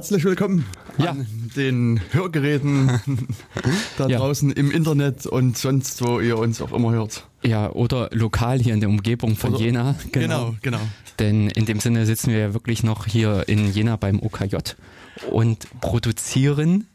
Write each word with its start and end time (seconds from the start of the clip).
Herzlich 0.00 0.24
willkommen 0.24 0.64
Ja. 0.96 1.10
an 1.10 1.26
den 1.56 2.00
Hörgeräten 2.12 2.90
da 3.98 4.06
Ja. 4.08 4.16
draußen 4.16 4.50
im 4.50 4.70
Internet 4.70 5.26
und 5.26 5.58
sonst, 5.58 6.00
wo 6.02 6.20
ihr 6.20 6.38
uns 6.38 6.62
auch 6.62 6.72
immer 6.72 6.90
hört. 6.92 7.26
Ja, 7.42 7.70
oder 7.70 8.08
lokal 8.10 8.58
hier 8.60 8.72
in 8.72 8.80
der 8.80 8.88
Umgebung 8.88 9.36
von 9.36 9.50
Oder- 9.52 9.62
Jena. 9.62 9.96
Genau, 10.10 10.54
genau. 10.62 10.80
Denn 11.18 11.50
in 11.50 11.66
dem 11.66 11.80
Sinne 11.80 12.06
sitzen 12.06 12.30
wir 12.30 12.38
ja 12.38 12.54
wirklich 12.54 12.82
noch 12.82 13.04
hier 13.04 13.46
in 13.46 13.70
Jena 13.70 13.96
beim 13.96 14.20
OKJ 14.22 14.56
und 15.30 15.66
produzieren. 15.82 16.86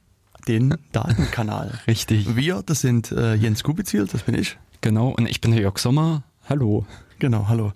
Den 0.48 0.74
Datenkanal. 0.92 1.80
Richtig. 1.88 2.36
Wir, 2.36 2.64
das 2.66 2.82
sind 2.82 3.12
äh, 3.12 3.36
Jens 3.36 3.62
Kubizil, 3.62 4.08
das 4.12 4.24
bin 4.24 4.34
ich. 4.34 4.58
Genau. 4.82 5.10
Und 5.10 5.30
ich 5.30 5.42
bin 5.42 5.52
der 5.52 5.62
Jörg 5.62 5.78
Sommer. 5.78 6.24
Hallo. 6.50 6.88
Genau, 7.26 7.48
hallo. 7.48 7.74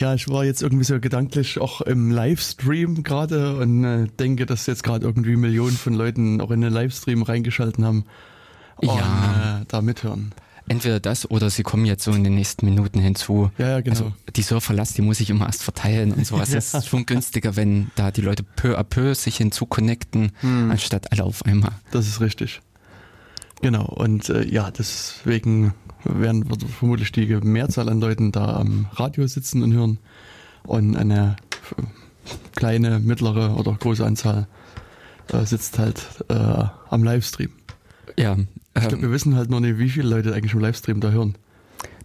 Ja, 0.00 0.14
ich 0.14 0.28
war 0.28 0.44
jetzt 0.44 0.62
irgendwie 0.62 0.84
so 0.84 1.00
gedanklich 1.00 1.58
auch 1.58 1.80
im 1.80 2.12
Livestream 2.12 3.02
gerade 3.02 3.56
und 3.56 3.82
äh, 3.82 4.06
denke, 4.20 4.46
dass 4.46 4.66
jetzt 4.66 4.84
gerade 4.84 5.04
irgendwie 5.04 5.34
Millionen 5.34 5.76
von 5.76 5.94
Leuten 5.94 6.40
auch 6.40 6.52
in 6.52 6.60
den 6.60 6.72
Livestream 6.72 7.24
reingeschalten 7.24 7.84
haben 7.84 8.04
und 8.76 8.86
Ja. 8.86 9.62
äh, 9.62 9.64
da 9.66 9.82
mithören. 9.82 10.30
Entweder 10.68 11.00
das 11.00 11.28
oder 11.28 11.50
sie 11.50 11.64
kommen 11.64 11.86
jetzt 11.86 12.04
so 12.04 12.12
in 12.12 12.22
den 12.22 12.36
nächsten 12.36 12.66
Minuten 12.66 13.00
hinzu. 13.00 13.50
Ja, 13.58 13.68
ja, 13.70 13.80
genau. 13.80 13.96
Also 13.96 14.12
die 14.36 14.42
Surferlast, 14.42 14.96
die 14.96 15.02
muss 15.02 15.18
ich 15.18 15.28
immer 15.28 15.46
erst 15.46 15.64
verteilen 15.64 16.12
und 16.12 16.24
sowas. 16.24 16.52
Ja. 16.52 16.58
Es 16.58 16.72
ist 16.72 16.86
schon 16.86 17.04
günstiger, 17.04 17.56
wenn 17.56 17.90
da 17.96 18.12
die 18.12 18.20
Leute 18.20 18.44
peu 18.44 18.78
à 18.78 18.84
peu 18.84 19.12
sich 19.16 19.38
hinzuconnecten, 19.38 20.30
Hm. 20.38 20.70
anstatt 20.70 21.10
alle 21.10 21.24
auf 21.24 21.44
einmal. 21.44 21.72
Das 21.90 22.06
ist 22.06 22.20
richtig. 22.20 22.60
Genau, 23.60 23.86
und 23.86 24.28
äh, 24.28 24.44
ja, 24.46 24.70
deswegen 24.70 25.74
werden 26.04 26.48
wird 26.50 26.62
vermutlich 26.64 27.12
die 27.12 27.26
Mehrzahl 27.42 27.88
an 27.88 28.00
Leuten 28.00 28.32
da 28.32 28.56
am 28.56 28.86
Radio 28.92 29.26
sitzen 29.26 29.62
und 29.62 29.72
hören 29.72 29.98
und 30.64 30.96
eine 30.96 31.36
f- 31.62 31.74
kleine, 32.56 32.98
mittlere 33.00 33.56
oder 33.56 33.72
große 33.72 34.04
Anzahl 34.04 34.46
äh, 35.32 35.44
sitzt 35.44 35.78
halt 35.78 36.02
äh, 36.28 36.64
am 36.90 37.04
Livestream. 37.04 37.50
Ja. 38.18 38.36
Ich 38.76 38.80
glaube, 38.80 38.96
Ähm, 38.96 39.02
wir 39.02 39.10
wissen 39.12 39.36
halt 39.36 39.50
noch 39.50 39.60
nicht, 39.60 39.78
wie 39.78 39.88
viele 39.88 40.08
Leute 40.08 40.34
eigentlich 40.34 40.52
im 40.54 40.60
Livestream 40.60 41.00
da 41.00 41.10
hören. 41.10 41.36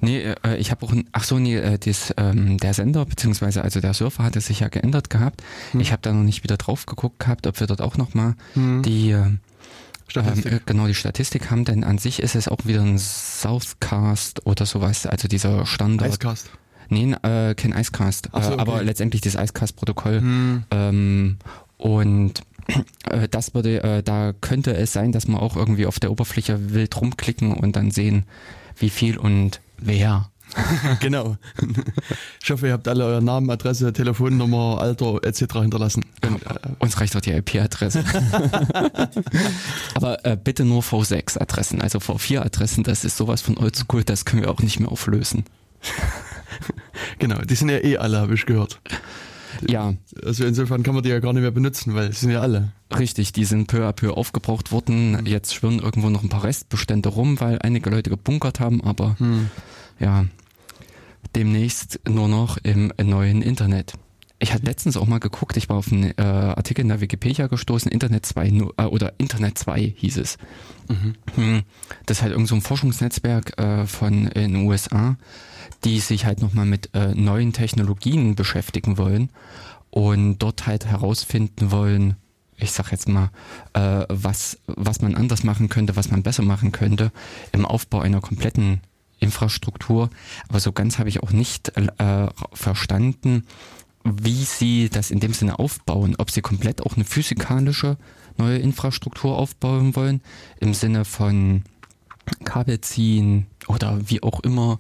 Nee, 0.02 0.34
äh, 0.44 0.56
ich 0.58 0.72
habe 0.72 0.86
auch, 0.86 0.94
ein, 0.94 1.10
ach 1.12 1.24
so, 1.26 1.40
nee, 1.40 1.58
äh, 1.58 1.78
das, 1.78 2.14
ähm, 2.18 2.58
der 2.58 2.74
Sender, 2.74 3.06
beziehungsweise 3.06 3.62
also 3.64 3.82
der 3.82 3.94
Surfer 3.94 4.24
hatte 4.24 4.40
sich 4.40 4.62
ja 4.62 4.70
geändert 4.70 5.10
gehabt. 5.10 5.44
Hm. 5.72 5.82
Ich 5.82 5.92
habe 5.92 6.02
da 6.02 6.14
noch 6.14 6.24
nicht 6.24 6.44
wieder 6.44 6.56
drauf 6.58 6.86
geguckt 6.86 7.20
gehabt, 7.20 7.48
ob 7.48 7.60
wir 7.60 7.68
dort 7.68 7.82
auch 7.82 7.98
nochmal 7.98 8.36
Hm. 8.54 8.82
die, 8.84 9.12
äh, 9.12 9.26
Statistik. 10.10 10.52
ähm, 10.52 10.58
äh, 10.58 10.62
genau 10.66 10.88
die 10.88 10.96
Statistik 10.96 11.50
haben, 11.50 11.66
denn 11.66 11.84
an 11.84 11.98
sich 11.98 12.22
ist 12.22 12.36
es 12.36 12.48
auch 12.48 12.66
wieder 12.66 12.82
ein 12.82 12.98
Southcast 12.98 14.46
oder 14.46 14.66
sowas, 14.66 15.06
also 15.06 15.28
dieser 15.28 15.66
Standard. 15.66 16.14
Icecast. 16.14 16.50
Nee, 16.90 17.14
äh, 17.22 17.54
kein 17.54 17.72
Icecast, 17.72 18.30
so, 18.34 18.40
äh, 18.40 18.58
aber 18.58 18.76
okay. 18.76 18.84
letztendlich 18.84 19.22
das 19.22 19.36
Icecast-Protokoll. 19.36 20.22
Hm. 20.22 20.64
Ähm, 20.72 21.38
und 21.78 22.42
äh, 23.10 23.28
das 23.30 23.54
würde, 23.54 23.84
äh, 23.84 24.04
da 24.04 24.34
könnte 24.42 24.76
es 24.76 24.94
sein, 24.94 25.12
dass 25.12 25.28
man 25.28 25.40
auch 25.40 25.56
irgendwie 25.56 25.86
auf 25.86 26.00
der 26.00 26.12
Oberfläche 26.12 26.74
wild 26.74 27.00
rumklicken 27.00 27.54
und 27.54 27.76
dann 27.76 27.92
sehen, 27.92 28.26
wie 28.78 28.90
viel 28.90 29.18
und 29.18 29.62
wer. 29.78 30.30
Genau. 31.00 31.38
Ich 32.44 32.50
hoffe, 32.52 32.68
ihr 32.68 32.74
habt 32.74 32.88
alle 32.88 33.06
euren 33.06 33.26
Namen, 33.26 33.50
Adresse, 33.50 33.94
Telefonnummer, 33.94 34.80
Alter 34.82 35.20
etc. 35.24 35.54
hinterlassen. 35.62 36.04
Und, 36.26 36.44
äh, 36.46 36.56
Uns 36.80 37.00
reicht 37.00 37.16
doch 37.16 37.22
die 37.22 37.32
IP-Adresse. 37.32 38.04
Aber 39.96 40.26
äh, 40.26 40.38
bitte 40.42 40.66
nur 40.66 40.82
V6-Adressen, 40.82 41.82
also 41.82 42.00
V4-Adressen, 42.00 42.84
das 42.84 43.06
ist 43.06 43.18
sowas 43.18 43.42
von 43.42 43.58
oldschool, 43.58 44.04
das 44.04 44.26
können 44.26 44.42
wir 44.44 44.50
auch 44.52 44.60
nicht 44.60 44.80
mehr 44.80 44.92
auflösen. 44.92 45.44
genau, 47.20 47.40
die 47.42 47.56
sind 47.56 47.70
ja 47.70 47.78
eh 47.84 47.98
alle, 47.98 48.20
habe 48.20 48.34
ich 48.34 48.46
gehört. 48.46 48.80
Ja, 49.68 49.94
Also 50.24 50.46
insofern 50.46 50.84
kann 50.84 50.94
man 50.94 51.04
die 51.04 51.10
ja 51.10 51.20
gar 51.20 51.34
nicht 51.34 51.42
mehr 51.42 51.52
benutzen, 51.52 51.94
weil 51.96 52.14
sie 52.14 52.20
sind 52.22 52.32
ja 52.32 52.40
alle. 52.42 52.72
richtig, 52.98 53.34
die 53.34 53.44
sind 53.46 53.68
peu 53.68 53.86
à 53.88 53.92
peu 53.94 54.14
aufgebraucht 54.16 54.72
worden. 54.72 55.26
Jetzt 55.26 55.54
schwirren 55.54 55.80
irgendwo 55.80 56.10
noch 56.10 56.24
ein 56.24 56.30
paar 56.30 56.44
Restbestände 56.44 57.10
rum, 57.10 57.40
weil 57.42 57.60
einige 57.62 57.90
Leute 57.90 58.10
gebunkert 58.10 58.60
haben, 58.60 58.82
aber 58.84 59.18
ja, 60.00 60.26
demnächst 61.36 62.00
nur 62.08 62.28
noch 62.28 62.58
im 62.58 62.92
neuen 63.02 63.42
Internet. 63.42 63.94
Ich 64.42 64.54
hatte 64.54 64.66
letztens 64.66 64.96
auch 64.96 65.06
mal 65.06 65.20
geguckt, 65.20 65.58
ich 65.58 65.68
war 65.68 65.76
auf 65.76 65.92
einen 65.92 66.18
äh, 66.18 66.22
Artikel 66.22 66.82
in 66.82 66.88
der 66.88 67.02
Wikipedia 67.02 67.48
gestoßen, 67.48 67.92
Internet 67.92 68.26
2 68.26 68.50
nu- 68.52 68.72
äh, 68.78 68.84
oder 68.84 69.14
Internet 69.18 69.58
2 69.58 69.94
hieß 69.98 70.18
es. 70.18 70.38
Hm, 71.36 71.64
Das 72.06 72.18
ist 72.18 72.22
halt 72.24 72.32
irgend 72.32 72.48
so 72.48 72.56
ein 72.56 72.62
Forschungsnetzwerk 72.62 73.60
äh, 73.60 73.86
von 73.86 74.28
in 74.28 74.54
den 74.54 74.66
USA, 74.66 75.18
die 75.84 76.00
sich 76.00 76.26
halt 76.26 76.42
nochmal 76.42 76.66
mit 76.66 76.90
äh, 76.94 77.14
neuen 77.16 77.52
Technologien 77.52 78.36
beschäftigen 78.36 78.98
wollen 78.98 79.30
und 79.90 80.38
dort 80.40 80.68
halt 80.68 80.86
herausfinden 80.86 81.72
wollen, 81.72 82.16
ich 82.56 82.72
sag 82.72 82.92
jetzt 82.94 83.10
mal, 83.10 83.32
äh, 83.74 84.06
was, 84.08 84.58
was 84.68 85.02
man 85.02 85.16
anders 85.16 85.44
machen 85.44 85.68
könnte, 85.68 85.98
was 85.98 86.12
man 86.12 86.24
besser 86.24 86.44
machen 86.44 86.72
könnte 86.72 87.12
im 87.52 87.66
Aufbau 87.66 88.00
einer 88.00 88.22
kompletten 88.22 88.80
Infrastruktur. 89.20 90.10
Aber 90.48 90.60
so 90.60 90.72
ganz 90.72 91.00
habe 91.00 91.10
ich 91.10 91.22
auch 91.22 91.32
nicht 91.32 91.74
äh, 91.78 92.28
verstanden, 92.54 93.46
wie 94.04 94.44
sie 94.44 94.90
das 94.90 95.12
in 95.12 95.20
dem 95.20 95.34
Sinne 95.34 95.60
aufbauen. 95.60 96.16
Ob 96.18 96.32
sie 96.32 96.42
komplett 96.42 96.82
auch 96.82 96.96
eine 96.96 97.06
physikalische 97.06 97.98
neue 98.38 98.58
Infrastruktur 98.58 99.38
aufbauen 99.38 99.96
wollen, 99.96 100.22
im 100.60 100.74
Sinne 100.74 101.06
von 101.06 101.64
Kabel 102.46 102.80
ziehen 102.82 103.48
oder 103.68 104.10
wie 104.10 104.24
auch 104.24 104.40
immer. 104.42 104.80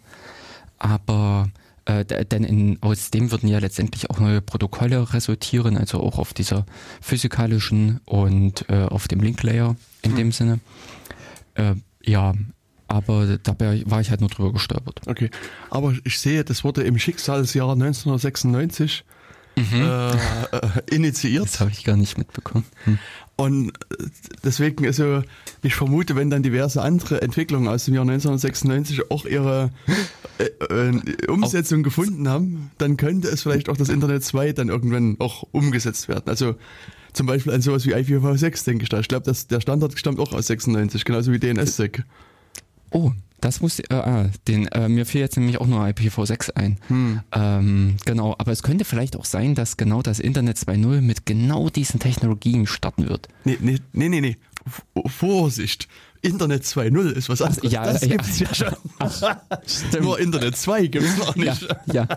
Aber 0.78 1.50
äh, 1.86 2.06
denn 2.06 2.44
in, 2.44 2.78
aus 2.82 3.12
dem 3.12 3.32
würden 3.32 3.50
ja 3.50 3.60
letztendlich 3.60 4.10
auch 4.10 4.20
neue 4.20 4.42
Protokolle 4.42 5.14
resultieren, 5.14 5.78
also 5.78 6.00
auch 6.02 6.20
auf 6.20 6.34
dieser 6.34 6.66
physikalischen 7.02 8.00
und 8.06 8.70
äh, 8.70 8.84
auf 8.84 9.08
dem 9.08 9.20
Link-Layer 9.20 9.76
in 10.02 10.16
dem 10.16 10.32
Sinne. 10.32 10.60
Äh, 11.56 11.76
ja, 12.04 12.34
aber 12.90 13.38
dabei 13.42 13.84
war 13.86 14.02
ich 14.02 14.10
halt 14.10 14.20
nur 14.22 14.30
drüber 14.30 14.52
gestolpert. 14.52 15.02
Okay. 15.06 15.30
Aber 15.70 15.94
ich 16.04 16.20
sehe, 16.20 16.44
das 16.44 16.64
wurde 16.64 16.82
im 16.84 16.98
Schicksalsjahr 16.98 17.74
1996 17.74 19.06
äh, 19.58 20.12
äh, 20.12 20.16
initiiert. 20.92 21.46
Das 21.46 21.60
habe 21.60 21.72
ich 21.72 21.84
gar 21.84 21.98
nicht 21.98 22.18
mitbekommen. 22.18 22.66
Hm. 22.86 23.00
Und 23.36 23.70
äh, 23.70 24.06
deswegen, 24.44 24.86
also, 24.86 25.22
ich 25.62 25.76
vermute, 25.76 26.16
wenn 26.16 26.30
dann 26.30 26.44
diverse 26.44 26.82
andere 26.82 27.22
Entwicklungen 27.22 27.68
aus 27.68 27.86
dem 27.86 27.94
Jahr 27.94 28.04
1996 28.04 29.12
auch 29.12 29.26
ihre 29.26 29.72
äh, 30.38 30.90
äh, 30.90 31.28
Umsetzung 31.28 31.84
gefunden 31.84 32.28
haben, 32.28 32.72
dann 32.78 32.98
könnte 32.98 33.28
es 33.28 33.44
vielleicht 33.44 33.70
auch 33.70 33.78
das 33.78 33.90
Internet 33.90 34.24
2 34.24 34.54
dann 34.54 34.70
irgendwann 34.70 35.18
auch 35.20 35.44
umgesetzt 35.52 36.08
werden. 36.08 36.28
Also 36.28 36.56
zum 37.14 37.28
Beispiel 37.28 37.54
an 37.54 37.62
sowas 37.62 37.86
wie 37.86 37.96
IPv6, 37.96 38.66
denke 38.66 38.84
ich 38.84 38.90
da. 38.90 39.00
Ich 39.00 39.08
glaube, 39.08 39.26
dass 39.26 39.48
der 39.48 39.62
Standard 39.62 39.98
stammt 39.98 40.20
auch 40.20 40.34
aus 40.34 40.48
96, 40.48 41.06
genauso 41.06 41.32
wie 41.32 41.40
DNSSEC. 41.40 42.04
Oh, 42.92 43.12
das 43.42 43.62
muss, 43.62 43.80
äh, 43.80 43.86
ah, 43.94 44.30
den, 44.48 44.68
äh, 44.68 44.90
mir 44.90 45.06
fiel 45.06 45.22
jetzt 45.22 45.38
nämlich 45.38 45.60
auch 45.62 45.68
nur 45.68 45.82
IPv6 45.84 46.52
ein. 46.56 46.78
Ähm, 47.32 47.96
genau, 48.06 48.36
aber 48.38 48.52
es 48.52 48.64
könnte 48.64 48.84
vielleicht 48.86 49.16
auch 49.16 49.26
sein, 49.26 49.56
dass 49.56 49.78
genau 49.78 50.02
das 50.02 50.20
Internet 50.20 50.58
2.0 50.58 51.02
mit 51.02 51.26
genau 51.26 51.70
diesen 51.70 52.00
Technologien 52.00 52.68
starten 52.68 53.08
wird. 53.08 53.28
Nee, 53.46 53.58
nee, 53.62 53.80
nee, 53.94 54.10
nee, 54.10 54.22
nee. 54.22 54.38
Vorsicht. 55.08 55.88
Internet 56.22 56.64
2.0 56.64 57.12
ist 57.12 57.30
was 57.30 57.42
anderes. 57.42 57.72
ja, 57.72 57.86
das 57.86 58.02
ja, 58.02 58.08
gibt's 58.10 58.40
ja, 58.40 58.54
schon. 58.54 58.76
Stimmt. 59.66 60.04
Nur 60.04 60.20
Internet 60.20 60.58
2 60.58 60.88
gibt's 60.88 61.18
noch 61.18 61.36
Ja, 61.38 61.54
nicht. 61.54 61.68
ja, 61.94 62.08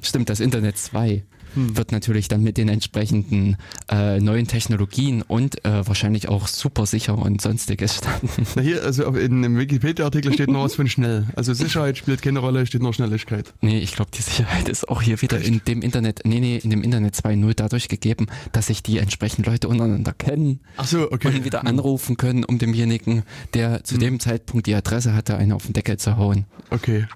stimmt, 0.00 0.30
das 0.30 0.38
Internet 0.38 0.78
2 0.78 1.24
wird 1.54 1.92
natürlich 1.92 2.28
dann 2.28 2.42
mit 2.42 2.56
den 2.56 2.68
entsprechenden 2.68 3.56
äh, 3.90 4.20
neuen 4.20 4.46
Technologien 4.46 5.22
und 5.22 5.64
äh, 5.64 5.86
wahrscheinlich 5.86 6.28
auch 6.28 6.46
super 6.46 6.86
sicher 6.86 7.16
und 7.18 7.40
sonstiges 7.40 7.96
starten. 7.96 8.28
Na 8.56 8.62
hier, 8.62 8.82
also 8.84 9.04
in 9.14 9.44
einem 9.44 9.58
Wikipedia-Artikel 9.58 10.32
steht 10.32 10.50
noch 10.50 10.64
was 10.64 10.74
von 10.74 10.88
schnell. 10.88 11.26
Also 11.36 11.54
Sicherheit 11.54 11.98
spielt 11.98 12.22
keine 12.22 12.38
Rolle, 12.38 12.66
steht 12.66 12.82
nur 12.82 12.92
Schnelligkeit. 12.94 13.52
Nee, 13.60 13.78
ich 13.78 13.94
glaube, 13.94 14.10
die 14.16 14.22
Sicherheit 14.22 14.68
ist 14.68 14.88
auch 14.88 15.02
hier 15.02 15.20
wieder 15.22 15.40
in 15.40 15.60
dem 15.66 15.82
Internet, 15.82 16.20
nee, 16.24 16.40
nee, 16.40 16.56
in 16.56 16.70
dem 16.70 16.82
Internet 16.82 17.14
2.0 17.14 17.54
dadurch 17.54 17.88
gegeben, 17.88 18.26
dass 18.52 18.66
sich 18.66 18.82
die 18.82 18.98
entsprechenden 18.98 19.50
Leute 19.50 19.68
untereinander 19.68 20.12
kennen 20.12 20.60
Ach 20.76 20.86
so, 20.86 21.10
okay. 21.10 21.28
und 21.28 21.44
wieder 21.44 21.66
anrufen 21.66 22.16
können, 22.16 22.44
um 22.44 22.58
demjenigen, 22.58 23.22
der 23.54 23.84
zu 23.84 23.98
dem 23.98 24.20
Zeitpunkt 24.20 24.66
die 24.66 24.74
Adresse 24.74 25.14
hatte, 25.14 25.36
einen 25.36 25.52
auf 25.52 25.66
den 25.66 25.72
Deckel 25.72 25.96
zu 25.96 26.16
hauen. 26.16 26.44
Okay. 26.70 27.06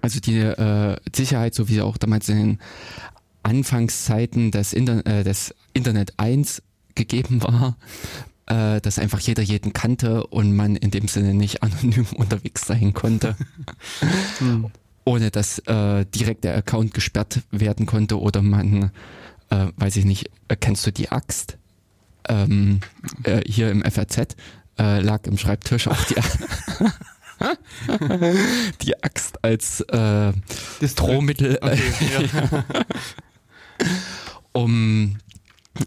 Also 0.00 0.20
die 0.20 0.38
äh, 0.38 0.96
Sicherheit, 1.14 1.54
so 1.54 1.68
wie 1.68 1.80
auch 1.80 1.96
damals 1.98 2.28
in 2.28 2.36
den 2.36 2.58
Anfangszeiten 3.42 4.50
des, 4.50 4.72
Inter 4.72 5.04
äh, 5.06 5.24
des 5.24 5.54
Internet 5.72 6.14
1 6.16 6.62
gegeben 6.94 7.42
war, 7.42 7.76
äh, 8.46 8.80
dass 8.80 8.98
einfach 8.98 9.20
jeder 9.20 9.42
jeden 9.42 9.72
kannte 9.72 10.26
und 10.26 10.54
man 10.54 10.76
in 10.76 10.90
dem 10.90 11.08
Sinne 11.08 11.34
nicht 11.34 11.62
anonym 11.62 12.06
unterwegs 12.16 12.66
sein 12.66 12.92
konnte. 12.92 13.36
Ohne 15.04 15.30
dass 15.30 15.58
äh, 15.60 16.04
direkt 16.06 16.44
der 16.44 16.56
Account 16.56 16.94
gesperrt 16.94 17.40
werden 17.50 17.86
konnte 17.86 18.20
oder 18.20 18.42
man, 18.42 18.90
äh, 19.50 19.66
weiß 19.76 19.96
ich 19.96 20.04
nicht, 20.04 20.30
äh, 20.48 20.56
kennst 20.56 20.86
du 20.86 20.92
die 20.92 21.10
Axt? 21.10 21.58
Ähm, 22.28 22.80
äh, 23.24 23.40
hier 23.44 23.70
im 23.70 23.82
FRZ 23.82 24.36
äh, 24.78 25.00
lag 25.00 25.26
im 25.26 25.38
Schreibtisch 25.38 25.88
auch 25.88 26.04
die, 26.04 26.14
die 28.82 29.02
Axt 29.02 29.42
als 29.44 29.80
äh, 29.80 30.32
Das 30.80 30.94
Drohmittel, 30.94 31.58
Okay, 31.60 31.80
ja. 32.32 32.64
um 34.52 35.16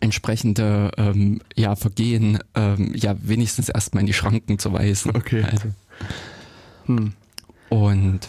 entsprechende 0.02 0.92
ähm, 0.98 1.42
ja, 1.56 1.76
Vergehen 1.76 2.40
ähm, 2.56 2.92
ja 2.96 3.16
wenigstens 3.22 3.70
erstmal 3.70 4.02
in 4.02 4.08
die 4.08 4.14
Schranken 4.14 4.58
zu 4.60 4.74
weisen. 4.74 5.16
Okay. 5.16 5.44
Also, 5.44 5.70
Hm. 6.88 7.14
und 7.70 8.20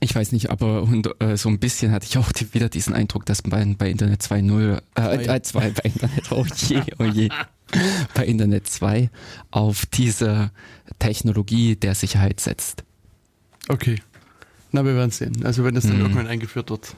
ich 0.00 0.14
weiß 0.14 0.32
nicht, 0.32 0.50
aber 0.50 0.82
und, 0.82 1.08
äh, 1.22 1.36
so 1.38 1.48
ein 1.48 1.58
bisschen 1.58 1.90
hatte 1.92 2.06
ich 2.06 2.18
auch 2.18 2.32
die, 2.32 2.52
wieder 2.52 2.68
diesen 2.68 2.92
Eindruck, 2.94 3.24
dass 3.26 3.40
bei, 3.42 3.64
bei 3.78 3.90
Internet 3.90 4.20
2.0, 4.22 4.80
äh, 4.96 5.36
äh, 5.36 5.42
2, 5.42 5.70
bei 5.70 5.82
Internet, 5.84 6.30
oh 6.32 6.44
je, 6.68 6.82
oh 6.98 7.04
je, 7.04 7.28
bei 8.14 8.26
Internet 8.26 8.66
2 8.66 9.08
auf 9.50 9.86
diese 9.86 10.50
Technologie 10.98 11.76
der 11.76 11.94
Sicherheit 11.94 12.40
setzt. 12.40 12.84
Okay. 13.68 13.96
Na, 14.72 14.84
wir 14.84 14.94
werden 14.94 15.10
sehen. 15.10 15.44
Also 15.44 15.64
wenn 15.64 15.74
das 15.74 15.84
dann 15.84 15.94
Hm. 15.94 16.00
irgendwann 16.02 16.26
eingeführt 16.26 16.70
wird. 16.70 16.94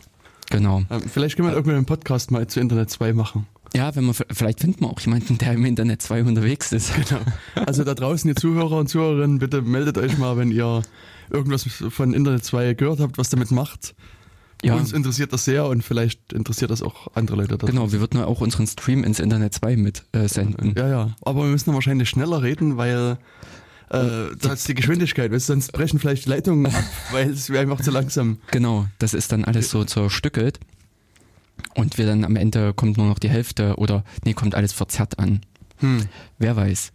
Genau. 0.50 0.82
Ähm, 0.90 1.02
vielleicht 1.12 1.36
können 1.36 1.48
wir 1.48 1.54
irgendwann 1.54 1.76
einen 1.76 1.86
Podcast 1.86 2.30
mal 2.30 2.46
zu 2.46 2.60
Internet 2.60 2.90
2 2.90 3.12
machen. 3.12 3.46
Ja, 3.74 3.94
wenn 3.96 4.04
man 4.04 4.14
vielleicht 4.14 4.60
finden 4.60 4.80
wir 4.80 4.90
auch 4.90 5.00
jemanden, 5.00 5.38
der 5.38 5.54
im 5.54 5.64
Internet 5.64 6.02
2 6.02 6.24
unterwegs 6.24 6.72
ist. 6.72 6.92
Genau. 7.08 7.20
Also 7.66 7.84
da 7.84 7.94
draußen, 7.94 8.28
ihr 8.28 8.36
Zuhörer 8.36 8.76
und 8.76 8.88
Zuhörerinnen, 8.88 9.38
bitte 9.38 9.62
meldet 9.62 9.96
euch 9.98 10.18
mal, 10.18 10.36
wenn 10.36 10.50
ihr 10.50 10.82
irgendwas 11.30 11.64
von 11.64 12.12
Internet 12.12 12.44
2 12.44 12.74
gehört 12.74 13.00
habt, 13.00 13.16
was 13.18 13.30
damit 13.30 13.50
macht. 13.50 13.94
Ja, 14.62 14.76
Uns 14.76 14.92
interessiert 14.92 15.32
das 15.32 15.44
sehr 15.44 15.66
und 15.66 15.82
vielleicht 15.82 16.32
interessiert 16.32 16.70
das 16.70 16.82
auch 16.82 17.08
andere 17.14 17.38
Leute. 17.38 17.58
da 17.58 17.66
genau. 17.66 17.90
Wir 17.90 17.98
würden 17.98 18.20
ja 18.20 18.26
auch 18.26 18.40
unseren 18.40 18.66
Stream 18.66 19.02
ins 19.02 19.18
Internet 19.18 19.54
2 19.54 19.76
mit 19.76 20.04
äh, 20.12 20.28
senden. 20.28 20.74
Ja, 20.76 20.88
ja. 20.88 21.16
Aber 21.22 21.42
wir 21.42 21.50
müssen 21.50 21.74
wahrscheinlich 21.74 22.08
schneller 22.08 22.42
reden, 22.42 22.76
weil 22.76 23.18
äh, 23.92 24.34
da 24.40 24.52
ist 24.54 24.66
die 24.68 24.74
Geschwindigkeit. 24.74 25.30
Weißt, 25.30 25.46
sonst 25.46 25.72
brechen 25.72 25.98
vielleicht 25.98 26.26
Leitungen 26.26 26.66
ab, 26.66 26.84
weil 27.12 27.30
es 27.30 27.50
wäre 27.50 27.62
einfach 27.62 27.82
zu 27.82 27.90
langsam. 27.90 28.38
Genau, 28.50 28.86
das 28.98 29.14
ist 29.14 29.32
dann 29.32 29.44
alles 29.44 29.70
so 29.70 29.84
zerstückelt. 29.84 30.58
Und 31.74 31.98
wir 31.98 32.06
dann 32.06 32.24
am 32.24 32.36
Ende 32.36 32.72
kommt 32.72 32.96
nur 32.96 33.06
noch 33.06 33.18
die 33.18 33.28
Hälfte 33.28 33.76
oder 33.76 34.04
nee, 34.24 34.32
kommt 34.32 34.54
alles 34.54 34.72
verzerrt 34.72 35.18
an. 35.18 35.42
Hm. 35.78 36.06
Wer 36.38 36.56
weiß. 36.56 36.92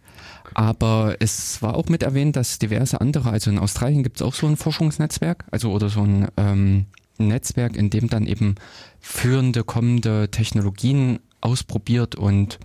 Aber 0.54 1.16
es 1.20 1.62
war 1.62 1.74
auch 1.74 1.88
mit 1.88 2.02
erwähnt, 2.02 2.36
dass 2.36 2.58
diverse 2.58 3.00
andere, 3.00 3.30
also 3.30 3.50
in 3.50 3.58
Australien 3.58 4.02
gibt 4.02 4.16
es 4.16 4.22
auch 4.22 4.34
so 4.34 4.46
ein 4.46 4.56
Forschungsnetzwerk, 4.56 5.44
also 5.50 5.70
oder 5.70 5.88
so 5.88 6.02
ein 6.02 6.28
ähm, 6.36 6.86
Netzwerk, 7.18 7.76
in 7.76 7.90
dem 7.90 8.08
dann 8.08 8.26
eben 8.26 8.56
führende, 9.00 9.62
kommende 9.62 10.30
Technologien 10.30 11.20
ausprobiert 11.40 12.16
und 12.16 12.58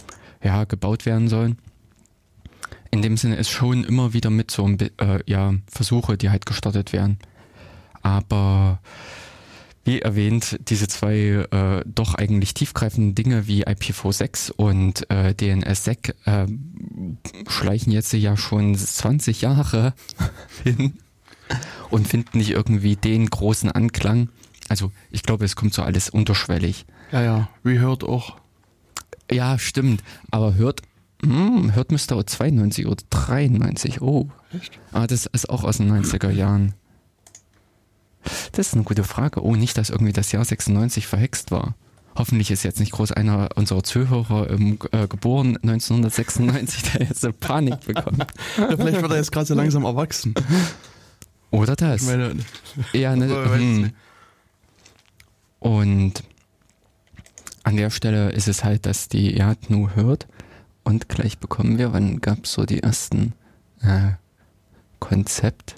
ja, 0.43 0.63
gebaut 0.63 1.05
werden 1.05 1.27
sollen. 1.27 1.57
In 2.93 3.01
dem 3.01 3.17
Sinne 3.17 3.37
ist 3.37 3.49
schon 3.49 3.83
immer 3.83 4.13
wieder 4.13 4.29
mit 4.29 4.51
so 4.51 4.67
ein, 4.67 4.79
äh, 4.79 5.19
ja, 5.25 5.55
Versuche, 5.65 6.15
die 6.15 6.29
halt 6.29 6.45
gestartet 6.45 6.93
werden. 6.93 7.17
Aber 8.03 8.81
wie 9.83 9.99
erwähnt, 10.03 10.59
diese 10.69 10.87
zwei 10.87 11.47
äh, 11.49 11.81
doch 11.87 12.13
eigentlich 12.13 12.53
tiefgreifenden 12.53 13.15
Dinge 13.15 13.47
wie 13.47 13.65
IPv6 13.65 14.51
und 14.51 15.09
äh, 15.09 15.33
DNSSEC 15.33 16.13
äh, 16.25 16.45
schleichen 17.47 17.91
jetzt 17.91 18.13
ja 18.13 18.37
schon 18.37 18.75
20 18.75 19.41
Jahre 19.41 19.95
hin 20.63 20.99
und 21.89 22.07
finden 22.07 22.37
nicht 22.37 22.51
irgendwie 22.51 22.95
den 22.95 23.27
großen 23.27 23.71
Anklang. 23.71 24.29
Also 24.69 24.91
ich 25.09 25.23
glaube, 25.23 25.45
es 25.45 25.55
kommt 25.55 25.73
so 25.73 25.81
alles 25.81 26.11
unterschwellig. 26.11 26.85
Ja, 27.11 27.23
ja. 27.23 27.49
Wie 27.63 27.79
hört 27.79 28.03
auch. 28.03 28.35
Ja, 29.31 29.57
stimmt. 29.57 30.03
Aber 30.29 30.53
hört, 30.53 30.83
hm, 31.23 31.73
hört 31.73 31.91
müsste 31.91 32.15
auch 32.15 32.23
92 32.23 32.85
oder 32.85 33.03
93. 33.09 34.01
Oh. 34.01 34.29
Echt? 34.53 34.79
Ah, 34.91 35.07
das 35.07 35.25
ist 35.25 35.49
auch 35.49 35.63
aus 35.63 35.77
den 35.77 35.91
90er 35.91 36.29
Jahren. 36.29 36.73
Das 38.51 38.67
ist 38.67 38.73
eine 38.73 38.83
gute 38.83 39.03
Frage. 39.03 39.43
Oh, 39.43 39.55
nicht, 39.55 39.77
dass 39.77 39.89
irgendwie 39.89 40.13
das 40.13 40.31
Jahr 40.31 40.45
96 40.45 41.07
verhext 41.07 41.51
war. 41.51 41.75
Hoffentlich 42.15 42.51
ist 42.51 42.63
jetzt 42.63 42.79
nicht 42.79 42.91
groß 42.91 43.11
einer 43.11 43.49
unserer 43.55 43.83
Zuhörer 43.83 44.49
ähm, 44.51 44.77
äh, 44.91 45.07
geboren 45.07 45.57
1996, 45.57 46.91
der 46.91 47.07
jetzt 47.07 47.21
so 47.21 47.33
Panik 47.33 47.79
bekommt. 47.81 48.27
Ja, 48.57 48.77
vielleicht 48.77 49.01
wird 49.01 49.11
er 49.11 49.17
jetzt 49.17 49.31
gerade 49.31 49.47
so 49.47 49.55
langsam 49.55 49.83
erwachsen. 49.83 50.35
Oder 51.49 51.73
Ich 51.73 51.77
das. 51.77 52.03
meine, 52.03 52.35
Ja, 52.93 53.15
ne, 53.15 53.29
hm. 53.29 53.91
Und 55.59 56.23
an 57.63 57.77
der 57.77 57.89
Stelle 57.89 58.31
ist 58.31 58.47
es 58.47 58.63
halt, 58.63 58.85
dass 58.85 59.07
die 59.07 59.35
nur 59.69 59.95
hört 59.95 60.27
und 60.83 61.09
gleich 61.09 61.37
bekommen 61.37 61.77
wir, 61.77 61.93
wann 61.93 62.21
gab 62.21 62.45
es 62.45 62.53
so 62.53 62.65
die 62.65 62.83
ersten 62.83 63.33
äh, 63.81 64.11
Konzept 64.99 65.75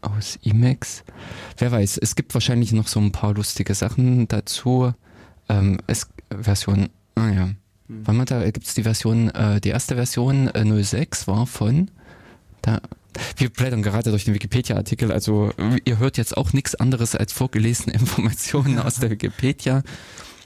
aus 0.00 0.38
Emacs? 0.42 1.04
Wer 1.58 1.72
weiß, 1.72 1.98
es 1.98 2.14
gibt 2.14 2.34
wahrscheinlich 2.34 2.72
noch 2.72 2.88
so 2.88 3.00
ein 3.00 3.12
paar 3.12 3.34
lustige 3.34 3.74
Sachen 3.74 4.28
dazu. 4.28 4.92
Ähm, 5.48 5.78
es 5.86 6.08
Version, 6.30 6.88
ah 7.14 7.28
ja. 7.28 7.44
Hm. 7.44 7.56
Wann 7.88 8.16
man 8.16 8.26
da 8.26 8.48
gibt 8.50 8.66
es 8.66 8.74
die 8.74 8.84
Version, 8.84 9.30
äh, 9.30 9.60
die 9.60 9.70
erste 9.70 9.96
Version 9.96 10.48
äh, 10.48 10.84
06 10.84 11.26
war 11.26 11.46
von 11.46 11.90
da 12.62 12.80
wir 13.36 13.50
blättern 13.50 13.82
gerade 13.82 14.10
durch 14.10 14.24
den 14.24 14.34
Wikipedia-Artikel, 14.34 15.12
also 15.12 15.50
ihr 15.84 15.98
hört 15.98 16.16
jetzt 16.16 16.36
auch 16.36 16.52
nichts 16.52 16.74
anderes 16.74 17.14
als 17.14 17.32
vorgelesene 17.32 17.92
Informationen 17.98 18.78
aus 18.78 18.96
der 18.96 19.10
Wikipedia. 19.10 19.82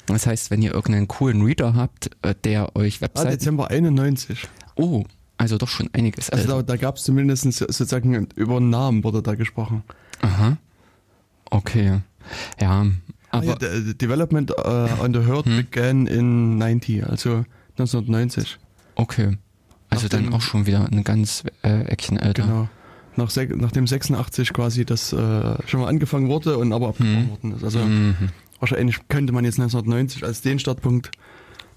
Das 0.06 0.26
heißt, 0.26 0.50
wenn 0.50 0.62
ihr 0.62 0.72
irgendeinen 0.72 1.08
coolen 1.08 1.42
Reader 1.42 1.74
habt, 1.74 2.10
äh, 2.22 2.34
der 2.44 2.74
euch 2.76 2.98
ah, 2.98 3.02
Webseiten... 3.02 3.30
Dezember 3.30 3.70
91. 3.70 4.46
oh, 4.76 5.04
also 5.38 5.58
doch 5.58 5.68
schon 5.68 5.88
einiges. 5.92 6.30
Also 6.30 6.44
älter. 6.44 6.56
da, 6.62 6.62
da 6.62 6.76
gab 6.76 6.96
es 6.96 7.02
zumindest 7.04 7.42
sozusagen 7.52 8.28
über 8.36 8.56
einen 8.56 8.70
Namen 8.70 9.04
wurde 9.04 9.22
da 9.22 9.34
gesprochen. 9.34 9.82
Aha. 10.22 10.56
Okay. 11.50 12.00
Ja, 12.60 12.86
Ah, 13.32 13.38
aber 13.38 13.44
ja, 13.46 13.56
the, 13.60 13.80
the 13.88 13.98
development 13.98 14.50
uh, 14.52 14.88
on 15.02 15.12
the 15.12 15.20
herd 15.26 15.46
Hm. 15.46 15.56
began 15.56 16.06
in 16.06 16.58
90, 16.58 17.04
also 17.04 17.44
1990. 17.78 18.58
okay. 18.94 19.36
Also 19.90 20.08
dann 20.08 20.22
Nachdem- 20.22 20.34
auch 20.34 20.40
schon 20.40 20.66
wieder 20.66 20.86
ein 20.90 21.04
ganz 21.04 21.42
äh, 21.62 21.82
Eckchen 21.86 22.18
älter. 22.18 22.42
Genau. 22.44 22.68
Nach, 23.16 23.30
nachdem 23.56 23.86
86 23.86 24.52
quasi 24.52 24.84
das 24.84 25.12
äh, 25.12 25.16
schon 25.66 25.80
mal 25.80 25.88
angefangen 25.88 26.28
wurde 26.28 26.58
und 26.58 26.72
aber 26.72 26.88
abgebrochen 26.88 27.16
Hm. 27.22 27.30
worden 27.30 27.52
ist. 27.56 27.64
Also 27.64 27.78
Mhm. 27.80 28.14
Wahrscheinlich 28.60 28.98
könnte 29.08 29.32
man 29.32 29.44
jetzt 29.44 29.58
1990 29.58 30.24
als 30.24 30.40
den 30.42 30.58
Startpunkt 30.58 31.10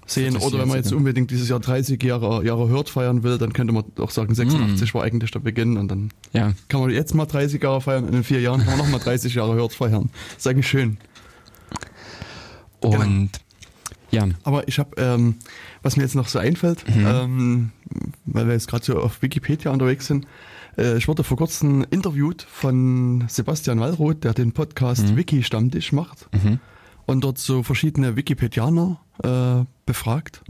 sehen. 0.06 0.34
Das 0.34 0.42
Oder 0.42 0.60
wenn 0.60 0.68
man 0.68 0.76
jetzt- 0.78 0.92
unbedingt 0.92 1.30
dieses 1.30 1.48
Jahr 1.48 1.60
30 1.60 2.02
Jahre, 2.02 2.44
Jahre 2.44 2.68
Hört 2.68 2.88
feiern 2.90 3.22
will, 3.22 3.38
dann 3.38 3.52
könnte 3.52 3.72
man 3.72 3.84
auch 3.98 4.10
sagen, 4.10 4.34
86 4.34 4.92
war 4.94 5.02
eigentlich 5.04 5.30
der 5.30 5.38
Beginn 5.40 5.76
und 5.76 5.88
dann 5.88 6.10
Ja, 6.32 6.52
kann 6.68 6.80
man 6.80 6.90
jetzt 6.90 7.14
mal 7.14 7.26
30 7.26 7.62
Jahre 7.62 7.80
feiern 7.80 8.04
und 8.04 8.14
in 8.14 8.24
vier 8.24 8.40
Jahren 8.40 8.60
kann 8.60 8.70
man 8.76 8.78
nochmal 8.78 9.00
30 9.00 9.34
Jahre 9.34 9.54
Hört 9.54 9.72
feiern. 9.72 10.10
ist 10.36 10.46
eigentlich 10.48 10.68
schön. 10.68 10.96
Genau. 12.80 13.00
und 13.02 13.30
ja, 14.10 14.26
Aber 14.42 14.66
ich 14.66 14.78
habe, 14.80 14.90
ähm, 14.96 15.36
was 15.82 15.96
mir 15.96 16.02
jetzt 16.02 16.16
noch 16.16 16.26
so 16.28 16.38
einfällt, 16.40 16.84
Mhm. 16.88 17.06
ähm, 17.06 17.70
weil 18.24 18.46
wir 18.46 18.54
jetzt 18.54 18.66
gerade 18.68 18.84
so 18.84 18.98
auf 18.98 19.22
Wikipedia 19.22 19.70
unterwegs 19.70 20.06
sind, 20.06 20.26
äh, 20.76 20.96
ich 20.96 21.06
wurde 21.06 21.22
vor 21.22 21.36
kurzem 21.36 21.84
interviewt 21.90 22.42
von 22.50 23.24
Sebastian 23.28 23.78
Wallroth, 23.78 24.24
der 24.24 24.34
den 24.34 24.50
Podcast 24.52 25.10
Mhm. 25.10 25.16
Wiki-Stammtisch 25.16 25.92
macht 25.92 26.28
mhm. 26.32 26.58
Und 27.10 27.22
dort 27.24 27.38
so 27.38 27.62
verschiedene 27.62 28.14
Wikipedianer 28.16 29.00
äh, 29.24 29.64
befragt. 29.84 30.42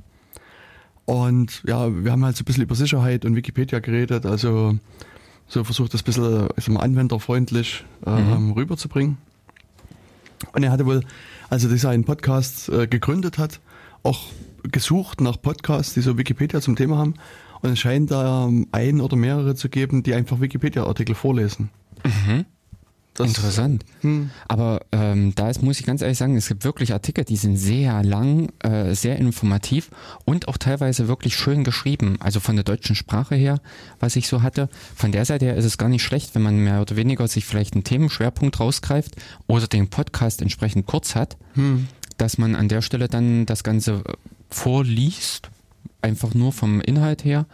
Und 1.07 1.63
ja, 1.67 1.89
wir 2.05 2.13
haben 2.13 2.25
halt 2.25 2.37
so 2.37 2.43
ein 2.43 2.45
bisschen 2.45 2.63
über 2.63 2.75
Sicherheit 2.75 3.25
und 3.25 3.35
Wikipedia 3.35 3.81
geredet, 3.81 4.27
also 4.27 4.77
so 5.49 5.65
versucht 5.65 5.95
das 5.95 6.03
ein 6.03 6.05
bisschen 6.05 6.49
ich 6.57 6.65
sag 6.65 6.75
mal, 6.75 6.81
anwenderfreundlich 6.81 7.85
ähm, 8.07 8.47
Mhm. 8.47 8.53
rüberzubringen. 8.53 9.19
Und 10.53 10.63
er 10.63 10.71
hatte 10.71 10.87
wohl, 10.87 11.03
als 11.49 11.65
er 11.65 11.77
seinen 11.77 12.05
Podcast 12.05 12.69
äh, 12.69 12.87
gegründet 12.87 13.39
hat, 13.39 13.61
auch 14.03 14.21
gesucht 14.63 15.21
nach 15.21 15.41
Podcasts, 15.41 15.95
die 15.95 16.01
so 16.03 16.17
Wikipedia 16.19 16.61
zum 16.61 16.77
Thema 16.77 16.99
haben. 16.99 17.15
Und 17.63 17.71
es 17.71 17.79
scheint 17.79 18.11
da 18.11 18.47
ähm, 18.47 18.69
ein 18.73 19.01
oder 19.01 19.17
mehrere 19.17 19.55
zu 19.55 19.69
geben, 19.69 20.03
die 20.03 20.15
einfach 20.15 20.41
Wikipedia-Artikel 20.41 21.15
vorlesen. 21.15 21.71
Mhm. 22.05 22.45
Das, 23.21 23.37
Interessant. 23.37 23.85
Hm, 24.01 24.31
Aber 24.49 24.81
ähm, 24.93 25.35
da 25.35 25.51
ist, 25.51 25.63
muss 25.63 25.81
ich 25.81 25.87
ganz 25.87 26.03
ehrlich 26.03 26.19
sagen, 26.19 26.37
es 26.37 26.49
gibt 26.49 26.65
wirklich 26.65 26.93
Artikel, 26.93 27.25
die 27.25 27.37
sind 27.37 27.57
sehr 27.57 28.03
lang, 28.03 28.51
äh, 28.61 28.95
sehr 28.95 29.17
informativ 29.17 29.91
und 30.25 30.49
auch 30.49 30.57
teilweise 30.57 31.09
wirklich 31.09 31.37
schön 31.37 31.65
geschrieben. 31.65 32.17
Also 32.21 32.41
von 32.41 32.57
der 32.57 32.65
deutschen 32.65 32.97
Sprache 32.97 33.35
her, 33.35 33.61
was 33.99 34.17
ich 34.17 34.29
so 34.29 34.43
hatte. 34.43 34.69
Von 34.95 35.13
der 35.13 35.25
Seite 35.25 35.47
her 35.47 35.57
ist 35.57 35.65
es 35.65 35.79
gar 35.79 35.89
nicht 35.89 36.03
schlecht, 36.03 36.35
wenn 36.35 36.43
man 36.43 36.57
mehr 36.57 36.81
oder 36.81 36.97
weniger 36.97 37.29
sich 37.29 37.45
vielleicht 37.45 37.75
einen 37.75 37.85
Themenschwerpunkt 37.85 38.59
rausgreift 38.59 39.17
oder 39.47 39.67
den 39.67 39.89
Podcast 39.89 40.43
entsprechend 40.43 40.87
kurz 40.87 41.15
hat, 41.15 41.37
hm. 41.55 41.89
dass 42.17 42.39
man 42.39 42.55
an 42.55 42.69
der 42.69 42.83
Stelle 42.83 43.09
dann 43.09 43.47
das 43.47 43.63
Ganze 43.65 44.03
äh, 44.07 44.13
vorliest, 44.51 45.51
einfach 46.03 46.35
nur 46.35 46.53
vom 46.53 46.81
Inhalt 46.81 47.25
her. 47.25 47.47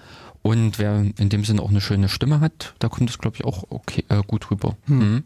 Und 0.43 0.79
wer 0.79 1.05
in 1.19 1.29
dem 1.29 1.45
Sinne 1.45 1.61
auch 1.61 1.71
eine 1.71 1.81
schöne 1.81 2.09
Stimme 2.09 2.39
hat, 2.39 2.75
da 2.79 2.89
kommt 2.89 3.11
es, 3.11 3.19
glaube 3.19 3.37
ich, 3.37 3.45
auch 3.45 3.65
okay, 3.69 4.05
äh, 4.09 4.23
gut 4.25 4.49
rüber. 4.53 4.77
Mhm. 4.87 5.25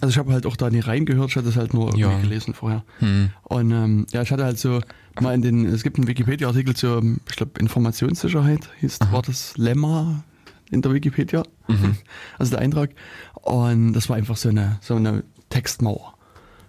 Also 0.00 0.08
ich 0.10 0.18
habe 0.18 0.32
halt 0.32 0.46
auch 0.46 0.56
da 0.56 0.70
nie 0.70 0.80
reingehört, 0.80 1.30
ich 1.30 1.36
hatte 1.36 1.48
es 1.48 1.56
halt 1.56 1.74
nur 1.74 1.86
irgendwie 1.86 2.00
Ja. 2.02 2.18
gelesen 2.20 2.54
vorher. 2.54 2.84
Mhm. 3.00 3.30
Und 3.42 3.70
ähm, 3.72 4.06
ja, 4.12 4.22
ich 4.22 4.30
hatte 4.30 4.44
halt 4.44 4.58
so 4.58 4.80
mal 5.20 5.34
in 5.34 5.42
den, 5.42 5.66
es 5.66 5.82
gibt 5.82 5.98
einen 5.98 6.06
Wikipedia-Artikel 6.06 6.74
zur, 6.76 7.02
ich 7.28 7.36
glaube, 7.36 7.58
Informationssicherheit, 7.60 8.68
hieß, 8.80 9.00
Aha. 9.00 9.12
war 9.12 9.22
das 9.22 9.56
Lemma 9.56 10.22
in 10.70 10.82
der 10.82 10.92
Wikipedia, 10.94 11.42
Mhm. 11.68 11.96
also 12.38 12.50
der 12.52 12.60
Eintrag. 12.60 12.90
Und 13.34 13.92
das 13.92 14.08
war 14.08 14.16
einfach 14.16 14.36
so 14.36 14.48
eine, 14.48 14.78
so 14.80 14.94
eine 14.96 15.24
Textmauer. 15.48 16.14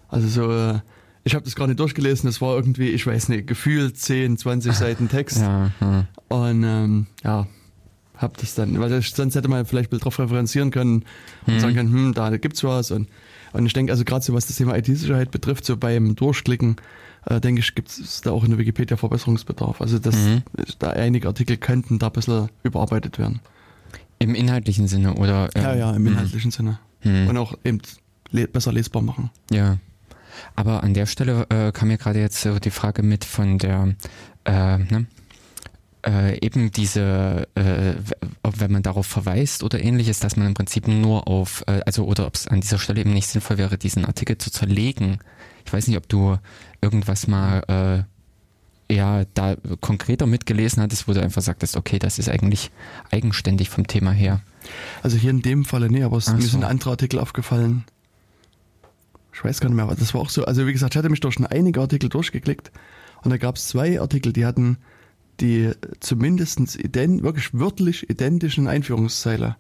Also 0.10 0.28
so, 0.28 0.52
äh, 0.52 0.80
Ich 1.24 1.36
habe 1.36 1.46
das 1.46 1.56
gar 1.56 1.68
nicht 1.68 1.80
durchgelesen, 1.80 2.28
das 2.28 2.42
war 2.42 2.56
irgendwie, 2.56 2.90
ich 2.90 3.06
weiß 3.06 3.30
nicht, 3.30 3.46
gefühlt 3.46 3.96
10, 3.98 4.38
20 4.38 4.74
Seiten 4.84 5.08
Text. 5.08 5.38
Ja, 5.38 5.72
ja. 5.80 6.08
Und 6.30 6.64
ähm, 6.64 7.06
ja, 7.24 7.46
hab 8.22 8.38
das 8.38 8.56
dann, 8.56 8.80
weil 8.80 9.02
sonst 9.02 9.36
hätte 9.36 9.48
man 9.48 9.66
vielleicht 9.66 9.92
darauf 9.92 10.20
referenzieren 10.20 10.72
können 10.72 11.04
und 11.48 11.60
sagen 11.60 11.76
können, 11.76 11.92
hm, 11.92 12.14
da 12.14 12.36
gibt's 12.38 12.64
was. 12.64 12.92
Und, 12.92 13.10
und 13.54 13.66
ich 13.66 13.74
denke, 13.74 13.92
also 13.92 14.04
gerade 14.06 14.24
so 14.24 14.34
was 14.34 14.48
das 14.48 14.58
Thema 14.58 14.78
IT-Sicherheit 14.78 15.32
betrifft, 15.32 15.66
so 15.66 15.76
beim 15.78 16.16
Durchklicken, 16.16 16.76
äh, 17.26 17.40
denke 17.42 17.62
ich, 17.62 17.76
gibt 17.76 17.90
es 17.90 18.22
da 18.22 18.32
auch 18.32 18.44
in 18.44 18.52
der 18.52 18.60
Wikipedia 18.60 18.98
Verbesserungsbedarf. 18.98 19.82
Also 19.82 20.00
das, 20.00 20.16
da 20.80 20.92
einige 20.92 21.28
Artikel 21.28 21.58
könnten 21.58 22.00
da 22.00 22.08
ein 22.08 22.14
bisschen 22.14 22.50
überarbeitet 22.64 23.18
werden. 23.20 23.42
Im 24.20 24.36
inhaltlichen 24.36 24.88
Sinne 24.88 25.16
oder? 25.16 25.50
ähm, 25.56 25.64
Ja, 25.64 25.74
ja, 25.76 25.92
im 25.92 26.06
inhaltlichen 26.06 26.52
Sinne. 26.52 26.80
hm. 27.02 27.28
Und 27.28 27.38
auch 27.38 27.56
eben 27.64 27.82
le 28.32 28.48
besser 28.48 28.72
lesbar 28.72 29.02
machen. 29.02 29.32
Ja. 29.52 29.78
Aber 30.56 30.84
an 30.84 30.94
der 30.94 31.06
Stelle 31.08 31.46
äh, 31.50 31.72
kam 31.72 31.90
mir 31.90 31.98
gerade 31.98 32.20
jetzt 32.20 32.42
so 32.42 32.58
die 32.60 32.70
Frage 32.72 33.04
mit 33.04 33.26
von 33.26 33.58
der, 33.58 33.96
äh, 34.46 34.78
ne? 34.78 35.06
Äh, 36.06 36.38
eben 36.46 36.72
diese, 36.72 37.48
äh, 37.56 37.94
wenn 38.44 38.72
man 38.72 38.84
darauf 38.84 39.06
verweist 39.08 39.64
oder 39.64 39.82
ähnliches, 39.82 40.20
dass 40.20 40.36
man 40.36 40.48
im 40.48 40.54
Prinzip 40.54 40.88
nur 40.88 41.28
auf, 41.28 41.64
äh, 41.68 41.82
also 41.86 42.06
oder 42.06 42.28
ob 42.28 42.36
es 42.36 42.48
an 42.48 42.62
dieser 42.62 42.80
Stelle 42.80 43.02
eben 43.02 43.14
nicht 43.14 43.28
sinnvoll 43.28 43.58
wäre, 43.58 43.78
diesen 43.78 44.06
Artikel 44.06 44.38
zu 44.38 44.52
zerlegen. 44.52 45.20
Ich 45.66 45.74
weiß 45.74 45.88
nicht, 45.88 45.98
ob 45.98 46.08
du 46.10 46.38
irgendwas 46.82 47.28
mal 47.28 48.08
äh, 48.90 48.94
ja 48.94 49.24
da 49.34 49.56
konkreter 49.80 50.28
mitgelesen 50.28 50.82
hattest, 50.82 51.08
wo 51.08 51.14
du 51.14 51.22
einfach 51.22 51.42
sagtest, 51.42 51.76
okay, 51.78 52.00
das 52.00 52.20
ist 52.20 52.30
eigentlich 52.30 52.72
eigenständig 53.12 53.70
vom 53.70 53.88
Thema 53.88 54.12
her. 54.12 54.42
Also 55.04 55.18
hier 55.18 55.32
in 55.32 55.42
dem 55.42 55.66
Falle, 55.66 55.90
nee, 55.90 56.04
aber 56.04 56.18
es, 56.18 56.32
mir 56.32 56.42
so. 56.42 56.50
sind 56.50 56.64
andere 56.64 56.92
Artikel 56.92 57.20
aufgefallen. 57.20 57.84
Ich 59.34 59.44
weiß 59.44 59.60
gar 59.60 59.70
nicht 59.70 59.76
mehr, 59.76 59.86
aber 59.86 59.96
das 59.96 60.14
war 60.14 60.22
auch 60.22 60.30
so. 60.30 60.46
Also 60.46 60.68
wie 60.68 60.74
gesagt, 60.74 60.94
ich 60.94 60.98
hatte 60.98 61.10
mich 61.10 61.22
durch 61.22 61.36
schon 61.36 61.46
einige 61.48 61.80
Artikel 61.80 62.10
durchgeklickt 62.10 62.72
und 63.24 63.32
da 63.32 63.38
gab 63.38 63.56
es 63.56 63.68
zwei 63.68 64.00
Artikel, 64.02 64.34
die 64.34 64.46
hatten 64.46 64.78
die 65.42 65.72
zumindest 66.00 66.60
ident, 66.80 67.24
wirklich 67.24 67.50
wörtlich 67.54 68.10
identischen 68.10 68.68
Einführungszeile. 68.68 69.58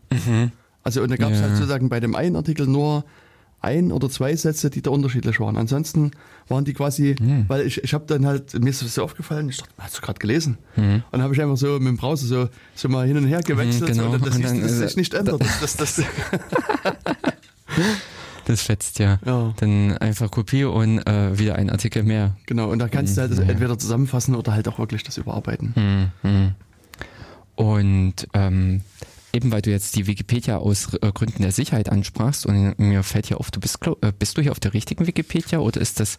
Also 0.84 1.02
und 1.04 1.12
da 1.12 1.18
gab 1.18 1.32
es 1.32 1.40
Ja. 1.40 1.44
halt 1.48 1.56
sozusagen 1.58 1.90
bei 1.90 2.00
dem 2.00 2.16
einen 2.16 2.36
Artikel 2.36 2.66
nur 2.68 3.04
ein 3.64 3.92
oder 3.92 4.10
zwei 4.10 4.36
Sätze, 4.36 4.72
die 4.72 4.82
da 4.82 4.90
unterschiedlich 4.90 5.40
waren. 5.40 5.56
Ansonsten 5.56 6.12
waren 6.48 6.66
die 6.66 6.74
quasi, 6.74 7.16
Hm. 7.20 7.46
weil 7.48 7.68
ich, 7.68 7.84
ich 7.84 7.94
habe 7.94 8.06
dann 8.08 8.26
halt, 8.26 8.60
mir 8.60 8.72
ist 8.72 8.82
das 8.82 8.96
so 8.96 9.04
aufgefallen, 9.04 9.50
ich 9.50 9.58
dachte, 9.58 9.72
hast 9.78 9.98
du 9.98 10.02
gerade 10.02 10.18
gelesen? 10.18 10.58
Mhm. 10.76 10.96
Und 10.96 11.04
dann 11.12 11.22
habe 11.22 11.36
ich 11.36 11.42
einfach 11.42 11.58
so 11.58 11.74
mit 11.78 11.88
dem 11.90 11.98
Browser 11.98 12.26
so, 12.26 12.50
so 12.74 12.90
mal 12.90 13.06
hin 13.06 13.18
und 13.18 13.28
her 13.28 13.42
gewechselt, 13.42 13.90
Mhm, 13.90 13.94
genau. 13.98 14.12
so, 14.14 14.18
dass 14.18 14.36
Und 14.36 14.44
das 14.64 14.78
sich 14.80 14.98
nicht 14.98 15.14
ändert. 15.14 15.44
Das, 15.62 15.78
das, 15.78 16.02
das, 18.46 18.62
fetzt 18.62 19.00
ja. 19.00 19.20
Ja. 19.26 19.54
Dann 19.58 19.98
einfach 19.98 20.30
Kopie 20.32 20.64
und 20.66 21.00
äh, 21.08 21.38
wieder 21.38 21.56
ein 21.56 21.70
Artikel 21.70 22.04
mehr. 22.04 22.36
genau, 22.46 22.70
und 22.72 22.80
da 22.80 22.88
kannst 22.90 23.18
du 23.18 23.22
halt 23.22 23.32
das 23.32 23.40
Mhm. 23.40 23.50
entweder 23.50 23.78
zusammenfassen 23.80 24.36
oder 24.36 24.54
halt 24.54 24.68
auch 24.68 24.80
wirklich 24.80 25.04
das 25.04 25.18
überarbeiten. 25.18 25.74
Hm, 25.76 26.12
hm. 26.22 26.52
Und 27.56 28.28
ähm, 28.34 28.82
eben 29.34 29.52
weil 29.52 29.62
du 29.62 29.70
jetzt 29.72 29.96
die 29.96 30.08
Wikipedia 30.08 30.58
aus 30.58 30.94
äh, 30.96 31.12
Gründen 31.14 31.42
der 31.44 31.52
Sicherheit 31.52 31.90
ansprachst 31.90 32.46
und 32.46 32.78
mir 32.80 33.04
fällt 33.04 33.28
hier 33.28 33.40
auf, 33.40 33.52
du 33.52 33.60
bist, 33.60 33.80
äh, 34.02 34.12
bist 34.18 34.38
du 34.38 34.42
hier 34.42 34.52
auf 34.52 34.60
der 34.60 34.74
richtigen 34.74 35.06
Wikipedia 35.08 35.60
oder 35.60 35.80
ist 35.82 36.00
das 36.00 36.18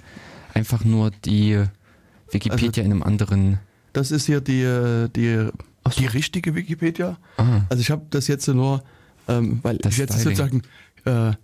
einfach 0.54 0.84
nur 0.84 1.10
die 1.24 1.62
Wikipedia 2.30 2.84
in 2.84 2.92
einem 2.92 3.02
anderen? 3.02 3.58
Das 3.92 4.10
ist 4.10 4.26
hier 4.26 4.40
die, 4.40 4.62
äh, 4.62 5.08
die, 5.08 5.48
so. 5.90 6.00
die 6.00 6.06
richtige 6.06 6.54
Wikipedia. 6.54 7.16
Ah, 7.36 7.62
Also 7.68 7.80
ich 7.80 7.90
habe 7.90 8.02
das 8.10 8.28
jetzt 8.28 8.46
nur, 8.48 8.82
ähm, 9.28 9.60
weil 9.62 9.78
Das 9.78 9.94
ich 9.94 9.98
jetzt 9.98 10.18
Styling. 10.20 10.36
sozusagen 10.36 10.62
äh, 11.30 11.34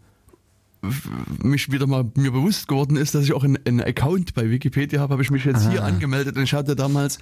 mich 1.42 1.70
wieder 1.72 1.86
mal 1.86 2.04
mir 2.14 2.30
bewusst 2.30 2.68
geworden 2.68 2.96
ist, 2.96 3.14
dass 3.14 3.24
ich 3.24 3.32
auch 3.32 3.44
einen, 3.44 3.58
einen 3.66 3.80
Account 3.80 4.34
bei 4.34 4.48
Wikipedia 4.50 5.00
habe, 5.00 5.12
habe 5.12 5.22
ich 5.22 5.30
mich 5.30 5.44
jetzt 5.44 5.68
hier 5.70 5.82
Ah. 5.82 5.86
angemeldet 5.86 6.36
und 6.36 6.42
ich 6.44 6.54
hatte 6.54 6.76
damals 6.76 7.18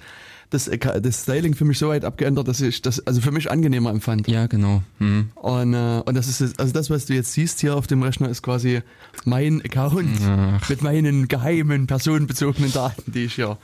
das, 0.49 0.71
Acca- 0.71 0.99
das 0.99 1.23
Styling 1.23 1.53
für 1.55 1.65
mich 1.65 1.77
so 1.77 1.89
weit 1.89 2.05
abgeändert, 2.05 2.47
dass 2.47 2.61
ich 2.61 2.81
das 2.81 3.05
also 3.05 3.19
für 3.21 3.31
mich 3.31 3.51
angenehmer 3.51 3.89
empfand. 3.89 4.27
ja, 4.27 4.47
genau. 4.47 4.81
Hm. 4.99 5.29
Und, 5.35 5.73
äh, 5.73 6.01
und 6.05 6.15
das 6.15 6.27
ist 6.27 6.39
jetzt- 6.41 6.59
also 6.59 6.71
das, 6.73 6.89
was 6.89 7.05
du 7.05 7.13
jetzt 7.13 7.33
siehst 7.33 7.59
hier 7.61 7.75
auf 7.75 7.87
dem 7.87 8.01
Rechner, 8.03 8.29
ist 8.29 8.41
quasi 8.43 8.81
mein 9.25 9.61
Account 9.63 10.09
Ach. 10.25 10.69
mit 10.69 10.81
meinen 10.81 11.27
geheimen 11.27 11.87
personenbezogenen 11.87 12.71
Daten, 12.71 13.11
die 13.11 13.25
ich 13.25 13.35
hier 13.35 13.57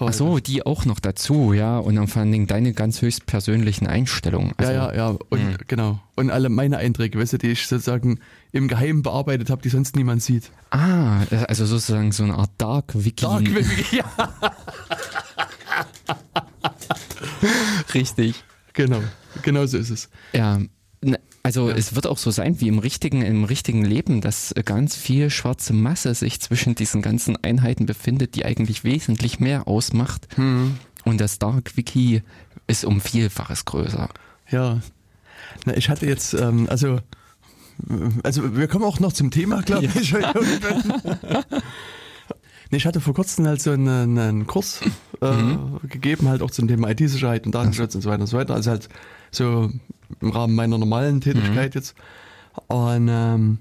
Ach 0.00 0.12
so, 0.12 0.38
die 0.40 0.66
auch 0.66 0.84
noch 0.84 0.98
dazu, 1.00 1.52
ja. 1.52 1.78
Und 1.78 1.94
dann 1.94 2.08
vor 2.08 2.20
allen 2.22 2.32
Dingen 2.32 2.46
deine 2.48 2.72
ganz 2.72 3.02
höchst 3.02 3.26
persönlichen 3.26 3.86
Einstellungen. 3.86 4.52
Also, 4.56 4.72
ja, 4.72 4.92
ja, 4.92 4.94
ja. 5.10 5.16
Und 5.30 5.44
Mhm. 5.44 5.56
genau. 5.68 6.00
Und 6.16 6.30
alle 6.30 6.48
meine 6.48 6.78
Einträge, 6.78 7.18
weißt 7.18 7.34
du, 7.34 7.38
die 7.38 7.48
ich 7.52 7.66
sozusagen 7.68 8.18
im 8.52 8.68
Geheimen 8.68 9.02
bearbeitet 9.02 9.48
habe, 9.50 9.62
die 9.62 9.68
sonst 9.68 9.96
niemand 9.96 10.22
sieht. 10.22 10.50
Ah, 10.70 11.20
also 11.46 11.66
sozusagen 11.66 12.10
so 12.12 12.24
eine 12.24 12.34
Art 12.34 12.50
Dark 12.58 12.92
Wiki. 12.94 13.24
Dark 13.24 13.42
Wiki, 13.54 13.96
ja. 13.98 14.04
Richtig. 17.94 18.42
Genau. 18.72 19.02
Genau 19.42 19.66
so 19.66 19.78
ist 19.78 19.90
es. 19.90 20.08
Ja, 20.32 20.60
also 21.42 21.70
Ja. 21.70 21.76
es 21.76 21.94
wird 21.94 22.06
auch 22.06 22.18
so 22.18 22.30
sein 22.30 22.60
wie 22.60 22.68
im 22.68 22.78
richtigen, 22.78 23.22
im 23.22 23.44
richtigen 23.44 23.84
Leben, 23.84 24.20
dass 24.20 24.54
ganz 24.64 24.96
viel 24.96 25.30
schwarze 25.30 25.72
Masse 25.72 26.14
sich 26.14 26.40
zwischen 26.40 26.74
diesen 26.74 27.02
ganzen 27.02 27.36
Einheiten 27.42 27.86
befindet, 27.86 28.34
die 28.34 28.44
eigentlich 28.44 28.84
wesentlich 28.84 29.40
mehr 29.40 29.68
ausmacht. 29.68 30.26
Hm. 30.36 30.78
Und 31.04 31.20
das 31.20 31.38
Dark 31.38 31.76
Wiki 31.76 32.22
ist 32.66 32.84
um 32.84 33.00
Vielfaches 33.00 33.64
größer. 33.64 34.08
Ja. 34.50 34.80
Na, 35.64 35.76
ich 35.76 35.88
hatte 35.88 36.06
jetzt, 36.06 36.34
ähm, 36.34 36.66
also, 36.68 36.98
also 38.24 38.56
wir 38.56 38.66
kommen 38.66 38.84
auch 38.84 38.98
noch 39.00 39.12
zum 39.12 39.30
Thema, 39.30 39.62
glaube 39.62 39.86
Ja. 39.86 40.34
ich. 42.66 42.72
nee, 42.72 42.76
ich 42.78 42.86
hatte 42.86 43.00
vor 43.00 43.14
kurzem 43.14 43.46
halt 43.46 43.60
so 43.62 43.70
einen, 43.72 44.18
einen 44.18 44.46
Kurs 44.46 44.80
äh, 45.22 45.32
Mhm. 45.32 45.80
gegeben, 45.88 46.28
halt 46.28 46.42
auch 46.42 46.50
zum 46.50 46.68
Thema 46.68 46.90
IT-Sicherheit 46.90 47.46
und 47.46 47.54
Datenschutz 47.54 47.94
und 47.94 48.02
so 48.02 48.10
weiter 48.10 48.20
und 48.22 48.26
so 48.26 48.36
weiter. 48.36 48.54
Also 48.54 48.70
halt 48.70 48.88
so 49.30 49.70
im 50.20 50.30
Rahmen 50.30 50.54
meiner 50.54 50.78
normalen 50.78 51.20
Tätigkeit 51.20 51.74
Mhm. 51.74 51.78
jetzt. 51.80 51.94
Und, 52.68 53.08
ähm, 53.10 53.58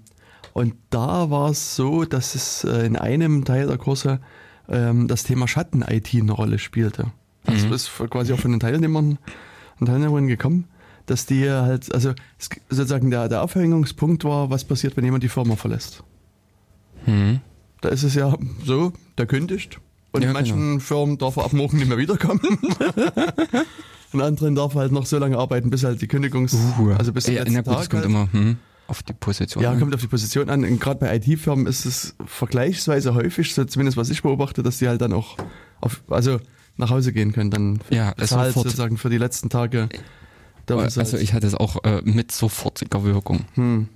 und 0.53 0.75
da 0.89 1.29
war 1.29 1.49
es 1.49 1.75
so, 1.75 2.05
dass 2.05 2.35
es 2.35 2.63
äh, 2.63 2.85
in 2.85 2.95
einem 2.95 3.43
Teil 3.45 3.67
der 3.67 3.77
Kurse 3.77 4.19
ähm, 4.69 5.07
das 5.07 5.23
Thema 5.23 5.47
Schatten-IT 5.47 6.13
eine 6.15 6.31
Rolle 6.31 6.59
spielte. 6.59 7.11
Das 7.43 7.65
Mhm. 7.65 7.73
ist 7.73 7.91
quasi 8.09 8.33
auch 8.33 8.39
von 8.39 8.51
den 8.51 8.59
Teilnehmern 8.59 9.17
und 9.79 9.85
Teilnehmerinnen 9.87 10.27
gekommen, 10.29 10.65
dass 11.05 11.25
die 11.27 11.49
halt, 11.49 11.93
also 11.93 12.13
sozusagen 12.69 13.11
der, 13.11 13.27
der 13.29 13.43
Aufhängungspunkt 13.43 14.23
war, 14.23 14.49
was 14.49 14.63
passiert, 14.63 14.97
wenn 14.97 15.03
jemand 15.05 15.23
die 15.23 15.29
Firma 15.29 15.55
verlässt. 15.55 16.03
Hm. 17.03 17.41
Da 17.85 17.91
ist 17.91 18.01
es 18.01 18.15
ja 18.15 18.35
so, 18.65 18.93
der 19.15 19.27
kündigt 19.27 19.79
und 20.11 20.23
Ja, 20.23 20.29
in 20.29 20.33
manchen 20.33 20.79
Firmen 20.79 21.19
darf 21.19 21.35
er 21.37 21.45
ab 21.45 21.53
morgen 21.53 21.77
nicht 21.77 21.87
mehr 21.87 21.99
wiederkommen. 21.99 22.41
in 24.11 24.21
anderen 24.21 24.55
darf 24.55 24.73
er 24.73 24.81
halt 24.81 24.91
noch 24.91 25.05
so 25.05 25.19
lange 25.19 25.37
arbeiten, 25.37 25.69
bis 25.69 25.83
halt 25.83 26.01
die 26.01 26.07
Kündigungs... 26.07 26.57
also 26.97 27.13
bis 27.13 27.27
ja, 27.27 27.43
na 27.45 27.61
gut, 27.61 27.65
Tag 27.65 27.91
kommt 27.91 27.93
halt. 27.93 28.05
immer 28.05 28.27
hm, 28.33 28.57
auf 28.87 29.03
die 29.03 29.13
Position. 29.13 29.63
Ja, 29.63 29.69
an. 29.69 29.79
kommt 29.79 29.93
auf 29.93 30.01
die 30.01 30.07
Position 30.07 30.49
an. 30.49 30.79
Gerade 30.79 30.99
bei 30.99 31.15
IT-Firmen 31.15 31.67
ist 31.67 31.85
es 31.85 32.15
vergleichsweise 32.25 33.13
häufig, 33.13 33.53
so 33.53 33.63
zumindest 33.65 33.97
was 33.97 34.09
ich 34.09 34.23
beobachte, 34.23 34.63
dass 34.63 34.79
die 34.79 34.87
halt 34.87 35.01
dann 35.01 35.13
auch 35.13 35.37
auf, 35.79 36.01
also 36.09 36.39
nach 36.77 36.89
Hause 36.89 37.13
gehen 37.13 37.33
können, 37.33 37.51
dann 37.51 37.81
Ja, 37.91 38.15
bezahlt 38.17 38.47
sofort. 38.47 38.65
sozusagen 38.65 38.97
für 38.97 39.11
die 39.11 39.19
letzten 39.19 39.51
Tage. 39.51 39.89
der 40.67 40.77
Also 40.77 41.17
ich 41.17 41.35
hatte 41.35 41.45
es 41.45 41.53
auch 41.53 41.83
äh, 41.83 42.01
mit 42.03 42.31
sofortiger 42.31 43.03
Wirkung. 43.03 43.45
Hm. 43.53 43.89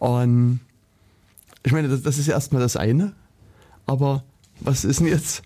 Und 0.00 0.58
ich 1.64 1.72
meine, 1.72 1.88
das, 1.88 2.02
das 2.02 2.18
ist 2.18 2.26
ja 2.26 2.34
erstmal 2.34 2.62
das 2.62 2.76
eine, 2.76 3.12
aber 3.86 4.24
was 4.60 4.84
ist 4.84 5.00
denn 5.00 5.08
jetzt 5.08 5.42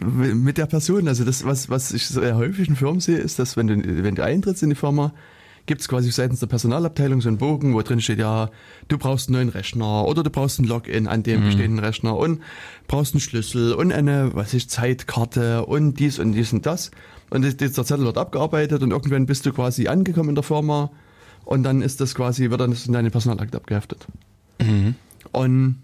mit 0.00 0.58
der 0.58 0.66
Person? 0.66 1.08
Also 1.08 1.24
das, 1.24 1.44
was, 1.44 1.70
was 1.70 1.92
ich 1.92 2.06
sehr 2.06 2.36
häufig 2.36 2.68
in 2.68 2.76
Firmen 2.76 3.00
sehe, 3.00 3.18
ist, 3.18 3.38
dass 3.38 3.56
wenn 3.56 3.66
du, 3.66 3.76
wenn 4.02 4.14
du 4.14 4.24
eintrittst 4.24 4.62
in 4.62 4.70
die 4.70 4.76
Firma, 4.76 5.12
gibt 5.66 5.80
es 5.80 5.88
quasi 5.88 6.10
seitens 6.10 6.40
der 6.40 6.46
Personalabteilung 6.46 7.20
so 7.20 7.28
einen 7.28 7.38
Bogen, 7.38 7.74
wo 7.74 7.80
drin 7.80 8.00
steht, 8.00 8.18
ja, 8.18 8.50
du 8.88 8.98
brauchst 8.98 9.28
einen 9.28 9.36
neuen 9.36 9.48
Rechner 9.48 10.04
oder 10.04 10.22
du 10.22 10.30
brauchst 10.30 10.58
ein 10.58 10.64
Login 10.64 11.06
an 11.06 11.22
dem 11.22 11.44
bestehenden 11.44 11.78
Rechner 11.78 12.16
und 12.16 12.42
brauchst 12.86 13.14
einen 13.14 13.20
Schlüssel 13.20 13.72
und 13.72 13.92
eine, 13.92 14.34
was 14.34 14.52
ich, 14.52 14.68
Zeitkarte 14.68 15.64
und 15.64 15.98
dies 15.98 16.18
und 16.18 16.32
dies 16.32 16.52
und 16.52 16.66
das. 16.66 16.90
Und 17.30 17.42
dieser 17.42 17.84
Zettel 17.84 18.04
wird 18.04 18.18
abgearbeitet 18.18 18.82
und 18.82 18.90
irgendwann 18.90 19.26
bist 19.26 19.46
du 19.46 19.52
quasi 19.52 19.88
angekommen 19.88 20.30
in 20.30 20.34
der 20.34 20.44
Firma 20.44 20.90
und 21.44 21.62
dann 21.62 21.80
ist 21.80 22.00
das 22.00 22.14
quasi, 22.14 22.50
wird 22.50 22.60
dann 22.60 22.72
in 22.72 22.92
deine 22.92 23.10
Personalakte 23.10 23.56
abgeheftet. 23.56 24.06
Mhm. 24.60 24.94
Und 25.32 25.82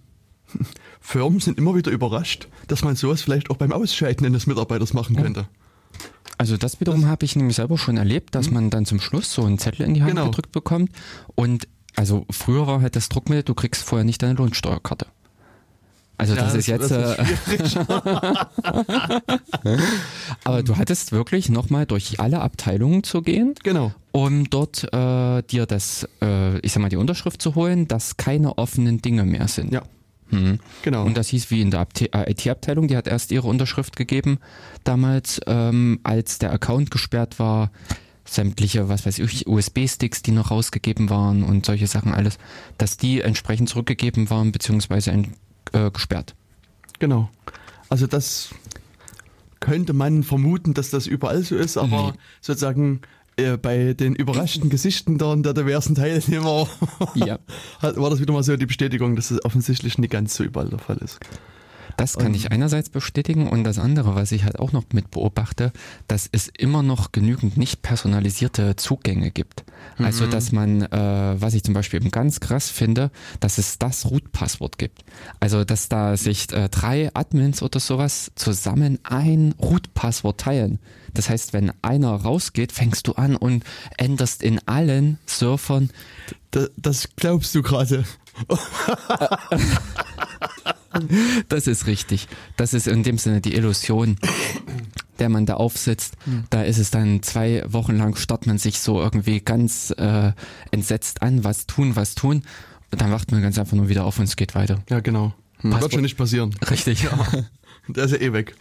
Firmen 1.01 1.41
sind 1.41 1.59
immer 1.59 1.75
wieder 1.75 1.91
überrascht, 1.91 2.49
dass 2.69 2.83
man 2.83 2.97
sowas 2.97 3.23
vielleicht 3.23 3.51
auch 3.51 3.57
beim 3.57 3.73
Ausscheiden 3.73 4.27
eines 4.27 4.47
Mitarbeiters 4.47 4.93
machen 4.93 5.17
könnte. 5.17 5.47
Also 6.39 6.57
das 6.57 6.81
wiederum 6.81 7.07
habe 7.07 7.25
ich 7.25 7.37
nämlich 7.37 7.57
selber 7.57 7.77
schon 7.77 7.97
erlebt, 7.99 8.35
dass 8.35 8.51
man 8.51 8.71
dann 8.71 8.87
zum 8.87 9.01
Schluss 9.01 9.33
so 9.33 9.45
einen 9.45 9.59
Zettel 9.59 9.85
in 9.87 9.95
die 9.95 10.03
Hand 10.03 10.11
Genau. 10.13 10.27
gedrückt 10.27 10.53
bekommt. 10.53 10.91
Und 11.35 11.69
also 11.97 12.25
früher 12.31 12.67
war 12.67 12.81
halt 12.81 12.97
das 12.97 13.09
Druckmittel, 13.11 13.43
du 13.43 13.55
kriegst 13.55 13.83
vorher 13.83 14.05
nicht 14.05 14.23
deine 14.23 14.35
Lohnsteuerkarte. 14.35 15.07
Also 16.21 16.35
das 16.35 16.55
ist 16.55 16.67
jetzt, 16.67 16.91
das 16.91 17.19
äh, 17.19 17.65
ist 17.65 17.77
aber 20.45 20.63
du 20.63 20.77
hattest 20.77 21.13
wirklich 21.13 21.49
nochmal 21.49 21.87
durch 21.87 22.21
alle 22.21 22.41
Abteilungen 22.41 23.03
zu 23.03 23.23
gehen, 23.23 23.55
genau. 23.63 23.93
um 24.13 24.49
dort 24.51 24.85
äh, 24.93 25.43
dir 25.43 25.67
das, 25.67 26.09
äh, 26.23 26.59
ich 26.61 26.73
sag 26.73 26.83
mal, 26.83 26.89
die 26.89 26.97
Unterschrift 26.97 27.43
zu 27.43 27.55
holen, 27.55 27.89
dass 27.89 28.17
keine 28.17 28.59
offenen 28.59 29.03
Dinge 29.03 29.25
mehr 29.25 29.49
sind. 29.49 29.73
Ja. 29.73 29.83
Mhm. 30.31 30.61
Genau. 30.83 31.05
Und 31.05 31.17
das 31.17 31.29
hieß 31.29 31.51
wie 31.51 31.61
in 31.61 31.71
der 31.71 31.87
äh, 32.13 32.31
IT-Abteilung, 32.31 32.89
die 32.89 32.97
hat 32.97 33.09
erst 33.09 33.33
ihre 33.33 33.49
Unterschrift 33.49 33.97
gegeben 33.97 34.39
damals, 34.85 35.41
ähm, 35.47 36.01
als 36.05 36.39
der 36.39 36.53
Account 36.53 36.91
gesperrt 36.91 37.39
war, 37.39 37.71
sämtliche, 38.25 38.89
was 38.89 39.07
weiß 39.07 39.19
ich, 39.19 39.49
USB-Sticks, 39.49 40.23
die 40.23 40.31
noch 40.31 40.53
rausgegeben 40.53 41.11
waren 41.11 41.43
und 41.43 41.67
solche 41.67 41.89
Sachen 41.89 42.15
alles, 42.15 42.39
dass 42.79 42.97
die 42.97 43.23
entsprechend 43.23 43.69
zurückgegeben 43.69 44.31
waren, 44.31 44.53
beziehungsweise 44.53 45.11
ent- 45.11 45.31
äh, 45.73 45.91
gesperrt. 45.91 46.35
Genau. 46.99 47.31
Also 47.89 48.07
das 48.07 48.51
könnte 49.61 49.93
man 49.93 50.23
vermuten, 50.23 50.75
dass 50.75 50.91
das 50.91 51.07
überall 51.07 51.43
so 51.43 51.57
ist, 51.57 51.77
aber 51.77 52.09
Mhm. 52.09 52.19
sozusagen 52.41 53.01
äh, 53.37 53.57
bei 53.57 53.95
den 53.95 54.15
überraschten 54.15 54.71
Gesichten 54.71 55.19
der, 55.19 55.37
der 55.37 55.55
diversen 55.55 55.95
Teilnehmer 55.95 56.69
Ja. 57.15 57.39
war 57.81 58.11
das 58.11 58.21
wieder 58.21 58.33
mal 58.33 58.43
so 58.43 58.57
die 58.57 58.67
Bestätigung, 58.67 59.17
dass 59.17 59.31
es 59.31 59.45
offensichtlich 59.45 59.99
nicht 59.99 60.11
ganz 60.11 60.35
so 60.35 60.45
überall 60.45 60.69
der 60.69 60.79
Fall 60.79 60.99
ist. 60.99 61.21
Das 61.97 62.17
kann 62.17 62.29
Und- 62.29 62.35
ich 62.35 62.53
einerseits 62.53 62.89
bestätigen 62.89 63.49
und 63.49 63.65
das 63.65 63.79
andere, 63.79 64.15
was 64.15 64.33
ich 64.33 64.45
halt 64.45 64.59
auch 64.59 64.73
noch 64.73 64.85
mit 64.93 65.11
beobachte, 65.11 65.73
dass 66.09 66.29
es 66.31 66.49
immer 66.49 66.83
noch 66.83 67.13
genügend 67.13 67.57
nicht 67.57 67.83
personalisierte 67.83 68.77
Zugänge 68.77 69.31
gibt. 69.31 69.65
Also 69.99 70.27
dass 70.27 70.53
man, 70.53 70.83
äh, 70.83 71.41
was 71.41 71.55
ich 71.55 71.65
zum 71.65 71.75
Beispiel 71.75 72.01
eben 72.01 72.11
ganz 72.11 72.41
krass 72.41 72.71
finde, 72.71 73.11
dass 73.41 73.59
es 73.59 73.79
das 73.79 74.11
Root-Passwort 74.11 74.79
gibt. 74.79 75.05
Also 75.41 75.65
dass 75.65 75.89
da 75.89 76.17
sich 76.17 76.53
äh, 76.53 76.69
drei 76.69 77.11
Admins 77.15 77.63
oder 77.63 77.81
sowas 77.81 78.31
zusammen 78.35 78.99
ein 79.03 79.55
Root-Passwort 79.61 80.41
teilen. 80.41 80.79
Das 81.15 81.29
heißt, 81.29 81.53
wenn 81.53 81.73
einer 81.83 82.13
rausgeht, 82.15 82.73
fängst 82.73 83.07
du 83.09 83.15
an 83.15 83.37
und 83.37 83.65
änderst 83.97 84.43
in 84.43 84.61
allen 84.69 85.19
Surfern 85.27 85.91
Da, 86.53 86.67
das 86.77 87.09
glaubst 87.17 87.55
du 87.55 87.63
gerade. 87.63 88.05
Das 91.49 91.67
ist 91.67 91.87
richtig. 91.87 92.27
Das 92.57 92.75
ist 92.75 92.87
in 92.89 93.03
dem 93.03 93.17
Sinne 93.19 93.41
die 93.41 93.55
Illusion, 93.55 94.17
der 95.19 95.29
man 95.29 95.47
da 95.47 95.55
aufsitzt. 95.55 96.15
Da 96.51 96.63
ist 96.63 96.79
es 96.79 96.91
dann 96.91 97.23
zwei 97.23 97.63
Wochen 97.67 97.97
lang, 97.97 98.17
starrt 98.17 98.47
man 98.47 98.59
sich 98.59 98.81
so 98.81 99.01
irgendwie 99.01 99.41
ganz 99.41 99.93
äh, 99.97 100.33
entsetzt 100.71 101.23
an, 101.23 101.45
was 101.45 101.67
tun, 101.67 101.95
was 101.97 102.15
tun. 102.15 102.43
Und 102.93 103.01
dann 103.01 103.13
wacht 103.13 103.31
man 103.31 103.41
ganz 103.41 103.57
einfach 103.59 103.77
nur 103.77 103.89
wieder 103.89 104.05
auf 104.05 104.19
und 104.19 104.25
es 104.25 104.35
geht 104.37 104.55
weiter. 104.57 104.83
Ja, 104.89 104.99
genau. 105.01 105.33
Hm, 105.61 105.71
Passwort- 105.71 105.83
Wird 105.83 105.93
schon 105.93 106.03
nicht 106.03 106.17
passieren. 106.17 106.55
Richtig. 106.71 107.07
Der 107.89 108.05
ist 108.05 108.11
ja 108.13 108.19
eh 108.19 108.33
weg. 108.33 108.57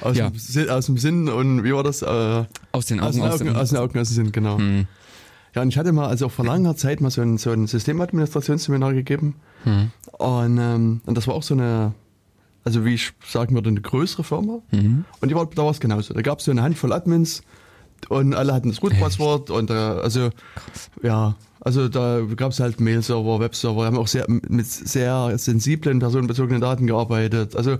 Aus, 0.00 0.16
Ja. 0.16 0.30
dem, 0.30 0.38
Sinn, 0.38 0.70
aus 0.70 0.86
dem 0.86 0.96
Sinn 0.96 1.28
und 1.28 1.62
wie 1.64 1.74
war 1.74 1.82
das? 1.82 2.00
Äh, 2.00 2.06
Aus 2.72 2.86
den 2.86 3.00
aus, 3.00 3.16
Augen, 3.16 3.18
den 3.18 3.22
aus 3.28 3.34
Augen, 3.34 3.44
dem... 3.44 3.56
aus 3.56 3.68
den 3.68 3.78
Augen, 3.78 3.98
aus 3.98 4.08
dem 4.08 4.14
Sinn, 4.14 4.32
genau. 4.32 4.56
Hm, 4.58 4.86
Ja, 5.54 5.62
und 5.62 5.68
ich 5.68 5.78
hatte 5.78 5.92
mal, 5.92 6.06
also 6.08 6.26
auch 6.26 6.32
vor 6.32 6.44
langer 6.44 6.76
Zeit 6.76 7.00
mal 7.00 7.10
so 7.10 7.22
ein, 7.22 7.38
so 7.38 7.50
ein 7.50 7.66
Systemadministrationsseminar 7.66 8.92
gegeben. 8.94 9.36
hm, 9.64 9.90
Und, 10.12 10.58
ähm, 10.58 11.00
und 11.06 11.16
das 11.16 11.26
war 11.26 11.34
auch 11.34 11.42
so 11.42 11.54
eine, 11.54 11.94
also 12.64 12.84
wie 12.84 12.94
ich 12.94 13.12
sagen 13.26 13.54
würde, 13.54 13.68
eine 13.70 13.80
größere 13.80 14.24
Firma. 14.24 14.58
hm. 14.70 15.04
Und 15.20 15.28
die 15.30 15.34
war, 15.34 15.46
da 15.46 15.62
war 15.64 15.70
es 15.70 15.80
genauso. 15.80 16.14
Da 16.14 16.22
gab 16.22 16.38
es 16.40 16.44
so 16.44 16.50
eine 16.50 16.62
Handvoll 16.62 16.92
Admins 16.92 17.42
und 18.08 18.34
alle 18.34 18.54
hatten 18.54 18.70
das 18.70 18.82
Root-Passwort 18.82 19.50
und 19.50 19.70
äh, 19.70 19.74
also 19.74 20.30
ja, 21.02 21.36
also 21.60 21.88
da 21.88 22.20
gab 22.36 22.52
es 22.52 22.60
halt 22.60 22.80
Mail-Server, 22.80 23.40
Webserver, 23.40 23.84
haben 23.84 23.98
auch 23.98 24.06
sehr 24.06 24.26
mit 24.28 24.66
sehr 24.66 25.36
sensiblen 25.38 25.98
personenbezogenen 25.98 26.60
Daten 26.60 26.86
gearbeitet. 26.86 27.56
Also 27.56 27.78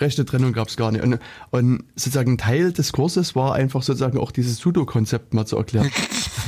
rechte 0.00 0.24
Trennung 0.24 0.52
gab 0.52 0.68
es 0.68 0.76
gar 0.76 0.92
nicht. 0.92 1.02
Und, 1.02 1.18
und 1.50 1.84
sozusagen 1.96 2.38
Teil 2.38 2.72
des 2.72 2.92
Kurses 2.92 3.34
war 3.34 3.54
einfach 3.54 3.82
sozusagen 3.82 4.18
auch 4.18 4.30
dieses 4.30 4.58
Sudo-Konzept 4.58 5.34
mal 5.34 5.46
zu 5.46 5.56
erklären. 5.56 5.90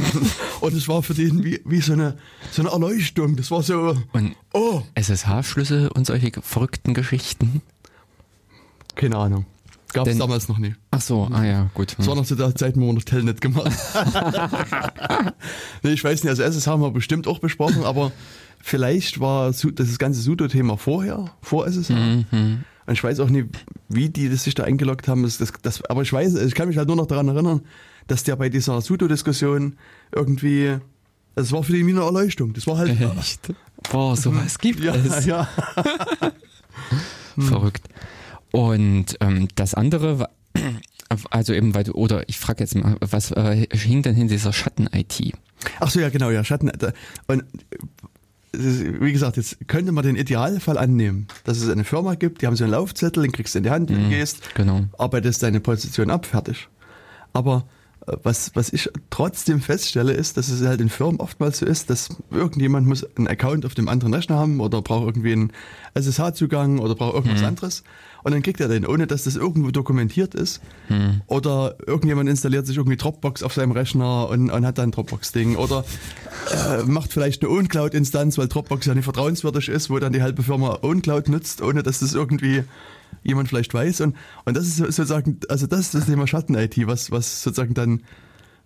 und 0.60 0.74
es 0.74 0.88
war 0.88 1.02
für 1.02 1.14
den 1.14 1.44
wie, 1.44 1.60
wie 1.64 1.80
so, 1.80 1.94
eine, 1.94 2.16
so 2.52 2.62
eine 2.62 2.70
Erleuchtung. 2.70 3.36
Das 3.36 3.50
war 3.50 3.62
so, 3.62 3.96
Und 4.12 4.36
oh, 4.52 4.82
SSH-Schlüssel 4.94 5.88
und 5.88 6.06
solche 6.06 6.30
verrückten 6.40 6.94
Geschichten. 6.94 7.62
keine 8.94 9.16
Ahnung. 9.16 9.46
Gab 9.92 10.06
es 10.06 10.18
damals 10.18 10.48
noch 10.48 10.58
nie. 10.58 10.74
Ach 10.90 11.00
so, 11.00 11.28
ah 11.32 11.44
ja, 11.44 11.70
gut. 11.74 11.94
Das 11.98 12.06
war 12.06 12.14
noch 12.14 12.26
zu 12.26 12.34
der 12.34 12.54
Zeit, 12.54 12.76
wo 12.76 12.80
wir 12.80 12.92
noch 12.92 13.02
Telnet 13.02 13.40
gemacht 13.40 13.72
nee, 15.82 15.92
Ich 15.92 16.04
weiß 16.04 16.22
nicht, 16.22 16.30
also 16.30 16.42
SS 16.42 16.66
haben 16.66 16.82
wir 16.82 16.90
bestimmt 16.90 17.26
auch 17.26 17.38
besprochen, 17.38 17.84
aber 17.84 18.12
vielleicht 18.60 19.18
war 19.20 19.50
das 19.50 19.98
ganze 19.98 20.20
Sudo-Thema 20.20 20.76
vorher, 20.76 21.30
vor 21.40 21.66
SSH. 21.66 21.90
Mhm. 21.90 22.64
Und 22.86 22.94
ich 22.94 23.02
weiß 23.02 23.20
auch 23.20 23.30
nicht, 23.30 23.48
wie 23.88 24.08
die 24.08 24.28
das 24.28 24.44
sich 24.44 24.54
da 24.54 24.64
eingeloggt 24.64 25.08
haben. 25.08 25.22
Das, 25.22 25.38
das, 25.38 25.52
das, 25.62 25.84
aber 25.84 26.02
ich 26.02 26.12
weiß, 26.12 26.34
ich 26.34 26.54
kann 26.54 26.68
mich 26.68 26.76
halt 26.76 26.88
nur 26.88 26.96
noch 26.96 27.06
daran 27.06 27.28
erinnern, 27.28 27.62
dass 28.06 28.24
der 28.24 28.36
bei 28.36 28.48
dieser 28.48 28.80
Sudo-Diskussion 28.80 29.76
irgendwie, 30.12 30.78
das 31.34 31.52
war 31.52 31.62
für 31.62 31.72
die 31.72 31.82
eine 31.82 32.00
Erleuchtung. 32.00 32.52
Das 32.52 32.66
war 32.66 32.78
halt, 32.78 32.98
Echt? 33.18 33.52
Boah, 33.90 34.16
sowas 34.16 34.58
gibt 34.60 34.80
ja, 34.80 34.94
es. 34.94 35.24
ja. 35.24 35.48
Verrückt. 37.38 37.88
Und 38.52 39.16
ähm, 39.20 39.48
das 39.54 39.74
andere, 39.74 40.28
also 41.30 41.52
eben, 41.52 41.74
weil 41.74 41.84
du, 41.84 41.92
oder 41.92 42.28
ich 42.28 42.38
frage 42.38 42.60
jetzt 42.64 42.74
mal, 42.74 42.96
was 43.00 43.30
äh, 43.32 43.66
hing 43.72 44.02
denn 44.02 44.16
in 44.16 44.28
dieser 44.28 44.52
Schatten-IT? 44.52 45.32
Ach 45.80 45.90
so, 45.90 46.00
ja, 46.00 46.08
genau, 46.08 46.30
ja, 46.30 46.44
Schatten. 46.44 46.70
Und 47.26 47.44
wie 48.52 49.12
gesagt, 49.12 49.36
jetzt 49.36 49.68
könnte 49.68 49.92
man 49.92 50.04
den 50.04 50.16
Idealfall 50.16 50.78
annehmen, 50.78 51.28
dass 51.44 51.58
es 51.60 51.68
eine 51.68 51.84
Firma 51.84 52.14
gibt, 52.14 52.40
die 52.40 52.46
haben 52.46 52.56
so 52.56 52.64
einen 52.64 52.72
Laufzettel, 52.72 53.22
den 53.22 53.32
kriegst 53.32 53.54
du 53.54 53.58
in 53.58 53.64
die 53.64 53.70
Hand, 53.70 53.90
du 53.90 54.08
gehst, 54.08 54.54
Genau. 54.54 54.84
arbeitest 54.96 55.42
deine 55.42 55.60
Position 55.60 56.10
ab, 56.10 56.24
fertig. 56.24 56.68
Aber 57.34 57.66
äh, 58.06 58.16
was, 58.22 58.52
was 58.54 58.72
ich 58.72 58.88
trotzdem 59.10 59.60
feststelle, 59.60 60.12
ist, 60.12 60.38
dass 60.38 60.48
es 60.48 60.66
halt 60.66 60.80
in 60.80 60.88
Firmen 60.88 61.20
oftmals 61.20 61.58
so 61.58 61.66
ist, 61.66 61.90
dass 61.90 62.08
irgendjemand 62.30 62.86
muss 62.86 63.04
einen 63.16 63.28
Account 63.28 63.66
auf 63.66 63.74
dem 63.74 63.86
anderen 63.86 64.14
Rechner 64.14 64.36
haben 64.36 64.60
oder 64.60 64.80
braucht 64.80 65.04
irgendwie 65.06 65.32
einen 65.32 65.52
SSH-Zugang 65.94 66.78
oder 66.78 66.94
braucht 66.94 67.14
irgendwas 67.16 67.42
anderes. 67.42 67.84
Und 68.24 68.32
dann 68.32 68.42
kriegt 68.42 68.60
er 68.60 68.68
den, 68.68 68.84
ohne 68.86 69.06
dass 69.06 69.24
das 69.24 69.36
irgendwo 69.36 69.70
dokumentiert 69.70 70.34
ist. 70.34 70.60
Oder 71.26 71.76
irgendjemand 71.86 72.28
installiert 72.28 72.66
sich 72.66 72.76
irgendwie 72.76 72.96
Dropbox 72.96 73.42
auf 73.42 73.54
seinem 73.54 73.72
Rechner 73.72 74.28
und, 74.28 74.50
und 74.50 74.66
hat 74.66 74.78
dann 74.78 74.88
ein 74.88 74.92
Dropbox-Ding. 74.92 75.56
Oder 75.56 75.84
äh, 76.52 76.82
macht 76.84 77.12
vielleicht 77.12 77.42
eine 77.42 77.50
OwnCloud-Instanz, 77.52 78.36
weil 78.38 78.48
Dropbox 78.48 78.86
ja 78.86 78.94
nicht 78.94 79.04
vertrauenswürdig 79.04 79.68
ist, 79.68 79.88
wo 79.90 79.98
dann 79.98 80.12
die 80.12 80.22
halbe 80.22 80.42
Firma 80.42 80.78
OwnCloud 80.82 81.28
nutzt, 81.28 81.62
ohne 81.62 81.82
dass 81.82 82.00
das 82.00 82.14
irgendwie 82.14 82.64
jemand 83.22 83.48
vielleicht 83.48 83.72
weiß. 83.72 84.00
Und, 84.02 84.16
und 84.44 84.56
das 84.56 84.66
ist 84.66 84.76
so- 84.78 84.84
sozusagen, 84.84 85.38
also 85.48 85.66
das 85.66 85.80
ist 85.80 85.94
das 85.94 86.06
Thema 86.06 86.26
Schatten-IT, 86.26 86.86
was, 86.86 87.10
was 87.10 87.42
sozusagen 87.42 87.74
dann 87.74 88.02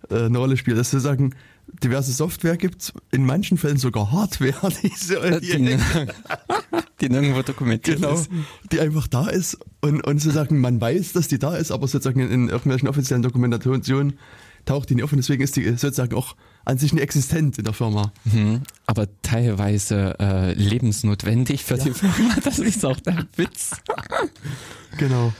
äh, 0.09 0.25
eine 0.25 0.37
Rolle 0.37 0.57
spielt. 0.57 0.77
Dass 0.77 0.91
sozusagen 0.91 1.35
diverse 1.67 2.11
Software 2.11 2.57
gibt, 2.57 2.93
in 3.11 3.25
manchen 3.25 3.57
Fällen 3.57 3.77
sogar 3.77 4.11
Hardware, 4.11 4.53
die, 4.83 4.91
so, 4.95 5.15
Die, 5.39 5.77
die 7.01 7.09
nirgendwo 7.09 7.41
dokumentiert 7.41 7.97
genau, 7.97 8.13
ist. 8.13 8.29
die 8.71 8.79
einfach 8.79 9.07
da 9.07 9.27
ist 9.27 9.57
und, 9.81 10.01
und 10.05 10.19
sozusagen 10.19 10.59
man 10.59 10.79
weiß, 10.79 11.13
dass 11.13 11.27
die 11.27 11.39
da 11.39 11.55
ist, 11.55 11.71
aber 11.71 11.87
sozusagen 11.87 12.19
in, 12.19 12.31
in 12.31 12.49
irgendwelchen 12.49 12.87
offiziellen 12.87 13.23
Dokumentationen 13.23 14.17
taucht 14.65 14.89
die 14.89 14.95
nicht 14.95 15.03
auf 15.03 15.11
und 15.11 15.17
deswegen 15.17 15.43
ist 15.43 15.55
die 15.55 15.63
sozusagen 15.71 16.15
auch 16.15 16.35
an 16.65 16.77
sich 16.77 16.93
nicht 16.93 17.01
existent 17.01 17.57
in 17.57 17.65
der 17.65 17.73
Firma. 17.73 18.13
Mhm. 18.23 18.61
Aber 18.85 19.07
teilweise 19.21 20.15
äh, 20.19 20.53
lebensnotwendig 20.53 21.63
für 21.63 21.77
die 21.77 21.91
Firma. 21.91 22.13
Das 22.43 22.59
ist 22.59 22.85
auch 22.85 22.99
der 22.99 23.27
Witz. 23.35 23.71
Genau. 24.97 25.33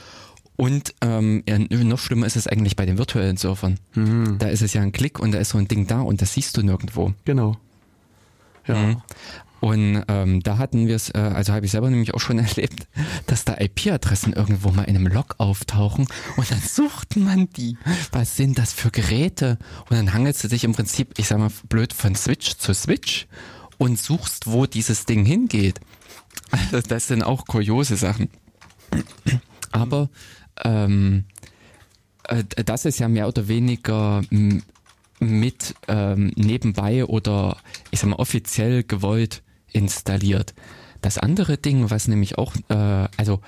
Und 0.56 0.94
ähm, 1.02 1.44
ja, 1.48 1.58
noch 1.58 2.00
schlimmer 2.00 2.28
ist 2.28 2.36
es 2.36 2.48
eigentlich 2.48 2.76
bei 2.76 2.86
den 2.86 2.98
virtuellen 2.98 3.38
Surfern. 3.38 3.80
Mhm. 3.96 4.38
Da 4.38 4.48
ist 4.48 4.62
es 4.62 4.74
ja 4.74 4.82
ein 4.82 4.92
Klick 4.92 5.20
und 5.20 5.32
da 5.32 5.40
ist 5.40 5.50
so 5.50 5.58
ein 5.58 5.68
Ding 5.68 5.88
da 5.88 6.02
und 6.02 6.22
das 6.22 6.34
siehst 6.34 6.58
du 6.58 6.62
nirgendwo. 6.62 7.14
Genau. 7.26 7.58
Ja. 8.68 8.76
Mhm. 8.76 9.02
Und 9.64 10.04
ähm, 10.10 10.44
da 10.44 10.58
hatten 10.58 10.88
wir 10.88 10.96
es, 10.98 11.10
äh, 11.12 11.20
also 11.20 11.54
habe 11.54 11.66
ich 11.66 11.72
selber 11.72 11.90
nämlich 11.90 12.14
auch 12.14 12.20
schon 12.20 12.38
erlebt, 12.48 12.86
dass 13.28 13.46
da 13.46 13.56
IP-Adressen 13.58 14.34
irgendwo 14.34 14.72
mal 14.72 14.84
in 14.84 14.98
einem 14.98 15.08
Log 15.08 15.36
auftauchen 15.38 16.06
und 16.36 16.52
dann 16.52 16.60
sucht 16.60 17.16
man 17.16 17.48
die. 17.56 17.78
Was 18.12 18.36
sind 18.36 18.58
das 18.58 18.74
für 18.74 18.92
Geräte? 18.92 19.58
Und 19.90 19.96
dann 19.96 20.14
hangelst 20.14 20.44
du 20.44 20.50
dich 20.50 20.66
im 20.66 20.74
Prinzip, 20.74 21.18
ich 21.18 21.30
sag 21.30 21.40
mal 21.40 21.52
blöd, 21.70 21.94
von 21.94 22.14
Switch 22.14 22.58
zu 22.58 22.74
Switch 22.74 23.28
und 23.78 23.98
suchst, 23.98 24.48
wo 24.48 24.66
dieses 24.66 25.06
Ding 25.06 25.24
hingeht. 25.24 25.80
Also 26.52 26.82
das 26.82 27.08
sind 27.08 27.24
auch 27.24 27.46
kuriose 27.46 27.96
Sachen. 27.96 28.30
Aber 29.72 30.10
ähm, 30.64 31.26
äh, 32.28 32.44
das 32.64 32.86
ist 32.86 33.00
ja 33.00 33.08
mehr 33.08 33.28
oder 33.28 33.48
weniger 33.48 34.22
mit 35.20 35.76
ähm, 35.88 36.32
nebenbei 36.36 37.06
oder 37.06 37.58
ich 37.92 38.00
sag 38.00 38.10
mal 38.10 38.18
offiziell 38.18 38.84
gewollt 38.84 39.42
installiert. 39.72 40.54
Das 41.02 41.18
andere 41.18 41.58
Ding, 41.58 41.90
was 41.90 42.08
nämlich 42.08 42.38
auch, 42.38 42.56
äh, 42.70 43.08
also 43.18 43.42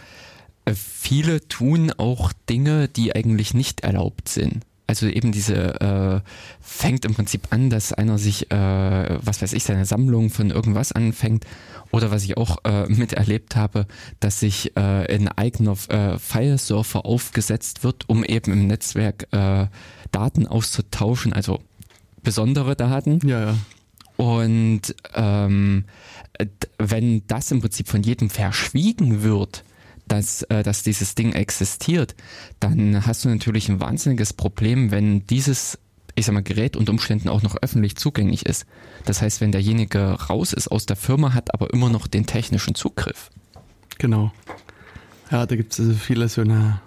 äh, 0.65 0.73
viele 0.73 1.47
tun 1.47 1.91
auch 1.91 2.33
Dinge, 2.49 2.87
die 2.87 3.15
eigentlich 3.15 3.53
nicht 3.53 3.81
erlaubt 3.81 4.29
sind. 4.29 4.65
Also 4.87 5.07
eben 5.07 5.31
diese 5.31 5.81
äh, 5.81 6.21
fängt 6.61 7.05
im 7.05 7.15
Prinzip 7.15 7.47
an, 7.49 7.69
dass 7.69 7.91
einer 7.91 8.17
sich, 8.17 8.51
äh, 8.51 9.17
was 9.21 9.41
weiß 9.41 9.53
ich, 9.53 9.63
seine 9.63 9.85
Sammlung 9.85 10.29
von 10.29 10.51
irgendwas 10.51 10.91
anfängt. 10.91 11.45
Oder 11.91 12.11
was 12.11 12.23
ich 12.23 12.37
auch 12.37 12.57
äh, 12.65 12.87
miterlebt 12.87 13.55
habe, 13.55 13.87
dass 14.19 14.39
sich 14.39 14.75
äh, 14.75 14.79
ein 14.79 15.27
eigener 15.27 15.75
äh, 15.89 16.19
File-Surfer 16.19 17.05
aufgesetzt 17.05 17.83
wird, 17.83 18.09
um 18.09 18.23
eben 18.23 18.51
im 18.51 18.67
Netzwerk 18.67 19.27
äh, 19.31 19.67
Daten 20.11 20.47
auszutauschen, 20.47 21.33
also 21.33 21.61
besondere 22.21 22.75
Daten. 22.75 23.19
Ja, 23.27 23.51
ja. 23.51 23.57
Und 24.17 24.95
ähm, 25.13 25.85
wenn 26.77 27.25
das 27.27 27.51
im 27.51 27.61
Prinzip 27.61 27.87
von 27.87 28.03
jedem 28.03 28.29
verschwiegen 28.29 29.23
wird, 29.23 29.63
dass, 30.07 30.43
äh, 30.43 30.63
dass 30.63 30.83
dieses 30.83 31.15
Ding 31.15 31.33
existiert, 31.33 32.15
dann 32.59 33.05
hast 33.05 33.25
du 33.25 33.29
natürlich 33.29 33.69
ein 33.69 33.79
wahnsinniges 33.79 34.33
Problem, 34.33 34.91
wenn 34.91 35.25
dieses 35.27 35.79
ich 36.15 36.25
sag 36.25 36.33
mal, 36.33 36.43
Gerät 36.43 36.77
unter 36.77 36.91
Umständen 36.91 37.27
auch 37.29 37.41
noch 37.41 37.57
öffentlich 37.61 37.97
zugänglich 37.97 38.45
ist. 38.45 38.65
Das 39.03 39.21
heißt, 39.21 39.41
wenn 39.41 39.51
derjenige 39.51 40.11
raus 40.11 40.53
ist 40.53 40.69
aus 40.69 40.85
der 40.85 40.95
Firma, 40.95 41.33
hat 41.33 41.53
aber 41.53 41.73
immer 41.73 41.89
noch 41.89 42.07
den 42.07 42.25
technischen 42.25 42.73
Zugriff. 42.73 43.29
Genau. 43.97 44.31
Ja, 45.31 45.45
da 45.45 45.55
gibt 45.55 45.73
es 45.73 45.79
also 45.79 45.93
viele 45.93 46.29
so 46.29 46.41
eine. 46.41 46.81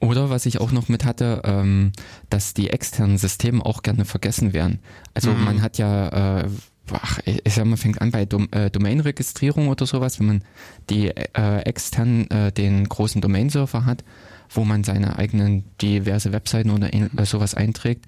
Oder 0.00 0.30
was 0.30 0.46
ich 0.46 0.60
auch 0.60 0.70
noch 0.70 0.88
mit 0.88 1.04
hatte, 1.04 1.42
ähm, 1.44 1.92
dass 2.30 2.54
die 2.54 2.70
externen 2.70 3.18
Systeme 3.18 3.64
auch 3.64 3.82
gerne 3.82 4.04
vergessen 4.04 4.52
werden. 4.52 4.78
Also 5.12 5.32
mhm. 5.32 5.44
man 5.44 5.62
hat 5.62 5.78
ja, 5.78 6.42
äh, 6.42 6.48
ach, 6.92 7.18
ich 7.24 7.54
sag 7.54 7.64
mal, 7.66 7.76
fängt 7.76 8.00
an 8.00 8.10
bei 8.10 8.24
Dom 8.24 8.48
äh, 8.50 8.70
Domain-Registrierung 8.70 9.68
oder 9.68 9.86
sowas, 9.86 10.18
wenn 10.18 10.26
man 10.26 10.44
die 10.90 11.08
äh, 11.08 11.60
extern 11.60 12.28
äh, 12.30 12.52
den 12.52 12.88
großen 12.88 13.20
Domain-Server 13.20 13.84
hat, 13.84 14.04
wo 14.50 14.64
man 14.64 14.84
seine 14.84 15.18
eigenen 15.18 15.64
diverse 15.80 16.32
Webseiten 16.32 16.70
oder 16.70 16.92
äh, 16.92 17.08
sowas 17.24 17.54
einträgt 17.54 18.04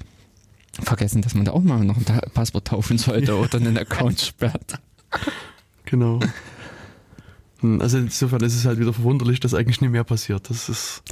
vergessen, 0.83 1.23
dass 1.23 1.35
man 1.35 1.45
da 1.45 1.53
auch 1.53 1.63
mal 1.63 1.85
noch 1.85 1.97
ein 1.97 2.05
Passwort 2.33 2.69
taufen 2.69 2.99
sollte 2.99 3.37
oder 3.37 3.59
einen 3.59 3.77
Account 3.77 4.21
sperrt. 4.21 4.79
Genau. 5.85 6.21
Hm, 7.61 7.81
also 7.81 7.99
insofern 7.99 8.43
ist 8.43 8.55
es 8.55 8.65
halt 8.65 8.79
wieder 8.79 8.93
verwunderlich, 8.93 9.41
dass 9.41 9.55
eigentlich 9.55 9.81
nicht 9.81 9.91
mehr 9.91 10.05
passiert. 10.05 10.49
Das 10.51 10.69
ist. 10.69 11.03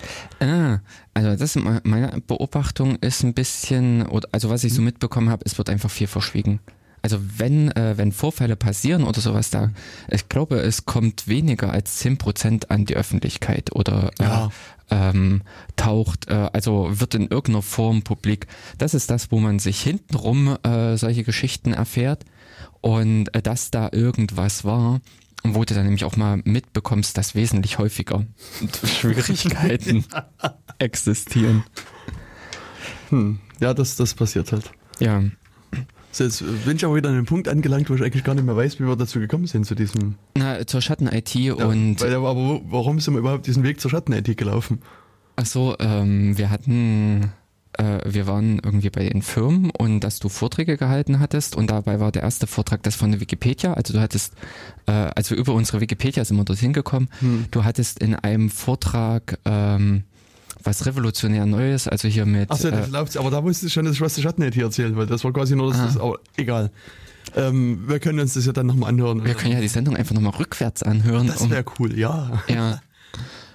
Ah, 0.41 0.79
also 1.15 1.37
das 1.37 1.57
meine 1.57 2.23
Beobachtung 2.27 2.97
ist 2.97 3.23
ein 3.23 3.35
bisschen, 3.35 4.07
also 4.33 4.51
was 4.51 4.65
ich 4.65 4.73
so 4.73 4.83
mitbekommen 4.83 5.31
habe, 5.31 5.45
es 5.45 5.59
wird 5.59 5.71
einfach 5.71 5.91
viel 5.91 6.07
verschwiegen. 6.07 6.61
Also 7.03 7.19
wenn, 7.37 7.71
äh, 7.73 7.97
wenn 7.97 8.13
Vorfälle 8.13 8.57
passieren 8.57 9.05
oder 9.05 9.21
sowas 9.21 9.51
da, 9.51 9.71
ich 10.11 10.29
glaube, 10.29 10.59
es 10.59 10.85
kommt 10.85 11.29
weniger 11.29 11.73
als 11.73 12.03
10% 12.05 12.69
an 12.69 12.85
die 12.85 12.97
Öffentlichkeit 12.97 13.75
oder 13.75 14.11
äh, 14.19 14.25
ja 14.25 14.51
ähm, 14.91 15.43
taucht, 15.77 16.29
äh, 16.29 16.51
also 16.53 17.01
wird 17.01 17.15
in 17.15 17.29
irgendeiner 17.29 17.63
Form 17.63 18.03
publik. 18.03 18.47
Das 18.79 18.95
ist 18.95 19.11
das, 19.11 19.31
wo 19.31 19.39
man 19.39 19.59
sich 19.59 19.81
hintenrum 19.81 20.57
äh, 20.63 20.97
solche 20.97 21.25
Geschichten 21.25 21.73
erfährt 21.73 22.25
und 22.81 23.35
äh, 23.35 23.43
dass 23.43 23.71
da 23.71 23.91
irgendwas 23.93 24.65
war, 24.65 25.01
wo 25.45 25.65
du 25.65 25.75
dann 25.75 25.85
nämlich 25.85 26.05
auch 26.05 26.17
mal 26.17 26.41
mitbekommst, 26.45 27.17
dass 27.17 27.35
wesentlich 27.35 27.79
häufiger 27.79 28.27
Schwierigkeiten 28.85 30.05
existieren. 30.79 31.65
Hm. 33.11 33.41
Ja, 33.61 33.75
das, 33.75 33.97
das 33.97 34.15
passiert 34.15 34.53
halt. 34.53 34.71
Ja. 35.01 35.23
So, 36.19 36.25
jetzt 36.25 36.43
bin 36.65 36.75
ich 36.75 36.85
aber 36.85 36.97
wieder 36.97 37.11
an 37.11 37.15
einem 37.15 37.27
Punkt 37.27 37.47
angelangt, 37.47 37.89
wo 37.89 37.95
ich 37.95 38.03
eigentlich 38.03 38.25
gar 38.25 38.35
nicht 38.35 38.43
mehr 38.43 38.57
weiß, 38.57 38.81
wie 38.81 38.85
wir 38.89 38.97
dazu 38.97 39.21
gekommen 39.21 39.47
sind, 39.47 39.67
zu 39.67 39.77
diesem. 39.77 40.17
Na, 40.37 40.67
zur 40.67 40.81
Schatten-IT 40.81 41.33
ja, 41.37 41.55
und. 41.55 42.01
Weil, 42.01 42.13
aber 42.13 42.61
warum 42.69 42.99
sind 42.99 43.15
wir 43.15 43.21
überhaupt 43.21 43.47
diesen 43.47 43.63
Weg 43.63 43.81
zur 43.81 43.93
Schatten-IT 43.93 44.37
gelaufen? 44.37 44.81
Ach 45.37 45.47
so, 45.47 45.77
ähm, 45.79 46.37
wir 46.37 46.51
hatten, 46.51 47.31
äh, 47.75 48.01
wir 48.05 48.27
waren 48.27 48.59
irgendwie 48.65 48.91
bei 48.91 49.09
den 49.09 49.23
Firmen 49.23 49.71
und 49.71 50.01
dass 50.01 50.19
du 50.19 50.29
Vorträge 50.29 50.77
gehalten 50.77 51.21
hattest 51.21 51.55
und 51.55 51.71
dabei 51.71 52.01
war 52.01 52.11
der 52.11 52.23
erste 52.23 52.49
Vortrag 52.49 52.83
das 52.83 52.97
von 52.97 53.13
der 53.13 53.21
Wikipedia. 53.21 53.75
Also 53.75 53.93
du 53.93 54.01
hattest, 54.01 54.35
äh, 54.87 54.91
also 54.91 55.37
über 55.37 55.53
unsere 55.53 55.81
Wikipedia 55.81 56.25
sind 56.25 56.37
wir 56.37 56.45
dorthin 56.45 56.73
gekommen. 56.73 57.09
Hm. 57.21 57.45
Du 57.53 57.63
hattest 57.63 58.01
in 58.01 58.17
einem 58.17 58.51
Vortrag, 58.51 59.39
ähm, 59.45 60.03
was 60.63 60.87
revolutionär 60.87 61.47
Neues, 61.47 61.89
also 61.89 62.09
hier 62.09 62.27
mit. 62.27 62.51
Achso, 62.51 62.69
äh, 62.69 62.85
aber 62.95 63.31
da 63.31 63.43
wusste 63.43 63.67
ich 63.67 63.73
schon, 63.73 63.85
dass 63.85 63.95
ich 63.95 64.01
was 64.01 64.15
zu 64.15 64.23
Schatten 64.23 64.51
hier 64.51 64.65
erzählen, 64.65 64.97
weil 64.97 65.07
das 65.07 65.25
war 65.25 65.33
quasi 65.33 65.57
nur 65.57 65.73
das, 65.73 65.81
das 65.81 65.97
aber 65.97 66.19
egal. 66.37 66.71
Ähm, 67.37 67.85
wir 67.87 67.99
können 68.01 68.21
uns 68.21 68.35
das 68.35 68.47
ja 68.47 68.53
dann 68.53 68.67
nochmal 68.67 68.91
anhören. 68.91 69.25
Wir 69.25 69.35
können 69.35 69.53
ja 69.53 69.61
die 69.61 69.69
Sendung 69.69 69.97
einfach 69.97 70.15
nochmal 70.15 70.35
rückwärts 70.35 70.83
anhören. 70.83 71.27
Das 71.27 71.49
wäre 71.51 71.65
cool, 71.79 71.99
ja. 71.99 72.43
Ja. 72.49 72.81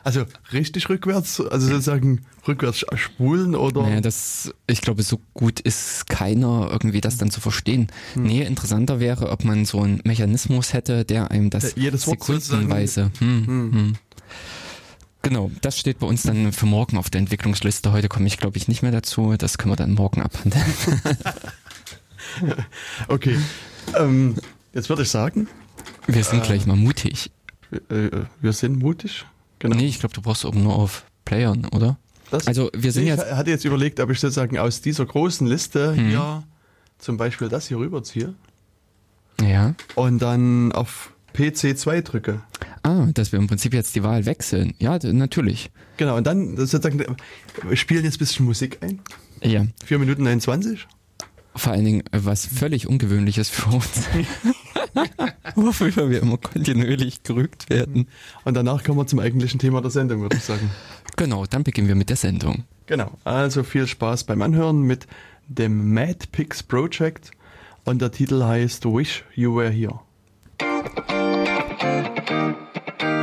Also 0.06 0.26
richtig 0.52 0.90
rückwärts, 0.90 1.40
also 1.40 1.66
sozusagen 1.66 2.26
rückwärts 2.46 2.86
spulen 2.96 3.56
oder? 3.56 3.84
Naja, 3.84 4.02
das, 4.02 4.54
ich 4.68 4.82
glaube, 4.82 5.02
so 5.02 5.22
gut 5.34 5.62
ist 5.62 6.08
keiner 6.10 6.68
irgendwie 6.72 7.00
das 7.00 7.16
dann 7.16 7.32
zu 7.32 7.40
verstehen. 7.40 7.88
Hm. 8.14 8.24
Nee, 8.24 8.42
interessanter 8.44 9.00
wäre, 9.00 9.30
ob 9.30 9.46
man 9.46 9.64
so 9.64 9.82
einen 9.82 10.02
Mechanismus 10.04 10.74
hätte, 10.74 11.06
der 11.06 11.32
einem 11.32 11.50
das 11.50 11.76
ja, 11.78 11.96
sekundenweise. 11.96 13.12
Hm, 13.20 13.48
hm. 13.48 13.72
Hm. 13.72 13.94
Genau, 15.24 15.50
das 15.62 15.80
steht 15.80 16.00
bei 16.00 16.06
uns 16.06 16.24
dann 16.24 16.52
für 16.52 16.66
morgen 16.66 16.98
auf 16.98 17.10
der 17.10 17.20
Entwicklungsliste. 17.20 17.94
Heute 17.94 18.10
komme 18.10 18.28
ich, 18.28 18.38
glaube 18.38 18.58
ich, 18.58 18.68
nicht 18.68 18.82
mehr 18.84 18.92
dazu. 18.92 19.36
Das 19.38 19.58
können 19.58 19.72
wir 19.72 19.78
dann 19.78 19.94
morgen 19.94 20.22
abhandeln. 20.22 20.66
okay. 23.08 23.40
Ähm, 23.98 24.36
jetzt 24.74 24.90
würde 24.90 25.04
ich 25.04 25.10
sagen. 25.10 25.48
Wir 26.08 26.26
sind 26.26 26.44
äh, 26.44 26.46
gleich 26.46 26.66
mal 26.66 26.76
mutig. 26.76 27.32
Äh, 27.90 28.10
wir 28.42 28.52
sind 28.52 28.80
mutig? 28.80 29.26
Genau. 29.60 29.78
Nee, 29.78 29.88
ich 29.88 30.00
glaube, 30.00 30.14
du 30.14 30.22
brauchst 30.22 30.44
oben 30.44 30.62
nur 30.62 30.76
auf 30.76 31.06
Playern, 31.24 31.66
oder? 31.72 31.98
Das, 32.30 32.46
also 32.46 32.70
wir 32.76 32.92
sind 32.92 33.06
nee, 33.06 33.12
jetzt. 33.12 33.24
Ich 33.26 33.32
hatte 33.34 33.50
jetzt 33.50 33.64
überlegt, 33.64 34.02
ob 34.02 34.10
ich 34.10 34.20
sozusagen 34.20 34.58
aus 34.58 34.82
dieser 34.82 35.06
großen 35.06 35.48
Liste 35.48 35.96
hm. 35.96 36.08
hier 36.10 36.44
zum 36.98 37.16
Beispiel 37.16 37.48
das 37.48 37.70
hier 37.70 37.78
rüberziehe. 37.78 38.34
Ja. 39.42 39.74
Und 39.96 40.20
dann 40.20 40.74
auf 40.74 41.14
PC2 41.34 42.02
drücke. 42.02 42.42
Ah, 42.84 43.08
dass 43.14 43.32
wir 43.32 43.40
im 43.40 43.48
Prinzip 43.48 43.74
jetzt 43.74 43.96
die 43.96 44.04
Wahl 44.04 44.26
wechseln. 44.26 44.74
Ja, 44.80 45.00
natürlich. 45.02 45.72
Genau, 45.98 46.18
und 46.18 46.28
dann 46.28 46.58
sozusagen, 46.58 47.00
wir 47.00 47.78
spielen 47.78 48.04
jetzt 48.04 48.16
ein 48.16 48.20
bisschen 48.20 48.46
Musik 48.46 48.80
ein. 48.82 49.00
Ja. 49.42 49.66
4 49.86 50.00
Minuten 50.00 50.24
29. 50.24 50.88
Vor 51.56 51.72
allen 51.72 51.86
Dingen, 51.86 52.04
was 52.12 52.46
völlig 52.46 52.88
ungewöhnliches 52.88 53.50
für 53.50 53.70
uns. 53.70 54.08
Wofür 55.56 56.10
wir 56.10 56.22
immer 56.22 56.38
kontinuierlich 56.38 57.24
gerügt 57.24 57.70
werden. 57.70 58.08
Und 58.44 58.56
danach 58.56 58.84
kommen 58.84 58.98
wir 58.98 59.08
zum 59.08 59.20
eigentlichen 59.20 59.60
Thema 59.60 59.82
der 59.82 59.92
Sendung, 59.92 60.22
würde 60.22 60.38
ich 60.38 60.44
sagen. 60.44 60.70
Genau, 61.16 61.46
dann 61.46 61.64
beginnen 61.64 61.88
wir 61.88 61.96
mit 61.96 62.10
der 62.10 62.18
Sendung. 62.18 62.64
Genau, 62.88 63.12
also 63.24 63.64
viel 63.64 63.88
Spaß 63.88 64.24
beim 64.24 64.42
Anhören 64.42 64.82
mit 64.82 65.08
dem 65.48 65.94
Mad 65.94 66.28
Pix 66.32 66.64
Project 66.64 67.32
und 67.86 68.02
der 68.02 68.12
Titel 68.12 68.44
heißt 68.44 68.86
Wish 68.86 69.24
You 69.36 69.56
Were 69.56 69.70
Here. 69.70 70.00
thank 72.26 73.02
you 73.02 73.23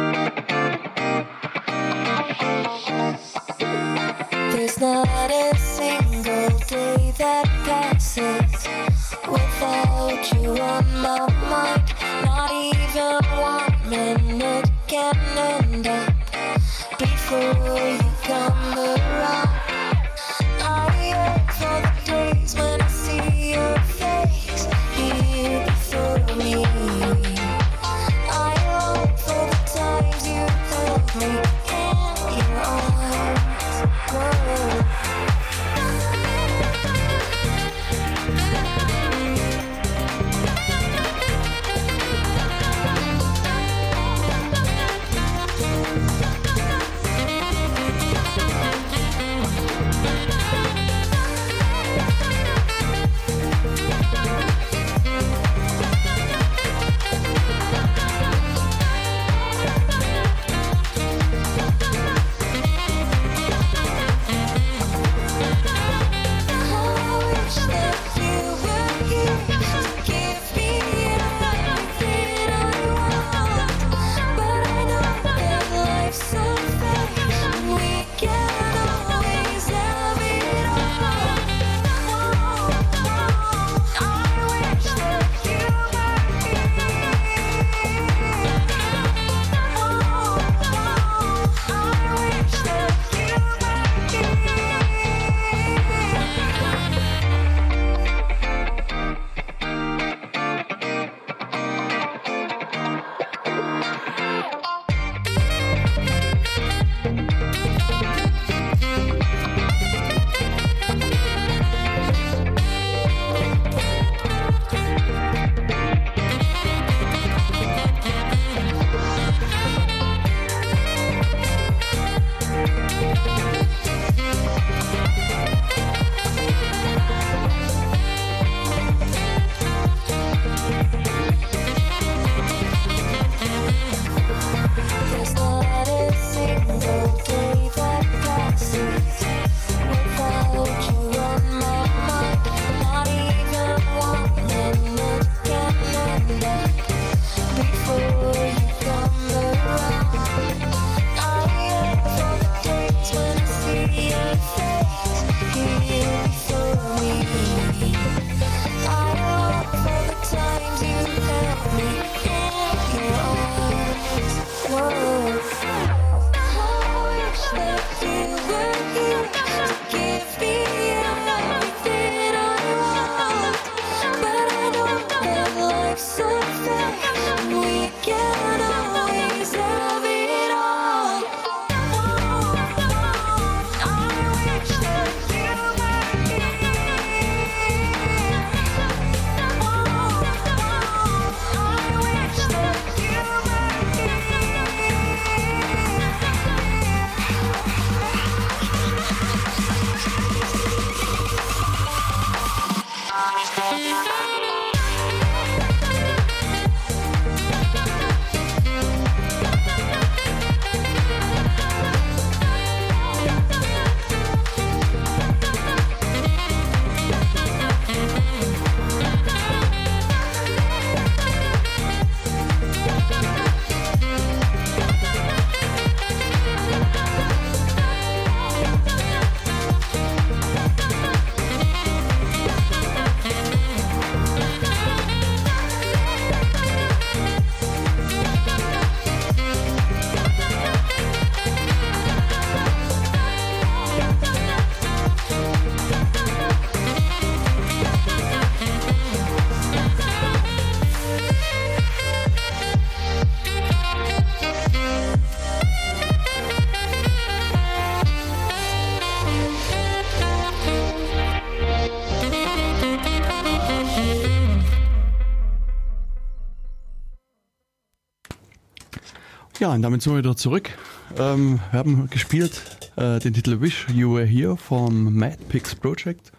Ja, 269.70 269.76
und 269.76 269.82
damit 269.82 270.02
sind 270.02 270.14
wir 270.14 270.18
wieder 270.18 270.36
zurück. 270.36 270.68
Ähm, 271.16 271.60
wir 271.70 271.78
haben 271.78 272.10
gespielt 272.10 272.60
äh, 272.96 273.20
den 273.20 273.34
Titel 273.34 273.60
Wish 273.60 273.86
You 273.94 274.16
Were 274.16 274.26
Here 274.26 274.56
vom 274.56 275.14
Mad 275.14 275.36
Pigs 275.48 275.76
Project. 275.76 276.32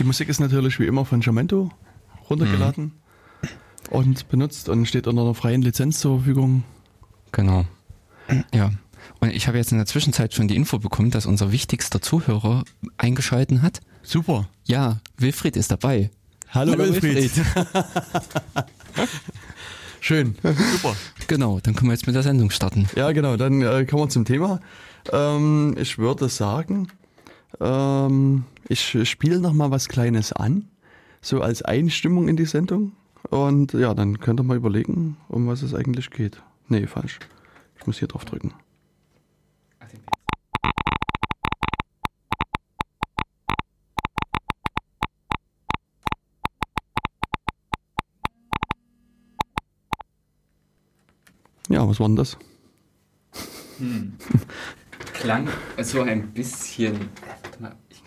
Die 0.00 0.02
Musik 0.02 0.28
ist 0.28 0.40
natürlich 0.40 0.80
wie 0.80 0.86
immer 0.88 1.04
von 1.04 1.20
Jamento 1.20 1.70
runtergeladen 2.28 2.94
mhm. 3.42 3.48
und 3.90 4.28
benutzt 4.28 4.68
und 4.68 4.86
steht 4.86 5.06
unter 5.06 5.22
einer 5.22 5.34
freien 5.34 5.62
Lizenz 5.62 6.00
zur 6.00 6.16
Verfügung. 6.16 6.64
Genau. 7.30 7.64
Ja. 8.52 8.72
Und 9.20 9.30
ich 9.30 9.46
habe 9.46 9.56
jetzt 9.56 9.70
in 9.70 9.78
der 9.78 9.86
Zwischenzeit 9.86 10.34
schon 10.34 10.48
die 10.48 10.56
Info 10.56 10.80
bekommen, 10.80 11.12
dass 11.12 11.26
unser 11.26 11.52
wichtigster 11.52 12.02
Zuhörer 12.02 12.64
eingeschalten 12.96 13.62
hat. 13.62 13.78
Super. 14.02 14.48
Ja, 14.64 14.98
Wilfried 15.16 15.56
ist 15.56 15.70
dabei. 15.70 16.10
Hallo, 16.48 16.72
Hallo 16.72 16.86
Wilfried. 16.86 17.36
Wilfried. 17.36 17.44
Schön, 20.00 20.36
super. 20.42 20.94
Genau, 21.26 21.60
dann 21.60 21.74
können 21.74 21.90
wir 21.90 21.94
jetzt 21.94 22.06
mit 22.06 22.14
der 22.14 22.22
Sendung 22.22 22.50
starten. 22.50 22.88
Ja, 22.96 23.12
genau, 23.12 23.36
dann 23.36 23.62
äh, 23.62 23.84
kommen 23.84 24.04
wir 24.04 24.08
zum 24.08 24.24
Thema. 24.24 24.60
Ähm, 25.12 25.74
ich 25.78 25.98
würde 25.98 26.28
sagen, 26.28 26.88
ähm, 27.60 28.44
ich 28.68 28.96
spiele 29.08 29.40
noch 29.40 29.52
mal 29.52 29.70
was 29.70 29.88
Kleines 29.88 30.32
an, 30.32 30.68
so 31.20 31.40
als 31.40 31.62
Einstimmung 31.62 32.28
in 32.28 32.36
die 32.36 32.46
Sendung. 32.46 32.92
Und 33.30 33.72
ja, 33.74 33.94
dann 33.94 34.20
könnt 34.20 34.40
ihr 34.40 34.44
mal 34.44 34.56
überlegen, 34.56 35.16
um 35.28 35.48
was 35.48 35.62
es 35.62 35.74
eigentlich 35.74 36.10
geht. 36.10 36.40
Nee, 36.68 36.86
falsch. 36.86 37.18
Ich 37.78 37.86
muss 37.86 37.98
hier 37.98 38.08
drauf 38.08 38.24
drücken. 38.24 38.52
Was 51.88 52.00
war 52.00 52.08
denn 52.08 52.16
das? 52.16 52.36
Hm. 53.78 54.14
Klang 55.14 55.48
so 55.82 56.02
ein 56.02 56.28
bisschen. 56.28 57.08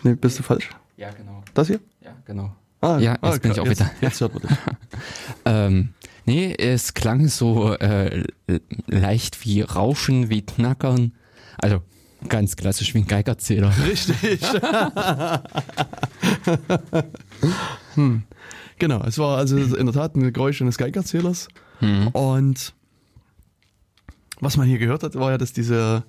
Nee, 0.02 0.14
bist 0.14 0.38
du 0.38 0.42
falsch? 0.42 0.70
Ja, 0.96 1.10
genau. 1.10 1.42
Das 1.54 1.68
hier? 1.68 1.80
Ja, 2.00 2.16
genau. 2.24 2.54
Ah, 2.80 2.98
ja, 2.98 3.16
ah, 3.20 3.30
jetzt 3.30 3.42
bin 3.42 3.52
ich 3.52 3.60
auch 3.60 3.66
jetzt, 3.66 3.80
wieder. 3.80 3.90
Jetzt 4.00 4.20
hört 4.20 4.34
man 4.34 4.42
dich. 4.42 4.58
ähm, 5.44 5.94
nee, 6.24 6.54
es 6.54 6.94
klang 6.94 7.28
so 7.28 7.74
äh, 7.74 8.24
leicht 8.86 9.44
wie 9.44 9.60
Rauschen, 9.60 10.30
wie 10.30 10.42
Knackern. 10.42 11.12
Also 11.58 11.82
ganz 12.28 12.56
klassisch 12.56 12.94
wie 12.94 12.98
ein 12.98 13.06
Geigerzähler. 13.06 13.72
Richtig. 13.86 14.42
hm. 17.94 18.22
Genau, 18.78 19.04
es 19.04 19.18
war 19.18 19.38
also 19.38 19.58
in 19.58 19.86
der 19.86 19.94
Tat 19.94 20.16
ein 20.16 20.32
Geräusch 20.32 20.60
eines 20.60 20.78
Geigerzählers. 20.78 21.46
Hm. 21.78 22.08
Und 22.08 22.74
was 24.42 24.56
man 24.56 24.66
hier 24.66 24.78
gehört 24.78 25.02
hat, 25.02 25.14
war 25.14 25.30
ja, 25.30 25.38
dass 25.38 25.52
diese 25.52 26.02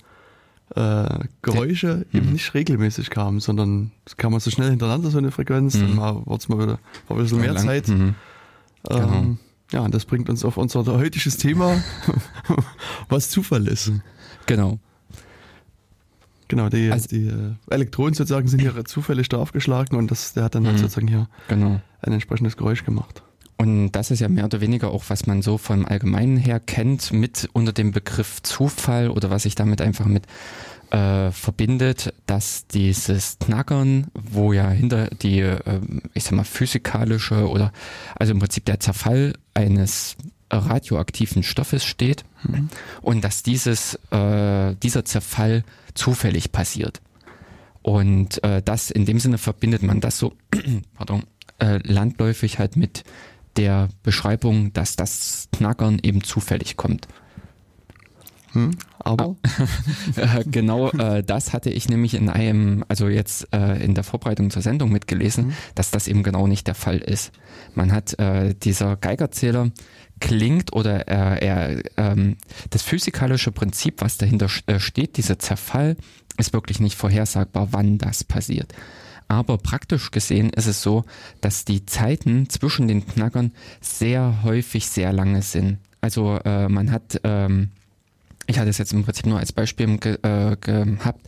äh, 0.76 1.19
Geräusche 1.41 2.06
Der, 2.12 2.19
eben 2.19 2.28
mhm. 2.28 2.34
nicht 2.34 2.54
regelmäßig 2.54 3.10
kamen, 3.10 3.39
sondern 3.39 3.91
es 4.06 4.17
kam 4.17 4.32
mal 4.34 4.39
so 4.39 4.50
schnell 4.50 4.72
hintereinander 4.72 5.12
so 5.12 5.19
eine 5.19 5.32
Frequenz, 5.32 5.74
dann 5.74 5.98
war 5.98 6.24
es 6.36 6.50
mal 6.50 6.58
wieder 6.58 6.80
war 7.08 7.17
ein 7.17 7.24
bisschen 7.24 7.39
mehr 7.39 7.54
lang, 7.54 7.63
Zeit. 7.63 7.88
Mhm. 7.88 8.15
Ähm, 8.89 9.00
genau. 9.00 9.38
Ja, 9.72 9.82
und 9.82 9.93
das 9.93 10.06
bringt 10.06 10.30
uns 10.30 10.43
auf 10.43 10.58
unser 10.58 10.86
heutiges 10.86 11.38
Thema, 11.38 11.82
was 13.10 13.30
Zufall 13.30 13.67
ist. 13.67 13.91
Genau. 14.46 14.80
Genau, 16.48 16.69
die, 16.69 16.91
also, 16.91 17.08
die 17.08 17.28
äh, 17.28 17.54
Elektronen 17.69 18.13
sozusagen 18.13 18.48
sind 18.48 18.60
hier 18.60 18.84
zufällig 18.86 19.30
da 19.30 19.38
aufgeschlagen 19.38 19.98
und 19.98 20.12
das, 20.12 20.34
der 20.34 20.43
hat 20.43 20.56
dann 20.56 20.65
halt 20.65 20.78
mhm. 20.78 20.82
sozusagen 20.82 21.08
hier 21.08 21.28
genau. 21.48 21.82
ein 22.02 22.13
entsprechendes 22.13 22.58
Geräusch 22.58 22.84
gemacht. 22.84 23.24
Und 23.58 23.92
das 23.92 24.12
ist 24.12 24.20
ja 24.20 24.30
mehr 24.30 24.46
oder 24.46 24.62
weniger 24.62 24.92
auch, 24.92 25.06
was 25.08 25.28
man 25.28 25.42
so 25.42 25.58
vom 25.58 25.86
Allgemeinen 25.86 26.38
her 26.38 26.60
kennt, 26.60 27.13
mit 27.13 27.50
unter 27.54 27.72
dem 27.72 27.92
Begriff 27.92 28.42
Zufall 28.42 29.10
oder 29.10 29.30
was 29.30 29.44
sich 29.44 29.56
damit 29.56 29.82
einfach 29.82 30.06
mit 30.06 30.26
äh, 30.92 31.32
verbindet, 31.32 32.13
dass 32.26 32.68
dieses 32.68 33.38
Knackern, 33.39 34.08
wo 34.13 34.54
ja 34.54 34.70
hinter 34.70 35.08
die, 35.08 35.39
äh, 35.39 35.60
ich 36.13 36.24
sag 36.24 36.34
mal, 36.34 36.44
physikalische 36.44 37.50
oder 37.50 37.72
also 38.16 38.34
im 38.34 38.39
Prinzip 38.39 38.66
der 38.66 38.80
Zerfall 38.80 39.34
eines 39.54 40.18
radioaktiven 40.52 41.44
Stoffes 41.44 41.84
steht 41.84 42.26
mhm. 42.44 42.70
und 43.02 43.24
dass 43.24 43.44
dieses, 43.44 43.96
äh, 44.12 44.76
dieser 44.76 45.06
Zerfall 45.06 45.63
zufällig 45.94 46.52
passiert. 46.52 47.02
Und 47.82 48.44
äh, 48.44 48.62
das 48.62 48.92
in 48.92 49.06
dem 49.06 49.20
Sinne 49.20 49.38
verbindet 49.38 49.84
man 49.84 50.00
das 50.00 50.18
so, 50.18 50.34
pardon, 50.96 51.24
äh, 51.60 51.80
landläufig 51.84 52.60
halt 52.60 52.76
mit 52.76 53.04
der 53.58 53.89
Beschreibung, 54.04 54.74
dass 54.74 54.96
das 54.96 55.48
Knackern 55.52 56.00
eben 56.02 56.24
zufällig 56.24 56.78
kommt. 56.78 57.08
Hm, 58.54 58.78
aber 59.00 59.36
äh, 60.16 60.44
genau 60.46 60.92
äh, 60.92 61.24
das 61.24 61.54
hatte 61.54 61.72
ich 61.72 61.89
nämlich 61.89 62.13
in 62.13 62.30
einem, 62.30 62.86
also 62.88 63.08
jetzt 63.08 63.48
äh, 63.52 63.84
in 63.84 63.96
der 63.96 64.04
Vorbereitung 64.04 64.52
zur 64.52 64.62
Sendung 64.62 64.92
mitgelesen, 64.92 65.48
mhm. 65.48 65.54
dass 65.74 65.89
das 65.89 66.08
eben 66.08 66.22
genau 66.22 66.46
nicht 66.46 66.68
der 66.68 66.76
Fall 66.76 66.98
ist. 66.98 67.32
Man 67.74 67.92
hat 67.92 68.18
äh, 68.20 68.54
dieser 68.54 68.96
Geigerzähler 68.96 69.72
klingt 70.20 70.72
oder 70.72 71.08
er, 71.08 71.82
ähm, 71.98 72.38
das 72.70 72.84
physikalische 72.84 73.52
Prinzip, 73.52 74.02
was 74.02 74.18
dahinter 74.18 74.48
äh, 74.68 74.80
steht, 74.80 75.18
dieser 75.18 75.39
Zerfall, 75.39 75.98
ist 76.38 76.54
wirklich 76.54 76.80
nicht 76.80 76.96
vorhersagbar, 76.96 77.70
wann 77.72 77.98
das 77.98 78.24
passiert. 78.24 78.72
Aber 79.34 79.58
praktisch 79.58 80.12
gesehen 80.12 80.52
ist 80.52 80.67
es 80.67 80.84
so, 80.84 81.06
dass 81.41 81.65
die 81.65 81.86
Zeiten 81.86 82.50
zwischen 82.50 82.88
den 82.88 83.06
Knackern 83.06 83.52
sehr 83.82 84.43
häufig 84.43 84.88
sehr 84.88 85.12
lange 85.12 85.41
sind. 85.41 85.80
Also 86.02 86.38
äh, 86.46 86.69
man 86.69 86.91
hat, 86.91 87.19
ähm, 87.24 87.72
ich 88.46 88.60
hatte 88.60 88.69
es 88.69 88.78
jetzt 88.78 88.93
im 88.93 89.04
Prinzip 89.04 89.26
nur 89.26 89.39
als 89.39 89.52
Beispiel 89.52 89.98
ge 89.98 90.19
äh, 90.22 90.56
gehabt, 90.56 91.28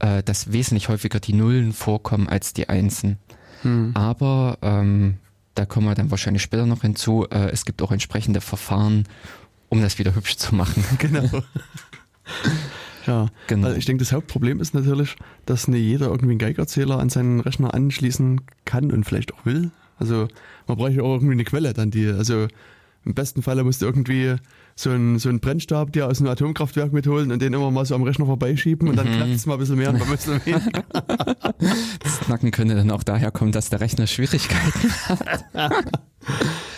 äh, 0.00 0.22
dass 0.22 0.52
wesentlich 0.52 0.88
häufiger 0.88 1.18
die 1.18 1.32
Nullen 1.32 1.72
vorkommen 1.72 2.28
als 2.28 2.52
die 2.52 2.68
Einsen. 2.68 3.16
Hm. 3.62 3.92
Aber 3.94 4.58
ähm, 4.60 5.16
da 5.54 5.64
kommen 5.64 5.86
wir 5.86 5.94
dann 5.94 6.10
wahrscheinlich 6.10 6.42
später 6.42 6.66
noch 6.66 6.82
hinzu. 6.82 7.26
Äh, 7.30 7.50
es 7.50 7.64
gibt 7.64 7.80
auch 7.80 7.92
entsprechende 7.92 8.40
Verfahren, 8.40 9.04
um 9.70 9.80
das 9.80 9.98
wieder 9.98 10.14
hübsch 10.14 10.36
zu 10.36 10.54
machen. 10.54 10.84
Genau. 10.98 11.24
Ja, 13.10 13.26
genau. 13.48 13.66
Also 13.66 13.78
ich 13.78 13.86
denke, 13.86 14.04
das 14.04 14.12
Hauptproblem 14.12 14.60
ist 14.60 14.72
natürlich, 14.72 15.16
dass 15.44 15.66
nicht 15.66 15.82
jeder 15.82 16.06
irgendwie 16.06 16.30
einen 16.30 16.38
Geigerzähler 16.38 17.00
an 17.00 17.08
seinen 17.08 17.40
Rechner 17.40 17.74
anschließen 17.74 18.42
kann 18.64 18.92
und 18.92 19.02
vielleicht 19.02 19.34
auch 19.34 19.44
will. 19.44 19.72
Also 19.98 20.28
man 20.68 20.76
braucht 20.76 20.92
ja 20.92 21.02
auch 21.02 21.14
irgendwie 21.14 21.32
eine 21.32 21.44
Quelle 21.44 21.72
dann, 21.72 21.90
die, 21.90 22.06
also 22.06 22.46
im 23.04 23.14
besten 23.14 23.42
Falle 23.42 23.64
musst 23.64 23.82
du 23.82 23.86
irgendwie 23.86 24.36
so 24.82 24.90
einen, 24.90 25.18
so 25.18 25.28
einen 25.28 25.40
Brennstab 25.40 25.92
dir 25.92 26.06
aus 26.06 26.20
einem 26.20 26.30
Atomkraftwerk 26.30 26.92
mitholen 26.92 27.30
und 27.32 27.42
den 27.42 27.52
immer 27.52 27.70
mal 27.70 27.84
so 27.84 27.94
am 27.94 28.02
Rechner 28.02 28.26
vorbeischieben 28.26 28.88
und 28.88 28.96
dann 28.96 29.08
mhm. 29.08 29.16
knackt 29.16 29.34
es 29.34 29.46
mal 29.46 29.54
ein 29.54 29.58
bisschen 29.60 29.76
mehr 29.76 29.90
und 29.90 29.98
mal 29.98 30.06
ein 30.06 30.10
bisschen 30.10 30.44
weniger. 30.44 30.84
Das 32.02 32.20
Knacken 32.20 32.50
könnte 32.50 32.74
dann 32.74 32.90
auch 32.90 33.02
daher 33.02 33.30
kommen, 33.30 33.52
dass 33.52 33.68
der 33.68 33.80
Rechner 33.80 34.06
Schwierigkeiten 34.06 34.90
hat. 35.08 35.44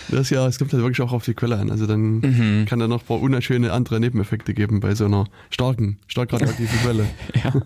Das 0.08 0.30
ja, 0.30 0.46
es 0.46 0.58
kommt 0.58 0.72
halt 0.72 0.82
wirklich 0.82 1.00
auch 1.00 1.12
auf 1.12 1.24
die 1.24 1.34
Quelle 1.34 1.56
an. 1.58 1.70
Also 1.70 1.86
dann 1.86 2.20
mhm. 2.20 2.66
kann 2.66 2.78
da 2.78 2.86
noch 2.86 3.00
ein 3.00 3.06
paar 3.06 3.20
unschöne 3.20 3.72
andere 3.72 3.98
Nebeneffekte 3.98 4.52
geben 4.52 4.80
bei 4.80 4.94
so 4.94 5.06
einer 5.06 5.26
starken, 5.50 5.98
stark 6.06 6.32
radioaktiven 6.32 6.78
Quelle. 6.80 7.06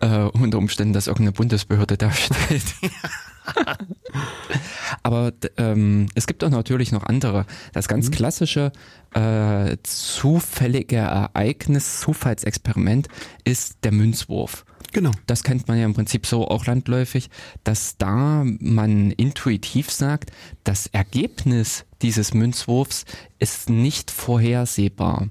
ja. 0.00 0.26
Äh, 0.26 0.30
unter 0.30 0.58
Umständen, 0.58 0.92
dass 0.92 1.06
irgendeine 1.06 1.32
Bundesbehörde 1.32 1.96
da 1.96 2.10
steht. 2.10 2.64
Aber 5.02 5.32
ähm, 5.56 6.06
es 6.14 6.26
gibt 6.26 6.44
auch 6.44 6.50
natürlich 6.50 6.92
noch 6.92 7.04
andere. 7.04 7.46
Das 7.72 7.88
ganz 7.88 8.08
mhm. 8.08 8.12
klassische 8.12 8.72
äh, 9.14 9.76
zufällige 9.82 10.96
Ereignis, 10.96 12.00
Zufallsexperiment 12.00 13.08
ist 13.44 13.78
der 13.84 13.92
Münzwurf. 13.92 14.64
Genau. 14.92 15.10
Das 15.26 15.42
kennt 15.42 15.68
man 15.68 15.78
ja 15.78 15.84
im 15.84 15.94
Prinzip 15.94 16.26
so 16.26 16.48
auch 16.48 16.66
landläufig, 16.66 17.28
dass 17.64 17.98
da 17.98 18.44
man 18.44 19.10
intuitiv 19.12 19.90
sagt, 19.90 20.30
das 20.64 20.86
Ergebnis 20.86 21.84
dieses 22.00 22.32
Münzwurfs 22.32 23.04
ist 23.38 23.68
nicht 23.68 24.10
vorhersehbar. 24.10 25.28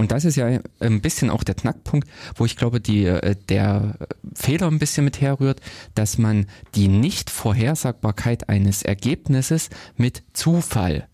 Und 0.00 0.12
das 0.12 0.24
ist 0.24 0.36
ja 0.36 0.60
ein 0.78 1.02
bisschen 1.02 1.28
auch 1.28 1.44
der 1.44 1.54
Knackpunkt, 1.54 2.08
wo 2.34 2.46
ich 2.46 2.56
glaube, 2.56 2.80
die, 2.80 3.04
äh, 3.04 3.36
der 3.50 3.96
Fehler 4.34 4.68
ein 4.68 4.78
bisschen 4.78 5.04
mit 5.04 5.20
herrührt, 5.20 5.60
dass 5.94 6.16
man 6.16 6.46
die 6.74 6.88
Nichtvorhersagbarkeit 6.88 8.48
eines 8.48 8.82
Ergebnisses 8.82 9.68
mit 9.98 10.22
Zufall 10.32 11.06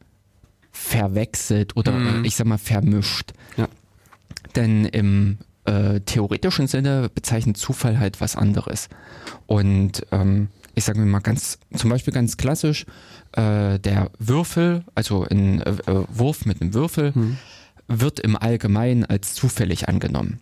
verwechselt 0.71 1.77
oder 1.77 1.91
mhm. 1.91 2.25
ich 2.25 2.37
sag 2.37 2.47
mal 2.47 2.59
vermischt. 2.59 3.33
Ja. 3.57 3.67
Denn 4.55 4.85
im 4.85 5.39
äh, 5.65 5.99
theoretischen 6.03 6.69
Sinne 6.69 7.11
bezeichnet 7.13 7.57
Zufall 7.57 7.99
halt 7.99 8.21
was 8.21 8.37
anderes. 8.37 8.89
Und 9.47 10.07
ähm, 10.13 10.47
ich 10.77 10.85
sage 10.85 11.01
mir 11.01 11.07
mal 11.07 11.19
ganz, 11.19 11.59
zum 11.75 11.91
Beispiel 11.91 12.15
ganz 12.15 12.37
klassisch, 12.37 12.87
äh, 13.33 13.81
der 13.81 14.13
Würfel, 14.21 14.85
also 14.95 15.27
ein 15.29 15.61
äh, 15.61 15.75
Wurf 16.09 16.47
mit 16.47 16.63
einem 16.63 16.73
Würfel, 16.73 17.11
mhm. 17.13 17.39
Wird 17.89 18.21
im 18.21 18.37
Allgemeinen 18.37 19.05
als 19.05 19.35
zufällig 19.35 19.89
angenommen. 19.89 20.41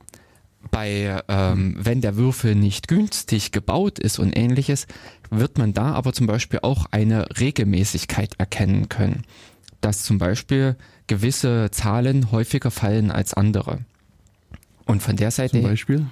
Bei, 0.71 1.23
ähm, 1.29 1.77
wenn 1.79 2.01
der 2.01 2.17
Würfel 2.17 2.55
nicht 2.55 2.89
günstig 2.89 3.53
gebaut 3.53 3.99
ist 3.99 4.19
und 4.19 4.37
ähnliches, 4.37 4.87
wird 5.31 5.59
man 5.59 5.75
da 5.75 5.93
aber 5.93 6.13
zum 6.13 6.27
Beispiel 6.27 6.61
auch 6.63 6.87
eine 6.91 7.27
Regelmäßigkeit 7.39 8.35
erkennen 8.39 8.89
können. 8.89 9.23
Dass 9.81 10.03
zum 10.03 10.19
Beispiel 10.19 10.77
gewisse 11.07 11.71
Zahlen 11.71 12.33
häufiger 12.33 12.71
fallen 12.71 13.11
als 13.11 13.35
andere. 13.35 13.81
Und 14.87 15.03
von 15.03 15.17
der 15.17 15.31
Seite. 15.31 15.61
Zum 15.61 15.63
Beispiel? 15.63 16.07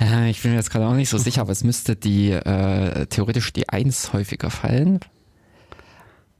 Äh, 0.00 0.30
ich 0.30 0.42
bin 0.42 0.52
mir 0.52 0.58
jetzt 0.58 0.70
gerade 0.70 0.86
auch 0.86 0.94
nicht 0.94 1.08
so 1.08 1.18
sicher, 1.18 1.42
aber 1.42 1.52
es 1.52 1.64
müsste 1.64 1.96
die 1.96 2.30
äh, 2.30 3.06
theoretisch 3.06 3.52
die 3.52 3.68
1 3.68 4.12
häufiger 4.12 4.50
fallen. 4.50 5.00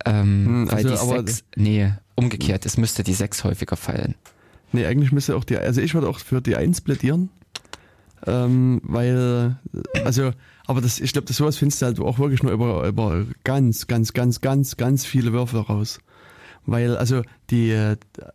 Ähm, 0.07 0.47
hm, 0.47 0.71
weil 0.71 0.87
also, 0.87 1.23
die 1.23 1.31
6, 1.31 1.45
nee, 1.57 1.92
umgekehrt, 2.14 2.64
es 2.64 2.77
müsste 2.77 3.03
die 3.03 3.12
6 3.12 3.45
häufiger 3.45 3.77
fallen. 3.77 4.14
Nee, 4.73 4.87
eigentlich 4.87 5.12
müsste 5.12 5.37
auch 5.37 5.45
die, 5.45 5.59
also 5.59 5.81
ich 5.81 5.95
würde 5.95 6.09
auch 6.09 6.21
für 6.21 6.40
die 6.40 6.57
1 6.57 6.81
plädieren. 6.81 7.31
Ähm, 8.27 8.81
weil, 8.85 9.57
also, 10.05 10.33
aber 10.66 10.81
das, 10.81 11.01
ich 11.01 11.12
glaube, 11.12 11.27
das 11.27 11.37
sowas 11.37 11.57
findest 11.59 11.83
du 11.83 11.87
halt 11.87 12.01
auch 12.01 12.19
wirklich 12.19 12.42
nur 12.42 12.53
über, 12.53 12.87
über 12.87 13.25
ganz, 13.45 13.87
ganz, 13.87 14.12
ganz, 14.12 14.40
ganz, 14.40 14.77
ganz 14.77 15.05
viele 15.05 15.33
Würfel 15.33 15.61
raus. 15.61 15.99
Weil, 16.66 16.96
also, 16.96 17.22
die, 17.50 17.94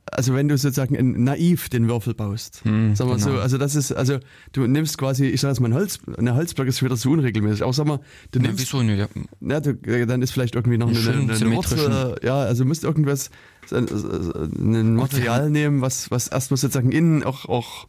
also 0.09 0.33
wenn 0.33 0.47
du 0.47 0.57
sozusagen 0.57 1.23
naiv 1.23 1.67
den 1.67 1.89
Würfel 1.89 2.13
baust, 2.13 2.61
hm, 2.63 2.95
sag 2.95 3.07
mal 3.07 3.17
genau. 3.17 3.33
so, 3.33 3.39
also 3.39 3.57
das 3.57 3.75
ist, 3.75 3.91
also 3.91 4.19
du 4.53 4.65
nimmst 4.67 4.97
quasi, 4.97 5.25
ich 5.25 5.41
sag 5.41 5.49
jetzt 5.49 5.59
mal, 5.59 5.67
ein 5.67 5.73
Holz, 5.73 5.99
eine 6.17 6.33
Holzblock 6.33 6.67
ist 6.67 6.81
wieder 6.81 6.95
zu 6.95 7.11
unregelmäßig. 7.11 7.63
Auch 7.63 7.73
sag 7.73 7.87
mal, 7.87 7.99
du 8.31 8.39
nimmst. 8.39 8.59
Ja, 8.59 8.65
wieso 8.65 8.83
nicht? 8.83 8.99
Ja. 8.99 9.07
Na, 9.41 9.59
du, 9.59 9.75
dann 10.05 10.21
ist 10.21 10.31
vielleicht 10.31 10.55
irgendwie 10.55 10.77
noch 10.77 10.87
eine, 10.87 10.99
eine, 10.99 11.33
eine 11.33 11.55
Wurzel, 11.55 12.15
ja, 12.23 12.39
also 12.39 12.63
musst 12.63 12.85
irgendwas, 12.85 13.31
ein 13.69 14.95
Material 14.95 15.49
nehmen, 15.49 15.81
was, 15.81 16.09
was 16.09 16.29
erstmal 16.29 16.57
sozusagen 16.57 16.91
innen 16.91 17.23
auch, 17.23 17.45
auch 17.45 17.87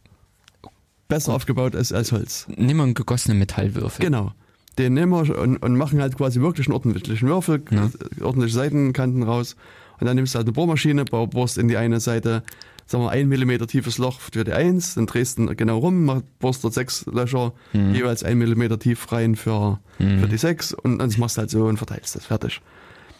besser 1.07 1.31
Gut. 1.31 1.35
aufgebaut 1.37 1.75
ist 1.75 1.93
als 1.93 2.11
Holz. 2.11 2.47
Nimm 2.55 2.77
mal 2.77 2.83
einen 2.83 2.93
gegossenen 2.95 3.39
Metallwürfel. 3.39 4.03
Genau. 4.03 4.33
Den 4.77 4.93
nehmen 4.93 5.11
wir 5.11 5.37
und, 5.37 5.57
und 5.57 5.77
machen 5.77 6.01
halt 6.01 6.17
quasi 6.17 6.41
wirklich 6.41 6.67
einen 6.67 6.73
ordentlichen 6.73 7.27
Würfel, 7.27 7.63
ja. 7.69 7.89
ordentliche 8.21 8.55
Seitenkanten 8.55 9.23
raus 9.23 9.55
und 9.99 10.07
dann 10.07 10.15
nimmst 10.15 10.33
du 10.33 10.37
halt 10.37 10.47
eine 10.47 10.53
Bohrmaschine, 10.53 11.05
bohrst 11.05 11.57
in 11.57 11.67
die 11.67 11.77
eine 11.77 11.99
Seite, 11.99 12.43
sagen 12.85 13.03
wir, 13.03 13.11
ein 13.11 13.27
Millimeter 13.27 13.67
tiefes 13.67 13.97
Loch 13.97 14.19
für 14.19 14.43
die 14.43 14.51
1, 14.51 14.95
dann 14.95 15.05
drehst 15.05 15.37
du 15.37 15.55
genau 15.55 15.79
rum, 15.79 16.23
bohrst 16.39 16.63
dort 16.63 16.73
sechs 16.73 17.05
Löcher, 17.05 17.53
mhm. 17.73 17.93
jeweils 17.93 18.23
ein 18.23 18.37
Millimeter 18.37 18.79
tief 18.79 19.11
rein 19.11 19.35
für, 19.35 19.79
mhm. 19.99 20.19
für 20.19 20.27
die 20.27 20.37
6 20.37 20.73
und 20.73 20.99
dann 20.99 21.13
machst 21.17 21.37
du 21.37 21.41
halt 21.41 21.49
so 21.49 21.65
und 21.65 21.77
verteilst 21.77 22.15
das 22.15 22.25
fertig. 22.25 22.61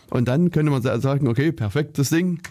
Und 0.10 0.28
dann 0.28 0.52
könnte 0.52 0.72
man 0.72 0.82
sagen, 0.82 1.28
okay, 1.28 1.52
perfekt, 1.52 1.98
das 1.98 2.10
Ding. 2.10 2.42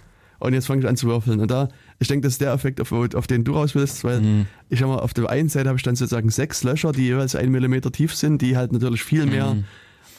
Und 0.41 0.55
jetzt 0.55 0.67
fange 0.67 0.81
ich 0.81 0.89
an 0.89 0.97
zu 0.97 1.07
würfeln. 1.07 1.39
Und 1.39 1.53
da, 1.53 1.69
ich 2.01 2.09
denke, 2.09 2.27
das 2.27 2.33
ist 2.35 2.41
der 2.41 2.53
Effekt, 2.53 2.81
auf, 2.81 2.91
auf 2.91 3.27
den 3.29 3.45
du 3.45 3.53
raus 3.53 3.77
willst, 3.77 4.03
weil 4.03 4.21
mhm. 4.21 4.47
ich 4.69 4.83
habe 4.83 4.93
mal, 4.93 4.99
auf 4.99 5.15
der 5.15 5.31
einen 5.31 5.49
Seite 5.49 5.69
habe 5.69 5.77
ich 5.77 5.85
dann 5.85 5.95
sozusagen 5.95 6.31
sechs 6.31 6.65
Löcher, 6.65 6.91
die 6.91 7.03
jeweils 7.03 7.37
ein 7.37 7.53
Millimeter 7.53 7.93
tief 7.93 8.17
sind, 8.17 8.43
die 8.43 8.57
halt 8.57 8.73
natürlich 8.73 9.05
viel 9.05 9.27
mehr 9.27 9.55
mhm 9.55 9.65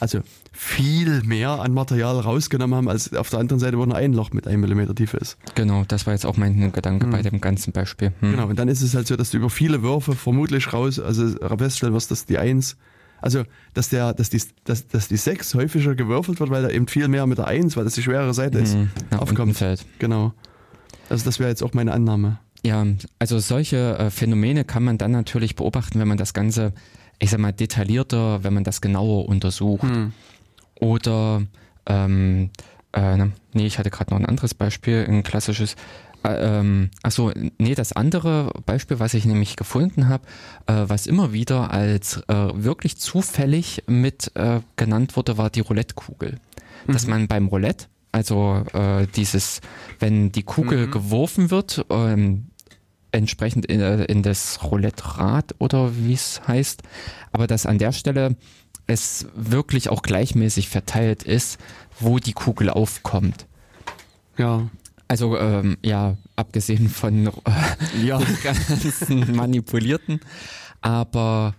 also 0.03 0.19
viel 0.51 1.23
mehr 1.23 1.61
an 1.61 1.73
Material 1.73 2.19
rausgenommen 2.19 2.75
haben, 2.75 2.89
als 2.89 3.13
auf 3.13 3.29
der 3.29 3.39
anderen 3.39 3.59
Seite, 3.59 3.77
wo 3.77 3.85
nur 3.85 3.95
ein 3.95 4.11
Loch 4.11 4.31
mit 4.33 4.47
einem 4.47 4.59
Millimeter 4.59 4.93
Tiefe 4.93 5.15
ist. 5.15 5.37
Genau, 5.55 5.85
das 5.87 6.05
war 6.05 6.13
jetzt 6.13 6.25
auch 6.25 6.35
mein 6.35 6.73
Gedanke 6.73 7.05
hm. 7.05 7.11
bei 7.11 7.21
dem 7.21 7.39
ganzen 7.39 7.71
Beispiel. 7.71 8.11
Hm. 8.19 8.31
Genau, 8.31 8.47
und 8.47 8.59
dann 8.59 8.67
ist 8.67 8.81
es 8.81 8.95
halt 8.95 9.07
so, 9.07 9.15
dass 9.15 9.31
du 9.31 9.37
über 9.37 9.49
viele 9.49 9.81
Würfe 9.81 10.13
vermutlich 10.13 10.73
raus, 10.73 10.99
also 10.99 11.29
feststellen 11.57 11.93
wirst, 11.93 12.11
dass 12.11 12.25
die 12.25 12.37
Eins, 12.37 12.75
also 13.21 13.43
dass 13.73 13.87
der, 13.87 14.13
dass 14.13 14.29
die, 14.29 14.41
dass, 14.65 14.87
dass 14.89 15.07
die 15.07 15.15
Sechs 15.15 15.55
häufiger 15.55 15.95
gewürfelt 15.95 16.41
wird, 16.41 16.49
weil 16.49 16.63
da 16.63 16.69
eben 16.69 16.87
viel 16.87 17.07
mehr 17.07 17.25
mit 17.25 17.37
der 17.37 17.47
Eins, 17.47 17.77
weil 17.77 17.85
das 17.85 17.93
die 17.93 18.03
schwerere 18.03 18.33
Seite 18.33 18.59
ist, 18.59 18.73
hm, 18.73 18.89
aufkommt. 19.17 19.55
Fällt. 19.55 19.85
Genau. 19.99 20.33
Also 21.07 21.23
das 21.23 21.39
wäre 21.39 21.49
jetzt 21.49 21.63
auch 21.63 21.73
meine 21.73 21.93
Annahme. 21.93 22.39
Ja, 22.65 22.85
also 23.19 23.39
solche 23.39 23.97
äh, 23.97 24.09
Phänomene 24.09 24.65
kann 24.65 24.83
man 24.83 24.97
dann 24.97 25.11
natürlich 25.11 25.55
beobachten, 25.55 25.99
wenn 25.99 26.07
man 26.09 26.17
das 26.17 26.33
Ganze 26.33 26.73
ich 27.23 27.29
sag 27.29 27.39
mal, 27.39 27.53
detaillierter, 27.53 28.43
wenn 28.43 28.53
man 28.53 28.65
das 28.65 28.81
genauer 28.81 29.29
untersucht. 29.29 29.83
Hm. 29.83 30.11
Oder, 30.79 31.43
ähm, 31.85 32.49
äh, 32.91 33.15
ne, 33.15 33.31
nee, 33.53 33.65
ich 33.65 33.79
hatte 33.79 33.89
gerade 33.89 34.11
noch 34.11 34.19
ein 34.19 34.25
anderes 34.25 34.53
Beispiel, 34.53 35.05
ein 35.07 35.23
klassisches. 35.23 35.75
Äh, 36.25 36.59
ähm, 36.59 36.89
achso, 37.01 37.31
nee, 37.57 37.75
das 37.75 37.93
andere 37.93 38.51
Beispiel, 38.65 38.99
was 38.99 39.13
ich 39.13 39.25
nämlich 39.25 39.55
gefunden 39.55 40.09
habe, 40.09 40.25
äh, 40.67 40.83
was 40.87 41.07
immer 41.07 41.31
wieder 41.31 41.71
als 41.71 42.21
äh, 42.27 42.49
wirklich 42.53 42.97
zufällig 42.97 43.83
mit 43.87 44.31
äh, 44.35 44.59
genannt 44.75 45.15
wurde, 45.15 45.37
war 45.37 45.49
die 45.49 45.61
Roulette-Kugel. 45.61 46.39
Mhm. 46.87 46.91
Dass 46.91 47.07
man 47.07 47.29
beim 47.29 47.47
Roulette, 47.47 47.87
also 48.11 48.63
äh, 48.73 49.07
dieses, 49.15 49.61
wenn 49.99 50.33
die 50.33 50.43
Kugel 50.43 50.87
mhm. 50.87 50.91
geworfen 50.91 51.51
wird, 51.51 51.85
ähm, 51.89 52.47
entsprechend 53.13 53.65
in, 53.65 53.79
äh, 53.79 54.03
in 54.05 54.23
das 54.23 54.63
Roulette-Rad 54.63 55.55
oder 55.59 55.95
wie 55.95 56.13
es 56.13 56.41
heißt, 56.47 56.83
aber 57.31 57.47
dass 57.47 57.65
an 57.65 57.77
der 57.77 57.91
Stelle 57.91 58.35
es 58.87 59.27
wirklich 59.35 59.89
auch 59.89 60.01
gleichmäßig 60.01 60.69
verteilt 60.69 61.23
ist, 61.23 61.57
wo 61.99 62.19
die 62.19 62.33
Kugel 62.33 62.69
aufkommt. 62.69 63.45
Ja. 64.37 64.69
Also 65.07 65.37
ähm, 65.37 65.77
ja, 65.83 66.17
abgesehen 66.35 66.89
von 66.89 67.27
äh, 67.27 67.31
ja. 68.03 68.19
ganzen 68.43 69.35
manipulierten, 69.35 70.19
aber 70.81 71.53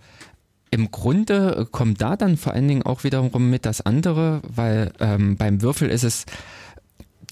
im 0.71 0.91
Grunde 0.91 1.67
kommt 1.71 2.01
da 2.01 2.17
dann 2.17 2.35
vor 2.35 2.53
allen 2.53 2.67
Dingen 2.67 2.83
auch 2.83 3.05
wiederum 3.05 3.49
mit 3.49 3.65
das 3.65 3.79
andere, 3.81 4.41
weil 4.43 4.91
ähm, 4.99 5.37
beim 5.37 5.61
Würfel 5.61 5.89
ist 5.89 6.03
es 6.03 6.25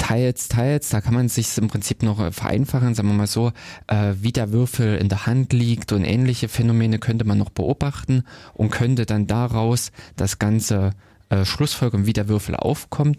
teils, 0.03 0.49
teils, 0.49 0.89
da 0.89 0.99
kann 0.99 1.13
man 1.13 1.29
sich 1.29 1.57
im 1.57 1.69
Prinzip 1.69 2.03
noch 2.03 2.33
vereinfachen, 2.33 2.93
sagen 2.93 3.07
wir 3.07 3.15
mal 3.15 3.25
so, 3.25 3.53
äh, 3.87 4.13
wie 4.19 4.33
der 4.33 4.51
Würfel 4.51 4.97
in 4.97 5.07
der 5.07 5.25
Hand 5.25 5.53
liegt 5.53 5.93
und 5.93 6.03
ähnliche 6.03 6.49
Phänomene 6.49 6.99
könnte 6.99 7.23
man 7.23 7.37
noch 7.37 7.49
beobachten 7.49 8.23
und 8.53 8.69
könnte 8.69 9.05
dann 9.05 9.27
daraus 9.27 9.93
das 10.17 10.39
Ganze 10.39 10.91
äh, 11.29 11.45
schlussfolgern, 11.45 12.05
wie 12.05 12.11
der 12.11 12.27
Würfel 12.27 12.57
aufkommt. 12.57 13.17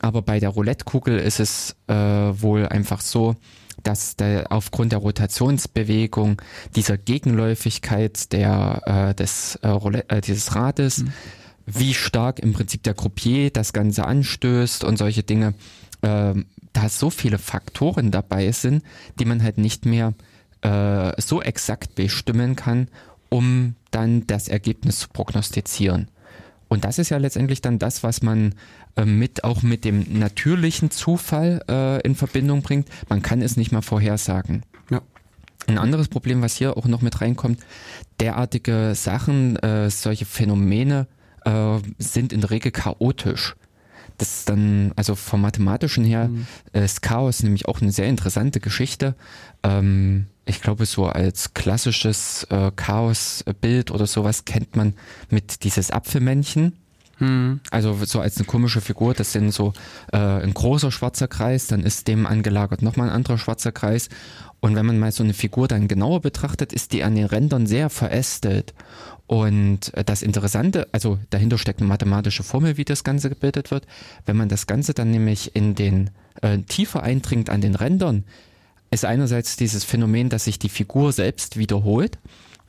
Aber 0.00 0.20
bei 0.20 0.40
der 0.40 0.48
Roulette-Kugel 0.48 1.16
ist 1.16 1.38
es 1.38 1.76
äh, 1.86 1.94
wohl 1.94 2.66
einfach 2.66 3.02
so, 3.02 3.36
dass 3.84 4.16
der, 4.16 4.50
aufgrund 4.50 4.90
der 4.90 4.98
Rotationsbewegung 4.98 6.42
dieser 6.74 6.98
Gegenläufigkeit 6.98 8.32
der, 8.32 8.82
äh, 8.84 9.14
des, 9.14 9.54
äh, 9.62 9.68
Roulette, 9.68 10.10
äh, 10.10 10.20
dieses 10.20 10.56
Rades, 10.56 11.04
mhm. 11.04 11.12
wie 11.66 11.94
stark 11.94 12.40
im 12.40 12.52
Prinzip 12.52 12.82
der 12.82 12.94
Croupier 12.94 13.50
das 13.50 13.72
Ganze 13.72 14.06
anstößt 14.06 14.82
und 14.82 14.96
solche 14.98 15.22
Dinge, 15.22 15.54
ähm, 16.02 16.46
da 16.72 16.88
so 16.88 17.10
viele 17.10 17.38
Faktoren 17.38 18.10
dabei 18.10 18.52
sind, 18.52 18.82
die 19.18 19.24
man 19.24 19.42
halt 19.42 19.58
nicht 19.58 19.86
mehr 19.86 20.14
äh, 20.62 21.20
so 21.20 21.42
exakt 21.42 21.94
bestimmen 21.94 22.56
kann, 22.56 22.88
um 23.28 23.74
dann 23.90 24.26
das 24.26 24.48
Ergebnis 24.48 24.98
zu 24.98 25.08
prognostizieren. 25.08 26.08
Und 26.68 26.84
das 26.84 26.98
ist 26.98 27.10
ja 27.10 27.18
letztendlich 27.18 27.62
dann 27.62 27.78
das, 27.78 28.02
was 28.02 28.22
man 28.22 28.54
äh, 28.96 29.04
mit 29.04 29.44
auch 29.44 29.62
mit 29.62 29.84
dem 29.84 30.18
natürlichen 30.18 30.90
Zufall 30.90 31.62
äh, 31.68 32.00
in 32.02 32.14
Verbindung 32.14 32.62
bringt. 32.62 32.88
Man 33.08 33.22
kann 33.22 33.40
es 33.40 33.56
nicht 33.56 33.72
mal 33.72 33.82
vorhersagen. 33.82 34.62
Ja. 34.90 35.00
Ein 35.68 35.78
anderes 35.78 36.08
Problem, 36.08 36.42
was 36.42 36.56
hier 36.56 36.76
auch 36.76 36.86
noch 36.86 37.02
mit 37.02 37.20
reinkommt, 37.20 37.60
derartige 38.20 38.94
Sachen, 38.94 39.56
äh, 39.56 39.90
solche 39.90 40.24
Phänomene 40.24 41.06
äh, 41.44 41.78
sind 41.98 42.32
in 42.32 42.40
der 42.40 42.50
Regel 42.50 42.72
chaotisch 42.72 43.56
das 44.18 44.38
ist 44.38 44.48
dann, 44.48 44.92
also 44.96 45.14
vom 45.14 45.40
mathematischen 45.40 46.04
her, 46.04 46.28
mhm. 46.28 46.46
ist 46.72 47.02
Chaos 47.02 47.42
nämlich 47.42 47.66
auch 47.66 47.80
eine 47.80 47.92
sehr 47.92 48.06
interessante 48.06 48.60
Geschichte. 48.60 49.14
Ähm, 49.62 50.26
ich 50.44 50.60
glaube, 50.62 50.86
so 50.86 51.06
als 51.06 51.54
klassisches 51.54 52.44
äh, 52.50 52.70
Chaos-Bild 52.74 53.90
oder 53.90 54.06
sowas 54.06 54.44
kennt 54.44 54.76
man 54.76 54.94
mit 55.28 55.64
dieses 55.64 55.90
Apfelmännchen. 55.90 56.74
Mhm. 57.18 57.60
Also 57.70 57.96
so 58.04 58.20
als 58.20 58.36
eine 58.36 58.46
komische 58.46 58.80
Figur, 58.80 59.14
das 59.14 59.32
sind 59.32 59.52
so 59.52 59.72
äh, 60.12 60.16
ein 60.16 60.54
großer 60.54 60.92
schwarzer 60.92 61.28
Kreis, 61.28 61.66
dann 61.66 61.82
ist 61.82 62.08
dem 62.08 62.26
angelagert 62.26 62.82
nochmal 62.82 63.08
ein 63.08 63.14
anderer 63.14 63.38
schwarzer 63.38 63.72
Kreis. 63.72 64.08
Und 64.60 64.74
wenn 64.74 64.86
man 64.86 64.98
mal 64.98 65.12
so 65.12 65.22
eine 65.22 65.34
Figur 65.34 65.68
dann 65.68 65.88
genauer 65.88 66.20
betrachtet, 66.20 66.72
ist 66.72 66.92
die 66.92 67.04
an 67.04 67.14
den 67.14 67.26
Rändern 67.26 67.66
sehr 67.66 67.90
verästelt. 67.90 68.74
Und 69.26 69.92
äh, 69.94 70.04
das 70.04 70.22
Interessante, 70.22 70.88
also 70.92 71.18
dahinter 71.30 71.58
steckt 71.58 71.80
eine 71.80 71.88
mathematische 71.88 72.42
Formel, 72.42 72.76
wie 72.76 72.84
das 72.84 73.04
Ganze 73.04 73.28
gebildet 73.28 73.70
wird. 73.70 73.86
Wenn 74.24 74.36
man 74.36 74.48
das 74.48 74.66
Ganze 74.66 74.94
dann 74.94 75.10
nämlich 75.10 75.56
in 75.56 75.74
den 75.74 76.10
äh, 76.42 76.58
tiefer 76.58 77.02
eindringt 77.02 77.50
an 77.50 77.60
den 77.60 77.74
Rändern, 77.74 78.24
ist 78.90 79.04
einerseits 79.04 79.56
dieses 79.56 79.84
Phänomen, 79.84 80.28
dass 80.28 80.44
sich 80.44 80.58
die 80.58 80.68
Figur 80.68 81.12
selbst 81.12 81.56
wiederholt, 81.56 82.18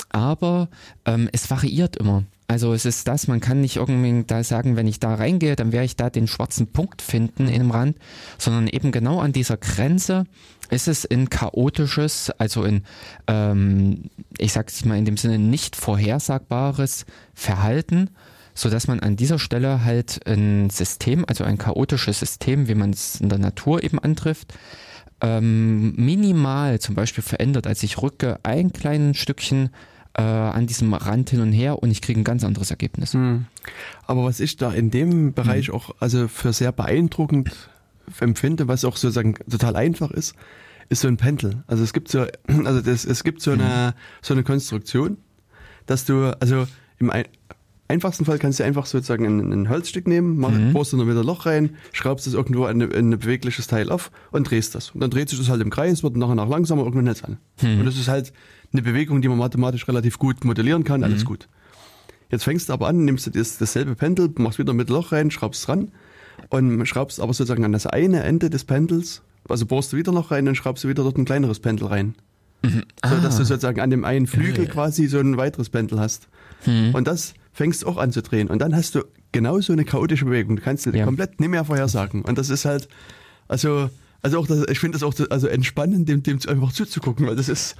aber 0.10 0.70
ähm, 1.06 1.30
es 1.32 1.50
variiert 1.50 1.96
immer. 1.96 2.24
Also 2.50 2.74
es 2.74 2.86
ist 2.86 3.10
das, 3.10 3.28
man 3.28 3.42
kann 3.42 3.60
nicht 3.60 3.76
irgendwie 3.76 4.24
da 4.26 4.42
sagen, 4.42 4.78
wenn 4.78 4.88
ich 4.88 5.02
da 5.02 5.16
reingehe, 5.16 5.58
dann 5.58 5.74
werde 5.74 5.86
ich 5.86 5.98
da 5.98 6.10
den 6.10 6.28
schwarzen 6.28 6.68
Punkt 6.68 7.02
finden 7.02 7.50
im 7.50 7.72
Rand, 7.72 7.98
sondern 8.38 8.68
eben 8.68 8.94
genau 8.94 9.20
an 9.20 9.34
dieser 9.34 9.58
Grenze 9.58 10.26
ist 10.70 10.88
es 10.88 11.04
in 11.04 11.30
chaotisches, 11.30 12.32
also 12.38 12.64
in, 12.64 12.84
ähm, 13.28 14.10
ich 14.38 14.54
sag's 14.54 14.86
mal 14.86 14.98
in 14.98 15.04
dem 15.04 15.18
Sinne 15.18 15.40
nicht 15.40 15.76
vorhersagbares 15.76 17.06
Verhalten, 17.34 18.12
so 18.54 18.70
dass 18.70 18.88
man 18.88 19.02
an 19.02 19.18
dieser 19.18 19.40
Stelle 19.40 19.84
halt 19.84 20.26
ein 20.26 20.70
System, 20.70 21.26
also 21.28 21.44
ein 21.44 21.58
chaotisches 21.58 22.20
System, 22.20 22.70
wie 22.70 22.76
man 22.76 22.92
es 22.92 23.20
in 23.20 23.28
der 23.28 23.40
Natur 23.40 23.84
eben 23.84 24.00
antrifft, 24.00 24.54
ähm, 25.20 25.94
minimal 25.96 26.80
zum 26.80 26.96
Beispiel 26.96 27.24
verändert. 27.24 27.68
als 27.68 27.84
ich 27.84 28.02
rücke 28.02 28.40
ein 28.44 28.72
kleines 28.72 29.18
Stückchen 29.18 29.70
äh, 30.18 30.22
an 30.22 30.68
diesem 30.68 30.94
Rand 30.94 31.30
hin 31.30 31.42
und 31.42 31.54
her 31.54 31.82
und 31.82 31.92
ich 31.92 32.02
kriege 32.02 32.20
ein 32.20 32.24
ganz 32.24 32.44
anderes 32.44 32.72
Ergebnis. 32.72 33.14
Hm. 33.14 33.46
Aber 34.06 34.24
was 34.26 34.40
ich 34.40 34.58
da 34.58 34.72
in 34.72 34.92
dem 34.92 35.34
Bereich 35.34 35.68
hm. 35.68 35.76
auch 35.76 35.96
also 36.00 36.28
für 36.28 36.54
sehr 36.54 36.72
beeindruckend 36.72 37.70
empfinde, 38.20 38.68
was 38.68 38.84
auch 38.86 38.98
sozusagen 38.98 39.36
total 39.50 39.76
einfach 39.76 40.12
ist, 40.12 40.36
ist 40.90 41.02
so 41.02 41.08
ein 41.08 41.18
Pendel. 41.18 41.64
Also 41.68 41.84
es 41.84 41.94
gibt 41.94 42.10
so, 42.10 42.26
also 42.66 42.82
das, 42.82 43.06
es 43.06 43.24
gibt 43.24 43.42
so 43.42 43.52
eine, 43.52 43.94
so 44.22 44.34
eine 44.34 44.44
Konstruktion, 44.44 45.18
dass 45.86 46.06
du, 46.06 46.36
also 46.40 46.68
im 47.00 47.12
ein, 47.12 47.26
einfachsten 47.90 48.26
Fall 48.26 48.38
kannst 48.40 48.60
du 48.60 48.64
einfach 48.64 48.86
sozusagen 48.86 49.26
ein, 49.26 49.52
ein 49.54 49.70
Holzstück 49.70 50.08
nehmen, 50.08 50.38
mach, 50.38 50.52
Mhm. 50.52 50.74
bohrst 50.74 50.94
du 50.94 50.98
noch 50.98 51.06
wieder 51.08 51.22
ein 51.22 51.26
Loch 51.26 51.46
rein, 51.46 51.72
schraubst 51.94 52.28
es 52.28 52.34
irgendwo 52.34 52.66
an 52.66 52.82
ein, 52.82 52.92
ein 52.94 53.10
bewegliches 53.20 53.68
Teil 53.68 53.90
auf 53.92 54.12
und 54.32 54.50
drehst 54.50 54.76
das. 54.76 54.92
Und 54.92 55.02
dann 55.02 55.10
dreht 55.10 55.30
sich 55.30 55.40
das 55.40 55.50
halt 55.50 55.62
im 55.62 55.70
Kreis, 55.70 56.04
wird 56.04 56.18
nachher 56.18 56.36
nach 56.36 56.50
langsamer, 56.50 56.84
irgendwann 56.84 57.06
hält 57.06 57.24
an. 57.24 57.38
Mhm. 57.62 57.80
Und 57.80 57.86
das 57.86 57.96
ist 57.98 58.08
halt 58.08 58.34
eine 58.74 58.82
Bewegung, 58.82 59.22
die 59.22 59.30
man 59.30 59.38
mathematisch 59.38 59.88
relativ 59.88 60.20
gut 60.20 60.44
modellieren 60.44 60.84
kann, 60.84 61.00
Mhm. 61.00 61.06
alles 61.06 61.24
gut. 61.26 61.48
Jetzt 62.30 62.44
fängst 62.44 62.68
du 62.68 62.74
aber 62.74 62.88
an, 62.88 63.06
nimmst 63.06 63.26
du 63.28 63.30
das, 63.32 63.58
dasselbe 63.58 63.96
Pendel, 63.96 64.30
machst 64.38 64.60
wieder 64.60 64.74
mit 64.74 64.90
Loch 64.90 65.14
rein, 65.14 65.32
schraubst 65.32 65.66
dran 65.66 65.92
und 66.50 66.86
schraubst 66.86 67.22
aber 67.22 67.34
sozusagen 67.34 67.64
an 67.64 67.72
das 67.72 67.88
eine 67.88 68.24
Ende 68.24 68.50
des 68.50 68.66
Pendels, 68.66 69.22
also 69.48 69.66
bohrst 69.66 69.94
du 69.94 69.98
wieder 69.98 70.12
noch 70.12 70.30
rein 70.32 70.46
und 70.50 70.56
schraubst 70.56 70.84
du 70.84 70.90
wieder 70.90 71.04
dort 71.04 71.18
ein 71.18 71.24
kleineres 71.24 71.60
Pendel 71.60 71.88
rein. 71.88 72.16
So 72.64 73.16
dass 73.22 73.38
du 73.38 73.46
sozusagen 73.46 73.80
an 73.80 73.92
dem 73.92 74.04
einen 74.04 74.28
Flügel 74.28 74.66
quasi 74.68 75.08
so 75.08 75.20
ein 75.20 75.38
weiteres 75.38 75.70
Pendel 75.70 76.00
hast. 76.02 76.28
Und 76.66 77.08
das 77.08 77.34
fängst 77.58 77.82
du 77.82 77.88
auch 77.88 77.98
an 77.98 78.12
zu 78.12 78.22
drehen. 78.22 78.50
Und 78.50 78.60
dann 78.60 78.76
hast 78.76 78.94
du 78.94 79.04
genauso 79.32 79.74
eine 79.74 79.84
chaotische 79.84 80.26
Bewegung. 80.26 80.58
Du 80.58 80.62
kannst 80.62 80.86
Ja. 80.86 81.06
komplett 81.06 81.40
nicht 81.40 81.50
mehr 81.50 81.66
vorhersagen. 81.66 82.22
Und 82.22 82.38
das 82.38 82.52
ist 82.52 82.66
halt, 82.66 82.88
also, 83.48 83.90
also 84.22 84.40
auch 84.40 84.46
das, 84.46 84.64
ich 84.70 84.78
finde 84.78 85.00
das 85.00 85.04
auch 85.04 85.14
also 85.32 85.48
entspannend, 85.48 86.08
dem, 86.08 86.22
dem 86.22 86.40
einfach 86.48 86.72
zuzugucken, 86.72 87.26
weil 87.26 87.36
das 87.36 87.50
ist, 87.50 87.76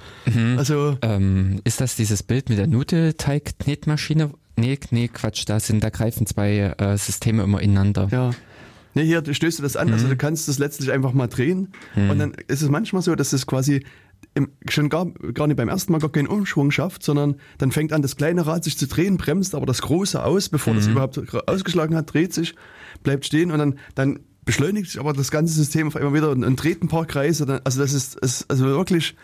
also, 0.56 0.98
Ähm, 1.00 1.60
ist 1.62 1.80
das 1.80 1.94
dieses 1.94 2.24
Bild 2.24 2.48
mit 2.48 2.58
der 2.58 2.66
Nudelteig-Knetmaschine? 2.66 4.30
Nee, 4.56 4.78
nee, 4.90 5.06
Quatsch, 5.06 5.44
da 5.46 5.60
sind, 5.60 5.84
da 5.84 5.90
greifen 5.90 6.26
zwei 6.26 6.74
äh, 6.76 6.98
Systeme 6.98 7.44
immer 7.44 7.62
ineinander. 7.62 8.08
Ja. 8.10 8.30
Nee, 8.94 9.04
hier 9.04 9.22
stößt 9.32 9.60
du 9.60 9.62
das 9.62 9.76
an, 9.76 9.92
also 9.92 10.08
du 10.08 10.16
kannst 10.16 10.48
das 10.48 10.58
letztlich 10.58 10.90
einfach 10.90 11.12
mal 11.12 11.28
drehen 11.28 11.68
und 11.94 12.18
dann 12.18 12.32
ist 12.48 12.62
es 12.62 12.68
manchmal 12.68 13.02
so, 13.02 13.14
dass 13.14 13.32
es 13.32 13.46
quasi 13.46 13.84
schon 14.68 14.88
gar, 14.88 15.06
gar 15.34 15.46
nicht 15.46 15.56
beim 15.56 15.68
ersten 15.68 15.92
Mal 15.92 15.98
gar 15.98 16.12
keinen 16.12 16.28
Umschwung 16.28 16.70
schafft, 16.70 17.02
sondern 17.02 17.36
dann 17.58 17.72
fängt 17.72 17.92
an, 17.92 18.02
das 18.02 18.16
kleine 18.16 18.46
Rad 18.46 18.64
sich 18.64 18.78
zu 18.78 18.86
drehen, 18.86 19.16
bremst 19.16 19.54
aber 19.54 19.66
das 19.66 19.82
große 19.82 20.22
aus, 20.22 20.48
bevor 20.48 20.74
das 20.74 20.86
überhaupt 20.86 21.18
ausgeschlagen 21.48 21.96
hat, 21.96 22.12
dreht 22.12 22.32
sich, 22.32 22.54
bleibt 23.02 23.26
stehen 23.26 23.50
und 23.50 23.58
dann, 23.58 23.78
dann 23.94 24.20
beschleunigt 24.44 24.90
sich 24.90 25.00
aber 25.00 25.12
das 25.12 25.30
ganze 25.30 25.54
System 25.54 25.88
auf 25.88 25.96
einmal 25.96 26.14
wieder 26.14 26.30
und, 26.30 26.44
und 26.44 26.56
dreht 26.56 26.82
ein 26.82 26.88
paar 26.88 27.06
Kreise. 27.06 27.46
Dann, 27.46 27.60
also 27.64 27.80
das 27.80 27.92
ist, 27.92 28.16
ist 28.20 28.50
also 28.50 28.64
wirklich, 28.64 29.14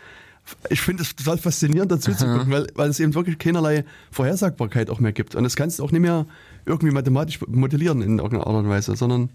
ich 0.68 0.80
finde 0.80 1.02
es 1.02 1.16
total 1.16 1.38
faszinierend 1.38 1.90
dazu 1.90 2.12
zu 2.12 2.26
gucken, 2.26 2.52
weil, 2.52 2.66
weil 2.74 2.90
es 2.90 3.00
eben 3.00 3.14
wirklich 3.14 3.38
keinerlei 3.38 3.84
Vorhersagbarkeit 4.10 4.90
auch 4.90 5.00
mehr 5.00 5.12
gibt. 5.12 5.34
Und 5.34 5.44
das 5.44 5.56
kannst 5.56 5.78
du 5.78 5.84
auch 5.84 5.92
nicht 5.92 6.02
mehr 6.02 6.26
irgendwie 6.66 6.92
mathematisch 6.92 7.40
modellieren 7.46 8.02
in 8.02 8.18
irgendeiner 8.18 8.46
Art 8.46 8.56
und 8.56 8.68
Weise, 8.68 8.96
sondern 8.96 9.30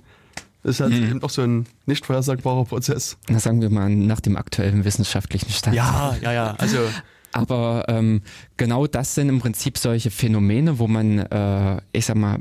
es 0.64 0.72
ist 0.72 0.80
halt 0.82 0.94
eben 0.94 1.24
auch 1.24 1.30
so 1.30 1.42
ein 1.42 1.66
nicht 1.86 2.06
vorhersagbarer 2.06 2.66
Prozess. 2.66 3.18
Na, 3.30 3.40
sagen 3.40 3.62
wir 3.62 3.70
mal 3.70 3.90
nach 3.90 4.20
dem 4.20 4.36
aktuellen 4.38 4.84
wissenschaftlichen 4.86 5.50
Stand. 5.52 5.76
Ja, 5.76 6.16
ja, 6.22 6.32
ja. 6.34 6.56
Also 6.58 6.78
Aber 7.32 7.86
ähm, 7.90 8.24
genau 8.58 8.88
das 8.88 9.14
sind 9.14 9.30
im 9.30 9.38
Prinzip 9.40 9.78
solche 9.78 10.10
Phänomene, 10.10 10.80
wo 10.80 10.88
man, 10.88 11.20
äh, 11.20 11.80
ich 11.92 12.08
sag 12.08 12.16
mal, 12.16 12.40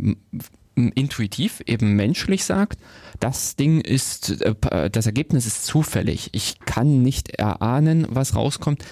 intuitiv 0.74 1.60
eben 1.66 1.94
menschlich 1.94 2.44
sagt, 2.44 2.78
das 3.20 3.56
Ding 3.56 3.80
ist, 3.80 4.40
äh, 4.40 4.54
p- 4.54 4.88
das 4.90 5.06
Ergebnis 5.06 5.44
ist 5.46 5.66
zufällig. 5.66 6.30
Ich 6.32 6.60
kann 6.60 7.02
nicht 7.02 7.30
erahnen, 7.30 8.06
was 8.08 8.34
rauskommt, 8.34 8.84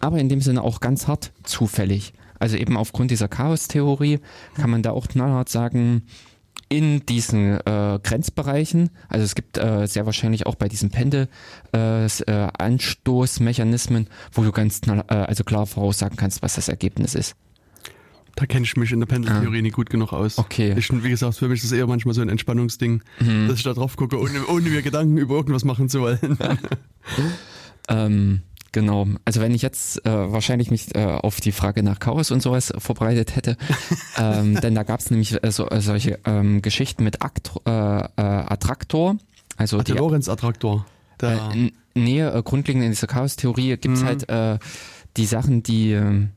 aber 0.00 0.18
in 0.18 0.28
dem 0.28 0.40
Sinne 0.42 0.62
auch 0.62 0.80
ganz 0.80 1.08
hart 1.08 1.32
zufällig. 1.42 2.12
Also 2.38 2.56
eben 2.56 2.76
aufgrund 2.76 3.10
dieser 3.10 3.28
Chaos-Theorie 3.28 4.20
kann 4.54 4.70
man 4.70 4.82
da 4.82 4.90
auch 4.90 5.08
knallhart 5.08 5.48
sagen, 5.48 6.02
in 6.68 7.06
diesen 7.06 7.60
äh, 7.60 7.98
Grenzbereichen, 8.02 8.90
also 9.08 9.24
es 9.24 9.34
gibt 9.34 9.56
äh, 9.58 9.86
sehr 9.86 10.06
wahrscheinlich 10.06 10.46
auch 10.46 10.56
bei 10.56 10.68
diesen 10.68 10.90
Pendel 10.90 11.28
äh, 11.74 12.06
äh, 12.06 12.48
wo 14.32 14.42
du 14.42 14.52
ganz 14.52 14.80
äh, 14.86 15.14
also 15.14 15.44
klar 15.44 15.66
voraussagen 15.66 16.16
kannst, 16.16 16.42
was 16.42 16.54
das 16.54 16.68
Ergebnis 16.68 17.14
ist. 17.14 17.36
da 18.34 18.46
kenne 18.46 18.64
ich 18.64 18.76
mich 18.76 18.92
in 18.92 19.00
der 19.00 19.06
Pendeltheorie 19.06 19.62
nicht 19.62 19.74
gut 19.74 19.90
genug 19.90 20.12
aus. 20.12 20.38
Okay. 20.38 20.74
Ich, 20.76 20.90
wie 20.90 21.10
gesagt, 21.10 21.36
für 21.36 21.48
mich 21.48 21.60
ist 21.60 21.66
es 21.66 21.72
eher 21.72 21.86
manchmal 21.86 22.14
so 22.14 22.20
ein 22.20 22.28
Entspannungsding, 22.28 23.02
dass 23.48 23.58
ich 23.58 23.64
da 23.64 23.72
drauf 23.72 23.96
gucke, 23.96 24.18
ohne, 24.18 24.46
ohne 24.46 24.68
mir 24.68 24.82
Gedanken 24.82 25.18
über 25.18 25.36
irgendwas 25.36 25.64
machen 25.64 25.88
zu 25.88 26.00
wollen. 26.00 26.38
Ähm, 27.88 28.42
genau. 28.72 29.06
Also 29.24 29.40
wenn 29.40 29.54
ich 29.54 29.62
jetzt 29.62 30.04
äh, 30.06 30.32
wahrscheinlich 30.32 30.70
mich 30.70 30.94
äh, 30.94 31.04
auf 31.04 31.40
die 31.40 31.52
Frage 31.52 31.82
nach 31.82 31.98
Chaos 31.98 32.30
und 32.30 32.42
sowas 32.42 32.72
vorbereitet 32.78 33.36
hätte, 33.36 33.56
ähm, 34.18 34.60
denn 34.60 34.74
da 34.74 34.82
gab 34.82 35.00
es 35.00 35.10
nämlich 35.10 35.42
äh, 35.42 35.50
so, 35.50 35.68
äh, 35.68 35.80
solche 35.80 36.18
ähm, 36.24 36.62
Geschichten 36.62 37.04
mit 37.04 37.22
Aktro, 37.22 37.60
äh, 37.66 37.70
äh, 37.70 38.06
Attraktor. 38.16 39.16
Also 39.56 39.78
Der 39.78 39.84
die 39.84 39.92
Lorenz-Attraktor. 39.92 40.86
Äh, 41.22 41.70
nee, 41.94 42.20
äh, 42.20 42.42
grundlegend 42.42 42.84
in 42.84 42.90
dieser 42.90 43.06
Chaos-Theorie 43.06 43.76
gibt's 43.78 44.04
halt 44.04 44.28
äh, 44.28 44.58
die 45.16 45.26
Sachen, 45.26 45.62
die 45.62 45.92
ähm, 45.92 46.30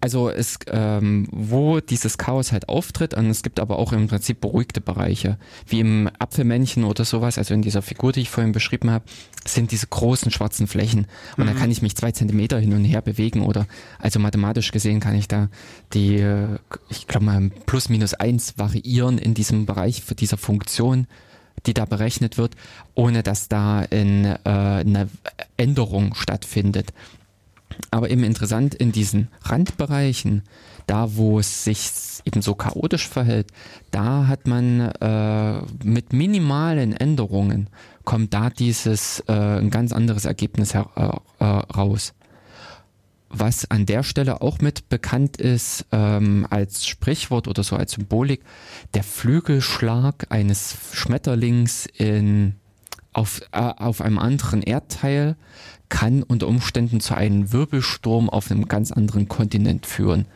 also 0.00 0.30
es, 0.30 0.58
ähm, 0.68 1.26
wo 1.32 1.80
dieses 1.80 2.18
Chaos 2.18 2.52
halt 2.52 2.68
auftritt, 2.68 3.14
und 3.14 3.26
es 3.30 3.42
gibt 3.42 3.58
aber 3.58 3.78
auch 3.78 3.92
im 3.92 4.06
Prinzip 4.06 4.40
beruhigte 4.40 4.80
Bereiche, 4.80 5.38
wie 5.66 5.80
im 5.80 6.08
Apfelmännchen 6.18 6.84
oder 6.84 7.04
sowas, 7.04 7.36
also 7.36 7.52
in 7.54 7.62
dieser 7.62 7.82
Figur, 7.82 8.12
die 8.12 8.20
ich 8.20 8.30
vorhin 8.30 8.52
beschrieben 8.52 8.90
habe, 8.90 9.04
sind 9.44 9.72
diese 9.72 9.88
großen 9.88 10.30
schwarzen 10.30 10.66
Flächen. 10.68 11.06
Und 11.36 11.46
da 11.46 11.54
kann 11.54 11.70
ich 11.70 11.82
mich 11.82 11.96
zwei 11.96 12.12
Zentimeter 12.12 12.58
hin 12.58 12.74
und 12.74 12.84
her 12.84 13.02
bewegen 13.02 13.40
oder, 13.42 13.66
also 13.98 14.20
mathematisch 14.20 14.70
gesehen 14.70 15.00
kann 15.00 15.16
ich 15.16 15.26
da 15.26 15.48
die, 15.94 16.24
ich 16.90 17.06
glaube 17.06 17.24
mal, 17.24 17.50
plus 17.66 17.88
minus 17.88 18.14
eins 18.14 18.56
variieren 18.56 19.18
in 19.18 19.34
diesem 19.34 19.66
Bereich 19.66 20.02
für 20.02 20.14
dieser 20.14 20.36
Funktion 20.36 21.06
die 21.66 21.74
da 21.74 21.84
berechnet 21.84 22.38
wird, 22.38 22.54
ohne 22.94 23.22
dass 23.22 23.48
da 23.48 23.82
in, 23.82 24.24
äh, 24.24 24.38
eine 24.44 25.08
Änderung 25.56 26.14
stattfindet. 26.14 26.92
Aber 27.90 28.10
eben 28.10 28.24
interessant 28.24 28.74
in 28.74 28.92
diesen 28.92 29.28
Randbereichen, 29.42 30.42
da 30.86 31.16
wo 31.16 31.38
es 31.38 31.64
sich 31.64 31.90
eben 32.24 32.42
so 32.42 32.54
chaotisch 32.54 33.08
verhält, 33.08 33.48
da 33.90 34.26
hat 34.26 34.46
man 34.46 34.80
äh, 34.80 35.60
mit 35.84 36.12
minimalen 36.12 36.92
Änderungen 36.92 37.68
kommt 38.04 38.32
da 38.32 38.48
dieses 38.48 39.22
äh, 39.28 39.32
ein 39.32 39.68
ganz 39.68 39.92
anderes 39.92 40.24
Ergebnis 40.24 40.72
her, 40.72 40.88
äh, 40.96 41.44
äh, 41.44 41.44
raus. 41.44 42.14
Was 43.28 43.70
an 43.70 43.84
der 43.84 44.02
Stelle 44.02 44.40
auch 44.40 44.60
mit 44.60 44.88
bekannt 44.88 45.36
ist 45.36 45.84
ähm, 45.92 46.46
als 46.48 46.86
Sprichwort 46.86 47.46
oder 47.46 47.62
so 47.62 47.76
als 47.76 47.92
Symbolik, 47.92 48.42
der 48.94 49.02
Flügelschlag 49.02 50.26
eines 50.30 50.78
Schmetterlings 50.92 51.84
in, 51.84 52.54
auf, 53.12 53.40
äh, 53.52 53.58
auf 53.58 54.00
einem 54.00 54.18
anderen 54.18 54.62
Erdteil 54.62 55.36
kann 55.88 56.22
unter 56.22 56.46
Umständen 56.48 57.00
zu 57.00 57.14
einem 57.14 57.52
Wirbelsturm 57.52 58.28
auf 58.28 58.50
einem 58.50 58.68
ganz 58.68 58.92
anderen 58.92 59.28
Kontinent 59.28 59.86
führen. 59.86 60.26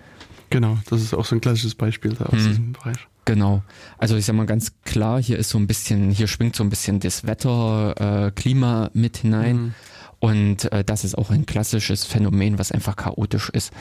genau, 0.51 0.79
das 0.89 1.03
ist 1.03 1.15
auch 1.15 1.25
so 1.25 1.35
ein 1.35 1.41
klassisches 1.41 1.75
Beispiel 1.75 2.15
da 2.15 2.27
aus 2.27 2.33
Hm. 2.41 2.49
diesem 2.49 2.73
Bereich. 2.73 2.97
Genau. 3.25 3.63
Also 3.99 4.17
ich 4.17 4.25
sag 4.25 4.35
mal 4.35 4.47
ganz 4.47 4.73
klar, 4.85 5.23
hier 5.23 5.39
ist 5.39 5.51
so 5.51 5.59
ein 5.59 5.67
bisschen, 5.69 6.11
hier 6.11 6.27
schwingt 6.27 6.57
so 6.57 6.65
ein 6.65 6.71
bisschen 6.71 6.99
das 6.99 7.25
Wetter, 7.25 8.27
äh, 8.27 8.31
Klima 8.33 8.91
mit 8.95 9.19
hinein. 9.19 9.57
Mhm. 9.57 9.75
Und 10.19 10.73
äh, 10.73 10.83
das 10.85 11.05
ist 11.05 11.17
auch 11.17 11.31
ein 11.31 11.47
klassisches 11.47 12.05
Phänomen, 12.05 12.59
was 12.59 12.73
einfach 12.73 12.97
chaotisch 12.97 13.49
ist. 13.51 13.73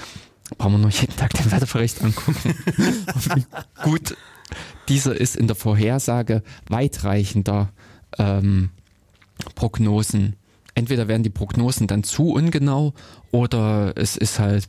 Brauchen 0.57 0.73
wir 0.73 0.77
nur 0.79 0.89
jeden 0.91 1.15
Tag 1.15 1.31
den 1.33 1.51
Wetterbericht 1.51 2.03
angucken. 2.03 2.53
wie 3.35 3.45
gut 3.83 4.15
dieser 4.89 5.15
ist 5.19 5.35
in 5.35 5.47
der 5.47 5.55
Vorhersage 5.55 6.43
weitreichender 6.67 7.69
ähm, 8.19 8.69
Prognosen. 9.55 10.35
Entweder 10.75 11.07
werden 11.07 11.23
die 11.23 11.29
Prognosen 11.29 11.87
dann 11.87 12.03
zu 12.03 12.29
ungenau 12.31 12.93
oder 13.31 13.93
es 13.95 14.15
ist 14.17 14.39
halt 14.39 14.67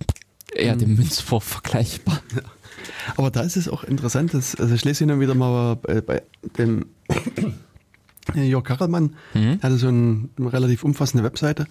eher 0.55 0.77
dem 0.77 0.97
Münzwurf 0.97 1.45
vergleichbar. 1.45 2.20
Aber 3.16 3.31
da 3.31 3.43
ist 3.43 3.57
es 3.57 3.68
auch 3.68 3.85
interessant, 3.85 4.35
dass, 4.35 4.55
also 4.57 4.75
ich 4.75 4.85
lese 4.85 5.05
hin 5.05 5.11
und 5.12 5.20
wieder 5.20 5.35
mal 5.35 5.77
bei, 5.77 6.01
bei 6.01 6.23
dem 6.59 6.87
Jörg 8.35 8.64
Kachelmann, 8.64 9.14
Mhm. 9.35 9.59
hatte 9.62 9.77
so 9.77 9.89
ein, 9.89 10.31
eine 10.39 10.53
relativ 10.53 10.85
umfassende 10.85 11.25
Webseite. 11.25 11.66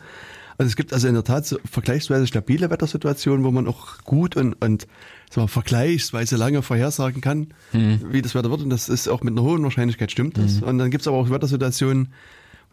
Also 0.58 0.70
es 0.70 0.76
gibt 0.76 0.94
also 0.94 1.08
in 1.08 1.14
der 1.16 1.24
Tat 1.24 1.46
so 1.46 1.58
vergleichsweise 1.70 2.28
stabile 2.28 2.70
Wettersituationen, 2.70 3.44
wo 3.44 3.52
man 3.52 3.68
auch 3.68 4.00
gut 4.04 4.36
und, 4.36 4.54
und 4.62 4.86
so 5.30 5.48
vergleichsweise 5.48 6.36
lange 6.36 6.62
vorhersagen 6.62 7.22
kann, 7.22 7.48
Mhm. 7.74 8.00
wie 8.12 8.22
das 8.22 8.36
Wetter 8.36 8.52
wird. 8.52 8.62
Und 8.62 8.70
das 8.70 8.90
ist 8.90 9.08
auch 9.08 9.22
mit 9.24 9.34
einer 9.34 9.44
hohen 9.44 9.64
Wahrscheinlichkeit 9.64 10.12
stimmt 10.12 10.38
das. 10.38 10.62
Und 10.62 10.78
dann 10.78 10.92
gibt 10.92 11.02
es 11.02 11.08
aber 11.08 11.18
auch 11.18 11.30
Wettersituationen, 11.30 12.14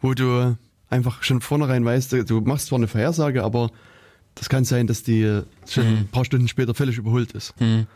wo 0.01 0.14
du 0.14 0.57
einfach 0.90 1.22
schon 1.22 1.40
vornherein 1.40 1.84
weißt, 1.84 2.12
du- 2.12 2.40
machst 2.40 2.66
zwar 2.68 2.78
eine 2.78 2.88
Vorhersage, 2.88 3.44
aber 3.44 3.70
das 4.34 4.49
kann 4.49 4.64
sein, 4.64 4.86
dass 4.86 5.03
die 5.03 5.42
schon 5.68 5.86
ein 5.86 6.09
paar 6.11 6.24
Stunden 6.24 6.49
später 6.49 6.74
völlig 6.74 6.96
überholt 6.99 7.32
ist. 7.32 7.55
Hm. 7.59 7.86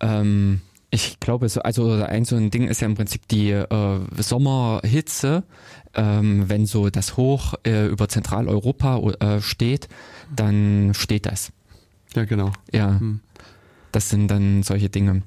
Ähm, 0.00 0.60
ich 0.90 1.18
glaube, 1.20 1.48
so, 1.48 1.60
also 1.62 1.90
ein 1.90 2.24
so 2.24 2.36
ein 2.36 2.50
Ding 2.50 2.68
ist 2.68 2.80
ja 2.80 2.86
im 2.86 2.94
Prinzip 2.94 3.26
die 3.28 3.50
äh, 3.50 3.98
Sommerhitze. 4.18 5.44
Ähm, 5.96 6.48
wenn 6.48 6.66
so 6.66 6.90
das 6.90 7.16
Hoch 7.16 7.54
äh, 7.64 7.86
über 7.86 8.08
Zentraleuropa 8.08 8.98
äh, 9.20 9.40
steht, 9.40 9.88
dann 10.34 10.92
steht 10.94 11.26
das. 11.26 11.52
Ja, 12.16 12.24
genau. 12.24 12.52
Ja, 12.72 12.98
Hm. 12.98 13.20
das 13.92 14.08
sind 14.10 14.28
dann 14.28 14.64
solche 14.64 14.88
Dinge. 14.90 15.22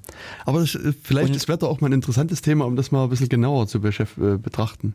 Aber 0.46 0.60
das, 0.60 0.76
äh, 0.76 0.92
vielleicht 1.02 1.30
Und- 1.30 1.36
ist 1.38 1.48
Wetter 1.48 1.68
auch 1.70 1.80
mal 1.80 1.88
ein 1.88 1.94
interessantes 1.94 2.42
Thema, 2.42 2.66
um 2.66 2.76
das 2.76 2.92
mal 2.92 3.04
ein 3.06 3.10
bisschen 3.10 3.30
genauer 3.30 3.68
zu 3.68 3.78
äh, 3.80 4.38
betrachten. 4.38 4.94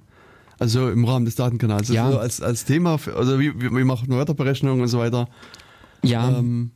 Also 0.63 0.89
im 0.91 1.05
Rahmen 1.05 1.25
des 1.25 1.35
Datenkanals. 1.35 1.89
Ja. 1.89 2.07
Also 2.07 2.19
als, 2.19 2.41
als 2.41 2.65
Thema, 2.65 2.99
für, 2.99 3.17
also 3.17 3.41
wie, 3.41 3.53
wie, 3.61 3.85
macht 3.85 4.09
man 4.09 4.19
Wetterberechnungen 4.19 4.81
und 4.81 4.89
so 4.89 4.99
weiter. 4.99 5.29
Ja, 6.03 6.39
Ähm, 6.39 6.71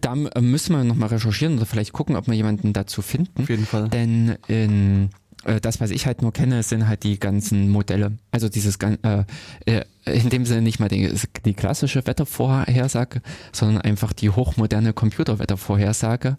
da 0.00 0.14
äh, 0.14 0.40
müssen 0.40 0.74
wir 0.76 0.84
nochmal 0.84 1.08
recherchieren 1.08 1.56
oder 1.56 1.66
vielleicht 1.66 1.92
gucken, 1.92 2.16
ob 2.16 2.26
wir 2.26 2.34
jemanden 2.34 2.72
dazu 2.72 3.02
finden. 3.02 3.42
auf 3.42 3.48
jeden 3.48 3.66
Fall. 3.66 3.88
Denn 3.88 4.36
in, 4.48 5.10
äh, 5.44 5.60
das, 5.60 5.80
was 5.80 5.90
ich 5.90 6.06
halt 6.06 6.22
nur 6.22 6.32
kenne, 6.32 6.62
sind 6.62 6.88
halt 6.88 7.02
die 7.02 7.18
ganzen 7.18 7.68
Modelle. 7.68 8.12
Also 8.30 8.48
dieses 8.48 8.76
äh, 8.76 9.24
äh, 9.66 9.84
in 10.04 10.30
dem 10.30 10.46
Sinne 10.46 10.62
nicht 10.62 10.80
mal 10.80 10.88
die, 10.88 11.12
die 11.44 11.54
klassische 11.54 12.06
Wettervorhersage, 12.06 13.22
sondern 13.52 13.82
einfach 13.82 14.12
die 14.12 14.30
hochmoderne 14.30 14.92
Computerwettervorhersage. 14.92 16.36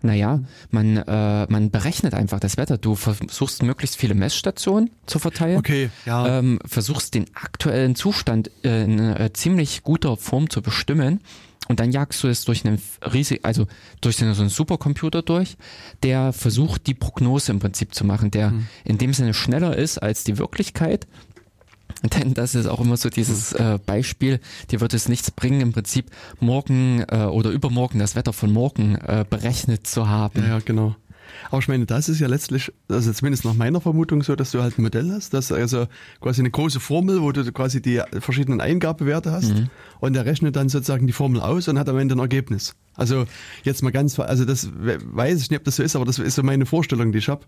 Naja, 0.00 0.40
man, 0.70 0.96
äh, 0.96 1.46
man 1.48 1.70
berechnet 1.70 2.14
einfach 2.14 2.40
das 2.40 2.56
Wetter. 2.56 2.78
Du 2.78 2.96
versuchst 2.96 3.62
möglichst 3.62 3.96
viele 3.96 4.14
Messstationen 4.14 4.90
zu 5.06 5.18
verteilen. 5.18 5.58
Okay, 5.58 5.90
ja. 6.06 6.38
Ähm, 6.38 6.58
versuchst 6.64 7.14
den 7.14 7.26
aktuellen 7.34 7.94
Zustand 7.94 8.50
in 8.62 8.98
äh, 8.98 9.32
ziemlich 9.32 9.82
guter 9.82 10.16
Form 10.16 10.50
zu 10.50 10.62
bestimmen 10.62 11.20
und 11.68 11.80
dann 11.80 11.92
jagst 11.92 12.22
du 12.22 12.28
es 12.28 12.44
durch 12.44 12.64
einen 12.66 12.82
riesig, 13.12 13.40
also 13.44 13.66
durch 14.00 14.16
so 14.16 14.24
einen 14.24 14.48
Supercomputer 14.48 15.22
durch, 15.22 15.56
der 16.02 16.32
versucht 16.32 16.86
die 16.86 16.94
Prognose 16.94 17.52
im 17.52 17.60
Prinzip 17.60 17.94
zu 17.94 18.04
machen, 18.04 18.30
der 18.30 18.52
in 18.84 18.98
dem 18.98 19.12
Sinne 19.14 19.32
schneller 19.32 19.76
ist 19.76 19.98
als 19.98 20.24
die 20.24 20.38
Wirklichkeit. 20.38 21.06
Denn 22.18 22.34
das 22.34 22.54
ist 22.54 22.66
auch 22.66 22.80
immer 22.80 22.96
so 22.96 23.08
dieses 23.08 23.52
äh, 23.52 23.78
Beispiel, 23.84 24.40
dir 24.70 24.80
wird 24.80 24.94
es 24.94 25.08
nichts 25.08 25.30
bringen, 25.30 25.60
im 25.60 25.72
Prinzip 25.72 26.06
morgen 26.40 27.04
äh, 27.08 27.24
oder 27.24 27.50
übermorgen 27.50 27.98
das 27.98 28.16
Wetter 28.16 28.32
von 28.32 28.52
morgen 28.52 28.96
äh, 28.96 29.24
berechnet 29.28 29.86
zu 29.86 30.08
haben. 30.08 30.42
Ja, 30.44 30.58
genau. 30.64 30.96
Aber 31.50 31.60
ich 31.60 31.68
meine, 31.68 31.86
das 31.86 32.08
ist 32.10 32.20
ja 32.20 32.28
letztlich, 32.28 32.70
also 32.88 33.10
zumindest 33.12 33.44
nach 33.46 33.54
meiner 33.54 33.80
Vermutung 33.80 34.22
so, 34.22 34.36
dass 34.36 34.50
du 34.50 34.60
halt 34.60 34.78
ein 34.78 34.82
Modell 34.82 35.10
hast, 35.12 35.32
das 35.32 35.46
ist 35.46 35.52
also 35.52 35.86
quasi 36.20 36.42
eine 36.42 36.50
große 36.50 36.78
Formel, 36.78 37.22
wo 37.22 37.32
du 37.32 37.50
quasi 37.52 37.80
die 37.80 38.02
verschiedenen 38.20 38.60
Eingabewerte 38.60 39.32
hast 39.32 39.52
und 40.00 40.12
der 40.12 40.26
rechnet 40.26 40.56
dann 40.56 40.68
sozusagen 40.68 41.06
die 41.06 41.12
Formel 41.14 41.40
aus 41.40 41.68
und 41.68 41.78
hat 41.78 41.88
am 41.88 41.96
Ende 41.98 42.14
ein 42.16 42.18
Ergebnis. 42.18 42.74
Also 42.96 43.24
jetzt 43.64 43.82
mal 43.82 43.90
ganz, 43.92 44.18
also 44.18 44.44
das 44.44 44.68
we- 44.78 44.98
weiß 45.02 45.40
ich 45.40 45.50
nicht, 45.50 45.58
ob 45.60 45.64
das 45.64 45.76
so 45.76 45.82
ist, 45.82 45.96
aber 45.96 46.04
das 46.04 46.18
ist 46.18 46.34
so 46.34 46.42
meine 46.42 46.66
Vorstellung, 46.66 47.12
die 47.12 47.18
ich 47.18 47.28
habe. 47.28 47.46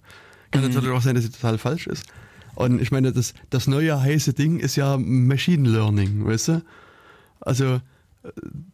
Kann 0.51 0.62
natürlich 0.62 0.90
auch 0.90 1.03
sein, 1.03 1.14
dass 1.14 1.24
sie 1.24 1.30
total 1.30 1.59
falsch 1.59 1.86
ist. 1.86 2.05
Und 2.55 2.80
ich 2.80 2.90
meine, 2.90 3.12
das, 3.12 3.34
das 3.50 3.66
neue 3.66 4.00
heiße 4.00 4.32
Ding 4.34 4.59
ist 4.59 4.76
ja 4.76 4.96
Machine 4.96 5.68
Learning, 5.68 6.24
weißt 6.26 6.48
du? 6.48 6.62
Also 7.40 7.80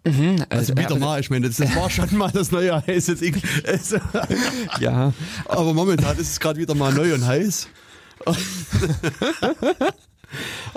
Mhm, 0.06 0.44
also 0.48 0.72
äh, 0.74 0.78
wieder 0.78 0.96
mal, 0.96 1.18
ich 1.18 1.28
meine, 1.28 1.48
das, 1.48 1.56
das 1.56 1.74
war 1.74 1.90
schon 1.90 2.16
mal 2.16 2.30
das 2.30 2.52
neue 2.52 2.86
heiße 2.86 3.16
Ding. 3.16 3.34
Also, 3.66 3.96
ja, 4.80 5.12
aber 5.46 5.74
momentan 5.74 6.16
ist 6.18 6.30
es 6.30 6.40
gerade 6.40 6.60
wieder 6.60 6.74
mal 6.76 6.92
neu 6.94 7.12
und 7.14 7.26
heiß. 7.26 7.68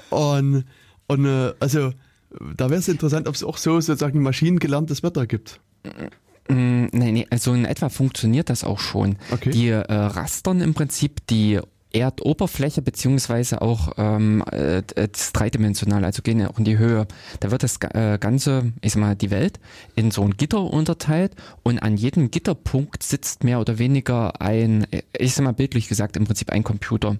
Und, 0.10 0.66
und 1.08 1.26
äh, 1.26 1.54
also, 1.60 1.92
da 2.56 2.70
wäre 2.70 2.80
es 2.80 2.88
interessant, 2.88 3.28
ob 3.28 3.36
es 3.36 3.44
auch 3.44 3.58
so 3.58 3.80
sozusagen 3.80 4.24
maschinengelerntes 4.24 5.04
Wetter 5.04 5.28
gibt. 5.28 5.60
Mm, 6.48 6.86
Nee, 6.92 7.12
nee, 7.12 7.28
also 7.30 7.54
in 7.54 7.66
etwa 7.66 7.90
funktioniert 7.90 8.50
das 8.50 8.64
auch 8.64 8.80
schon. 8.80 9.18
Okay. 9.32 9.52
Die 9.52 9.68
äh, 9.70 9.84
rastern 9.88 10.62
im 10.62 10.74
Prinzip 10.74 11.26
die 11.28 11.60
Erdoberfläche 11.94 12.82
beziehungsweise 12.82 13.62
auch 13.62 13.94
ähm, 13.98 14.44
äh, 14.52 14.82
das 14.96 15.32
dreidimensional, 15.32 16.04
also 16.04 16.22
gehen 16.22 16.40
ja 16.40 16.50
auch 16.50 16.58
in 16.58 16.66
die 16.66 16.78
Höhe. 16.78 17.08
Da 17.40 17.52
wird 17.52 17.64
das 17.64 17.78
äh, 17.94 18.18
ganze, 18.20 18.74
ich 18.82 18.94
sag 18.94 19.00
mal, 19.00 19.16
die 19.16 19.32
Welt 19.32 19.60
in 19.96 20.12
so 20.12 20.24
ein 20.24 20.36
Gitter 20.36 20.64
unterteilt 20.64 21.34
und 21.62 21.80
an 21.80 21.96
jedem 21.96 22.32
Gitterpunkt 22.32 23.04
sitzt 23.04 23.44
mehr 23.44 23.60
oder 23.60 23.78
weniger 23.78 24.42
ein, 24.42 24.92
äh, 24.92 25.04
ich 25.18 25.36
sag 25.36 25.44
mal 25.44 25.54
bildlich 25.54 25.88
gesagt, 25.88 26.18
im 26.18 26.26
Prinzip 26.26 26.50
ein 26.52 26.64
Computer. 26.64 27.18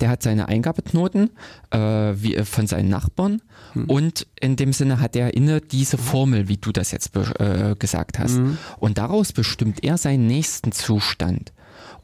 Der 0.00 0.10
hat 0.10 0.22
seine 0.22 0.48
Eingabeknoten 0.48 1.30
äh, 1.70 1.78
wie 1.78 2.34
äh, 2.34 2.44
von 2.44 2.66
seinen 2.66 2.90
Nachbarn 2.90 3.40
und 3.86 4.26
in 4.38 4.56
dem 4.56 4.72
Sinne 4.74 5.00
hat 5.00 5.16
er 5.16 5.34
inne 5.34 5.60
diese 5.62 5.96
Formel, 5.96 6.48
wie 6.48 6.58
du 6.58 6.70
das 6.70 6.90
jetzt 6.90 7.16
äh, 7.16 7.74
gesagt 7.78 8.18
hast. 8.18 8.38
Und 8.78 8.98
daraus 8.98 9.32
bestimmt 9.32 9.82
er 9.82 9.96
seinen 9.96 10.26
nächsten 10.26 10.72
Zustand. 10.72 11.53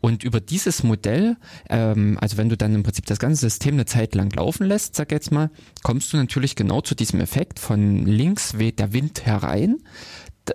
Und 0.01 0.25
über 0.25 0.41
dieses 0.41 0.83
Modell, 0.83 1.37
ähm, 1.69 2.17
also 2.21 2.37
wenn 2.39 2.49
du 2.49 2.57
dann 2.57 2.75
im 2.75 2.83
Prinzip 2.83 3.07
das 3.07 3.19
ganze 3.19 3.41
System 3.43 3.75
eine 3.75 3.85
Zeit 3.85 4.15
lang 4.15 4.35
laufen 4.35 4.67
lässt, 4.67 4.97
sag 4.97 5.13
jetzt 5.13 5.31
mal, 5.31 5.51
kommst 5.83 6.13
du 6.13 6.17
natürlich 6.17 6.57
genau 6.57 6.81
zu 6.81 6.95
diesem 6.95 7.21
Effekt 7.21 7.59
von 7.59 8.07
links 8.07 8.59
weht 8.59 8.79
der 8.79 8.93
Wind 8.93 9.27
herein. 9.27 9.79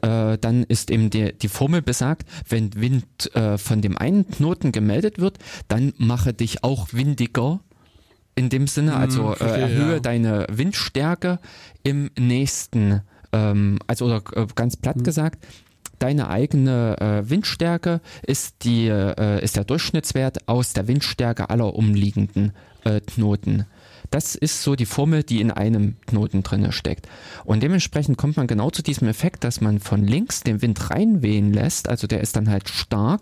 Äh, 0.02 0.38
dann 0.40 0.64
ist 0.64 0.90
eben 0.90 1.10
die, 1.10 1.34
die 1.34 1.48
Formel 1.48 1.82
besagt, 1.82 2.28
wenn 2.50 2.74
Wind 2.74 3.34
äh, 3.36 3.58
von 3.58 3.82
dem 3.82 3.98
einen 3.98 4.28
Knoten 4.28 4.72
gemeldet 4.72 5.20
wird, 5.20 5.38
dann 5.68 5.94
mache 5.98 6.34
dich 6.34 6.64
auch 6.64 6.88
windiger. 6.92 7.60
In 8.38 8.50
dem 8.50 8.68
Sinne, 8.68 8.98
also 8.98 9.34
äh, 9.34 9.62
erhöhe 9.62 9.94
ja. 9.94 10.00
deine 10.02 10.46
Windstärke 10.52 11.40
im 11.84 12.12
nächsten, 12.20 13.02
ähm, 13.32 13.80
also 13.88 14.08
oder 14.08 14.24
äh, 14.36 14.46
ganz 14.56 14.76
platt 14.76 15.06
gesagt, 15.06 15.46
deine 16.00 16.30
eigene 16.30 16.98
äh, 17.00 17.30
Windstärke 17.30 18.02
ist 18.24 18.64
die 18.64 18.88
äh, 18.88 19.44
ist 19.44 19.56
der 19.56 19.64
Durchschnittswert 19.64 20.48
aus 20.48 20.74
der 20.74 20.88
Windstärke 20.88 21.50
aller 21.50 21.76
umliegenden 21.76 22.54
äh, 22.84 23.02
Knoten. 23.02 23.66
Das 24.12 24.36
ist 24.36 24.62
so 24.62 24.76
die 24.76 24.86
Formel, 24.86 25.24
die 25.24 25.42
in 25.42 25.52
einem 25.52 25.96
Knoten 26.08 26.44
drinne 26.44 26.72
steckt. 26.72 27.08
Und 27.44 27.64
dementsprechend 27.64 28.18
kommt 28.18 28.38
man 28.38 28.48
genau 28.48 28.70
zu 28.70 28.82
diesem 28.82 29.08
Effekt, 29.08 29.44
dass 29.44 29.62
man 29.62 29.80
von 29.80 30.06
links 30.06 30.42
den 30.42 30.62
Wind 30.62 30.90
reinwehen 30.90 31.54
lässt, 31.54 31.90
also 31.90 32.08
der 32.08 32.22
ist 32.22 32.36
dann 32.36 32.50
halt 32.50 32.70
stark. 32.70 33.22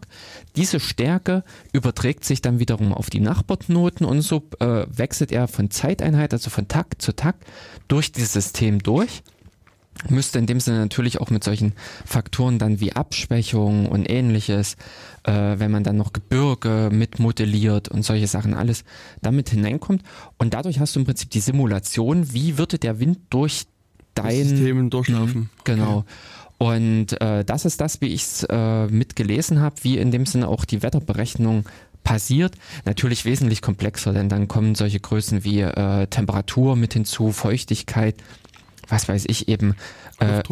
Diese 0.55 0.80
Stärke 0.80 1.43
überträgt 1.71 2.26
sich 2.26 2.41
dann 2.41 2.59
wiederum 2.59 2.93
auf 2.93 3.09
die 3.09 3.21
Nachbarknoten 3.21 4.05
und 4.05 4.21
so 4.21 4.43
äh, 4.59 4.86
wechselt 4.89 5.32
er 5.32 5.47
von 5.47 5.71
Zeiteinheit, 5.71 6.34
also 6.34 6.49
von 6.49 6.67
Takt 6.67 7.01
zu 7.01 7.15
Takt, 7.15 7.43
durch 7.88 8.11
dieses 8.11 8.34
System 8.34 8.84
durch 8.84 9.24
müsste 10.09 10.39
in 10.39 10.45
dem 10.45 10.59
Sinne 10.59 10.79
natürlich 10.79 11.21
auch 11.21 11.29
mit 11.29 11.43
solchen 11.43 11.73
Faktoren 12.05 12.59
dann 12.59 12.79
wie 12.79 12.93
Abschwächung 12.93 13.87
und 13.87 14.09
ähnliches, 14.09 14.75
äh, 15.23 15.31
wenn 15.31 15.71
man 15.71 15.83
dann 15.83 15.97
noch 15.97 16.13
Gebirge 16.13 16.89
mitmodelliert 16.91 17.89
und 17.89 18.03
solche 18.03 18.27
Sachen 18.27 18.53
alles 18.53 18.83
damit 19.21 19.49
hineinkommt. 19.49 20.03
Und 20.37 20.53
dadurch 20.53 20.79
hast 20.79 20.95
du 20.95 20.99
im 20.99 21.05
Prinzip 21.05 21.29
die 21.29 21.39
Simulation, 21.39 22.33
wie 22.33 22.57
würde 22.57 22.79
der 22.79 22.99
Wind 22.99 23.19
durch 23.29 23.65
dein 24.15 24.47
Systemen 24.47 24.89
durchlaufen. 24.89 25.49
Genau. 25.63 26.05
Und 26.57 27.19
äh, 27.21 27.43
das 27.43 27.65
ist 27.65 27.81
das, 27.81 27.99
wie 28.01 28.07
ich 28.07 28.21
es 28.21 28.45
äh, 28.49 28.87
mitgelesen 28.87 29.59
habe, 29.59 29.75
wie 29.81 29.97
in 29.97 30.11
dem 30.11 30.25
Sinne 30.25 30.47
auch 30.47 30.65
die 30.65 30.81
Wetterberechnung 30.81 31.65
passiert. 32.03 32.55
Natürlich 32.85 33.25
wesentlich 33.25 33.61
komplexer, 33.61 34.13
denn 34.13 34.29
dann 34.29 34.47
kommen 34.47 34.75
solche 34.75 34.99
Größen 34.99 35.43
wie 35.43 35.61
äh, 35.61 36.07
Temperatur 36.07 36.75
mit 36.75 36.93
hinzu, 36.93 37.31
Feuchtigkeit, 37.31 38.15
was 38.93 39.09
weiß 39.09 39.25
ich 39.27 39.47
eben. 39.47 39.75
Äh, 40.19 40.43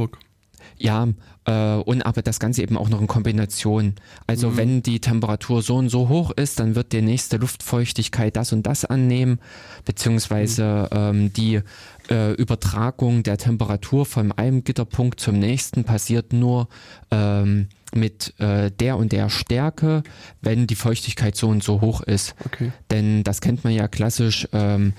ja, 0.78 1.08
äh, 1.46 1.76
und 1.76 2.02
aber 2.02 2.24
das 2.24 2.40
Ganze 2.40 2.64
eben 2.64 2.76
auch 2.76 2.90
noch 2.90 3.00
in 3.00 3.06
Kombination. 3.06 3.96
Also 4.26 4.58
wenn 4.58 4.82
die 4.82 5.00
Temperatur 5.00 5.62
so 5.62 5.76
und 5.76 5.90
so 5.90 6.10
hoch 6.10 6.32
ist, 6.32 6.60
dann 6.60 6.74
wird 6.74 6.92
die 6.92 7.04
nächste 7.04 7.38
Luftfeuchtigkeit 7.38 8.36
das 8.36 8.52
und 8.52 8.64
das 8.64 8.84
annehmen, 8.84 9.40
beziehungsweise 9.86 10.90
ähm, 10.92 11.32
die 11.34 11.62
äh, 12.10 12.34
Übertragung 12.34 13.22
der 13.22 13.38
Temperatur 13.38 14.08
von 14.08 14.32
einem 14.32 14.64
Gitterpunkt 14.64 15.20
zum 15.20 15.38
nächsten 15.38 15.84
passiert 15.84 16.34
nur 16.34 16.68
ähm, 17.12 17.68
mit 17.94 18.34
äh, 18.40 18.72
der 18.72 18.98
und 18.98 19.12
der 19.12 19.30
Stärke, 19.30 20.02
wenn 20.42 20.66
die 20.66 20.76
Feuchtigkeit 20.76 21.36
so 21.36 21.48
und 21.50 21.64
so 21.64 21.82
hoch 21.82 22.02
ist. 22.02 22.34
Okay. 22.46 22.72
Denn 22.90 23.24
das 23.24 23.40
kennt 23.40 23.64
man 23.64 23.74
ja 23.74 23.88
klassisch. 23.88 24.48
Ähm, 24.52 24.94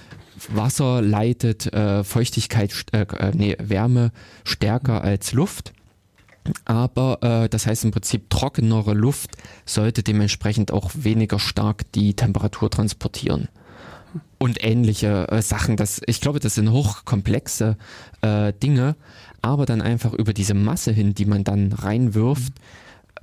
Wasser 0.50 1.02
leitet 1.02 1.72
äh, 1.72 2.04
Feuchtigkeit, 2.04 2.72
äh, 2.92 3.00
äh, 3.00 3.32
nee, 3.34 3.56
Wärme 3.60 4.12
stärker 4.44 5.02
als 5.02 5.32
Luft. 5.32 5.72
Aber 6.64 7.18
äh, 7.22 7.48
das 7.48 7.66
heißt 7.66 7.84
im 7.84 7.92
Prinzip 7.92 8.28
trockenere 8.30 8.94
Luft 8.94 9.36
sollte 9.64 10.02
dementsprechend 10.02 10.72
auch 10.72 10.90
weniger 10.94 11.38
stark 11.38 11.90
die 11.92 12.14
Temperatur 12.14 12.70
transportieren. 12.70 13.48
Und 14.38 14.62
ähnliche 14.62 15.28
äh, 15.28 15.40
Sachen. 15.40 15.76
Das, 15.76 16.00
ich 16.06 16.20
glaube, 16.20 16.40
das 16.40 16.56
sind 16.56 16.70
hochkomplexe 16.70 17.76
äh, 18.22 18.52
Dinge, 18.52 18.96
aber 19.40 19.66
dann 19.66 19.80
einfach 19.80 20.12
über 20.12 20.32
diese 20.32 20.54
Masse 20.54 20.92
hin, 20.92 21.14
die 21.14 21.26
man 21.26 21.44
dann 21.44 21.72
reinwirft, 21.72 22.52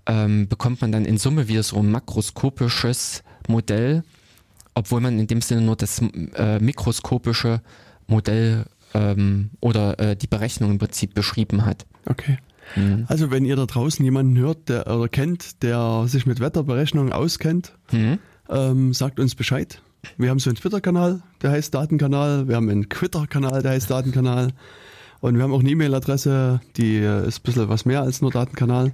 ähm, 0.05 0.47
bekommt 0.47 0.81
man 0.81 0.91
dann 0.91 1.05
in 1.05 1.17
Summe 1.17 1.47
wieder 1.47 1.63
so 1.63 1.77
ein 1.77 1.91
makroskopisches 1.91 3.23
Modell, 3.47 4.03
obwohl 4.73 5.01
man 5.01 5.19
in 5.19 5.27
dem 5.27 5.41
Sinne 5.41 5.61
nur 5.61 5.75
das 5.75 6.01
äh, 6.35 6.59
mikroskopische 6.59 7.61
Modell 8.07 8.65
ähm, 8.93 9.51
oder 9.59 9.99
äh, 9.99 10.15
die 10.15 10.27
Berechnung 10.27 10.71
im 10.71 10.77
Prinzip 10.79 11.13
beschrieben 11.13 11.65
hat. 11.65 11.85
Okay. 12.05 12.37
Mhm. 12.75 13.05
Also 13.07 13.31
wenn 13.31 13.45
ihr 13.45 13.55
da 13.55 13.65
draußen 13.65 14.03
jemanden 14.05 14.37
hört 14.37 14.69
der, 14.69 14.87
oder 14.87 15.07
kennt, 15.09 15.63
der 15.63 16.05
sich 16.07 16.25
mit 16.25 16.39
Wetterberechnungen 16.39 17.11
auskennt, 17.13 17.73
Mhm. 17.91 18.19
ähm, 18.49 18.93
sagt 18.93 19.19
uns 19.19 19.35
Bescheid. 19.35 19.81
Wir 20.17 20.29
haben 20.29 20.39
so 20.39 20.49
einen 20.49 20.55
Twitter-Kanal, 20.55 21.21
der 21.41 21.51
heißt 21.51 21.73
Datenkanal. 21.73 22.47
Wir 22.47 22.55
haben 22.55 22.69
einen 22.69 22.87
Twitter-Kanal, 22.89 23.61
der 23.63 23.71
heißt 23.71 23.89
Datenkanal. 23.91 24.53
Und 25.19 25.35
wir 25.35 25.43
haben 25.43 25.51
auch 25.51 25.59
eine 25.59 25.69
E-Mail-Adresse, 25.69 26.61
die 26.77 26.97
ist 26.99 27.39
ein 27.39 27.43
bisschen 27.43 27.67
was 27.69 27.83
mehr 27.85 28.01
als 28.01 28.21
nur 28.21 28.31
Datenkanal. 28.31 28.93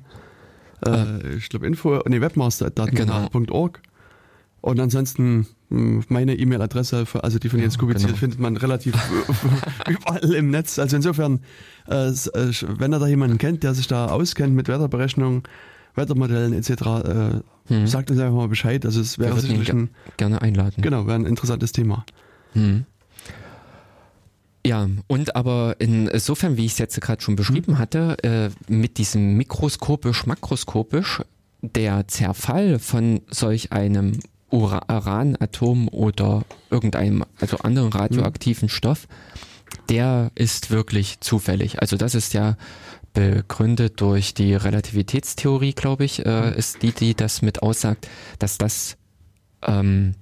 Äh, 0.85 1.35
ich 1.35 1.49
glaube 1.49 1.67
Info, 1.67 2.01
nee, 2.07 2.19
webmaster.datenkanal.org. 2.21 3.81
Und 4.61 4.79
ansonsten 4.79 5.47
meine 5.69 6.35
E-Mail-Adresse, 6.35 7.05
also 7.21 7.39
die 7.39 7.49
von 7.49 7.59
Jens 7.59 7.77
Kubitz, 7.77 8.03
genau. 8.05 8.15
findet 8.15 8.39
man 8.39 8.57
relativ 8.57 8.95
überall 9.87 10.33
im 10.33 10.51
Netz. 10.51 10.79
Also 10.79 10.95
insofern, 10.95 11.39
äh, 11.89 12.09
äh, 12.09 12.13
wenn 12.77 12.93
ihr 12.93 12.99
da 12.99 13.07
jemanden 13.07 13.37
kennt, 13.37 13.63
der 13.63 13.73
sich 13.73 13.87
da 13.87 14.07
auskennt 14.07 14.53
mit 14.53 14.67
Wetterberechnungen, 14.67 15.43
Wettermodellen 15.95 16.53
etc., 16.53 17.41
äh, 17.69 17.87
sagt 17.87 18.11
uns 18.11 18.19
einfach 18.19 18.35
mal 18.35 18.47
Bescheid. 18.47 18.85
Also 18.85 19.01
es 19.01 19.17
wäre 19.17 19.39
sicherlich 19.39 19.71
ein, 19.71 19.85
ge 19.85 19.89
gerne 20.17 20.41
einladen. 20.41 20.81
genau, 20.81 21.07
wäre 21.07 21.15
ein 21.15 21.25
interessantes 21.25 21.71
Thema. 21.71 22.05
Hm. 22.53 22.85
Ja, 24.65 24.89
und 25.07 25.35
aber 25.35 25.75
insofern, 25.79 26.57
wie 26.57 26.65
ich 26.65 26.71
es 26.71 26.77
jetzt 26.79 26.99
gerade 26.99 27.21
schon 27.21 27.35
beschrieben 27.35 27.77
hatte, 27.77 28.17
äh, 28.23 28.49
mit 28.67 28.97
diesem 28.97 29.37
mikroskopisch-makroskopisch, 29.37 31.21
der 31.61 32.07
Zerfall 32.07 32.79
von 32.79 33.21
solch 33.29 33.71
einem 33.71 34.19
Uranatom 34.55 35.87
oder 35.89 36.43
irgendeinem, 36.69 37.25
also 37.39 37.57
anderen 37.57 37.89
radioaktiven 37.89 38.69
Stoff, 38.69 39.07
der 39.89 40.31
ist 40.35 40.71
wirklich 40.71 41.19
zufällig. 41.19 41.81
Also 41.81 41.97
das 41.97 42.15
ist 42.15 42.33
ja 42.33 42.55
begründet 43.13 44.01
durch 44.01 44.33
die 44.33 44.53
Relativitätstheorie, 44.53 45.73
glaube 45.73 46.05
ich, 46.05 46.25
äh, 46.25 46.55
ist 46.57 46.81
die, 46.81 46.91
die 46.91 47.15
das 47.15 47.41
mit 47.41 47.63
aussagt, 47.63 48.07
dass 48.39 48.57
das 48.57 48.97
ähm, 49.63 50.15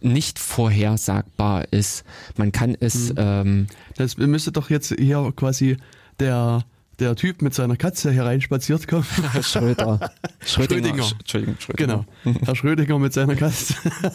nicht 0.00 0.38
vorhersagbar 0.38 1.70
ist. 1.70 2.04
Man 2.36 2.50
kann 2.50 2.76
es, 2.80 3.12
ähm, 3.16 3.66
Das 3.96 4.16
müsste 4.16 4.52
doch 4.52 4.70
jetzt 4.70 4.94
hier 4.98 5.32
quasi 5.36 5.76
der, 6.18 6.64
der 6.98 7.14
Typ 7.16 7.42
mit 7.42 7.54
seiner 7.54 7.76
Katze 7.76 8.10
hereinspaziert 8.12 8.88
kommen. 8.88 9.06
Schröder. 9.42 10.12
Schrödinger. 10.44 11.02
Sch- 11.04 11.18
Entschuldigung, 11.20 11.56
Schrödinger. 11.60 12.04
Genau. 12.24 12.38
Herr 12.44 12.56
Schrödinger 12.56 12.98
mit 12.98 13.12
seiner 13.12 13.36
Katze. 13.36 13.74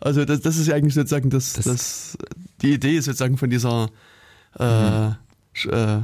Also 0.00 0.26
das, 0.26 0.40
das 0.42 0.56
ist 0.58 0.66
ja 0.66 0.74
eigentlich 0.74 0.92
sozusagen 0.92 1.30
das, 1.30 1.54
das, 1.54 1.64
Das- 1.64 2.18
die 2.60 2.74
Idee 2.74 3.00
sozusagen 3.00 3.38
von 3.38 3.48
dieser 3.48 3.88
äh, 4.58 5.10
Sch, 5.54 5.66
äh, 5.66 6.00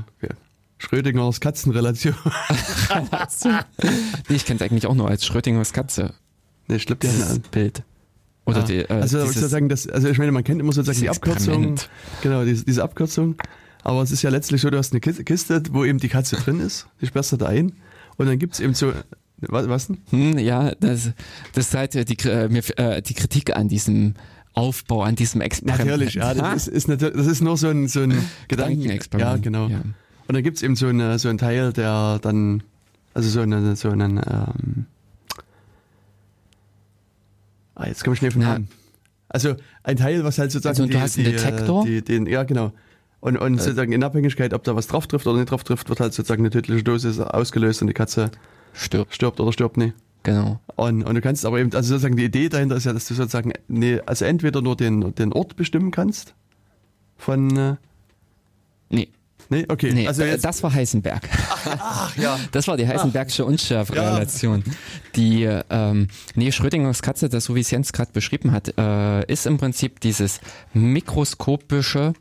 Schrödingers 0.79 1.41
Katzenrelation. 1.41 2.15
Nee, 4.29 4.37
ich 4.37 4.47
kenne 4.47 4.59
es 4.61 4.63
eigentlich 4.63 4.87
auch 4.87 4.95
nur 4.95 5.09
als 5.09 5.27
Schrödingers 5.27 5.73
Katze. 5.73 6.15
nee, 6.69 6.77
ich 6.77 6.87
glaube, 6.87 7.07
die 7.07 7.23
haben 7.23 7.43
Bild. 7.51 7.83
Oder 8.47 8.61
ja. 8.61 8.65
die, 8.65 8.77
äh, 8.79 8.89
Also 8.89 9.25
sozusagen 9.27 9.69
das, 9.69 9.87
also 9.87 10.09
ich 10.09 10.17
meine, 10.19 10.33
man 10.33 10.45
kennt 10.45 10.61
immer 10.61 10.73
sozusagen 10.73 11.01
die 11.01 11.11
Abkürzung. 11.11 11.75
Genau, 12.23 12.45
diese, 12.45 12.65
diese 12.65 12.83
Abkürzung. 12.83 13.37
Aber 13.83 14.03
es 14.03 14.11
ist 14.11 14.23
ja 14.23 14.31
letztlich 14.31 14.61
so, 14.61 14.71
du 14.71 14.79
hast 14.79 14.93
eine 14.93 15.01
Kiste, 15.01 15.63
wo 15.71 15.85
eben 15.85 15.99
die 15.99 16.09
Katze 16.09 16.37
drin 16.37 16.61
ist. 16.61 16.87
Die 17.01 17.07
sperrst 17.07 17.33
du 17.33 17.37
da 17.37 17.47
ein. 17.47 17.73
Und 18.17 18.27
dann 18.27 18.39
gibt's 18.39 18.61
eben 18.61 18.75
so. 18.75 18.93
Was, 19.43 19.69
was 19.69 19.87
denn? 19.87 19.99
Hm, 20.11 20.39
ja, 20.39 20.75
das, 20.75 21.13
das 21.55 21.69
ist 21.69 21.75
halt 21.75 21.95
die, 21.95 22.29
äh, 22.29 22.45
äh, 22.77 23.01
die 23.01 23.15
Kritik 23.15 23.57
an 23.57 23.69
diesem 23.69 24.15
Aufbau, 24.53 25.03
an 25.03 25.17
diesem 25.17 25.41
Experiment. 25.41 25.89
Natürlich, 25.89 26.15
ja, 26.15 26.35
das 26.35 26.69
ist, 26.69 26.75
ist, 26.75 26.89
natürlich, 26.89 27.17
das 27.17 27.27
ist 27.27 27.41
nur 27.41 27.57
so 27.57 27.69
ein, 27.69 27.89
so 27.89 28.01
ein 28.01 28.11
Gedanken. 28.11 28.29
Gedankenexperiment. 28.49 29.37
Ja, 29.37 29.43
genau. 29.43 29.69
Ja. 29.69 29.81
Und 30.29 30.35
dann 30.35 30.43
gibt's 30.43 30.63
eben 30.63 30.77
so, 30.77 30.89
eine, 30.89 31.19
so 31.19 31.29
einen 31.29 31.39
Teil, 31.39 31.73
der 31.73 32.19
dann, 32.21 32.63
also 33.15 33.29
so, 33.31 33.41
eine, 33.41 33.77
so 33.77 33.89
einen, 33.89 34.19
ähm, 34.19 34.87
ah, 37.75 37.87
jetzt 37.87 38.05
komme 38.05 38.15
ich 38.15 38.19
schnell 38.19 38.33
Na. 38.37 38.53
Namen. 38.53 38.69
Also 39.29 39.57
ein 39.85 39.97
Teil, 39.97 40.23
was 40.25 40.39
halt 40.39 40.53
sozusagen 40.53 40.81
Also 40.83 40.93
du 40.93 41.01
hast 41.01 41.17
einen 41.17 41.29
äh, 41.29 41.33
Detektor? 41.33 41.85
Die, 41.87 42.03
den, 42.03 42.27
ja, 42.27 42.43
genau. 42.43 42.73
Und, 43.21 43.37
und 43.37 43.59
sozusagen 43.59 43.93
in 43.93 44.03
Abhängigkeit, 44.03 44.55
ob 44.55 44.65
da 44.65 44.75
was 44.75 44.87
drauf 44.87 45.07
trifft 45.07 45.27
oder 45.27 45.39
nicht 45.39 45.51
drauf 45.51 45.63
trifft, 45.63 45.89
wird 45.91 46.01
halt 46.01 46.15
sozusagen 46.15 46.43
eine 46.43 46.51
tödliche 46.51 46.83
Dosis 46.83 47.21
ausgelöst 47.21 47.83
und 47.83 47.89
die 47.89 47.95
Katze 47.95 48.31
Stirbt, 48.73 49.15
stirbt 49.15 49.41
oder 49.41 49.53
stirbt 49.53 49.77
nicht. 49.77 49.95
genau. 50.23 50.61
Und, 50.77 51.03
und 51.03 51.15
du 51.15 51.21
kannst 51.21 51.45
aber 51.45 51.59
eben, 51.59 51.73
also 51.75 51.89
sozusagen 51.89 52.17
die 52.17 52.25
Idee 52.25 52.49
dahinter 52.49 52.77
ist 52.77 52.85
ja, 52.85 52.93
dass 52.93 53.07
du 53.07 53.15
sozusagen, 53.15 53.53
nee, 53.69 54.01
also 54.07 54.25
entweder 54.25 54.63
nur 54.63 54.77
den, 54.77 55.15
den 55.15 55.33
Ort 55.33 55.57
bestimmen 55.57 55.91
kannst 55.91 56.35
von, 57.17 57.57
äh, 57.57 57.77
Nee, 58.91 59.09
nee, 59.49 59.65
okay. 59.69 59.93
nee 59.93 60.07
also 60.09 60.23
jetzt, 60.25 60.45
das 60.45 60.63
war 60.63 60.73
Heisenberg. 60.73 61.29
ach 61.65 62.17
ja, 62.17 62.39
Das 62.53 62.67
war 62.69 62.77
die 62.77 62.87
Heisenbergsche 62.87 63.45
Unschärferelation. 63.45 64.65
Die, 65.17 65.45
ähm, 65.71 66.09
nee, 66.35 66.53
Schrödingers 66.53 67.03
Katze, 67.03 67.29
das 67.29 67.45
so 67.45 67.55
wie 67.55 67.61
Jens 67.61 67.93
gerade 67.93 68.13
beschrieben 68.13 68.53
hat, 68.53 68.75
äh, 68.77 69.25
ist 69.33 69.47
im 69.47 69.59
Prinzip 69.59 70.01
dieses 70.01 70.41
mikroskopische, 70.75 72.15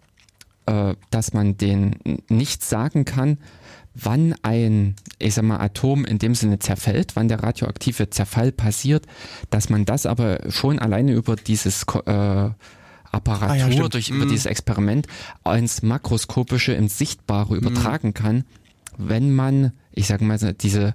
äh, 0.69 0.95
dass 1.09 1.33
man 1.33 1.57
den 1.57 1.95
nicht 2.29 2.63
sagen 2.63 3.05
kann, 3.05 3.37
wann 3.95 4.35
ein, 4.43 4.95
ich 5.17 5.33
sag 5.33 5.43
mal, 5.45 5.57
Atom 5.59 6.05
in 6.05 6.19
dem 6.19 6.35
Sinne 6.35 6.59
zerfällt, 6.59 7.15
wann 7.15 7.27
der 7.27 7.41
radioaktive 7.43 8.09
Zerfall 8.09 8.51
passiert, 8.51 9.05
dass 9.49 9.69
man 9.69 9.83
das 9.85 10.05
aber 10.05 10.39
schon 10.49 10.79
alleine 10.79 11.11
über 11.13 11.35
dieses 11.35 11.83
äh, 12.05 12.49
Apparatur, 13.11 13.49
Ah 13.49 13.55
ja, 13.55 13.87
durch 13.89 14.09
über 14.09 14.25
Mhm. 14.25 14.29
dieses 14.29 14.45
Experiment 14.45 15.07
ins 15.45 15.81
makroskopische, 15.81 16.73
ins 16.73 16.97
Sichtbare 16.97 17.53
Mhm. 17.53 17.59
übertragen 17.59 18.13
kann, 18.13 18.43
wenn 18.97 19.33
man, 19.33 19.71
ich 19.91 20.07
sage 20.07 20.23
mal, 20.23 20.37
diese 20.61 20.93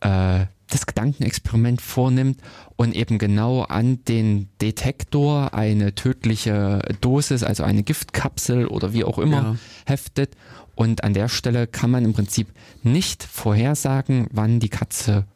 äh, 0.00 0.46
das 0.72 0.86
Gedankenexperiment 0.86 1.80
vornimmt 1.80 2.40
und 2.76 2.94
eben 2.94 3.18
genau 3.18 3.62
an 3.62 4.02
den 4.04 4.48
Detektor 4.60 5.54
eine 5.54 5.94
tödliche 5.94 6.80
Dosis, 7.00 7.42
also 7.42 7.62
eine 7.62 7.82
Giftkapsel 7.82 8.66
oder 8.66 8.92
wie 8.92 9.04
auch 9.04 9.18
immer 9.18 9.42
Ja. 9.42 9.56
heftet. 9.86 10.36
Und 10.74 11.04
an 11.04 11.12
der 11.14 11.28
Stelle 11.28 11.66
kann 11.66 11.90
man 11.90 12.04
im 12.04 12.12
Prinzip 12.14 12.48
nicht 12.82 13.22
vorhersagen, 13.22 14.26
wann 14.32 14.58
die 14.58 14.70
Katze 14.70 15.26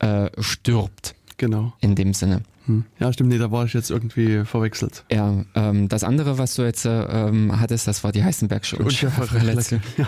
äh, 0.00 0.28
stirbt, 0.38 1.14
genau. 1.36 1.72
in 1.80 1.94
dem 1.94 2.14
Sinne. 2.14 2.42
Hm. 2.66 2.84
Ja, 3.00 3.12
stimmt, 3.12 3.30
nee, 3.30 3.38
da 3.38 3.50
war 3.50 3.64
ich 3.64 3.72
jetzt 3.74 3.90
irgendwie 3.90 4.44
verwechselt. 4.44 5.04
Ja, 5.10 5.44
ähm, 5.54 5.88
das 5.88 6.04
andere, 6.04 6.38
was 6.38 6.54
du 6.54 6.62
jetzt 6.62 6.84
äh, 6.84 7.02
ähm, 7.28 7.60
hattest, 7.60 7.88
das 7.88 8.04
war 8.04 8.12
die 8.12 8.22
Heisenbergsche 8.22 8.76
Unschärferelation. 8.76 9.80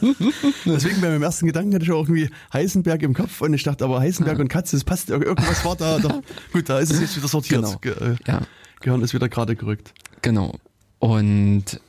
Deswegen 0.64 1.00
bei 1.00 1.08
meinem 1.08 1.22
ersten 1.22 1.46
Gedanken 1.46 1.74
hatte 1.74 1.84
ich 1.84 1.90
auch 1.90 2.08
irgendwie 2.08 2.30
Heisenberg 2.52 3.02
im 3.02 3.14
Kopf 3.14 3.40
und 3.40 3.54
ich 3.54 3.62
dachte, 3.62 3.84
aber 3.84 4.00
Heisenberg 4.00 4.38
und 4.38 4.48
Katze, 4.48 4.76
das 4.76 4.84
passt, 4.84 5.10
ir- 5.10 5.22
irgendwas 5.22 5.64
war 5.64 5.76
da, 5.76 5.98
da. 5.98 6.20
Gut, 6.52 6.68
da 6.68 6.78
ist 6.78 6.92
es 6.92 7.00
jetzt 7.00 7.16
wieder 7.16 7.28
sortiert. 7.28 7.62
Genau. 7.64 7.78
Ge 7.80 7.92
äh, 7.92 8.16
Ja, 8.26 8.42
Gehirn 8.80 9.02
ist 9.02 9.12
wieder 9.14 9.28
gerade 9.28 9.56
gerückt. 9.56 9.92
genau. 10.22 10.58
Und 10.98 11.80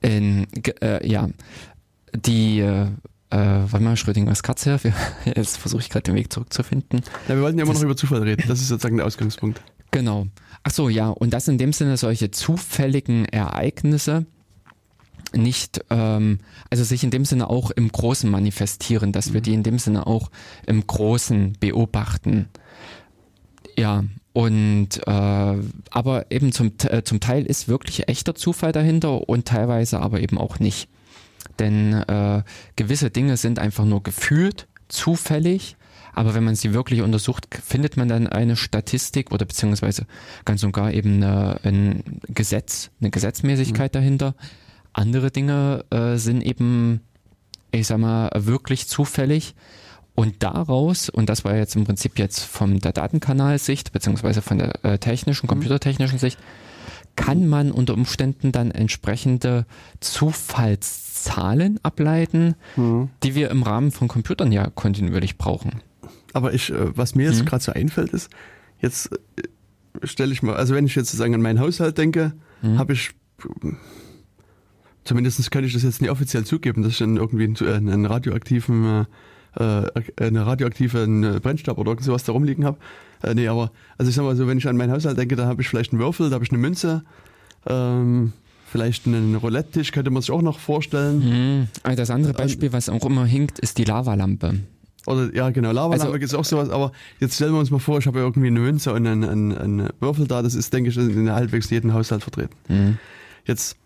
in, 0.00 0.46
äh, 0.80 1.06
ja, 1.06 1.28
die, 2.14 2.60
äh, 2.60 2.86
äh, 3.30 3.36
warte 3.36 3.80
mal, 3.80 3.96
Schrödingers 3.96 4.42
Katze, 4.42 4.78
wir, 4.82 4.92
jetzt 5.36 5.56
versuche 5.58 5.80
ich 5.82 5.88
gerade 5.90 6.02
den 6.04 6.14
Weg 6.14 6.32
zurückzufinden. 6.32 7.02
Ja, 7.28 7.36
wir 7.36 7.42
wollten 7.42 7.58
ja 7.58 7.64
immer 7.64 7.72
Das- 7.72 7.80
noch 7.80 7.86
über 7.86 7.96
Zufall 7.96 8.22
reden. 8.22 8.44
Das 8.48 8.60
ist 8.60 8.68
sozusagen 8.68 8.96
der 8.96 9.06
Ausgangspunkt. 9.06 9.60
Genau. 9.92 10.26
Ach 10.62 10.70
so, 10.70 10.88
ja, 10.88 11.08
und 11.08 11.30
das 11.32 11.48
in 11.48 11.58
dem 11.58 11.72
Sinne 11.72 11.96
solche 11.96 12.30
zufälligen 12.30 13.24
Ereignisse 13.24 14.26
nicht, 15.32 15.84
ähm, 15.90 16.38
also 16.70 16.82
sich 16.84 17.04
in 17.04 17.10
dem 17.10 17.24
Sinne 17.24 17.48
auch 17.50 17.70
im 17.70 17.90
Großen 17.90 18.28
manifestieren, 18.30 19.12
dass 19.12 19.32
wir 19.32 19.40
die 19.40 19.54
in 19.54 19.62
dem 19.62 19.78
Sinne 19.78 20.06
auch 20.06 20.30
im 20.66 20.86
Großen 20.86 21.56
beobachten. 21.60 22.48
Ja, 23.76 24.04
und 24.32 24.88
äh, 25.06 25.10
aber 25.90 26.30
eben 26.30 26.52
zum, 26.52 26.72
äh, 26.88 27.02
zum 27.02 27.20
Teil 27.20 27.46
ist 27.46 27.68
wirklich 27.68 28.08
echter 28.08 28.34
Zufall 28.34 28.72
dahinter 28.72 29.28
und 29.28 29.46
teilweise 29.46 30.00
aber 30.00 30.20
eben 30.20 30.38
auch 30.38 30.58
nicht. 30.58 30.88
Denn 31.58 31.92
äh, 31.92 32.42
gewisse 32.76 33.10
Dinge 33.10 33.36
sind 33.36 33.58
einfach 33.58 33.84
nur 33.84 34.02
gefühlt 34.02 34.66
zufällig, 34.88 35.76
aber 36.12 36.34
wenn 36.34 36.44
man 36.44 36.54
sie 36.54 36.74
wirklich 36.74 37.02
untersucht, 37.02 37.46
findet 37.62 37.96
man 37.96 38.08
dann 38.08 38.26
eine 38.26 38.56
Statistik 38.56 39.30
oder 39.32 39.46
beziehungsweise 39.46 40.06
ganz 40.44 40.62
und 40.64 40.72
gar 40.72 40.92
eben 40.92 41.22
eine, 41.22 41.60
ein 41.62 42.02
Gesetz, 42.28 42.90
eine 43.00 43.10
Gesetzmäßigkeit 43.10 43.94
dahinter. 43.94 44.34
Andere 44.92 45.30
Dinge 45.30 45.84
äh, 45.90 46.16
sind 46.16 46.42
eben, 46.42 47.00
ich 47.70 47.86
sag 47.86 47.98
mal, 47.98 48.30
wirklich 48.34 48.88
zufällig. 48.88 49.54
Und 50.16 50.42
daraus, 50.42 51.08
und 51.08 51.28
das 51.30 51.44
war 51.44 51.56
jetzt 51.56 51.76
im 51.76 51.84
Prinzip 51.84 52.18
jetzt 52.18 52.40
von 52.40 52.80
der 52.80 52.92
Datenkanalsicht, 52.92 53.92
beziehungsweise 53.92 54.42
von 54.42 54.58
der 54.58 54.84
äh, 54.84 54.98
technischen, 54.98 55.46
computertechnischen 55.46 56.18
Sicht, 56.18 56.38
kann 57.16 57.48
man 57.48 57.70
unter 57.72 57.94
Umständen 57.94 58.52
dann 58.52 58.70
entsprechende 58.70 59.66
Zufallszahlen 60.00 61.78
ableiten, 61.82 62.54
die 63.22 63.34
wir 63.34 63.50
im 63.50 63.62
Rahmen 63.62 63.90
von 63.90 64.08
Computern 64.08 64.52
ja 64.52 64.68
kontinuierlich 64.70 65.36
brauchen. 65.38 65.82
Aber 66.32 66.54
ich, 66.54 66.70
äh, 66.70 66.96
was 66.96 67.14
mir 67.14 67.26
jetzt 67.26 67.40
Mhm. 67.40 67.46
gerade 67.46 67.64
so 67.64 67.72
einfällt, 67.72 68.10
ist, 68.12 68.30
jetzt 68.80 69.10
äh, 69.12 70.06
stelle 70.06 70.32
ich 70.32 70.42
mal, 70.42 70.54
also 70.56 70.74
wenn 70.74 70.86
ich 70.86 70.94
jetzt 70.94 71.08
sozusagen 71.08 71.34
an 71.34 71.42
meinen 71.42 71.58
Haushalt 71.60 71.98
denke, 71.98 72.32
Mhm. 72.62 72.78
habe 72.78 72.92
ich, 72.92 73.10
äh, 73.64 73.72
zumindest 75.04 75.50
kann 75.50 75.64
ich 75.64 75.72
das 75.72 75.82
jetzt 75.82 76.00
nicht 76.00 76.10
offiziell 76.10 76.44
zugeben, 76.44 76.82
dass 76.82 76.92
ich 76.92 76.98
dann 76.98 77.16
irgendwie 77.16 77.44
einen, 77.44 77.56
äh, 77.56 77.74
einen 77.74 78.06
radioaktiven, 78.06 79.06
äh, 79.58 79.86
äh, 79.86 79.90
eine 80.18 80.46
radioaktive 80.46 81.02
einen 81.02 81.40
Brennstab 81.40 81.78
oder 81.78 81.90
irgend 81.90 82.04
sowas 82.04 82.24
da 82.24 82.32
rumliegen 82.32 82.64
habe. 82.64 82.78
Äh, 83.22 83.34
nee, 83.34 83.48
aber, 83.48 83.72
also 83.98 84.08
ich 84.08 84.14
sag 84.16 84.24
mal 84.24 84.36
so, 84.36 84.46
wenn 84.46 84.58
ich 84.58 84.68
an 84.68 84.76
meinen 84.76 84.92
Haushalt 84.92 85.18
denke, 85.18 85.36
da 85.36 85.46
habe 85.46 85.62
ich 85.62 85.68
vielleicht 85.68 85.92
einen 85.92 86.00
Würfel, 86.00 86.30
da 86.30 86.34
habe 86.34 86.44
ich 86.44 86.50
eine 86.50 86.58
Münze, 86.58 87.02
ähm, 87.66 88.32
vielleicht 88.66 89.06
einen 89.06 89.34
Roulette-Tisch, 89.34 89.92
könnte 89.92 90.10
man 90.10 90.22
sich 90.22 90.30
auch 90.30 90.42
noch 90.42 90.58
vorstellen. 90.58 91.18
Mhm. 91.60 91.68
Also 91.82 91.96
Das 91.96 92.10
andere 92.10 92.32
Beispiel, 92.32 92.72
was 92.72 92.88
auch 92.88 93.04
immer 93.04 93.26
hinkt, 93.26 93.58
ist 93.58 93.78
die 93.78 93.84
Lavalampe. 93.84 94.60
Oder 95.06 95.34
ja, 95.34 95.50
genau, 95.50 95.72
Lavalampe 95.72 96.12
Also- 96.12 96.24
ist 96.24 96.34
auch 96.34 96.44
sowas, 96.44 96.70
aber 96.70 96.92
jetzt 97.18 97.34
stellen 97.34 97.52
wir 97.52 97.58
uns 97.58 97.70
mal 97.70 97.78
vor, 97.80 97.98
ich 97.98 98.06
habe 98.06 98.18
ja 98.20 98.24
irgendwie 98.24 98.48
eine 98.48 98.60
Münze 98.60 98.92
und 98.92 99.06
einen, 99.06 99.24
einen, 99.24 99.56
einen 99.58 99.88
Würfel 99.98 100.26
da, 100.26 100.42
das 100.42 100.54
ist, 100.54 100.72
denke 100.72 100.90
ich, 100.90 100.96
in 100.96 101.30
halbwegs 101.32 101.68
jedem 101.70 101.92
Haushalt 101.94 102.22
vertreten. 102.22 102.54
Mhm. 102.68 102.98
Jetzt 103.46 103.76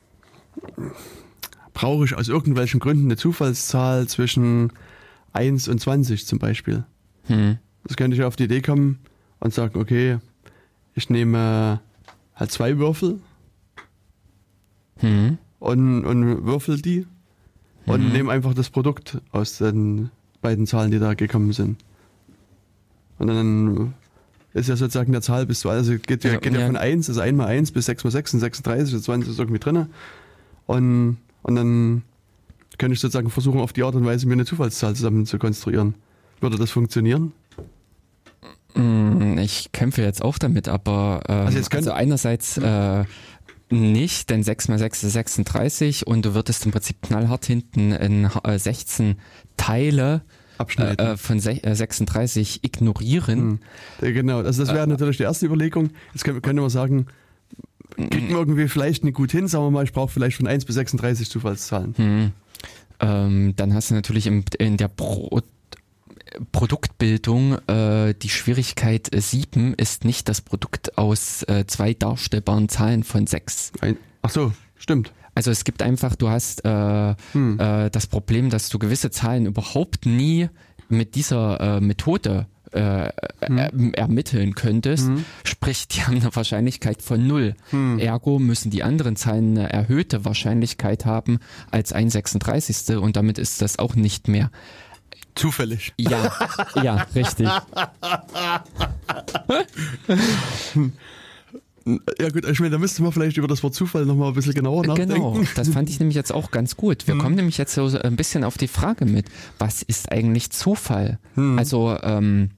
brauche 1.73 2.05
ich 2.05 2.15
aus 2.17 2.29
irgendwelchen 2.29 2.81
Gründen 2.81 3.07
eine 3.07 3.17
Zufallszahl 3.17 4.07
zwischen 4.07 4.73
1 5.35 5.68
und 5.68 5.78
20 5.80 6.26
zum 6.26 6.39
Beispiel. 6.39 6.85
Hm. 7.26 7.59
Das 7.85 7.97
könnte 7.97 8.16
ich 8.16 8.22
auf 8.24 8.37
die 8.37 8.45
Idee 8.45 8.62
kommen 8.62 8.99
und 9.41 9.53
sagen, 9.53 9.78
okay, 9.78 10.18
ich 10.95 11.11
nehme 11.11 11.80
halt 12.35 12.51
zwei 12.51 12.78
Würfel 12.78 13.20
Hm. 15.01 15.39
und, 15.59 16.05
und 16.07 16.45
würfel 16.47 16.80
die 16.80 17.07
und 17.87 18.07
Mhm. 18.07 18.12
nehme 18.12 18.32
einfach 18.32 18.55
das 18.55 18.70
Produkt 18.70 19.20
aus 19.32 19.59
den 19.59 20.11
beiden 20.41 20.66
Zahlen, 20.66 20.91
die 20.91 20.99
da 20.99 21.14
gekommen 21.14 21.53
sind. 21.53 21.78
Und 23.18 23.26
dann 23.26 23.95
ist 24.55 24.68
ja 24.68 24.76
sozusagen 24.76 25.12
der 25.12 25.20
Zahl 25.20 25.47
bis 25.47 25.61
zu, 25.61 25.68
also 25.68 25.99
geht 25.99 26.24
ja, 26.24 26.32
Ja, 26.35 26.39
geht 26.39 26.55
ja, 26.55 26.61
ja. 26.61 26.66
von 26.66 26.76
1, 26.76 27.09
also 27.09 27.20
1 27.20 27.37
mal 27.37 27.47
1 27.47 27.72
bis 27.72 27.87
6 27.87 28.05
mal 28.05 28.11
6 28.11 28.30
sind 28.32 28.41
36, 28.41 28.95
also 28.95 29.05
20 29.05 29.30
ist 29.32 29.39
irgendwie 29.39 29.59
drin. 29.59 29.87
Und, 30.66 31.18
und 31.43 31.55
dann 31.57 32.03
könnte 32.79 32.95
ich 32.95 33.01
sozusagen 33.01 33.31
versuchen, 33.31 33.61
auf 33.61 33.72
die 33.72 33.83
Art 33.83 33.95
und 33.95 34.05
Weise 34.05 34.27
mir 34.27 34.35
eine 34.35 34.45
Zufallszahl 34.45 34.95
zusammen 34.95 35.27
zu 35.27 35.39
konstruieren. 35.39 35.95
Würde 36.41 36.57
das 36.59 36.70
funktionieren? 36.70 37.33
Mm, 38.75 39.39
Ich 39.39 39.70
kämpfe 39.72 40.03
jetzt 40.03 40.22
auch 40.22 40.39
damit, 40.39 40.68
aber 40.68 41.22
ähm, 41.29 41.47
Also 41.47 41.61
also, 41.70 41.93
einerseits 41.93 42.59
äh, 42.59 43.05
nicht, 43.70 44.31
denn 44.31 44.43
6 44.43 44.68
mal 44.68 44.79
6 44.79 45.05
ist 45.05 45.12
36 45.12 46.07
und 46.07 46.25
du 46.25 46.35
würdest 46.35 46.64
im 46.66 46.72
Prinzip 46.72 47.03
knallhart 47.03 47.45
hinten 47.47 47.93
in 47.93 48.29
äh, 48.45 48.59
16 48.59 49.16
Teile 49.57 50.22
äh, 50.79 50.93
äh, 50.95 51.16
von 51.16 51.41
se 51.41 51.62
äh, 51.62 51.75
36 51.75 52.62
ignorieren. 52.62 53.61
Hm. 54.01 54.14
Genau, 54.14 54.39
also 54.39 54.64
das 54.64 54.75
wäre 54.75 54.87
natürlich 54.87 55.16
die 55.16 55.25
erste 55.25 55.47
Überlegung. 55.47 55.91
Jetzt 56.12 56.25
können, 56.25 56.43
können 56.43 56.61
wir 56.61 56.70
sagen, 56.70 57.07
kriegt 57.97 58.31
man 58.31 58.39
irgendwie 58.39 58.68
vielleicht 58.68 59.05
nicht 59.05 59.14
gut 59.14 59.33
hin, 59.33 59.49
sagen 59.49 59.64
wir 59.64 59.70
mal, 59.70 59.85
ich 59.85 59.93
brauche 59.93 60.12
vielleicht 60.12 60.37
von 60.37 60.47
1 60.47 60.64
bis 60.64 60.75
36 60.77 61.31
Zufallszahlen. 61.31 61.95
Hm. 61.97 62.33
Ähm, 63.01 63.55
dann 63.57 63.74
hast 63.74 63.90
du 63.90 63.95
natürlich 63.95 64.26
im, 64.26 64.45
in 64.59 64.76
der 64.76 64.88
Pro 64.88 65.40
Produktbildung 66.53 67.59
äh, 67.68 68.14
die 68.14 68.28
Schwierigkeit, 68.28 69.14
äh, 69.14 69.20
7 69.20 69.74
ist 69.74 70.05
nicht 70.05 70.28
das 70.28 70.40
Produkt 70.40 70.99
aus 70.99 71.42
äh, 71.45 71.64
zwei 71.66 71.95
darstellbaren 71.95 72.68
Zahlen 72.68 73.05
von 73.05 73.26
6. 73.26 73.72
Ein, 73.80 73.97
ach 74.22 74.30
so, 74.30 74.53
stimmt. 74.76 75.12
Also 75.36 75.51
es 75.51 75.64
gibt 75.64 75.82
einfach, 75.82 76.16
du 76.16 76.28
hast 76.28 76.64
äh, 76.64 77.14
Hm. 77.32 77.59
äh, 77.59 77.90
das 77.90 78.07
Problem, 78.07 78.51
dass 78.51 78.68
du 78.68 78.78
gewisse 78.78 79.11
Zahlen 79.11 79.47
überhaupt 79.47 80.07
nie 80.07 80.49
mit 80.88 81.14
dieser 81.14 81.61
äh, 81.61 81.80
Methode 81.80 82.47
äh, 82.75 83.09
äh, 83.41 83.93
ermitteln 83.93 84.55
könntest. 84.55 85.07
Hm. 85.07 85.25
Sprich, 85.45 85.89
die 85.89 86.03
haben 86.05 86.16
eine 86.16 86.35
Wahrscheinlichkeit 86.35 87.03
von 87.03 87.27
null. 87.27 87.55
Hm. 87.70 87.99
Ergo 87.99 88.39
müssen 88.39 88.70
die 88.70 88.83
anderen 88.83 89.16
Zahlen 89.16 89.57
eine 89.57 89.72
erhöhte 89.72 90.25
Wahrscheinlichkeit 90.25 91.07
haben 91.07 91.39
als 91.70 91.93
ein 91.93 92.11
36. 92.11 92.97
und 92.97 93.16
damit 93.16 93.39
ist 93.39 93.62
das 93.62 93.79
auch 93.79 93.95
nicht 93.95 94.29
mehr. 94.29 94.51
Zufällig. 95.35 95.93
Ja, 95.99 96.33
ja, 96.83 97.07
richtig. 97.14 97.49
Ja 102.18 102.31
gut, 102.31 102.49
ich 102.49 102.61
meine, 102.61 102.70
da 102.70 102.79
müsste 102.79 103.03
man 103.03 103.12
vielleicht 103.12 103.37
über 103.37 103.47
das 103.47 103.62
Wort 103.62 103.75
Zufall 103.75 104.07
nochmal 104.07 104.29
ein 104.29 104.35
bisschen 104.35 104.55
genauer 104.55 104.87
nachdenken. 104.87 105.14
Genau, 105.14 105.45
das 105.55 105.68
fand 105.68 105.91
ich 105.91 105.99
nämlich 106.01 106.16
jetzt 106.16 106.33
auch 106.33 106.51
ganz 106.51 106.77
gut. 106.77 107.07
Wir 107.07 107.18
kommen 107.18 107.35
nämlich 107.35 107.59
jetzt 107.59 107.75
so 107.75 107.87
ein 107.87 108.16
bisschen 108.16 108.43
auf 108.43 108.57
die 108.57 108.68
Frage 108.68 109.05
mit, 109.05 109.27
was 109.59 109.83
ist 109.83 110.11
eigentlich 110.11 110.49
Zufall? 110.51 111.18
Also, 111.37 111.95
ähm, 112.03 112.53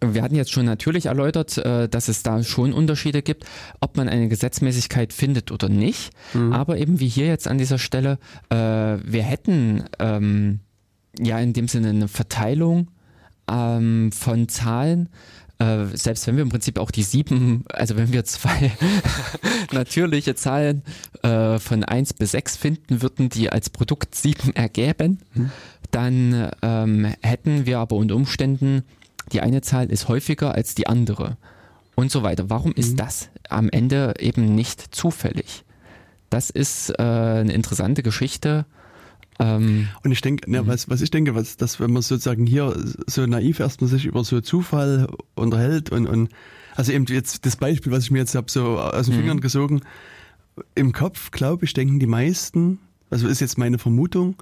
wir 0.00 0.22
hatten 0.22 0.34
jetzt 0.34 0.52
schon 0.52 0.66
natürlich 0.66 1.06
erläutert, 1.06 1.58
äh, 1.58 1.88
dass 1.88 2.08
es 2.08 2.22
da 2.22 2.42
schon 2.42 2.72
Unterschiede 2.72 3.22
gibt, 3.22 3.44
ob 3.80 3.96
man 3.96 4.08
eine 4.08 4.28
Gesetzmäßigkeit 4.28 5.12
findet 5.12 5.52
oder 5.52 5.68
nicht. 5.68 6.10
Aber 6.52 6.78
eben 6.78 7.00
wie 7.00 7.08
hier 7.08 7.26
jetzt 7.26 7.48
an 7.48 7.58
dieser 7.58 7.78
Stelle, 7.78 8.18
äh, 8.50 8.56
wir 8.56 9.22
hätten 9.22 9.84
ähm, 9.98 10.60
ja 11.18 11.38
in 11.38 11.52
dem 11.52 11.68
Sinne 11.68 11.90
eine 11.90 12.08
Verteilung 12.08 12.88
ähm, 13.50 14.12
von 14.12 14.48
Zahlen, 14.48 15.08
äh, 15.58 15.84
selbst 15.92 16.26
wenn 16.26 16.36
wir 16.36 16.42
im 16.42 16.48
Prinzip 16.48 16.78
auch 16.78 16.90
die 16.90 17.02
sieben, 17.02 17.64
also 17.68 17.96
wenn 17.96 18.12
wir 18.12 18.24
zwei 18.24 18.72
natürliche 19.72 20.34
Zahlen 20.34 20.82
äh, 21.22 21.58
von 21.58 21.84
1 21.84 22.14
bis 22.14 22.32
6 22.32 22.56
finden 22.56 23.02
würden, 23.02 23.28
die 23.28 23.50
als 23.50 23.68
Produkt 23.68 24.14
7 24.14 24.54
ergäben, 24.54 25.18
dann 25.90 26.50
ähm, 26.62 27.14
hätten 27.22 27.66
wir 27.66 27.78
aber 27.78 27.96
unter 27.96 28.14
Umständen, 28.14 28.84
die 29.32 29.40
eine 29.40 29.60
Zahl 29.62 29.90
ist 29.90 30.08
häufiger 30.08 30.54
als 30.54 30.74
die 30.74 30.86
andere 30.86 31.36
und 31.96 32.10
so 32.10 32.22
weiter. 32.22 32.50
Warum 32.50 32.72
ist 32.72 32.98
das 32.98 33.30
am 33.48 33.68
Ende 33.70 34.14
eben 34.18 34.54
nicht 34.54 34.94
zufällig? 34.94 35.64
Das 36.30 36.50
ist 36.50 36.90
äh, 36.90 37.02
eine 37.02 37.52
interessante 37.52 38.02
Geschichte. 38.02 38.66
Ähm, 39.38 39.88
Und 40.04 40.12
ich 40.12 40.20
denke, 40.20 40.48
Mhm. 40.48 40.54
ja, 40.54 40.66
was, 40.66 40.88
was 40.88 41.00
ich 41.00 41.10
denke, 41.10 41.34
was, 41.34 41.56
dass 41.56 41.80
wenn 41.80 41.92
man 41.92 42.02
sozusagen 42.02 42.46
hier 42.46 42.74
so 43.06 43.26
naiv 43.26 43.58
erstmal 43.60 43.88
sich 43.90 44.04
über 44.04 44.22
so 44.22 44.40
Zufall 44.40 45.08
unterhält 45.34 45.90
und, 45.90 46.06
und 46.06 46.28
also 46.76 46.92
eben 46.92 47.06
jetzt 47.06 47.46
das 47.46 47.56
Beispiel, 47.56 47.90
was 47.90 48.04
ich 48.04 48.10
mir 48.10 48.18
jetzt 48.18 48.34
habe 48.34 48.50
so 48.50 48.78
aus 48.78 49.08
Mhm. 49.08 49.12
den 49.12 49.20
Fingern 49.20 49.40
gesogen, 49.40 49.80
im 50.74 50.92
Kopf, 50.92 51.30
glaube 51.30 51.64
ich, 51.64 51.72
denken 51.72 51.98
die 52.00 52.06
meisten, 52.06 52.78
also 53.08 53.28
ist 53.28 53.40
jetzt 53.40 53.56
meine 53.58 53.78
Vermutung, 53.78 54.36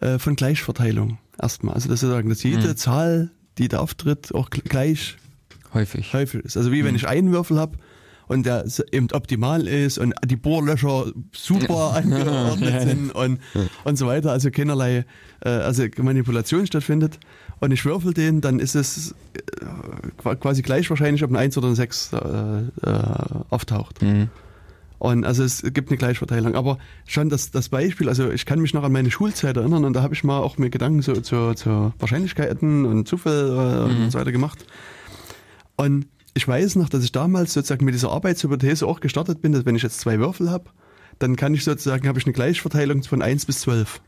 äh, 0.00 0.18
von 0.18 0.34
Gleichverteilung 0.36 1.18
erstmal. 1.40 1.74
Also 1.74 1.88
dass 1.88 2.00
sie 2.00 2.08
sagen, 2.08 2.28
dass 2.28 2.42
jede 2.42 2.68
Mhm. 2.68 2.76
Zahl, 2.76 3.30
die 3.58 3.68
da 3.68 3.78
auftritt, 3.78 4.34
auch 4.34 4.48
gl- 4.50 4.68
gleich 4.68 5.16
häufig. 5.74 6.12
häufig 6.12 6.44
ist. 6.44 6.56
Also 6.56 6.72
wie 6.72 6.84
wenn 6.84 6.94
ich 6.94 7.06
einen 7.08 7.32
Würfel 7.32 7.58
habe 7.58 7.76
und 8.28 8.46
der 8.46 8.64
eben 8.92 9.08
optimal 9.12 9.66
ist 9.66 9.98
und 9.98 10.14
die 10.24 10.36
Bohrlöcher 10.36 11.06
super 11.32 11.94
angeordnet 11.94 12.82
sind 12.88 13.10
und, 13.14 13.40
und 13.84 13.96
so 13.96 14.06
weiter, 14.06 14.30
also 14.32 14.50
keinerlei 14.50 15.04
äh, 15.44 15.48
also 15.48 15.84
Manipulation 15.98 16.66
stattfindet 16.66 17.18
und 17.60 17.72
ich 17.72 17.84
würfel 17.84 18.14
den, 18.14 18.40
dann 18.40 18.58
ist 18.58 18.74
es 18.74 19.14
äh, 19.34 19.64
qua- 20.16 20.34
quasi 20.36 20.62
gleich 20.62 20.88
wahrscheinlich, 20.88 21.22
ob 21.24 21.30
ein 21.30 21.36
1 21.36 21.58
oder 21.58 21.68
ein 21.68 21.74
6 21.74 22.12
äh, 22.12 22.16
äh, 22.16 23.02
auftaucht. 23.50 24.02
Mhm. 24.02 24.28
Und 25.02 25.24
also 25.24 25.42
es 25.42 25.62
gibt 25.62 25.90
eine 25.90 25.98
Gleichverteilung. 25.98 26.54
Aber 26.54 26.78
schon 27.08 27.28
das, 27.28 27.50
das 27.50 27.70
Beispiel, 27.70 28.08
also 28.08 28.30
ich 28.30 28.46
kann 28.46 28.60
mich 28.60 28.72
noch 28.72 28.84
an 28.84 28.92
meine 28.92 29.10
Schulzeit 29.10 29.56
erinnern 29.56 29.84
und 29.84 29.94
da 29.94 30.02
habe 30.02 30.14
ich 30.14 30.22
mal 30.22 30.38
auch 30.38 30.58
mir 30.58 30.70
Gedanken 30.70 31.02
so, 31.02 31.14
zu, 31.14 31.54
zu 31.54 31.92
Wahrscheinlichkeiten 31.98 32.84
und 32.86 33.08
Zufall 33.08 33.88
äh, 33.88 34.04
und 34.04 34.12
so 34.12 34.20
weiter 34.20 34.30
gemacht. 34.30 34.64
Und 35.74 36.06
ich 36.34 36.46
weiß 36.46 36.76
noch, 36.76 36.88
dass 36.88 37.02
ich 37.02 37.10
damals 37.10 37.52
sozusagen 37.52 37.84
mit 37.84 37.94
dieser 37.94 38.12
Arbeitshypothese 38.12 38.86
auch 38.86 39.00
gestartet 39.00 39.42
bin, 39.42 39.50
dass 39.50 39.66
wenn 39.66 39.74
ich 39.74 39.82
jetzt 39.82 39.98
zwei 39.98 40.20
Würfel 40.20 40.52
habe, 40.52 40.70
dann 41.18 41.34
kann 41.34 41.52
ich 41.52 41.64
sozusagen, 41.64 42.06
habe 42.06 42.20
ich 42.20 42.26
eine 42.26 42.32
Gleichverteilung 42.32 43.02
von 43.02 43.22
1 43.22 43.46
bis 43.46 43.62
12. 43.62 44.00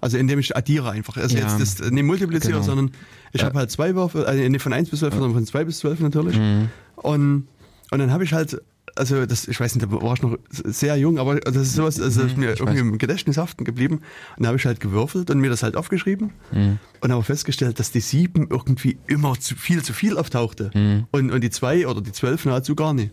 Also 0.00 0.18
indem 0.18 0.40
ich 0.40 0.56
addiere 0.56 0.90
einfach. 0.90 1.18
Also 1.18 1.36
Ja, 1.36 1.56
jetzt 1.56 1.80
das 1.80 1.88
nicht 1.92 2.02
multipliziere, 2.02 2.54
genau. 2.54 2.64
sondern 2.64 2.90
ich 3.32 3.44
habe 3.44 3.56
halt 3.56 3.70
zwei 3.70 3.94
Würfel, 3.94 4.24
also 4.24 4.42
nicht 4.42 4.60
von 4.60 4.72
1 4.72 4.90
bis 4.90 4.98
12, 4.98 5.14
sondern 5.14 5.34
von 5.34 5.46
2 5.46 5.64
bis 5.64 5.78
12 5.78 6.00
natürlich. 6.00 6.36
Mhm. 6.36 6.68
Und, 6.96 7.46
und 7.92 7.98
dann 8.00 8.10
habe 8.10 8.24
ich 8.24 8.32
halt, 8.32 8.60
also 8.98 9.24
das, 9.26 9.48
ich 9.48 9.58
weiß 9.58 9.74
nicht, 9.74 9.86
da 9.86 9.90
war 9.90 10.12
ich 10.14 10.22
noch 10.22 10.36
sehr 10.50 10.96
jung, 10.96 11.18
aber 11.18 11.36
das 11.40 11.56
ist 11.56 11.74
sowas, 11.74 12.00
also 12.00 12.22
ist 12.22 12.36
mir 12.36 12.48
Mhm, 12.48 12.52
ich 12.54 12.60
irgendwie 12.60 12.80
weiß. 12.80 12.86
im 12.88 12.98
Gedächtnis 12.98 13.36
haften 13.38 13.64
geblieben. 13.64 14.00
Und 14.36 14.42
da 14.42 14.48
habe 14.48 14.58
ich 14.58 14.66
halt 14.66 14.80
gewürfelt 14.80 15.30
und 15.30 15.38
mir 15.40 15.50
das 15.50 15.62
halt 15.62 15.76
aufgeschrieben 15.76 16.32
Mhm. 16.52 16.78
und 17.00 17.12
habe 17.12 17.22
festgestellt, 17.22 17.78
dass 17.78 17.90
die 17.92 18.00
7 18.00 18.48
irgendwie 18.50 18.98
immer 19.06 19.38
zu 19.40 19.54
viel 19.56 19.82
zu 19.82 19.92
viel 19.92 20.18
auftauchte. 20.18 20.70
Mhm. 20.74 21.06
Und, 21.10 21.30
und 21.30 21.40
die 21.42 21.50
2 21.50 21.86
oder 21.86 22.00
die 22.00 22.12
12 22.12 22.44
nahezu 22.46 22.74
gar 22.74 22.92
nicht. 22.94 23.12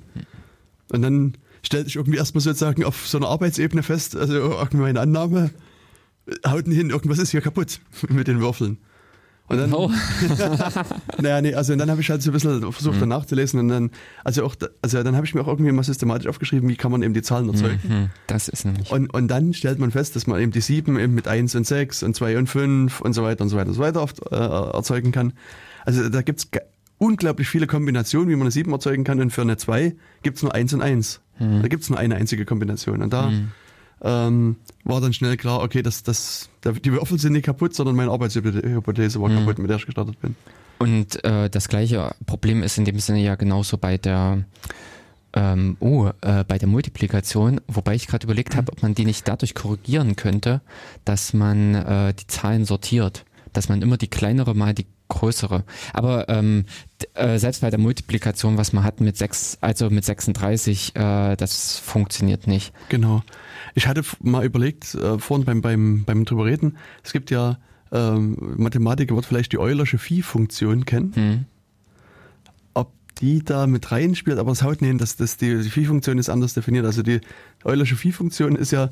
Und 0.92 1.02
dann 1.02 1.34
stellte 1.64 1.88
ich 1.88 1.96
irgendwie 1.96 2.18
erstmal 2.18 2.42
sozusagen 2.42 2.84
auf 2.84 3.08
so 3.08 3.18
einer 3.18 3.28
Arbeitsebene 3.30 3.82
fest, 3.84 4.16
also 4.16 4.34
irgendwie 4.34 4.78
meine 4.78 5.00
Annahme, 5.00 5.50
haut 6.48 6.68
nicht 6.68 6.78
hin, 6.78 6.90
irgendwas 6.90 7.18
ist 7.20 7.32
hier 7.32 7.42
kaputt 7.42 7.80
mit 8.10 8.28
den 8.28 8.40
Würfeln. 8.40 8.78
Und 9.48 9.58
dann, 9.58 9.74
Oh. 9.74 9.92
naja, 11.22 11.42
nee, 11.42 11.54
also 11.54 11.74
und 11.74 11.80
dann 11.80 11.92
habe 11.92 12.02
ich 12.02 12.10
halt 12.10 12.22
so 12.24 12.32
ein 12.32 12.34
bisschen 12.34 12.72
versucht, 12.72 13.00
dann 13.00 13.10
nachzulesen 13.10 13.60
und 13.60 13.68
dann, 13.68 13.92
also 14.24 14.44
auch, 14.44 14.56
also 14.82 15.04
dann 15.04 15.16
habe 15.16 15.26
ich 15.26 15.36
mir 15.36 15.42
auch 15.42 15.48
irgendwie 15.48 15.72
mal 15.72 15.84
systematisch 15.84 16.28
aufgeschrieben, 16.28 16.68
wie 16.68 16.76
kann 16.76 16.92
man 16.92 17.04
eben 17.04 17.14
die 17.14 17.22
Zahlen 17.22 17.48
erzeugen. 17.50 17.80
Mhm. 17.88 18.10
Das 18.28 18.48
ist 18.48 18.66
nämlich. 18.66 18.92
Und, 18.92 19.14
und 19.14 19.28
dann 19.28 19.54
stellt 19.54 19.78
man 19.78 19.92
fest, 19.92 20.16
dass 20.16 20.26
man 20.26 20.40
eben 20.42 20.52
die 20.52 20.62
7 20.62 20.98
eben 21.00 21.14
mit 21.14 21.28
1 21.28 21.54
und 21.56 21.68
6 21.68 22.02
und 22.04 22.16
2 22.16 22.38
und 22.40 22.48
5 22.48 23.02
und 23.02 23.14
so 23.14 23.24
weiter 23.24 23.44
und 23.44 23.50
so 23.50 23.58
weiter 23.58 23.68
und 23.70 23.76
so 23.76 23.82
weiter 23.82 24.02
oft, 24.02 24.20
äh, 24.32 24.36
erzeugen 24.36 25.12
kann. 25.12 25.34
Also 25.86 26.10
da 26.10 26.24
gibt's 26.24 26.48
unglaublich 26.98 27.48
viele 27.48 27.68
Kombinationen, 27.68 28.30
wie 28.30 28.36
man 28.36 28.44
eine 28.44 28.52
7 28.52 28.72
erzeugen 28.72 29.04
kann 29.04 29.22
und 29.22 29.30
für 29.32 29.42
eine 29.42 29.58
2 29.58 29.96
gibt's 30.24 30.42
nur 30.42 30.56
1 30.56 30.74
und 30.74 30.82
1. 30.82 31.22
Da 31.38 31.68
gibt's 31.68 31.90
nur 31.90 32.00
eine 32.00 32.16
einzige 32.16 32.46
Kombination. 32.46 33.02
Und 33.04 33.12
da 33.12 33.30
ähm, 34.06 34.56
war 34.86 35.02
dann 35.02 35.12
schnell 35.14 35.36
klar, 35.36 35.62
okay, 35.62 35.82
das, 35.82 36.04
das, 36.04 36.50
da- 36.62 36.72
die 36.72 36.92
Würfel 36.94 37.20
sind 37.20 37.34
nicht 37.34 37.46
kaputt, 37.46 37.74
sondern 37.76 37.96
meine 37.96 38.12
Arbeitshypothese 38.12 39.20
war 39.22 39.30
kaputt, 39.30 39.58
mit 39.60 39.70
der 39.70 39.78
ich 39.78 39.86
gestartet 39.86 40.20
bin. 40.22 40.36
Und 40.80 41.24
äh, 41.26 41.50
das 41.50 41.68
gleiche 41.70 42.14
Problem 42.26 42.62
ist 42.64 42.78
in 42.78 42.86
dem 42.86 43.00
Sinne 43.00 43.20
ja 43.22 43.36
genauso 43.36 43.78
bei 43.78 43.98
der 43.98 44.44
ähm, 45.34 45.76
oh, 45.82 46.10
äh, 46.22 46.44
bei 46.48 46.58
der 46.58 46.68
Multiplikation, 46.70 47.60
wobei 47.68 47.96
ich 47.96 48.08
gerade 48.08 48.26
überlegt 48.26 48.56
habe, 48.56 48.72
ob 48.72 48.82
man 48.82 48.96
die 48.96 49.04
nicht 49.06 49.28
dadurch 49.28 49.54
korrigieren 49.54 50.16
könnte, 50.16 50.62
dass 51.04 51.34
man 51.34 51.76
äh, 51.76 52.14
die 52.14 52.28
Zahlen 52.28 52.64
sortiert. 52.66 53.26
dass 53.52 53.70
man 53.70 53.82
immer 53.82 53.96
die 53.98 54.08
kleinere 54.10 54.54
mal 54.54 54.74
die 54.74 54.86
größere. 55.08 55.64
Aber 55.94 56.28
ähm, 56.30 56.66
äh, 57.14 57.38
selbst 57.38 57.62
bei 57.62 57.70
der 57.70 57.80
Multiplikation, 57.80 58.58
was 58.58 58.74
man 58.74 58.84
hat 58.84 59.00
mit 59.02 59.16
sechs, 59.18 59.58
also 59.62 59.90
mit 59.90 60.04
36, 60.04 60.94
äh, 60.96 61.36
das 61.38 61.78
funktioniert 61.78 62.48
nicht. 62.48 62.74
Genau. 62.90 63.22
Ich 63.74 63.88
hatte 63.88 64.04
mal 64.22 64.46
überlegt, 64.46 64.96
äh, 64.96 65.18
vorhin 65.18 65.46
beim, 65.46 65.62
beim, 65.62 66.04
beim 66.06 66.26
drüber 66.26 66.46
reden, 66.46 66.78
es 67.04 67.12
gibt 67.12 67.32
ja 67.32 67.58
ähm, 67.92 68.38
Mathematiker 68.58 69.16
wird 69.16 69.26
vielleicht 69.26 69.52
die 69.52 69.60
Eulersche 69.60 69.98
Phi-Funktion 69.98 70.86
kennen. 70.86 71.14
Hm. 71.16 71.46
Ob 72.74 72.92
die 73.20 73.44
da 73.44 73.68
mit 73.68 73.92
reinspielt, 73.92 74.38
aber 74.38 74.52
es 74.52 74.64
haut 74.64 74.82
nicht 74.82 74.90
hin, 74.90 74.98
dass, 74.98 75.16
dass 75.16 75.38
die, 75.38 75.62
die 75.62 75.70
Phi-Funktion 75.70 76.18
ist 76.18 76.30
anders 76.30 76.54
definiert. 76.54 76.86
Also 76.86 77.04
die 77.04 77.22
Eulersche 77.64 77.96
Phi-Funktion 77.96 78.56
ist 78.56 78.72
ja. 78.72 78.90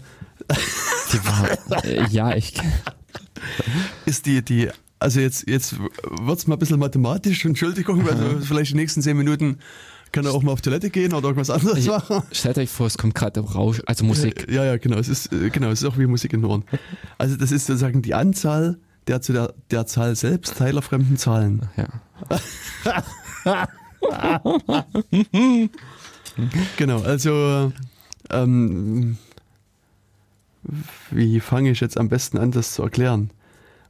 die 1.13 1.26
war, 1.26 1.84
äh, 1.86 2.07
ja, 2.09 2.36
ich. 2.36 2.53
ist 4.05 4.26
die, 4.26 4.41
die, 4.41 4.69
also 4.99 5.19
jetzt, 5.19 5.49
jetzt 5.49 5.76
wird's 6.21 6.47
mal 6.47 6.55
ein 6.55 6.59
bisschen 6.59 6.80
mathematisch, 6.80 7.43
Entschuldigung, 7.43 8.07
also 8.07 8.39
vielleicht 8.41 8.71
die 8.71 8.78
nächsten 8.78 9.01
zehn 9.01 9.17
Minuten 9.17 9.57
kann 10.14 10.26
er 10.26 10.34
auch 10.34 10.43
mal 10.43 10.53
auf 10.53 10.61
Toilette 10.61 10.89
gehen 10.89 11.14
oder 11.14 11.28
irgendwas 11.28 11.49
anderes 11.49 11.86
machen. 11.86 12.24
Stellt 12.32 12.57
euch 12.57 12.70
vor, 12.70 12.88
es 12.88 12.97
kommt 12.97 13.16
gerade 13.16 13.41
Rausch, 13.41 13.82
also 13.86 14.05
Musik. 14.05 14.49
Ja, 14.49 14.64
ja, 14.64 14.78
genau. 14.78 14.97
Es 14.97 15.09
ist, 15.09 15.34
äh, 15.34 15.49
genau, 15.49 15.70
es 15.70 15.82
ist 15.82 15.88
auch 15.89 15.97
wie 15.97 16.05
Musik 16.05 16.32
in 16.32 16.45
Ohren. 16.45 16.64
Also 17.18 17.36
das 17.36 17.51
ist 17.51 17.66
sozusagen 17.66 18.01
die 18.01 18.14
Anzahl 18.14 18.80
der 19.07 19.22
zu 19.22 19.34
der, 19.34 19.53
der 19.70 19.86
Zahl 19.86 20.16
selbst 20.16 20.57
teilerfremden 20.57 21.18
Zahlen. 21.18 21.68
Ja. 21.76 21.88
genau, 26.78 27.01
also 27.01 27.74
ähm, 28.30 29.18
wie 31.11 31.39
fange 31.39 31.72
ich 31.72 31.82
jetzt 31.82 31.97
am 31.97 32.07
besten 32.09 32.38
an, 32.38 32.51
das 32.51 32.74
zu 32.74 32.84
erklären? 32.84 33.32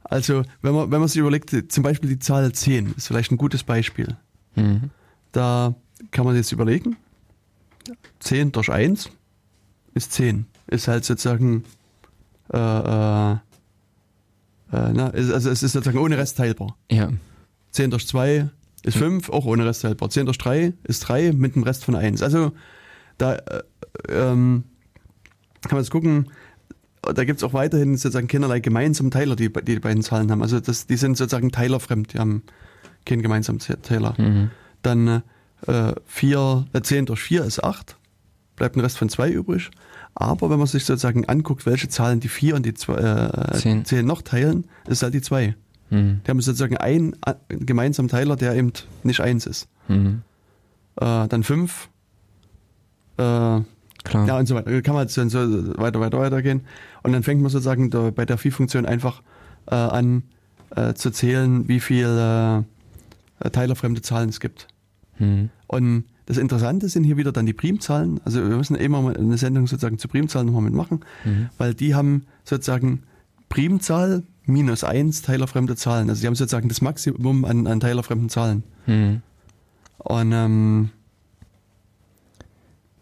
Also, 0.02 0.42
wenn 0.60 0.74
man, 0.74 0.90
wenn 0.90 0.98
man 1.00 1.08
sich 1.08 1.18
überlegt, 1.18 1.54
zum 1.72 1.82
Beispiel 1.82 2.10
die 2.10 2.18
Zahl 2.18 2.52
10 2.52 2.94
ist 2.96 3.06
vielleicht 3.06 3.30
ein 3.30 3.38
gutes 3.38 3.62
Beispiel. 3.62 4.16
Mhm. 4.54 4.90
Da 5.32 5.74
kann 6.14 6.24
man 6.24 6.36
jetzt 6.36 6.52
überlegen, 6.52 6.96
10 8.20 8.52
durch 8.52 8.70
1 8.70 9.10
ist 9.94 10.12
10. 10.12 10.46
Ist 10.68 10.88
halt 10.88 11.04
sozusagen, 11.04 11.64
äh, 12.52 12.56
äh, 12.56 13.32
äh, 13.32 13.38
na, 14.70 15.10
also 15.10 15.50
es 15.50 15.62
ist 15.62 15.72
sozusagen 15.72 15.98
ohne 15.98 16.16
Rest 16.16 16.38
teilbar. 16.38 16.76
Ja. 16.90 17.10
10 17.72 17.90
durch 17.90 18.06
2 18.06 18.48
ist 18.84 18.96
5, 18.96 19.28
auch 19.28 19.44
ohne 19.44 19.66
Rest 19.66 19.82
teilbar. 19.82 20.08
10 20.08 20.26
durch 20.26 20.38
3 20.38 20.72
ist 20.84 21.00
3 21.00 21.32
mit 21.32 21.56
einem 21.56 21.64
Rest 21.64 21.84
von 21.84 21.96
1. 21.96 22.22
Also 22.22 22.52
da 23.18 23.34
äh, 23.34 23.62
ähm, 24.08 24.64
kann 25.62 25.76
man 25.76 25.82
jetzt 25.82 25.90
gucken, 25.90 26.30
da 27.02 27.24
gibt 27.24 27.40
es 27.40 27.44
auch 27.44 27.52
weiterhin 27.52 27.96
sozusagen 27.96 28.28
keinerlei 28.28 28.60
gemeinsamen 28.60 29.10
Teiler, 29.10 29.36
die, 29.36 29.52
die, 29.52 29.64
die 29.64 29.80
beiden 29.80 30.02
Zahlen 30.02 30.30
haben. 30.30 30.42
Also 30.42 30.60
das, 30.60 30.86
die 30.86 30.96
sind 30.96 31.16
sozusagen 31.16 31.50
teilerfremd, 31.50 32.14
die 32.14 32.18
haben 32.18 32.44
keinen 33.04 33.20
gemeinsamen 33.20 33.58
Teiler. 33.58 34.14
Mhm. 34.16 34.50
Dann 34.80 35.22
äh, 35.66 35.94
4, 36.06 36.66
äh, 36.72 36.80
10 36.82 37.06
durch 37.06 37.20
4 37.20 37.44
ist 37.44 37.62
8, 37.62 37.96
bleibt 38.56 38.76
ein 38.76 38.80
Rest 38.80 38.98
von 38.98 39.08
2 39.08 39.30
übrig. 39.30 39.70
Aber 40.14 40.48
wenn 40.50 40.58
man 40.58 40.66
sich 40.66 40.84
sozusagen 40.84 41.24
anguckt, 41.24 41.66
welche 41.66 41.88
Zahlen 41.88 42.20
die 42.20 42.28
4 42.28 42.54
und 42.54 42.66
die 42.66 42.74
2, 42.74 42.94
äh, 42.94 43.58
10. 43.58 43.84
10 43.84 44.06
noch 44.06 44.22
teilen, 44.22 44.64
ist 44.86 45.02
halt 45.02 45.14
die 45.14 45.22
2. 45.22 45.56
Mhm. 45.90 46.20
Die 46.24 46.30
haben 46.30 46.40
sozusagen 46.40 46.76
einen 46.76 47.16
äh, 47.26 47.34
gemeinsamen 47.48 48.08
Teiler, 48.08 48.36
der 48.36 48.54
eben 48.54 48.72
nicht 49.02 49.20
1 49.20 49.46
ist. 49.46 49.68
Mhm. 49.88 50.22
Äh, 50.96 51.28
dann 51.28 51.42
5. 51.42 51.88
Äh, 53.16 53.60
Klar. 54.04 54.26
Ja, 54.26 54.38
und 54.38 54.46
so 54.46 54.54
weiter. 54.54 54.82
Kann 54.82 54.94
man 54.94 55.08
jetzt 55.08 55.14
so 55.14 55.78
weiter, 55.78 55.98
weiter, 55.98 56.18
weiter 56.18 56.42
gehen. 56.42 56.60
Und 57.02 57.12
dann 57.12 57.22
fängt 57.22 57.40
man 57.40 57.50
sozusagen 57.50 57.88
da, 57.90 58.10
bei 58.10 58.26
der 58.26 58.36
Phi-Funktion 58.36 58.84
einfach 58.84 59.22
äh, 59.66 59.74
an 59.74 60.24
äh, 60.76 60.92
zu 60.92 61.10
zählen, 61.10 61.66
wie 61.68 61.80
viele 61.80 62.64
äh, 63.40 63.50
teilerfremde 63.50 64.02
Zahlen 64.02 64.28
es 64.28 64.40
gibt. 64.40 64.68
Mhm. 65.18 65.50
Und 65.66 66.04
das 66.26 66.38
Interessante 66.38 66.88
sind 66.88 67.04
hier 67.04 67.16
wieder 67.16 67.32
dann 67.32 67.46
die 67.46 67.52
Primzahlen. 67.52 68.20
Also 68.24 68.40
wir 68.48 68.56
müssen 68.56 68.76
immer 68.76 69.02
mal 69.02 69.16
eine 69.16 69.36
Sendung 69.36 69.66
sozusagen 69.66 69.98
zu 69.98 70.08
Primzahlen 70.08 70.46
nochmal 70.46 70.62
mitmachen, 70.62 71.00
mhm. 71.24 71.50
weil 71.58 71.74
die 71.74 71.94
haben 71.94 72.24
sozusagen 72.44 73.02
Primzahl 73.48 74.22
minus 74.46 74.84
eins 74.84 75.22
teilerfremde 75.22 75.76
Zahlen. 75.76 76.08
Also 76.08 76.22
die 76.22 76.26
haben 76.26 76.34
sozusagen 76.34 76.68
das 76.68 76.80
Maximum 76.80 77.44
an, 77.44 77.66
an 77.66 77.80
teilerfremden 77.80 78.28
Zahlen. 78.28 78.62
Mhm. 78.86 79.22
Und 79.98 80.32
ähm, 80.32 80.90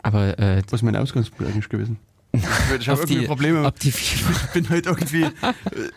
aber 0.02 0.38
äh, 0.38 0.62
was 0.66 0.80
ist 0.80 0.82
mein 0.82 0.96
Ausgangspunkt 0.96 1.52
eigentlich 1.52 1.68
gewesen? 1.68 1.98
Ich 2.78 2.88
habe 2.88 3.00
irgendwie 3.00 3.20
die, 3.20 3.26
Probleme. 3.26 3.70
ich 3.82 4.24
bin 4.54 4.68
heute 4.70 4.88
irgendwie, 4.88 5.26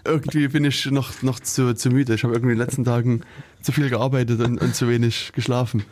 irgendwie 0.03 0.49
bin 0.49 0.65
ich 0.65 0.85
noch, 0.91 1.21
noch 1.23 1.39
zu, 1.39 1.73
zu 1.73 1.89
müde. 1.89 2.13
Ich 2.13 2.23
habe 2.25 2.33
irgendwie 2.33 2.51
in 2.51 2.59
den 2.59 2.65
letzten 2.65 2.83
Tagen 2.83 3.21
zu 3.61 3.71
viel 3.71 3.89
gearbeitet 3.89 4.41
und, 4.41 4.61
und 4.61 4.75
zu 4.75 4.89
wenig 4.89 5.31
geschlafen. 5.33 5.83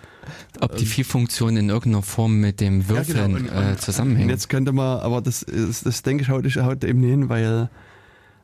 Ob 0.59 0.75
die 0.77 0.85
Viehfunktion 0.85 1.57
in 1.57 1.69
irgendeiner 1.69 2.03
Form 2.03 2.39
mit 2.39 2.59
dem 2.59 2.87
Würfeln 2.87 3.17
ja, 3.17 3.37
genau. 3.37 3.59
und, 3.59 3.73
äh, 3.73 3.77
zusammenhängt. 3.77 4.29
Jetzt 4.29 4.49
könnte 4.49 4.71
man, 4.71 4.99
aber 4.99 5.21
das, 5.21 5.45
das, 5.45 5.81
das 5.83 6.03
denke 6.03 6.23
ich 6.23 6.29
heute, 6.29 6.65
heute 6.65 6.87
eben 6.87 6.99
nicht 6.99 7.11
hin, 7.11 7.29
weil, 7.29 7.69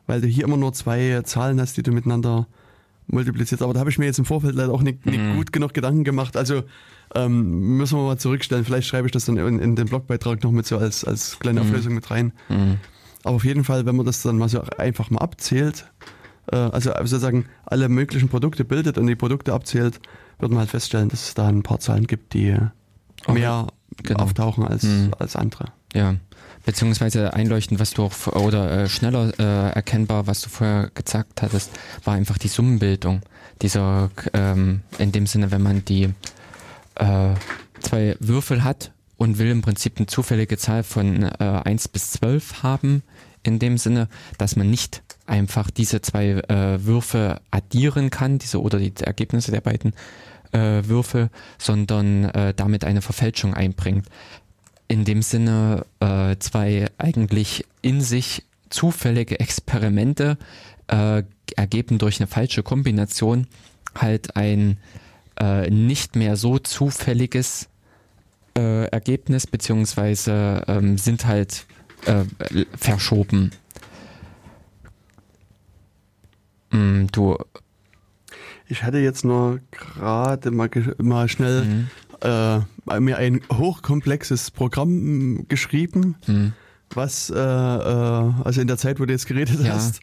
weil 0.06 0.20
du 0.20 0.26
hier 0.26 0.44
immer 0.44 0.56
nur 0.56 0.72
zwei 0.72 1.22
Zahlen 1.24 1.60
hast, 1.60 1.76
die 1.76 1.82
du 1.82 1.92
miteinander 1.92 2.46
multiplizierst. 3.06 3.62
Aber 3.62 3.74
da 3.74 3.80
habe 3.80 3.90
ich 3.90 3.98
mir 3.98 4.06
jetzt 4.06 4.18
im 4.18 4.24
Vorfeld 4.24 4.54
leider 4.54 4.72
auch 4.72 4.82
nicht, 4.82 5.04
nicht 5.06 5.20
mhm. 5.20 5.36
gut 5.36 5.52
genug 5.52 5.74
Gedanken 5.74 6.04
gemacht. 6.04 6.36
Also 6.36 6.62
ähm, 7.14 7.76
müssen 7.76 7.98
wir 7.98 8.04
mal 8.04 8.18
zurückstellen. 8.18 8.64
Vielleicht 8.64 8.88
schreibe 8.88 9.06
ich 9.06 9.12
das 9.12 9.24
dann 9.24 9.36
in, 9.36 9.58
in 9.58 9.76
den 9.76 9.86
Blogbeitrag 9.86 10.42
noch 10.42 10.52
mit 10.52 10.66
so 10.66 10.78
als, 10.78 11.04
als 11.04 11.38
kleine 11.38 11.60
mhm. 11.60 11.66
Auflösung 11.66 11.94
mit 11.94 12.10
rein. 12.10 12.32
Mhm. 12.48 12.76
Aber 13.24 13.36
auf 13.36 13.44
jeden 13.44 13.64
Fall, 13.64 13.86
wenn 13.86 13.96
man 13.96 14.06
das 14.06 14.22
dann 14.22 14.38
mal 14.38 14.48
so 14.48 14.62
einfach 14.78 15.10
mal 15.10 15.18
abzählt, 15.18 15.86
äh, 16.50 16.56
also 16.56 16.90
sozusagen 16.90 17.46
alle 17.66 17.88
möglichen 17.88 18.28
Produkte 18.28 18.64
bildet 18.64 18.96
und 18.98 19.06
die 19.06 19.16
Produkte 19.16 19.52
abzählt, 19.52 20.00
wird 20.40 20.50
man 20.50 20.60
halt 20.60 20.70
feststellen, 20.70 21.08
dass 21.08 21.28
es 21.28 21.34
da 21.34 21.48
ein 21.48 21.62
paar 21.62 21.80
Zahlen 21.80 22.06
gibt, 22.06 22.34
die 22.34 22.56
okay. 23.24 23.32
mehr 23.32 23.66
genau. 24.02 24.24
auftauchen 24.24 24.64
als, 24.64 24.82
mhm. 24.84 25.12
als 25.18 25.36
andere. 25.36 25.66
Ja, 25.94 26.16
beziehungsweise 26.64 27.34
einleuchtend, 27.34 27.80
was 27.80 27.92
du 27.92 28.04
auch 28.04 28.26
oder 28.28 28.70
äh, 28.70 28.88
schneller 28.88 29.32
äh, 29.38 29.70
erkennbar, 29.72 30.26
was 30.26 30.40
du 30.40 30.48
vorher 30.48 30.90
gesagt 30.94 31.42
hattest, 31.42 31.70
war 32.04 32.14
einfach 32.14 32.38
die 32.38 32.48
Summenbildung. 32.48 33.22
Dieser, 33.62 34.10
ähm, 34.32 34.82
in 34.98 35.12
dem 35.12 35.26
Sinne, 35.26 35.50
wenn 35.50 35.62
man 35.62 35.84
die 35.84 36.10
äh, 36.94 37.34
zwei 37.80 38.16
Würfel 38.20 38.64
hat 38.64 38.92
und 39.16 39.38
will 39.38 39.50
im 39.50 39.62
Prinzip 39.62 39.98
eine 39.98 40.06
zufällige 40.06 40.56
Zahl 40.56 40.82
von 40.82 41.24
äh, 41.24 41.28
1 41.38 41.88
bis 41.88 42.12
12 42.12 42.62
haben, 42.62 43.02
in 43.42 43.58
dem 43.58 43.78
Sinne, 43.78 44.08
dass 44.38 44.56
man 44.56 44.70
nicht 44.70 45.02
einfach 45.26 45.70
diese 45.70 46.02
zwei 46.02 46.30
äh, 46.30 46.84
Würfe 46.84 47.40
addieren 47.50 48.10
kann, 48.10 48.38
diese 48.38 48.60
oder 48.60 48.78
die 48.78 48.92
Ergebnisse 49.00 49.50
der 49.50 49.60
beiden 49.60 49.94
äh, 50.52 50.82
Würfel, 50.84 51.30
sondern 51.58 52.24
äh, 52.24 52.54
damit 52.54 52.84
eine 52.84 53.02
Verfälschung 53.02 53.54
einbringt. 53.54 54.06
In 54.88 55.04
dem 55.04 55.22
Sinne 55.22 55.86
äh, 56.00 56.36
zwei 56.38 56.86
eigentlich 56.98 57.64
in 57.82 58.00
sich 58.00 58.44
zufällige 58.70 59.38
Experimente 59.40 60.36
äh, 60.88 61.22
ergeben 61.56 61.98
durch 61.98 62.20
eine 62.20 62.26
falsche 62.26 62.62
Kombination 62.62 63.46
halt 63.94 64.36
ein 64.36 64.78
äh, 65.38 65.70
nicht 65.70 66.16
mehr 66.16 66.36
so 66.36 66.58
zufälliges 66.58 67.68
äh, 68.56 68.84
Ergebnis, 68.86 69.46
beziehungsweise 69.46 70.64
ähm, 70.68 70.98
sind 70.98 71.26
halt 71.26 71.66
äh, 72.06 72.24
verschoben. 72.76 73.50
Mm, 76.70 77.06
du. 77.12 77.36
Ich 78.70 78.84
hatte 78.84 78.98
jetzt 78.98 79.24
nur 79.24 79.58
gerade 79.72 80.52
mal, 80.52 80.70
mal 80.98 81.28
schnell 81.28 81.64
mhm. 81.64 81.88
äh, 82.22 83.00
mir 83.00 83.18
ein 83.18 83.40
hochkomplexes 83.52 84.52
Programm 84.52 85.48
geschrieben, 85.48 86.14
mhm. 86.28 86.52
was, 86.94 87.30
äh, 87.30 87.34
äh, 87.34 88.32
also 88.44 88.60
in 88.60 88.68
der 88.68 88.78
Zeit, 88.78 89.00
wo 89.00 89.06
du 89.06 89.12
jetzt 89.12 89.26
geredet 89.26 89.60
ja. 89.60 89.72
hast, 89.72 90.00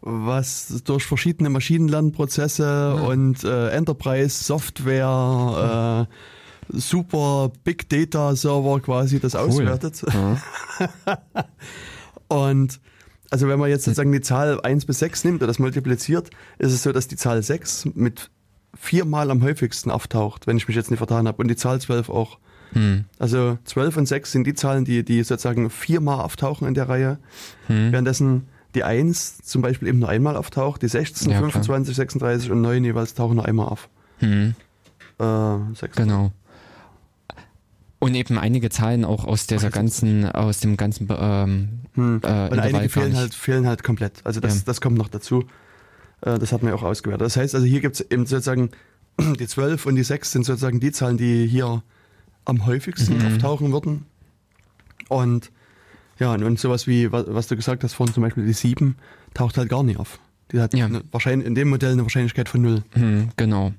was 0.00 0.82
durch 0.84 1.04
verschiedene 1.04 1.50
Maschinenlernprozesse 1.50 2.62
ja. 2.62 2.92
und 3.02 3.44
äh, 3.44 3.68
Enterprise 3.68 4.44
Software, 4.44 6.08
äh, 6.08 6.76
super 6.78 7.52
Big 7.64 7.86
Data 7.90 8.34
Server 8.34 8.80
quasi 8.80 9.20
das 9.20 9.34
cool. 9.34 9.40
auswertet. 9.40 10.02
Ja. 10.10 10.38
und 12.28 12.80
also 13.30 13.48
wenn 13.48 13.58
man 13.58 13.70
jetzt 13.70 13.84
sozusagen 13.84 14.12
die 14.12 14.20
Zahl 14.20 14.60
1 14.60 14.84
bis 14.86 14.98
6 14.98 15.24
nimmt 15.24 15.40
und 15.42 15.48
das 15.48 15.58
multipliziert, 15.58 16.30
ist 16.58 16.72
es 16.72 16.82
so, 16.82 16.92
dass 16.92 17.08
die 17.08 17.16
Zahl 17.16 17.42
6 17.42 17.90
mit 17.94 18.30
viermal 18.74 19.30
am 19.30 19.42
häufigsten 19.42 19.90
auftaucht, 19.90 20.46
wenn 20.46 20.56
ich 20.56 20.66
mich 20.68 20.76
jetzt 20.76 20.90
nicht 20.90 20.98
vertan 20.98 21.26
habe. 21.26 21.40
Und 21.40 21.48
die 21.48 21.56
Zahl 21.56 21.80
12 21.80 22.08
auch. 22.08 22.38
Hm. 22.72 23.04
Also 23.18 23.58
12 23.64 23.96
und 23.96 24.06
6 24.06 24.32
sind 24.32 24.46
die 24.46 24.54
Zahlen, 24.54 24.84
die, 24.84 25.04
die 25.04 25.22
sozusagen 25.22 25.70
viermal 25.70 26.20
auftauchen 26.20 26.68
in 26.68 26.74
der 26.74 26.88
Reihe. 26.88 27.18
Hm. 27.66 27.92
Währenddessen 27.92 28.46
die 28.74 28.84
1 28.84 29.38
zum 29.38 29.62
Beispiel 29.62 29.88
eben 29.88 29.98
nur 29.98 30.08
einmal 30.08 30.36
auftaucht, 30.36 30.82
die 30.82 30.88
16, 30.88 31.32
ja, 31.32 31.38
25, 31.38 31.96
36 31.96 32.50
und 32.50 32.60
9 32.60 32.84
jeweils 32.84 33.14
tauchen 33.14 33.36
nur 33.36 33.44
einmal 33.44 33.66
auf. 33.66 33.88
Hm. 34.18 34.54
Äh, 35.18 35.88
genau. 35.94 36.32
Und 37.98 38.14
eben 38.14 38.38
einige 38.38 38.70
Zahlen 38.70 39.04
auch 39.04 39.24
aus 39.24 39.46
dieser 39.46 39.70
ganzen, 39.70 40.24
aus 40.30 40.60
dem 40.60 40.76
ganzen 40.76 41.08
ähm, 41.10 41.79
hm. 41.94 42.20
äh, 42.22 42.48
Und 42.50 42.58
einige 42.58 42.88
fehlen 42.88 43.16
halt, 43.16 43.34
fehlen 43.34 43.66
halt 43.66 43.82
komplett. 43.82 44.20
Also 44.24 44.40
das, 44.40 44.56
ja. 44.56 44.62
das 44.66 44.80
kommt 44.80 44.96
noch 44.98 45.08
dazu. 45.08 45.44
Äh, 46.22 46.38
das 46.38 46.52
hat 46.52 46.62
man 46.62 46.72
ja 46.72 46.78
auch 46.78 46.82
ausgewertet. 46.82 47.24
Das 47.26 47.36
heißt 47.36 47.54
also, 47.54 47.66
hier 47.66 47.80
gibt 47.80 47.96
es 47.96 48.10
eben 48.10 48.26
sozusagen 48.26 48.70
die 49.38 49.46
12 49.46 49.86
und 49.86 49.96
die 49.96 50.02
6 50.04 50.30
sind 50.32 50.44
sozusagen 50.44 50.80
die 50.80 50.92
Zahlen, 50.92 51.16
die 51.16 51.46
hier 51.46 51.82
am 52.44 52.66
häufigsten 52.66 53.18
Mhm. 53.18 53.26
auftauchen 53.26 53.72
würden. 53.72 54.06
Und 55.08 55.50
ja, 56.18 56.32
und, 56.34 56.42
und 56.44 56.58
sowas 56.58 56.86
wie, 56.86 57.10
was, 57.12 57.24
was 57.28 57.46
du 57.48 57.56
gesagt 57.56 57.82
hast 57.84 57.94
vorhin, 57.94 58.14
zum 58.14 58.22
Beispiel 58.22 58.44
die 58.46 58.52
7, 58.52 58.96
taucht 59.34 59.56
halt 59.58 59.68
gar 59.68 59.82
nicht 59.82 59.98
auf. 59.98 60.18
Die 60.52 60.60
hat 60.60 60.74
Ja. 60.74 60.86
eine, 60.86 61.02
wahrscheinlich 61.12 61.46
in 61.46 61.54
dem 61.54 61.68
Modell 61.70 61.92
eine 61.92 62.02
Wahrscheinlichkeit 62.02 62.48
von 62.48 62.62
null. 62.62 62.82
Hm, 62.92 63.30
genau. 63.36 63.72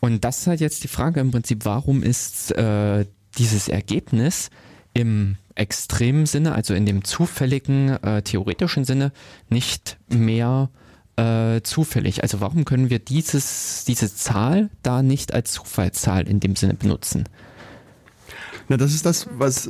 Und 0.00 0.24
das 0.24 0.40
ist 0.40 0.46
halt 0.46 0.60
jetzt 0.60 0.82
die 0.84 0.88
Frage 0.88 1.20
im 1.20 1.30
Prinzip, 1.30 1.64
warum 1.64 2.02
ist 2.02 2.50
äh, 2.52 3.06
dieses 3.38 3.68
Ergebnis 3.68 4.50
im 4.92 5.36
extremen 5.54 6.26
Sinne, 6.26 6.54
also 6.54 6.74
in 6.74 6.86
dem 6.86 7.04
zufälligen, 7.04 7.90
äh, 8.02 8.22
theoretischen 8.22 8.84
Sinne, 8.84 9.12
nicht 9.48 9.98
mehr 10.08 10.70
äh, 11.16 11.60
zufällig? 11.62 12.22
Also 12.22 12.40
warum 12.40 12.64
können 12.64 12.90
wir 12.90 12.98
dieses, 12.98 13.84
diese 13.86 14.12
Zahl 14.14 14.70
da 14.82 15.02
nicht 15.02 15.32
als 15.32 15.52
Zufallszahl 15.52 16.28
in 16.28 16.40
dem 16.40 16.56
Sinne 16.56 16.74
benutzen? 16.74 17.24
Na, 18.68 18.76
das 18.76 18.94
ist 18.94 19.04
das, 19.04 19.28
was, 19.36 19.68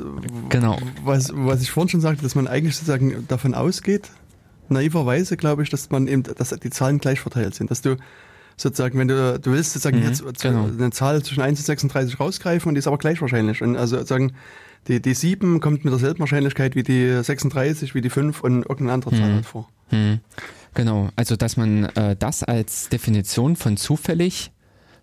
Genau. 0.49 0.79
was, 1.03 1.31
was 1.35 1.63
ich 1.63 1.71
vorhin 1.71 1.89
schon 1.91 2.01
sagte, 2.01 2.23
dass 2.23 2.35
man 2.35 2.47
eigentlich 2.47 2.77
sozusagen 2.77 3.27
davon 3.29 3.55
ausgeht, 3.55 4.11
naiverweise 4.69 5.37
glaube 5.37 5.63
ich, 5.65 5.71
dass 5.71 5.91
man 5.91 6.07
eben, 6.07 6.23
dass 6.23 6.51
die 6.51 6.71
Zahlen 6.71 6.99
gleich 6.99 7.21
verteilt 7.21 7.55
sind, 7.55 7.71
dass 7.71 7.83
du 7.83 7.97
sozusagen, 8.57 8.99
wenn 9.01 9.09
du, 9.09 9.39
du 9.41 9.51
willst 9.53 9.73
sozusagen 9.73 9.99
Mhm, 9.99 10.05
jetzt 10.07 10.23
genau. 10.41 10.67
eine 10.67 10.91
Zahl 10.91 11.23
zwischen 11.25 11.43
1 11.43 11.59
und 11.59 11.67
36 11.67 12.21
rausgreifen 12.21 12.69
und 12.69 12.75
die 12.77 12.79
ist 12.79 12.87
aber 12.87 12.99
gleich 12.99 13.21
wahrscheinlich. 13.21 13.63
Und 13.63 13.77
also 13.77 13.97
sozusagen, 13.97 14.33
die, 14.89 15.01
die 15.01 15.15
7 15.15 15.61
kommt 15.61 15.85
mit 15.85 15.93
derselben 15.93 16.21
Wahrscheinlichkeit 16.21 16.75
wie 16.75 16.83
die 16.83 17.23
36, 17.23 17.95
wie 17.95 18.01
die 18.01 18.11
5 18.11 18.41
und 18.43 18.63
irgendeine 18.63 18.93
andere 18.93 19.11
Zahl 19.13 19.31
Mhm. 19.31 19.35
halt 19.35 19.47
vor. 19.47 19.69
Hm. 19.89 20.21
Genau, 20.75 21.09
also 21.17 21.37
dass 21.37 21.57
man 21.57 21.85
äh, 21.85 22.17
das 22.19 22.43
als 22.43 22.89
Definition 22.89 23.55
von 23.57 23.77
zufällig 23.77 24.51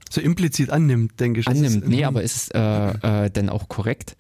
So 0.10 0.20
implizit 0.20 0.70
annimmt, 0.70 1.20
denke 1.20 1.40
ich. 1.40 1.48
Annimmt. 1.48 1.88
nee, 1.88 2.04
aber 2.04 2.22
ist 2.24 2.36
es 2.36 2.50
äh, 2.50 3.26
äh, 3.26 3.30
denn 3.30 3.50
auch 3.50 3.70
korrekt? 3.70 4.18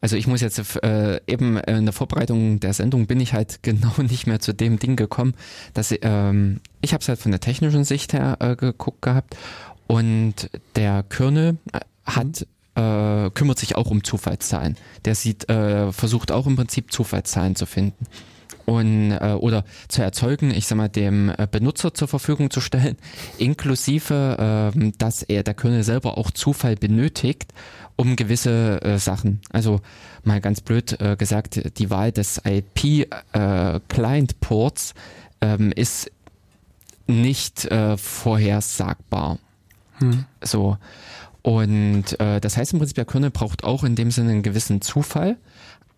Also 0.00 0.16
ich 0.16 0.26
muss 0.28 0.40
jetzt 0.40 0.58
äh, 0.82 1.20
eben 1.26 1.56
in 1.58 1.84
der 1.84 1.92
Vorbereitung 1.92 2.60
der 2.60 2.72
Sendung 2.72 3.06
bin 3.06 3.20
ich 3.20 3.32
halt 3.32 3.58
genau 3.62 3.92
nicht 3.98 4.26
mehr 4.26 4.40
zu 4.40 4.52
dem 4.54 4.78
Ding 4.78 4.96
gekommen, 4.96 5.34
dass 5.74 5.90
ich, 5.90 6.00
ähm, 6.02 6.60
ich 6.80 6.92
habe 6.92 7.02
es 7.02 7.08
halt 7.08 7.18
von 7.20 7.30
der 7.32 7.40
technischen 7.40 7.84
Sicht 7.84 8.12
her 8.12 8.36
äh, 8.40 8.56
geguckt 8.56 9.02
gehabt 9.02 9.36
und 9.86 10.34
der 10.76 11.02
Körne 11.02 11.56
äh, 11.72 11.80
hat 12.04 12.46
äh, 12.78 13.30
kümmert 13.30 13.58
sich 13.58 13.76
auch 13.76 13.90
um 13.90 14.04
Zufallszahlen. 14.04 14.76
Der 15.04 15.14
sieht 15.14 15.48
äh, 15.48 15.92
versucht 15.92 16.30
auch 16.30 16.46
im 16.46 16.56
Prinzip 16.56 16.92
Zufallszahlen 16.92 17.56
zu 17.56 17.66
finden 17.66 18.06
und 18.68 19.12
äh, 19.12 19.32
oder 19.32 19.64
zu 19.88 20.02
erzeugen, 20.02 20.50
ich 20.50 20.66
sag 20.66 20.76
mal, 20.76 20.88
dem 20.88 21.30
äh, 21.30 21.48
Benutzer 21.50 21.94
zur 21.94 22.06
Verfügung 22.06 22.50
zu 22.50 22.60
stellen, 22.60 22.96
inklusive, 23.38 24.72
ähm, 24.76 24.92
dass 24.98 25.22
er 25.22 25.42
der 25.42 25.54
Kernel 25.54 25.82
selber 25.82 26.18
auch 26.18 26.30
Zufall 26.30 26.76
benötigt, 26.76 27.52
um 27.96 28.14
gewisse 28.14 28.82
äh, 28.82 28.98
Sachen. 28.98 29.40
Also 29.50 29.80
mal 30.22 30.40
ganz 30.40 30.60
blöd 30.60 31.00
äh, 31.00 31.16
gesagt, 31.16 31.78
die 31.78 31.90
Wahl 31.90 32.12
des 32.12 32.42
IP 32.44 33.10
äh, 33.32 33.80
Client 33.88 34.38
Ports 34.40 34.94
ähm, 35.40 35.72
ist 35.72 36.10
nicht 37.06 37.64
äh, 37.64 37.96
vorhersagbar. 37.96 39.38
Hm. 39.98 40.26
So. 40.42 40.76
Und 41.48 42.20
äh, 42.20 42.42
das 42.42 42.58
heißt 42.58 42.74
im 42.74 42.78
Prinzip, 42.78 42.96
der 42.96 43.06
Kernel 43.06 43.30
braucht 43.30 43.64
auch 43.64 43.82
in 43.82 43.94
dem 43.94 44.10
Sinne 44.10 44.32
einen 44.32 44.42
gewissen 44.42 44.82
Zufall. 44.82 45.38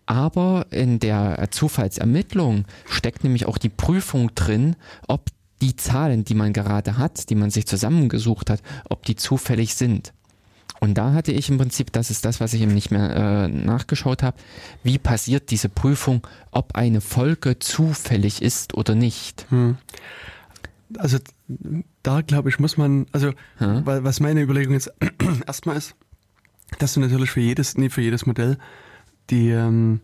Aber 0.05 0.67
in 0.71 0.99
der 0.99 1.49
Zufallsermittlung 1.51 2.63
steckt 2.85 3.25
nämlich 3.25 3.47
auch 3.47 3.57
die 3.57 3.67
Prüfung 3.67 4.33
drin, 4.33 4.77
ob 5.09 5.25
die 5.59 5.75
Zahlen, 5.75 6.23
die 6.23 6.35
man 6.35 6.53
gerade 6.53 6.97
hat, 6.97 7.29
die 7.29 7.35
man 7.35 7.49
sich 7.49 7.67
zusammengesucht 7.67 8.49
hat, 8.49 8.61
ob 8.89 9.03
die 9.03 9.17
zufällig 9.17 9.75
sind. 9.75 10.13
Und 10.79 10.93
da 10.93 11.11
hatte 11.11 11.33
ich 11.33 11.49
im 11.49 11.57
Prinzip, 11.57 11.91
das 11.91 12.11
ist 12.11 12.23
das, 12.23 12.39
was 12.39 12.53
ich 12.53 12.61
eben 12.61 12.73
nicht 12.73 12.89
mehr 12.89 13.13
äh, 13.13 13.47
nachgeschaut 13.49 14.23
habe, 14.23 14.37
wie 14.83 14.99
passiert 14.99 15.51
diese 15.51 15.67
Prüfung, 15.67 16.25
ob 16.51 16.75
eine 16.75 17.01
Folge 17.01 17.59
zufällig 17.59 18.41
ist 18.41 18.73
oder 18.73 18.95
nicht. 18.95 19.47
Hm. 19.49 19.77
Also 20.97 21.17
da 22.03 22.21
glaube 22.21 22.49
ich, 22.49 22.59
muss 22.59 22.77
man, 22.77 23.05
also 23.11 23.31
Hm? 23.57 23.81
was 23.85 24.19
meine 24.19 24.41
Überlegung 24.41 24.73
jetzt 24.73 24.91
erstmal 25.47 25.77
ist, 25.77 25.95
dass 26.79 26.93
du 26.93 26.99
natürlich 26.99 27.31
für 27.31 27.41
jedes, 27.41 27.77
nee, 27.77 27.89
für 27.89 28.01
jedes 28.01 28.25
Modell 28.25 28.57
die, 29.29 29.49
ähm, 29.49 29.99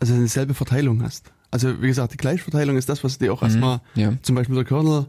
also 0.00 0.14
eine 0.14 0.28
selbe 0.28 0.54
Verteilung 0.54 1.02
hast. 1.02 1.32
Also 1.50 1.80
wie 1.82 1.86
gesagt, 1.88 2.12
die 2.12 2.16
Gleichverteilung 2.18 2.76
ist 2.76 2.88
das, 2.88 3.02
was 3.04 3.18
dir 3.18 3.32
auch 3.32 3.42
erstmal 3.42 3.80
Ja. 3.94 4.12
zum 4.22 4.34
Beispiel 4.34 4.54
der 4.56 4.64
Kernel 4.64 5.06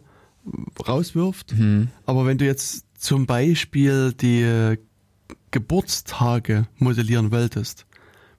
rauswirft. 0.88 1.52
Hm. 1.52 1.90
Aber 2.06 2.26
wenn 2.26 2.38
du 2.38 2.46
jetzt 2.46 2.86
zum 2.98 3.26
Beispiel 3.26 4.14
die 4.14 4.42
äh, 4.42 4.78
Geburtstage 5.52 6.68
modellieren 6.78 7.32
wolltest, 7.32 7.86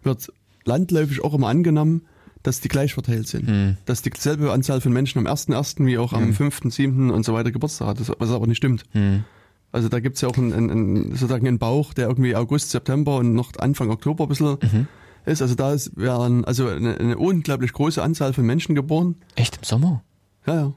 wird 0.03 0.33
landläufig 0.65 1.23
auch 1.23 1.35
immer 1.35 1.49
angenommen, 1.49 2.03
dass 2.43 2.61
die 2.61 2.69
gleich 2.69 2.95
verteilt 2.95 3.29
sind. 3.29 3.47
Hm. 3.49 3.77
Dass 3.85 4.03
dieselbe 4.03 4.53
Anzahl 4.53 4.81
von 4.81 4.93
Menschen 4.93 5.19
am 5.19 5.27
1.1. 5.27 5.87
wie 5.87 5.99
auch 5.99 6.13
am 6.13 6.29
Mhm. 6.29 6.35
5., 6.35 6.61
7. 6.71 7.11
und 7.11 7.25
so 7.25 7.35
weiter 7.35 7.51
Geburtstag 7.53 7.89
hat, 7.89 8.01
das- 8.01 8.11
was 8.19 8.31
aber 8.31 8.47
nicht 8.47 8.57
stimmt. 8.59 8.85
Hm. 8.93 9.25
Also 9.73 9.89
da 9.89 10.01
gibt's 10.01 10.21
ja 10.21 10.29
auch 10.29 10.37
einen, 10.37 10.53
einen, 10.53 11.11
sozusagen 11.13 11.47
einen 11.47 11.59
Bauch, 11.59 11.95
der 11.95 12.09
irgendwie 12.09 12.35
August, 12.35 12.71
September 12.71 13.17
und 13.19 13.35
noch 13.35 13.53
Anfang 13.59 13.91
Oktober 13.91 14.25
ein 14.25 14.29
bisschen 14.29 14.57
Mhm. 14.63 14.89
ist. 15.27 15.43
Also 15.43 15.55
da 15.55 15.73
ist, 15.73 15.97
werden 15.97 16.45
also 16.45 16.67
eine, 16.69 16.99
eine 16.99 17.17
unglaublich 17.19 17.73
große 17.73 18.03
Anzahl 18.03 18.33
von 18.33 18.45
Menschen 18.45 18.75
geboren. 18.75 19.15
Echt 19.37 19.59
im 19.59 19.63
Sommer? 19.65 20.03
Ja, 20.47 20.55
ja. 20.55 20.73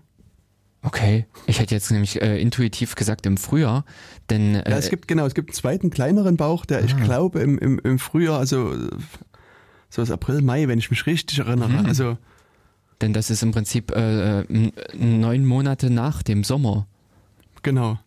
Okay, 0.85 1.25
ich 1.47 1.59
hätte 1.61 1.73
jetzt 1.73 1.89
nämlich 1.91 2.21
äh, 2.21 2.41
intuitiv 2.41 2.95
gesagt 2.95 3.25
im 3.25 3.37
Frühjahr, 3.37 3.85
denn 4.29 4.55
äh, 4.55 4.69
Ja, 4.69 4.77
es 4.77 4.89
gibt 4.89 5.07
genau, 5.07 5.25
es 5.25 5.33
gibt 5.33 5.49
einen 5.49 5.55
zweiten 5.55 5.89
kleineren 5.91 6.35
Bauch, 6.35 6.65
der 6.65 6.83
ich 6.83 6.93
Ah. 6.95 6.99
glaube 6.99 7.39
im, 7.39 7.57
im, 7.57 7.79
im 7.79 7.99
Frühjahr, 7.99 8.37
also 8.37 8.73
so 9.93 10.01
was 10.01 10.09
April, 10.09 10.41
Mai, 10.41 10.67
wenn 10.67 10.79
ich 10.79 10.89
mich 10.89 11.05
richtig 11.05 11.37
erinnere. 11.39 11.69
Mhm. 11.69 11.85
Also 11.85 12.17
denn 13.01 13.13
das 13.13 13.29
ist 13.29 13.43
im 13.43 13.51
Prinzip 13.51 13.91
äh, 13.91 14.41
n- 14.41 14.71
neun 14.93 15.45
Monate 15.45 15.89
nach 15.89 16.23
dem 16.23 16.43
Sommer. 16.43 16.87
genau. 17.61 17.99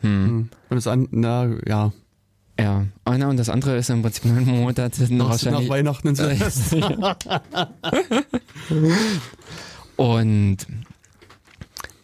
Hm. 0.00 0.22
Mhm. 0.26 0.48
Und 0.68 0.76
das 0.76 0.86
an, 0.88 1.08
na 1.10 1.48
ja, 1.66 1.92
Ja, 2.58 2.86
ah, 3.04 3.16
na, 3.18 3.28
und 3.28 3.36
das 3.38 3.48
andere 3.48 3.76
ist 3.76 3.88
im 3.90 4.02
Prinzip 4.02 4.24
neun 4.26 4.44
Monate 4.44 4.90
nach, 5.02 5.10
nach 5.10 5.28
wahrscheinlich. 5.30 5.68
Weihnachten 5.70 6.08
und. 6.16 6.16
Und 9.96 10.56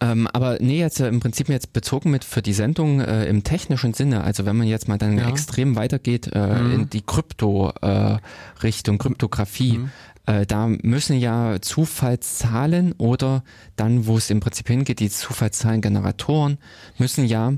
ähm, 0.03 0.27
aber 0.33 0.59
nee, 0.61 0.79
jetzt 0.81 0.99
äh, 1.01 1.07
im 1.09 1.21
Prinzip 1.21 1.49
jetzt 1.49 1.73
bezogen 1.73 2.11
mit 2.11 2.25
für 2.25 2.43
die 2.43 2.53
Sendung 2.53 3.01
äh, 3.01 3.25
im 3.27 3.45
technischen 3.45 3.95
Sinne, 3.95 4.25
also 4.25 4.45
wenn 4.45 4.57
man 4.57 4.67
jetzt 4.67 4.89
mal 4.89 4.99
dann 4.99 5.17
Ja. 5.17 5.29
extrem 5.29 5.77
weitergeht 5.77 6.31
äh, 6.35 6.61
Mhm. 6.61 6.73
in 6.73 6.91
die 6.91 7.03
Krypto-Richtung, 7.03 8.95
äh, 8.97 8.99
Kryptographie, 8.99 9.79
Mhm. 9.79 9.91
äh, 10.27 10.45
da 10.47 10.67
müssen 10.67 11.19
ja 11.19 11.61
Zufallszahlen 11.61 12.93
oder 12.99 13.45
dann, 13.77 14.07
wo 14.07 14.17
es 14.17 14.31
im 14.31 14.41
Prinzip 14.41 14.69
hingeht, 14.69 15.01
die 15.01 15.11
Zufallszahlengeneratoren 15.11 16.59
müssen 16.99 17.25
ja 17.27 17.53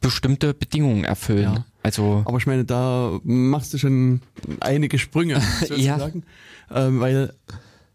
bestimmte 0.00 0.54
Bedingungen 0.54 1.04
erfüllen. 1.04 1.54
Ja. 1.54 1.64
Also 1.82 2.22
Aber 2.26 2.38
ich 2.38 2.46
meine, 2.46 2.64
da 2.64 3.18
machst 3.24 3.72
du 3.72 3.78
schon 3.78 4.20
einige 4.60 4.98
Sprünge, 4.98 5.34
Ja. 5.74 5.98
sozusagen. 5.98 6.22
Ähm, 6.70 7.00
weil, 7.00 7.32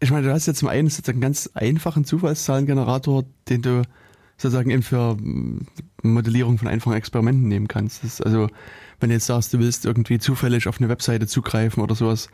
ich 0.04 0.10
meine, 0.10 0.26
du 0.26 0.32
hast 0.32 0.46
jetzt 0.46 0.58
zum 0.58 0.68
einen 0.68 0.88
sozusagen 0.88 1.16
einen 1.16 1.22
ganz 1.22 1.50
einfachen 1.54 2.04
Zufallszahlengenerator, 2.04 3.24
den 3.48 3.62
du 3.62 3.82
sozusagen 4.36 4.70
eben 4.70 4.82
für 4.82 5.16
mm, 5.16 5.66
Modellierung 6.02 6.58
von 6.58 6.68
einfachen 6.68 6.94
Experimenten 6.94 7.48
nehmen 7.48 7.68
kannst. 7.68 8.04
Das 8.04 8.20
also, 8.20 8.48
wenn 9.00 9.08
du 9.08 9.14
jetzt 9.14 9.26
sagst, 9.26 9.52
du 9.54 9.58
willst 9.58 9.84
irgendwie 9.84 10.18
zufällig 10.18 10.68
auf 10.68 10.78
eine 10.78 10.88
Webseite 10.88 11.26
zugreifen 11.26 11.82
oder 11.82 11.94
sowas, 11.94 12.28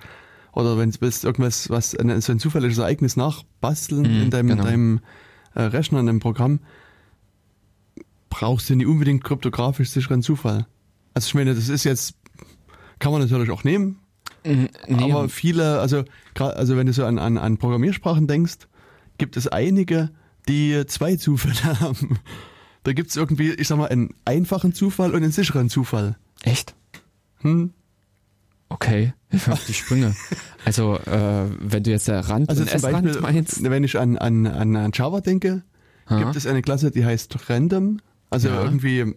oder 0.53 0.77
wenn 0.79 0.91
du 0.91 1.01
willst 1.01 1.25
irgendwas, 1.25 1.71
was 1.71 1.95
ein, 1.95 2.21
so 2.21 2.33
ein 2.33 2.41
zufälliges 2.41 2.79
Ereignis 2.79 3.16
nachbasteln 3.16 4.03
Mhm, 4.03 4.23
in 4.23 4.31
deinem, 4.31 4.49
genau. 4.49 4.64
deinem 4.64 5.01
äh, 5.55 5.62
Rechner, 5.62 6.01
in 6.01 6.07
deinem 6.07 6.21
Programm, 6.21 6.61
brauchst 8.31 8.68
du 8.71 8.75
nicht 8.75 8.87
unbedingt 8.87 9.23
kryptografisch 9.23 9.91
sicheren 9.91 10.23
Zufall. 10.23 10.66
Also 11.14 11.29
ich 11.29 11.35
meine, 11.35 11.55
das 11.55 11.68
ist 11.68 11.85
jetzt, 11.85 12.14
kann 12.99 13.12
man 13.12 13.21
natürlich 13.21 13.51
auch 13.51 13.64
nehmen, 13.64 13.99
nee, 14.45 15.12
aber 15.12 15.28
viele, 15.28 15.80
also 15.80 16.05
gerade, 16.34 16.57
also 16.57 16.76
wenn 16.76 16.86
du 16.86 16.93
so 16.93 17.05
an, 17.05 17.18
an, 17.18 17.38
an 17.38 17.59
Programmiersprachen 17.59 18.26
denkst, 18.26 18.68
gibt 19.18 19.36
es 19.36 19.47
einige, 19.49 20.11
die 20.49 20.84
zwei 20.86 21.16
Zufälle 21.16 21.80
haben. 21.80 22.18
Da 22.82 22.93
gibt 22.95 23.11
es 23.11 23.16
irgendwie, 23.16 23.51
ich 23.53 23.68
sag 23.68 23.76
mal, 23.78 23.88
einen 23.88 24.14
einfachen 24.24 24.72
Zufall 24.72 25.11
und 25.11 25.22
einen 25.22 25.32
sicheren 25.32 25.68
Zufall. 25.68 26.16
echt? 26.43 26.74
Hm? 27.43 27.72
Okay, 28.70 29.12
ich 29.30 29.49
auf 29.49 29.64
die 29.66 29.74
Sprünge. 29.74 30.14
Also, 30.64 30.97
äh, 30.97 31.47
wenn 31.61 31.82
du 31.82 31.91
jetzt 31.91 32.09
der 32.09 32.20
Rand 32.28 32.49
Also 32.49 32.62
und 32.62 32.70
zum 32.70 32.80
Beispiel, 32.82 33.20
meinst. 33.20 33.62
wenn 33.68 33.84
ich 33.84 33.99
an, 33.99 34.16
an, 34.16 34.47
an, 34.47 34.76
an 34.76 34.91
Java 34.95 35.20
denke, 35.20 35.62
Ha? 36.09 36.18
gibt 36.18 36.36
es 36.36 36.47
eine 36.47 36.62
Klasse, 36.62 36.91
die 36.91 37.05
heißt 37.05 37.51
Random. 37.51 37.99
Also 38.30 38.49
Ja. 38.49 38.62
irgendwie, 38.62 39.14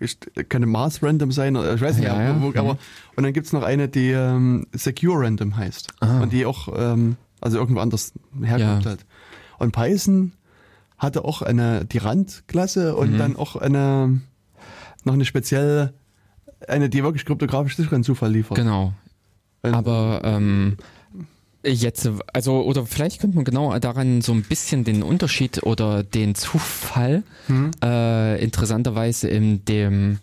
ich, 0.00 0.18
kann 0.48 0.62
Maß 0.68 1.02
Random 1.02 1.30
sein, 1.30 1.56
oder 1.56 1.74
ich 1.74 1.80
weiß 1.80 1.96
nicht, 1.96 2.06
Ja, 2.06 2.14
aber, 2.14 2.22
ja, 2.24 2.40
wo, 2.42 2.50
ja. 2.52 2.60
aber 2.60 2.78
und 3.16 3.22
dann 3.24 3.32
gibt 3.32 3.46
es 3.46 3.52
noch 3.52 3.62
eine, 3.62 3.88
die 3.88 4.10
ähm, 4.10 4.66
Secure 4.72 5.24
Random 5.24 5.56
heißt. 5.56 5.92
Ah. 6.00 6.20
Und 6.20 6.32
die 6.32 6.46
auch, 6.46 6.68
ähm, 6.74 7.16
also 7.40 7.58
irgendwo 7.58 7.80
anders 7.80 8.12
herkommt 8.42 8.86
halt. 8.86 9.06
Und 9.58 9.72
Python 9.72 10.32
hatte 10.98 11.24
auch 11.24 11.42
eine, 11.42 11.84
die 11.84 11.98
Randklasse 11.98 12.94
und 12.96 13.12
Mhm. 13.12 13.18
dann 13.18 13.36
auch 13.36 13.56
eine, 13.56 14.20
noch 15.04 15.14
eine 15.14 15.24
spezielle, 15.24 15.94
eine, 16.68 16.88
die 16.90 17.02
wirklich 17.02 17.24
kryptografisch 17.24 17.76
sicheren 17.76 18.02
Zufall 18.04 18.32
liefert. 18.32 18.56
Genau. 18.56 18.92
Und- 19.62 19.74
Aber 19.74 20.20
ähm, 20.24 20.76
jetzt, 21.64 22.08
also, 22.32 22.62
oder 22.62 22.86
vielleicht 22.86 23.20
könnte 23.20 23.36
man 23.36 23.44
genau 23.44 23.78
daran 23.78 24.20
so 24.22 24.32
ein 24.32 24.42
bisschen 24.42 24.84
den 24.84 25.02
Unterschied 25.02 25.62
oder 25.62 26.02
den 26.02 26.34
Zufall 26.34 27.22
Hm? 27.46 27.70
äh, 27.82 28.42
interessanterweise 28.42 29.28
in 29.28 29.64
dem, 29.64 30.18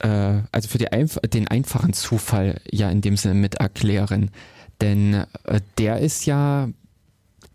äh, 0.00 0.08
also 0.52 0.68
für 0.68 0.92
einf 0.92 1.18
den 1.32 1.48
einfachen 1.48 1.92
Zufall 1.92 2.60
ja 2.70 2.90
in 2.90 3.00
dem 3.00 3.16
Sinne 3.16 3.34
mit 3.34 3.56
erklären. 3.56 4.30
Denn 4.80 5.14
äh, 5.44 5.60
der 5.76 5.98
ist 5.98 6.24
ja 6.26 6.68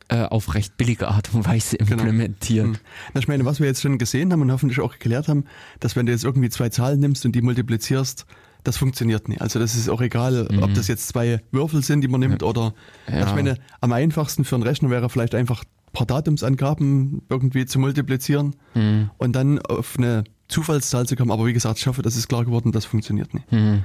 äh, 0.10 0.24
auf 0.24 0.54
recht 0.54 0.76
billige 0.78 1.08
Art 1.08 1.34
und 1.34 1.48
Weise 1.48 1.78
Genau. 1.78 1.92
implementiert. 2.04 2.66
Hm. 2.66 2.78
Na, 3.14 3.20
Ich 3.22 3.28
meine, 3.30 3.46
was 3.46 3.60
wir 3.60 3.68
jetzt 3.68 3.82
schon 3.82 3.98
gesehen 3.98 4.32
haben 4.34 4.42
und 4.42 4.52
hoffentlich 4.52 4.80
auch 4.82 4.92
geklärt 4.92 5.28
haben, 5.30 5.46
dass 5.80 5.96
wenn 5.96 6.06
du 6.06 6.12
jetzt 6.12 6.26
irgendwie 6.26 6.50
zwei 6.50 6.70
Zahlen 6.70 7.00
nimmst 7.00 7.26
und 7.26 7.32
die 7.34 7.42
multiplizierst, 7.42 8.26
das 8.64 8.78
funktioniert 8.78 9.28
nicht. 9.30 9.41
Also 9.41 9.59
das 9.59 9.76
ist 9.76 9.89
auch 9.89 10.01
egal, 10.01 10.47
ob 10.61 10.74
das 10.74 10.88
jetzt 10.88 11.07
zwei 11.09 11.41
Würfel 11.51 11.84
sind, 11.84 12.01
die 12.01 12.07
man 12.07 12.20
nimmt 12.22 12.43
oder 12.43 12.74
Mhm. 13.07 13.14
Ja. 13.14 13.28
ich 13.28 13.36
meine, 13.36 13.55
am 13.82 13.91
einfachsten 13.91 14.45
für 14.45 14.55
einen 14.55 14.64
Rechner 14.64 14.89
wäre 14.89 15.09
vielleicht 15.09 15.36
einfach 15.36 15.64
ein 15.64 15.91
paar 15.93 16.05
Datumsangaben 16.07 17.22
irgendwie 17.30 17.66
zu 17.66 17.80
multiplizieren 17.80 18.55
Hm. 18.74 19.09
und 19.18 19.36
dann 19.36 19.59
auf 19.59 19.95
eine 19.97 20.24
Zufallszahl 20.47 21.05
zu 21.07 21.16
kommen. 21.16 21.32
Aber 21.32 21.45
wie 21.45 21.53
gesagt, 21.53 21.80
ich 21.80 21.88
hoffe, 21.88 22.01
das 22.01 22.16
ist 22.16 22.28
klar 22.28 22.45
geworden, 22.45 22.72
das 22.72 22.86
funktioniert 22.86 23.34
nicht. 23.34 23.49
Hm. 23.51 23.84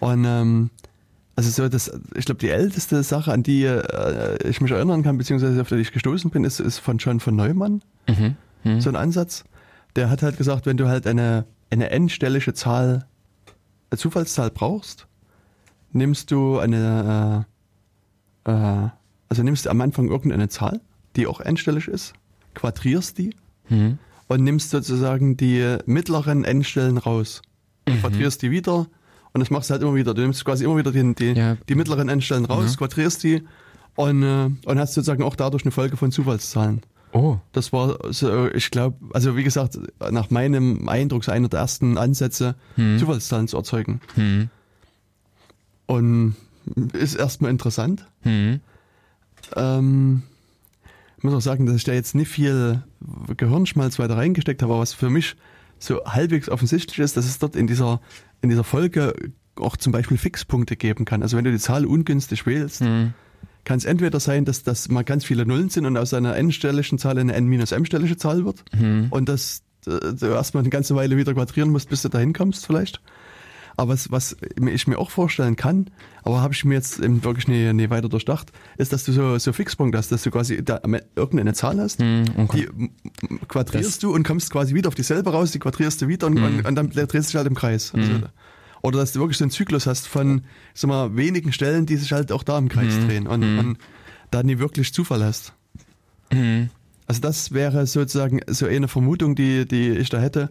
Und 0.00 0.24
ähm, 0.26 0.70
also 1.36 1.50
so 1.50 1.68
das, 1.68 1.90
ich 2.14 2.24
glaube, 2.24 2.38
die 2.40 2.48
älteste 2.48 3.02
Sache, 3.02 3.32
an 3.32 3.42
die 3.42 3.64
äh, 3.64 4.48
ich 4.48 4.60
mich 4.60 4.70
erinnern 4.72 5.02
kann, 5.02 5.18
beziehungsweise 5.18 5.60
auf 5.60 5.68
die 5.68 5.76
ich 5.76 5.92
gestoßen 5.92 6.30
bin, 6.30 6.44
ist, 6.44 6.60
ist 6.60 6.78
von 6.78 6.98
John 6.98 7.20
von 7.20 7.36
Neumann 7.36 7.82
Mhm. 8.08 8.36
Mhm. 8.64 8.80
so 8.80 8.88
ein 8.88 8.96
Ansatz. 8.96 9.44
Der 9.96 10.10
hat 10.10 10.22
halt 10.22 10.36
gesagt, 10.38 10.66
wenn 10.66 10.76
du 10.76 10.88
halt 10.88 11.06
eine, 11.06 11.44
eine 11.70 11.90
n-stellige 11.90 12.54
Zahl, 12.54 13.06
Zufallszahl 13.94 14.50
brauchst, 14.50 15.06
nimmst 15.92 16.30
du 16.30 16.58
eine, 16.58 17.46
äh, 18.46 18.50
äh, 18.50 18.88
also 19.28 19.42
nimmst 19.42 19.66
du 19.66 19.70
am 19.70 19.80
Anfang 19.80 20.08
irgendeine 20.08 20.48
Zahl, 20.48 20.80
die 21.16 21.26
auch 21.26 21.40
n-stellig 21.40 21.88
ist, 21.88 22.12
quadrierst 22.54 23.18
die 23.18 23.34
Mhm. 23.68 23.98
und 24.28 24.44
nimmst 24.44 24.70
sozusagen 24.70 25.36
die 25.36 25.78
mittleren 25.86 26.44
n-Stellen 26.44 26.98
raus. 26.98 27.42
Mhm. 27.88 28.00
Quadrierst 28.00 28.42
die 28.42 28.50
wieder 28.50 28.86
und 29.32 29.40
das 29.40 29.50
machst 29.50 29.70
du 29.70 29.72
halt 29.72 29.82
immer 29.82 29.94
wieder. 29.94 30.14
Du 30.14 30.22
nimmst 30.22 30.44
quasi 30.44 30.64
immer 30.64 30.76
wieder 30.76 30.92
die, 30.92 31.14
die, 31.14 31.32
Ja. 31.32 31.56
die 31.68 31.74
mittleren 31.74 32.08
n-Stellen 32.08 32.44
raus, 32.44 32.72
Mhm. 32.72 32.76
quadrierst 32.78 33.22
die 33.24 33.42
und, 33.94 34.22
äh, 34.22 34.50
und 34.64 34.78
hast 34.78 34.94
sozusagen 34.94 35.22
auch 35.22 35.36
dadurch 35.36 35.64
eine 35.64 35.72
Folge 35.72 35.96
von 35.96 36.10
Zufallszahlen. 36.12 36.82
Oh. 37.16 37.38
Das 37.52 37.72
war, 37.72 37.96
so, 38.12 38.48
ich 38.50 38.70
glaube, 38.70 38.96
also 39.14 39.36
wie 39.36 39.42
gesagt, 39.42 39.78
nach 40.10 40.28
meinem 40.30 40.86
Eindruck 40.88 41.24
so 41.24 41.32
einer 41.32 41.48
der 41.48 41.60
ersten 41.60 41.96
Ansätze, 41.96 42.56
Hm. 42.74 42.98
Zufallszahlen 42.98 43.48
zu 43.48 43.56
erzeugen. 43.56 44.00
Hm. 44.16 44.50
Und 45.86 46.34
ist 46.92 47.14
erstmal 47.14 47.50
interessant. 47.50 48.06
Hm. 48.22 48.60
Ähm, 49.54 50.22
ich 51.16 51.24
muss 51.24 51.32
auch 51.34 51.40
sagen, 51.40 51.64
dass 51.66 51.76
ich 51.76 51.84
da 51.84 51.92
jetzt 51.92 52.14
nicht 52.14 52.28
viel 52.28 52.82
Gehirnschmalz 53.36 53.98
weiter 53.98 54.16
reingesteckt 54.16 54.62
habe, 54.62 54.72
aber 54.74 54.82
was 54.82 54.92
für 54.92 55.08
mich 55.08 55.36
so 55.78 56.04
halbwegs 56.04 56.48
offensichtlich 56.50 56.98
ist, 56.98 57.16
dass 57.16 57.24
es 57.26 57.38
dort 57.38 57.56
in 57.56 57.66
dieser, 57.66 58.00
in 58.42 58.48
dieser 58.50 58.64
Folge 58.64 59.14
auch 59.58 59.76
zum 59.76 59.92
Beispiel 59.92 60.18
Fixpunkte 60.18 60.76
geben 60.76 61.04
kann. 61.06 61.22
Also 61.22 61.36
wenn 61.36 61.44
du 61.44 61.52
die 61.52 61.58
Zahl 61.58 61.86
ungünstig 61.86 62.44
wählst, 62.46 62.80
Hm. 62.80 63.14
Kann 63.66 63.76
es 63.76 63.84
entweder 63.84 64.18
sein, 64.20 64.46
dass 64.46 64.62
das 64.62 64.88
mal 64.88 65.02
ganz 65.04 65.24
viele 65.26 65.44
Nullen 65.44 65.68
sind 65.68 65.84
und 65.84 65.96
aus 65.98 66.14
einer 66.14 66.34
n-stelligen 66.36 66.98
Zahl 66.98 67.18
eine 67.18 67.34
n-m-stellige 67.34 68.16
Zahl 68.16 68.44
wird 68.46 68.64
Hm. 68.74 69.08
und 69.10 69.28
dass 69.28 69.62
äh, 69.86 70.14
du 70.14 70.26
erstmal 70.26 70.62
eine 70.62 70.70
ganze 70.70 70.94
Weile 70.94 71.18
wieder 71.18 71.34
quadrieren 71.34 71.70
musst, 71.70 71.90
bis 71.90 72.00
du 72.02 72.08
dahin 72.08 72.32
kommst 72.32 72.64
vielleicht. 72.64 73.02
Aber 73.78 73.92
was, 73.92 74.10
was 74.10 74.34
ich 74.70 74.86
mir 74.86 74.96
auch 74.98 75.10
vorstellen 75.10 75.54
kann, 75.54 75.90
aber 76.22 76.40
habe 76.40 76.54
ich 76.54 76.64
mir 76.64 76.76
jetzt 76.76 76.98
eben 76.98 77.22
wirklich 77.24 77.46
nie, 77.46 77.74
nie 77.74 77.90
weiter 77.90 78.08
durchdacht, 78.08 78.50
ist, 78.78 78.94
dass 78.94 79.04
du 79.04 79.12
so, 79.12 79.36
so 79.36 79.52
Fixpunkte 79.52 79.98
hast, 79.98 80.10
dass 80.10 80.22
du 80.22 80.30
quasi 80.30 80.64
da 80.64 80.80
irgendeine 81.14 81.52
Zahl 81.52 81.78
hast, 81.78 82.00
Hm. 82.00 82.24
Okay. 82.38 82.68
die 82.80 82.88
quadrierst 83.48 83.86
Das- 83.90 83.98
du 83.98 84.14
und 84.14 84.26
kommst 84.26 84.50
quasi 84.50 84.74
wieder 84.74 84.88
auf 84.88 84.94
dieselbe 84.94 85.30
raus, 85.30 85.50
die 85.50 85.58
quadrierst 85.58 86.00
du 86.00 86.08
wieder 86.08 86.26
und, 86.28 86.38
und, 86.38 86.64
und 86.64 86.74
dann 86.74 86.88
drehst 86.88 87.10
du 87.12 87.20
dich 87.22 87.34
halt 87.36 87.46
im 87.48 87.54
Kreis. 87.54 87.92
Also, 87.94 88.12
oder 88.82 88.98
dass 88.98 89.12
du 89.12 89.20
wirklich 89.20 89.38
so 89.38 89.44
einen 89.44 89.50
Zyklus 89.50 89.86
hast 89.86 90.06
von 90.06 90.42
sag 90.74 90.88
mal, 90.88 91.16
wenigen 91.16 91.52
Stellen, 91.52 91.86
die 91.86 91.96
sich 91.96 92.12
halt 92.12 92.32
auch 92.32 92.42
da 92.42 92.58
im 92.58 92.68
Kreis 92.68 92.94
drehen 93.06 93.26
und, 93.26 93.42
und 93.58 93.78
da 94.30 94.42
nie 94.42 94.58
wirklich 94.58 94.92
Zufall 94.92 95.24
hast. 95.24 95.52
Hm. 96.32 96.70
Also 97.06 97.20
das 97.20 97.52
wäre 97.52 97.86
sozusagen 97.86 98.40
so 98.48 98.66
eine 98.66 98.88
Vermutung, 98.88 99.34
die, 99.34 99.66
die 99.66 99.90
ich 99.90 100.08
da 100.08 100.18
hätte. 100.18 100.50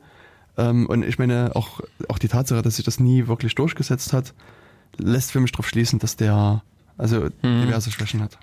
Ähm, 0.57 0.85
und 0.87 1.03
ich 1.03 1.19
meine, 1.19 1.55
auch, 1.55 1.81
auch 2.07 2.17
die 2.17 2.29
Tatsache, 2.29 2.61
dass 2.61 2.77
sich 2.77 2.85
das 2.85 2.99
nie 2.99 3.27
wirklich 3.27 3.55
durchgesetzt 3.55 4.13
hat, 4.13 4.33
lässt 4.97 5.31
für 5.33 5.41
mich 5.41 5.51
darauf 5.51 5.67
schließen, 5.67 5.99
dass 5.99 6.15
der 6.15 6.63
also 6.97 7.27
diverse 7.43 7.91
Schwächen 7.91 8.21
hat. 8.21 8.37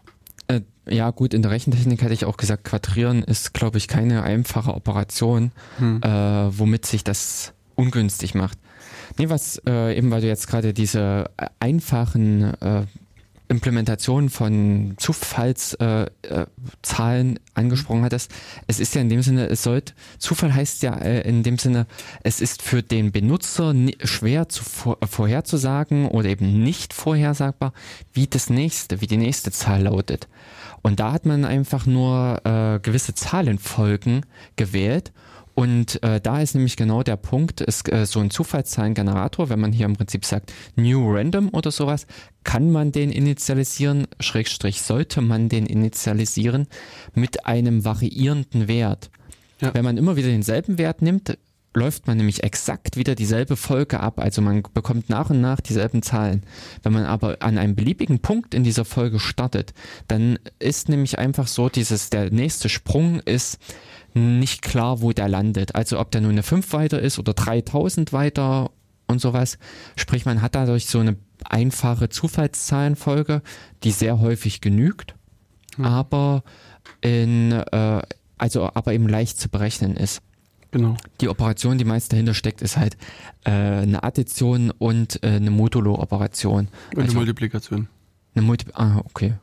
Äh, 0.49 0.61
ja, 0.87 1.11
gut, 1.11 1.33
in 1.33 1.41
der 1.41 1.51
Rechentechnik 1.51 2.03
hätte 2.03 2.13
ich 2.13 2.27
auch 2.27 2.37
gesagt, 2.37 2.65
Quadrieren 2.65 3.23
ist, 3.23 3.55
glaube 3.55 3.79
ich, 3.79 3.89
keine 3.89 4.23
einfache 4.23 4.75
Operation, 4.75 5.53
Hm. 5.79 6.03
äh, 6.03 6.59
womit 6.59 6.85
sich 6.85 7.05
das 7.05 7.55
ungünstig 7.77 8.35
macht. 8.35 8.59
Nee, 9.19 9.29
was 9.29 9.61
äh, 9.67 9.97
eben, 9.97 10.11
weil 10.11 10.21
du 10.21 10.27
jetzt 10.27 10.49
gerade 10.49 10.73
diese 10.73 11.31
äh, 11.37 11.47
einfachen 11.61 12.55
äh, 12.61 12.87
Implementationen 13.53 14.31
von 14.31 14.95
Zufallszahlen 14.97 16.09
äh, 16.23 16.47
Zahlen 16.81 17.39
angesprochen 17.55 18.03
hattest, 18.03 18.33
es 18.67 18.81
ist 18.81 18.95
ja 18.95 19.03
in 19.03 19.11
dem 19.11 19.23
Sinne, 19.23 19.47
es 19.49 19.63
sollte, 19.63 19.93
Zufall 20.19 20.55
heißt 20.55 20.83
ja 20.83 20.97
äh, 20.97 21.29
in 21.29 21.43
dem 21.43 21.59
Sinne, 21.59 21.87
es 22.23 22.41
ist 22.41 22.63
für 22.63 22.83
den 22.83 23.13
Benutzer 23.13 23.75
schwer 24.05 24.49
zu 24.49 24.65
vor, 24.65 24.97
vorherzusagen 25.07 26.07
oder 26.07 26.31
eben 26.31 26.63
nicht 26.63 26.95
vorhersagbar, 26.95 27.75
wie 28.15 28.27
das 28.27 28.49
nächste, 28.49 29.03
wie 29.03 29.07
die 29.07 29.19
nächste 29.19 29.51
Zahl 29.51 29.83
lautet. 29.83 30.29
Und 30.81 30.99
da 30.99 31.13
hat 31.13 31.27
man 31.27 31.45
einfach 31.45 31.85
nur 31.85 32.41
äh, 32.45 32.81
gewisse 32.81 33.15
Zahlenfolgen 33.15 34.25
gewählt 34.57 35.13
und 35.55 36.03
äh, 36.03 36.21
da 36.21 36.41
ist 36.41 36.55
nämlich 36.55 36.77
genau 36.77 37.03
der 37.03 37.17
Punkt, 37.17 37.61
ist 37.61 37.93
äh, 37.93 38.07
so 38.07 38.21
ein 38.21 38.31
Zufallszahlengenerator, 38.31 39.49
wenn 39.51 39.61
man 39.61 39.73
hier 39.73 39.87
im 39.87 39.97
Prinzip 39.97 40.25
sagt 40.25 40.53
New 40.77 41.13
Random 41.13 41.51
oder 41.53 41.71
sowas, 41.71 42.07
kann 42.45 42.71
man 42.71 42.93
den 42.93 43.11
initialisieren, 43.11 44.07
Schrägstrich 44.19 44.83
sollte 44.83 45.21
man 45.21 45.49
den 45.49 45.67
initialisieren 45.67 46.69
mit 47.15 47.47
einem 47.47 47.85
variierenden 47.85 48.67
Wert. 48.67 49.11
Ja. 49.61 49.75
Wenn 49.75 49.85
man 49.85 49.99
immer 49.99 50.17
wieder 50.17 50.29
denselben 50.29 50.79
Wert 50.79 51.03
nimmt, 51.03 51.39
läuft 51.75 52.07
man 52.07 52.19
nämlich 52.19 52.43
exakt 52.43 52.97
wieder 52.97 53.15
dieselbe 53.15 53.57
Folge 53.57 54.01
ab. 54.01 54.19
Also 54.19 54.43
man 54.43 54.63
bekommt 54.75 55.09
nach 55.09 55.31
und 55.31 55.41
nach 55.41 55.61
dieselben 55.61 56.03
Zahlen. 56.03 56.43
Wenn 56.83 56.93
man 56.93 57.05
aber 57.05 57.39
an 57.41 57.59
einem 57.59 57.75
beliebigen 57.75 58.21
Punkt 58.21 58.55
in 58.55 58.65
dieser 58.65 58.85
Folge 58.85 59.19
startet, 59.19 59.73
dann 60.09 60.39
ist 60.59 60.89
nämlich 60.89 61.19
einfach 61.19 61.47
so, 61.47 61.69
dieses, 61.69 62.11
der 62.11 62.31
nächste 62.31 62.69
Sprung 62.69 63.21
ist 63.21 63.59
nicht 64.15 64.61
klar, 64.61 65.01
wo 65.01 65.13
der 65.13 65.29
landet. 65.29 65.75
Also 65.75 65.99
ob 65.99 66.11
der 66.11 66.21
nur 66.21 66.31
eine 66.31 66.43
5 66.43 66.73
weiter 66.75 67.01
ist 67.01 67.19
oder 67.19 67.33
3000 67.33 68.13
weiter 68.13 68.71
und 69.07 69.21
sowas. 69.21 69.59
Sprich, 69.97 70.27
man 70.27 70.43
hat 70.43 70.55
dadurch 70.55 70.87
so 70.87 70.99
eine 70.99 71.17
einfache 71.45 72.11
Zufallszahlenfolge, 72.11 73.43
die 73.83 73.93
sehr 73.93 74.21
häufig 74.21 74.61
genügt, 74.61 75.15
aber 75.79 76.45
in, 77.01 77.53
äh, 77.53 78.03
also 78.37 78.71
aber 78.75 78.93
eben 78.93 79.09
leicht 79.09 79.41
zu 79.41 79.49
berechnen 79.49 79.97
ist 79.97 80.23
Genau. 80.73 80.97
die 81.21 81.29
Operation, 81.29 81.79
die 81.79 81.85
meist 81.85 82.13
dahinter 82.13 82.35
steckt, 82.35 82.63
ist 82.63 82.77
halt 82.77 82.97
äh, 83.45 83.51
eine 83.51 84.03
Addition 84.03 84.71
und 84.71 85.23
äh, 85.23 85.29
eine 85.37 85.51
Modulo-Operation. 85.51 86.69
Und 86.91 86.97
eine 86.97 87.03
Also 87.05 87.17
Multiplikation. 87.17 87.89
eine 88.35 88.45
Multi 88.45 88.67
ah, 88.75 88.99
okay. 89.05 89.35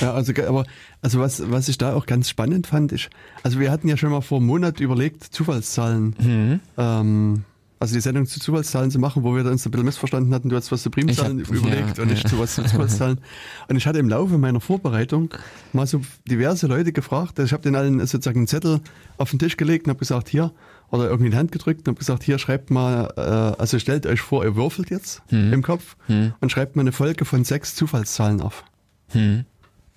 Ja, 0.00 0.14
also, 0.14 0.32
aber, 0.48 0.64
also 1.02 1.20
was, 1.20 1.50
was 1.50 1.68
ich 1.68 1.76
da 1.76 1.94
auch 1.94 2.06
ganz 2.06 2.30
spannend 2.30 2.66
fand, 2.66 2.92
ist, 2.92 3.10
also 3.42 3.60
wir 3.60 3.70
hatten 3.70 3.86
ja 3.88 3.96
schon 3.98 4.10
mal 4.10 4.22
vor 4.22 4.38
einem 4.38 4.46
Monat 4.46 4.80
überlegt, 4.80 5.22
Zufallszahlen, 5.24 6.16
Mhm. 6.18 6.60
ähm, 6.78 7.44
also 7.78 7.94
die 7.94 8.00
Sendung 8.00 8.26
zu 8.26 8.40
Zufallszahlen 8.40 8.90
zu 8.90 8.98
machen, 8.98 9.22
wo 9.22 9.34
wir 9.36 9.44
uns 9.44 9.66
ein 9.66 9.70
bisschen 9.70 9.84
missverstanden 9.84 10.32
hatten. 10.34 10.48
Du 10.48 10.56
hast 10.56 10.72
was 10.72 10.82
zu 10.82 10.90
Primzahlen 10.90 11.40
Ich 11.40 11.48
hab- 11.48 11.54
überlegt 11.54 11.98
ja, 11.98 12.04
und 12.04 12.10
ich 12.12 12.22
ja. 12.22 12.28
zu 12.30 12.38
was 12.38 12.54
zu 12.54 12.64
Zufallszahlen. 12.64 13.18
Und 13.68 13.76
ich 13.76 13.86
hatte 13.86 13.98
im 13.98 14.08
Laufe 14.08 14.38
meiner 14.38 14.60
Vorbereitung 14.60 15.28
mal 15.74 15.86
so 15.86 16.00
diverse 16.26 16.66
Leute 16.68 16.92
gefragt. 16.92 17.38
Ich 17.38 17.52
habe 17.52 17.62
den 17.62 17.74
allen 17.76 17.98
sozusagen 18.00 18.38
einen 18.38 18.46
Zettel 18.46 18.80
auf 19.18 19.28
den 19.30 19.38
Tisch 19.38 19.56
gelegt 19.58 19.86
und 19.86 19.90
habe 19.90 19.98
gesagt, 19.98 20.28
hier, 20.28 20.52
oder 20.90 21.04
irgendwie 21.04 21.26
in 21.26 21.32
die 21.32 21.36
Hand 21.36 21.52
gedrückt 21.52 21.80
und 21.80 21.92
habe 21.92 21.98
gesagt, 21.98 22.22
hier 22.22 22.38
schreibt 22.38 22.70
mal, 22.70 23.12
äh, 23.16 23.60
also 23.60 23.78
stellt 23.78 24.06
euch 24.06 24.20
vor, 24.20 24.44
ihr 24.44 24.56
würfelt 24.56 24.88
jetzt 24.90 25.20
Mhm. 25.30 25.52
im 25.52 25.62
Kopf 25.62 25.96
Hm. 26.06 26.32
und 26.40 26.50
schreibt 26.52 26.76
mal 26.76 26.82
eine 26.82 26.92
Folge 26.92 27.24
von 27.24 27.44
sechs 27.44 27.74
Zufallszahlen 27.74 28.40
auf, 28.40 28.64
Hm. 29.08 29.44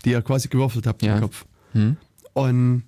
die 0.04 0.10
ihr 0.12 0.22
quasi 0.22 0.48
gewürfelt 0.50 0.86
habt 0.88 1.02
Ja. 1.04 1.16
im 1.16 1.22
Kopf. 1.22 1.46
Hm. 1.74 1.96
Und, 2.34 2.84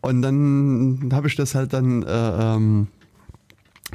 und 0.00 0.22
dann 0.22 1.08
habe 1.12 1.28
ich 1.28 1.36
das 1.36 1.54
halt 1.54 1.72
dann 1.72 2.02
äh, 2.02 2.08
ähm, 2.56 2.88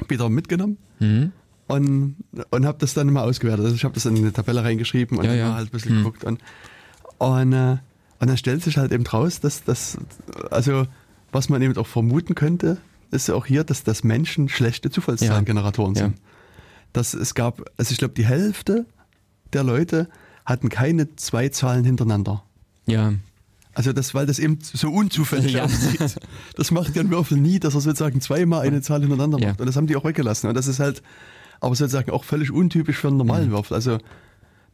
wieder 0.08 0.28
mitgenommen 0.28 0.78
Hm. 0.98 1.32
und, 1.68 2.16
und 2.50 2.66
habe 2.66 2.78
das 2.78 2.94
dann 2.94 3.12
mal 3.12 3.22
ausgewertet. 3.22 3.64
Also 3.64 3.76
ich 3.76 3.84
habe 3.84 3.94
das 3.94 4.06
in 4.06 4.16
eine 4.16 4.32
Tabelle 4.32 4.62
reingeschrieben 4.64 5.18
und 5.18 5.24
Ja, 5.24 5.30
dann 5.30 5.38
ja. 5.38 5.54
halt 5.54 5.68
ein 5.68 5.70
bisschen 5.70 5.90
Hm. 5.96 5.98
geguckt. 5.98 6.24
Und, 6.24 6.40
und, 7.18 7.52
äh, 7.52 7.76
und 8.18 8.28
dann 8.28 8.36
stellt 8.36 8.62
sich 8.62 8.76
halt 8.76 8.92
eben 8.92 9.06
raus, 9.06 9.40
dass 9.40 9.64
das, 9.64 9.96
also 10.50 10.86
was 11.32 11.48
man 11.48 11.62
eben 11.62 11.76
auch 11.76 11.86
vermuten 11.86 12.34
könnte, 12.34 12.78
ist 13.10 13.28
ja 13.28 13.34
auch 13.34 13.46
hier, 13.46 13.64
dass 13.64 13.82
das 13.82 14.04
Menschen 14.04 14.48
schlechte 14.48 14.90
Zufallszahlengeneratoren 14.90 15.94
Ja. 15.94 16.02
sind. 16.02 16.16
Dass 16.92 17.14
es 17.14 17.34
gab, 17.34 17.62
also 17.76 17.92
ich 17.92 17.98
glaube, 17.98 18.14
die 18.14 18.26
Hälfte 18.26 18.84
der 19.52 19.62
Leute 19.64 20.08
hatten 20.44 20.68
keine 20.68 21.14
zwei 21.16 21.48
Zahlen 21.48 21.84
hintereinander. 21.84 22.42
Ja, 22.86 23.12
Also 23.80 23.94
das, 23.94 24.12
weil 24.12 24.26
das 24.26 24.38
eben 24.38 24.58
so 24.60 24.90
unzufällig 24.90 25.52
Ja. 25.54 25.64
aussieht. 25.64 25.98
Das 26.54 26.70
macht 26.70 26.94
ja 26.96 27.00
ein 27.02 27.10
Würfel 27.10 27.38
nie, 27.38 27.58
dass 27.58 27.74
er 27.74 27.80
sozusagen 27.80 28.20
zweimal 28.20 28.60
eine 28.66 28.82
Zahl 28.82 29.00
hintereinander 29.00 29.38
Ja. 29.38 29.48
macht. 29.48 29.60
Und 29.60 29.66
das 29.66 29.76
haben 29.76 29.86
die 29.86 29.96
auch 29.96 30.04
weggelassen. 30.04 30.48
Und 30.50 30.54
das 30.54 30.66
ist 30.66 30.80
halt 30.80 31.02
aber 31.60 31.74
sozusagen 31.74 32.10
auch 32.10 32.24
völlig 32.24 32.50
untypisch 32.52 32.98
für 32.98 33.08
einen 33.08 33.16
normalen 33.16 33.46
Mhm. 33.48 33.52
Würfel. 33.52 33.74
Also 33.76 33.96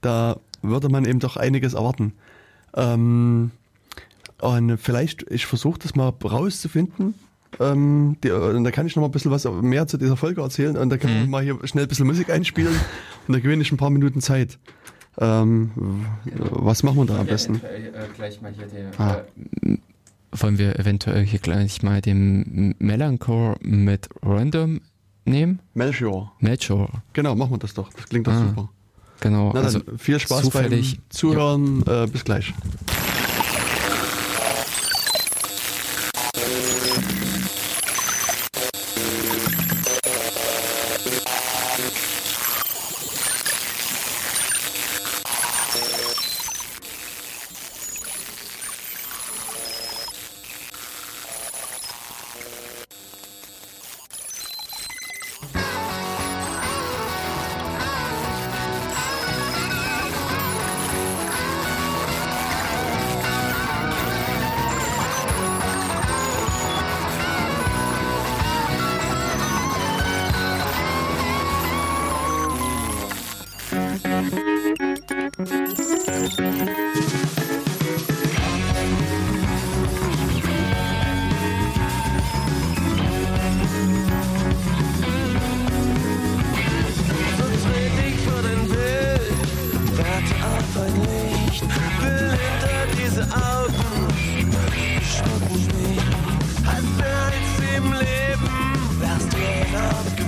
da 0.00 0.40
würde 0.60 0.88
man 0.88 1.04
eben 1.04 1.20
doch 1.20 1.36
einiges 1.36 1.74
erwarten. 1.74 2.14
Ähm, 2.74 3.52
und 4.40 4.76
vielleicht, 4.78 5.24
ich 5.30 5.46
versuche 5.46 5.78
das 5.78 5.94
mal 5.94 6.08
rauszufinden. 6.24 7.14
Ähm, 7.60 8.16
die, 8.24 8.32
und 8.32 8.64
da 8.64 8.72
kann 8.72 8.88
ich 8.88 8.96
noch 8.96 9.02
mal 9.02 9.08
ein 9.08 9.12
bisschen 9.12 9.30
was 9.30 9.44
mehr 9.62 9.86
zu 9.86 9.98
dieser 9.98 10.16
Folge 10.16 10.40
erzählen 10.42 10.76
und 10.76 10.90
da 10.90 10.96
können 10.98 11.14
Mhm. 11.14 11.20
wir 11.20 11.28
mal 11.28 11.42
hier 11.44 11.58
schnell 11.68 11.84
ein 11.84 11.88
bisschen 11.88 12.08
Musik 12.08 12.28
einspielen 12.28 12.74
und 13.28 13.34
da 13.34 13.38
gewinne 13.38 13.62
ich 13.62 13.70
ein 13.70 13.76
paar 13.76 13.90
Minuten 13.90 14.20
Zeit. 14.20 14.58
Ähm, 15.18 15.70
was 16.40 16.82
machen 16.82 16.98
wir 16.98 17.06
da 17.06 17.18
am 17.20 17.26
besten? 17.26 17.60
den, 17.62 18.90
Ah. 18.98 19.22
wollen 20.32 20.59
wir 20.59 20.78
eventuell 20.78 21.24
hier 21.24 21.38
gleich 21.38 21.82
mal 21.82 22.01
den 22.02 22.74
Melanchor 22.78 23.56
mit 23.62 24.09
Random 24.22 24.80
nehmen? 25.24 25.60
Melchior. 25.74 26.32
Melchor, 26.40 26.90
Genau, 27.14 27.34
machen 27.34 27.52
wir 27.52 27.59
das 27.59 27.72
doch. 27.74 27.90
Das 27.94 28.06
klingt 28.09 28.26
doch 28.26 28.32
Ah, 28.32 28.47
super. 28.48 28.68
genau. 29.20 29.52
Na 29.55 29.60
also 29.62 29.78
dann, 29.78 29.98
viel 29.98 30.20
Spaß 30.20 30.43
zufällig- 30.43 30.97
beim 30.97 31.02
Zuhören. 31.09 31.82
Äh, 31.86 32.06
bis 32.12 32.22
gleich. 32.24 32.52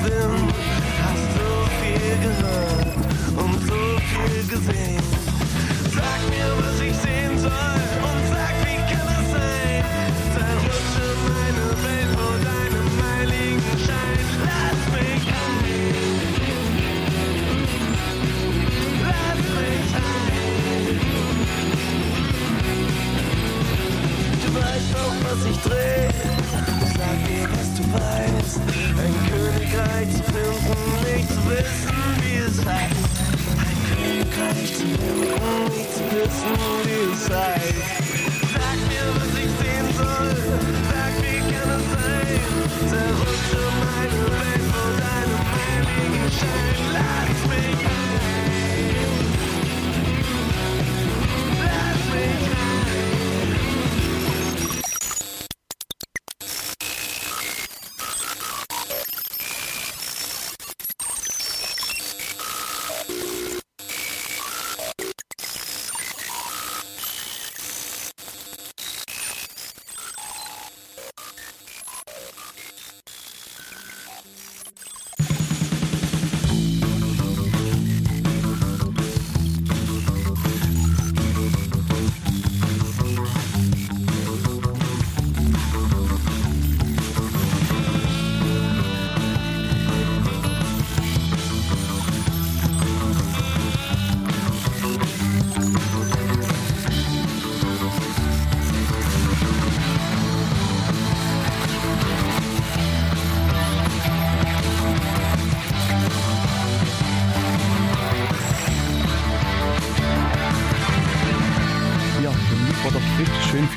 Ein 0.05 0.48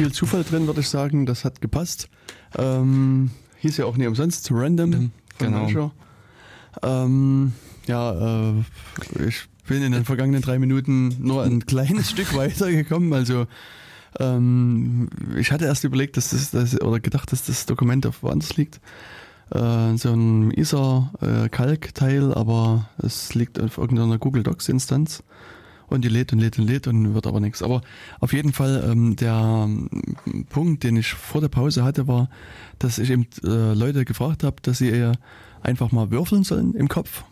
viel 0.02 0.12
Zufall 0.12 0.44
drin, 0.44 0.66
würde 0.66 0.80
ich 0.80 0.90
sagen. 0.90 1.28
Das 1.28 1.46
hat 1.46 1.62
gepasst. 1.62 2.10
Ähm, 2.58 3.30
hieß 3.60 3.78
ja 3.78 3.86
auch 3.86 3.98
nie 3.98 4.08
umsonst 4.08 4.50
Random. 4.52 4.92
von 4.92 5.12
genau. 5.38 5.92
Ähm, 6.82 7.54
ja, 7.86 8.50
äh, 8.50 8.54
ich 9.28 9.44
bin 9.68 9.84
in 9.84 9.92
den 9.92 10.04
vergangenen 10.04 10.42
drei 10.42 10.58
Minuten 10.58 11.16
nur 11.20 11.44
ein 11.44 11.64
kleines 11.68 12.10
Stück 12.10 12.36
weitergekommen. 12.36 13.14
Also 13.14 13.46
ähm, 14.20 15.08
ich 15.38 15.52
hatte 15.52 15.66
erst 15.66 15.84
überlegt, 15.84 16.18
dass 16.18 16.32
das, 16.32 16.50
das 16.50 16.82
oder 16.82 17.00
gedacht, 17.00 17.32
dass 17.32 17.46
das 17.46 17.68
Dokument 17.68 18.08
auf 18.08 18.24
woanders 18.24 18.58
liegt. 18.58 18.82
Äh, 19.52 19.98
so 19.98 20.14
ein 20.14 20.50
ISA-Kalkteil, 20.50 22.34
aber 22.34 22.90
es 22.98 23.36
liegt 23.36 23.60
auf 23.60 23.78
irgendeiner 23.78 24.18
Google 24.18 24.42
Docs-Instanz 24.42 25.22
und 25.92 26.04
die 26.04 26.10
lädt 26.10 26.34
und 26.34 26.40
lädt 26.40 26.58
und 26.58 26.68
lädt 26.68 26.88
und 26.88 27.14
wird 27.14 27.28
aber 27.28 27.40
nichts. 27.40 27.62
Aber 27.62 27.82
auf 28.20 28.34
jeden 28.34 28.54
Fall 28.54 28.84
ähm, 28.90 29.16
der 29.16 29.66
ähm, 29.66 29.90
Punkt, 30.50 30.84
den 30.84 30.98
ich 30.98 31.14
vor 31.14 31.42
der 31.42 31.50
Pause 31.50 31.84
hatte, 31.84 32.08
war, 32.08 32.30
dass 32.80 32.98
ich 32.98 33.10
eben 33.10 33.28
äh, 33.44 33.74
Leute 33.74 34.06
gefragt 34.06 34.44
habe, 34.44 34.58
dass 34.62 34.78
sie 34.78 34.90
eher 34.90 35.14
einfach 35.62 35.92
mal 35.92 36.12
würfeln 36.12 36.44
sollen 36.44 36.74
im 36.74 36.88
Kopf. 36.88 37.24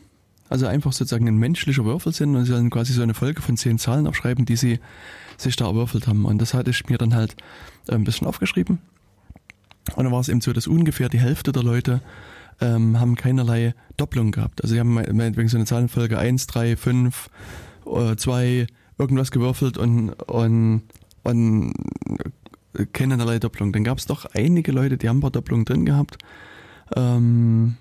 Also 0.50 0.66
einfach 0.66 0.94
sozusagen 0.94 1.28
ein 1.28 1.38
menschlicher 1.38 1.86
Würfel 1.86 2.12
sind 2.12 2.36
und 2.36 2.46
sie 2.46 2.52
sollen 2.52 2.72
quasi 2.72 2.94
so 2.94 3.04
eine 3.04 3.14
Folge 3.14 3.42
von 3.42 3.56
zehn 3.56 3.78
Zahlen 3.78 4.08
aufschreiben, 4.08 4.46
die 4.46 4.56
sie 4.56 4.80
sich 5.38 5.56
da 5.56 5.68
erwürfelt 5.68 6.08
haben. 6.08 6.26
Und 6.26 6.42
das 6.42 6.54
hatte 6.54 6.72
ich 6.72 6.88
mir 6.90 6.98
dann 6.98 7.14
halt 7.14 7.36
äh, 7.88 7.96
ein 7.96 8.04
bisschen 8.04 8.28
aufgeschrieben. 8.28 8.80
Und 9.96 10.04
dann 10.04 10.12
war 10.12 10.20
es 10.20 10.30
eben 10.30 10.42
so, 10.42 10.54
dass 10.54 10.68
ungefähr 10.68 11.10
die 11.10 11.20
Hälfte 11.20 11.52
der 11.52 11.64
Leute 11.64 12.02
ähm, 12.62 13.00
haben 13.00 13.16
keinerlei 13.16 13.74
Doppelung 13.98 14.32
gehabt. 14.32 14.62
Also 14.64 14.74
sie 14.74 14.80
haben 14.80 14.94
meinetwegen 14.94 15.50
so 15.50 15.58
eine 15.58 15.66
Zahlenfolge 15.66 16.18
1, 16.18 16.48
3, 16.48 16.76
5, 16.76 17.30
äh, 17.86 18.16
2, 18.16 18.68
irgendwas 18.98 19.32
gewürfelt 19.32 19.78
und, 19.78 20.12
und, 20.24 20.84
und 21.24 21.74
keinerlei 22.94 23.40
Doppelung. 23.40 23.74
Dann 23.74 23.84
gab 23.84 23.98
es 23.98 24.06
doch 24.06 24.26
einige 24.34 24.72
Leute, 24.72 24.98
die 24.98 25.10
haben 25.10 25.18
ein 25.18 25.22
paar 25.22 25.32
Doppelungen 25.32 25.66
drin 25.66 25.86
gehabt. 25.86 26.18
Ähm, 26.96 27.78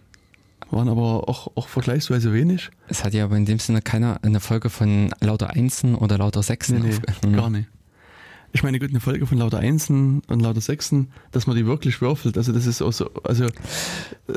waren 0.70 0.88
aber 0.88 1.28
auch, 1.28 1.50
auch 1.54 1.68
vergleichsweise 1.68 2.32
wenig. 2.32 2.70
Es 2.88 3.04
hat 3.04 3.14
ja 3.14 3.24
aber 3.24 3.36
in 3.36 3.46
dem 3.46 3.58
Sinne 3.58 3.80
keiner 3.80 4.18
eine 4.22 4.40
Folge 4.40 4.68
von 4.70 5.10
lauter 5.20 5.50
Einsen 5.50 5.94
oder 5.94 6.18
lauter 6.18 6.42
Sechsen. 6.42 6.80
Nee, 6.80 6.98
nee, 7.24 7.32
gar 7.32 7.50
nicht. 7.50 7.68
Ich 8.52 8.62
meine, 8.62 8.78
gut, 8.78 8.90
eine 8.90 9.00
Folge 9.00 9.26
von 9.26 9.38
lauter 9.38 9.58
Einsen 9.58 10.22
und 10.28 10.40
lauter 10.40 10.60
Sechsen, 10.60 11.08
dass 11.32 11.46
man 11.46 11.56
die 11.56 11.66
wirklich 11.66 12.00
würfelt, 12.00 12.36
also 12.38 12.52
das 12.52 12.66
ist 12.66 12.80
auch 12.80 12.92
so, 12.92 13.10
also, 13.22 13.46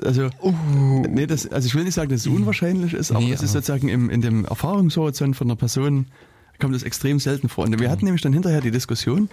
also, 0.04 0.30
nee, 1.10 1.26
das, 1.26 1.48
also 1.48 1.66
ich 1.66 1.76
will 1.76 1.86
nicht 1.86 1.94
sagen, 1.94 2.10
dass 2.10 2.22
es 2.22 2.28
unwahrscheinlich 2.28 2.94
ist, 2.94 3.12
aber 3.12 3.22
Uh. 3.22 3.24
Nee, 3.24 3.34
es 3.34 3.42
ist 3.42 3.54
sozusagen 3.54 3.88
im, 3.88 4.10
in 4.10 4.22
dem 4.22 4.46
Erfahrungshorizont 4.46 5.36
von 5.36 5.48
einer 5.48 5.56
Person, 5.56 6.08
kommt 6.62 6.76
das 6.76 6.84
extrem 6.84 7.20
selten 7.20 7.50
vor. 7.50 7.66
Und 7.66 7.78
wir 7.80 7.90
hatten 7.90 8.06
nämlich 8.06 8.22
dann 8.22 8.32
hinterher 8.32 8.62
die 8.62 8.72
Diskussion, 8.72 9.28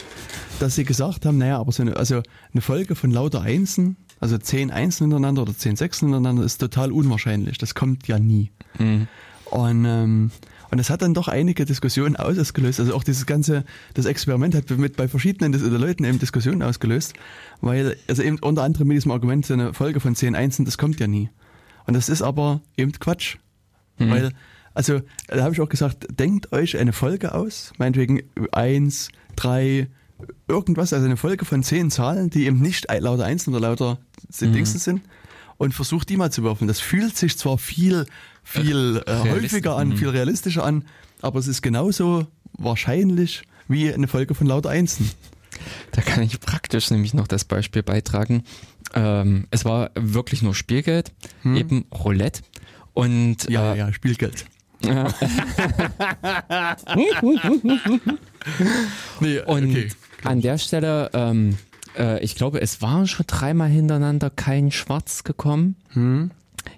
dass 0.58 0.74
sie 0.74 0.84
gesagt 0.84 1.26
haben, 1.26 1.38
naja, 1.38 1.58
aber 1.60 1.70
so 1.70 1.82
eine, 1.82 1.96
also 1.96 2.22
eine 2.52 2.60
Folge 2.60 2.96
von 2.96 3.12
lauter 3.12 3.42
Einsen, 3.42 3.96
also 4.18 4.38
zehn 4.38 4.72
Einsen 4.72 5.04
hintereinander 5.04 5.42
oder 5.42 5.56
zehn 5.56 5.76
Sechsen 5.76 6.08
hintereinander, 6.08 6.42
ist 6.42 6.58
total 6.58 6.90
unwahrscheinlich. 6.90 7.58
Das 7.58 7.74
kommt 7.76 8.08
ja 8.08 8.18
nie. 8.18 8.50
Mhm. 8.78 9.06
Und, 9.50 9.84
ähm, 9.84 10.30
und 10.70 10.78
es 10.78 10.90
hat 10.90 11.02
dann 11.02 11.14
doch 11.14 11.28
einige 11.28 11.64
Diskussionen 11.64 12.16
ausgelöst. 12.16 12.80
Also 12.80 12.94
auch 12.94 13.04
dieses 13.04 13.26
ganze, 13.26 13.64
das 13.94 14.06
Experiment 14.06 14.54
hat 14.54 14.70
mit 14.70 14.96
bei 14.96 15.08
verschiedenen 15.08 15.52
Leuten 15.52 16.04
eben 16.04 16.18
Diskussionen 16.18 16.62
ausgelöst, 16.62 17.14
weil, 17.60 17.96
also 18.06 18.22
eben 18.22 18.38
unter 18.38 18.62
anderem 18.62 18.88
mit 18.88 18.96
diesem 18.96 19.12
Argument, 19.12 19.46
so 19.46 19.54
eine 19.54 19.72
Folge 19.72 20.00
von 20.00 20.14
10 20.14 20.34
Einsen, 20.34 20.64
das 20.64 20.78
kommt 20.78 21.00
ja 21.00 21.06
nie. 21.06 21.30
Und 21.86 21.94
das 21.94 22.08
ist 22.08 22.22
aber 22.22 22.60
eben 22.76 22.92
Quatsch. 22.92 23.36
Weil, 24.00 24.32
also, 24.74 25.00
da 25.26 25.42
habe 25.42 25.54
ich 25.54 25.60
auch 25.60 25.68
gesagt, 25.68 26.06
denkt 26.10 26.52
euch 26.52 26.78
eine 26.78 26.92
Folge 26.92 27.34
aus, 27.34 27.72
meinetwegen 27.78 28.22
eins, 28.52 29.08
drei, 29.34 29.88
irgendwas, 30.46 30.92
also 30.92 31.06
eine 31.06 31.16
Folge 31.16 31.44
von 31.44 31.64
zehn 31.64 31.90
Zahlen, 31.90 32.30
die 32.30 32.46
eben 32.46 32.60
nicht 32.60 32.86
lauter 33.00 33.24
Einsen 33.24 33.54
oder 33.54 33.60
lauter 33.60 33.98
Dingsen 34.40 34.78
sind 34.78 35.02
und 35.58 35.74
versucht 35.74 36.08
die 36.08 36.16
mal 36.16 36.32
zu 36.32 36.42
würfeln. 36.42 36.68
Das 36.68 36.80
fühlt 36.80 37.16
sich 37.16 37.36
zwar 37.36 37.58
viel, 37.58 38.06
viel 38.42 39.02
äh, 39.06 39.16
häufiger 39.18 39.76
an, 39.76 39.96
viel 39.96 40.08
realistischer 40.08 40.64
an, 40.64 40.84
aber 41.20 41.38
es 41.38 41.46
ist 41.48 41.60
genauso 41.62 42.26
wahrscheinlich 42.54 43.42
wie 43.68 43.92
eine 43.92 44.08
Folge 44.08 44.34
von 44.34 44.46
lauter 44.46 44.70
Einsen. 44.70 45.10
Da 45.92 46.00
kann 46.02 46.22
ich 46.22 46.38
praktisch 46.40 46.90
nämlich 46.90 47.12
noch 47.14 47.26
das 47.26 47.44
Beispiel 47.44 47.82
beitragen. 47.82 48.44
Ähm, 48.94 49.46
es 49.50 49.64
war 49.64 49.90
wirklich 49.94 50.40
nur 50.42 50.54
Spielgeld, 50.54 51.12
eben 51.44 51.84
Roulette. 51.92 52.42
Und 52.94 53.44
Hm. 53.44 53.50
Ja, 53.52 53.74
äh, 53.74 53.78
ja, 53.78 53.92
Spielgeld. 53.92 54.46
ja. 54.82 55.12
Nee, 59.20 59.40
Und 59.40 59.70
okay. 59.70 59.88
an 60.24 60.40
der 60.40 60.58
Stelle, 60.58 61.10
ähm, 61.12 61.58
äh, 61.98 62.22
ich 62.22 62.34
glaube, 62.34 62.60
es 62.60 62.82
waren 62.82 63.06
schon 63.06 63.26
dreimal 63.26 63.68
hintereinander 63.68 64.30
kein 64.30 64.70
Schwarz 64.70 65.24
gekommen. 65.24 65.76
Hm. 65.90 66.30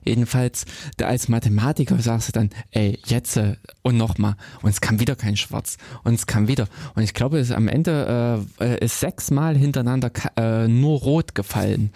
Jedenfalls, 0.05 0.67
da 0.99 1.07
als 1.07 1.29
Mathematiker 1.29 1.99
sagst 1.99 2.29
du 2.29 2.33
dann, 2.33 2.51
ey, 2.71 2.99
jetzt 3.07 3.37
äh, 3.37 3.57
und 3.83 3.97
nochmal. 3.97 4.37
Und 4.63 4.71
es 4.71 4.81
kam 4.81 5.01
wieder 5.01 5.17
kein 5.17 5.37
Schwarz. 5.37 5.79
Und 6.05 6.15
es 6.15 6.27
kam 6.27 6.49
wieder. 6.49 6.69
Und 6.95 7.03
ich 7.03 7.15
glaube, 7.15 7.39
es 7.39 7.51
am 7.51 7.69
Ende 7.69 8.45
äh, 8.61 8.65
äh, 8.65 8.85
ist 8.85 9.01
sechsmal 9.01 9.57
hintereinander 9.57 10.11
äh, 10.37 10.69
nur 10.69 11.01
rot 11.01 11.35
gefallen. 11.35 11.93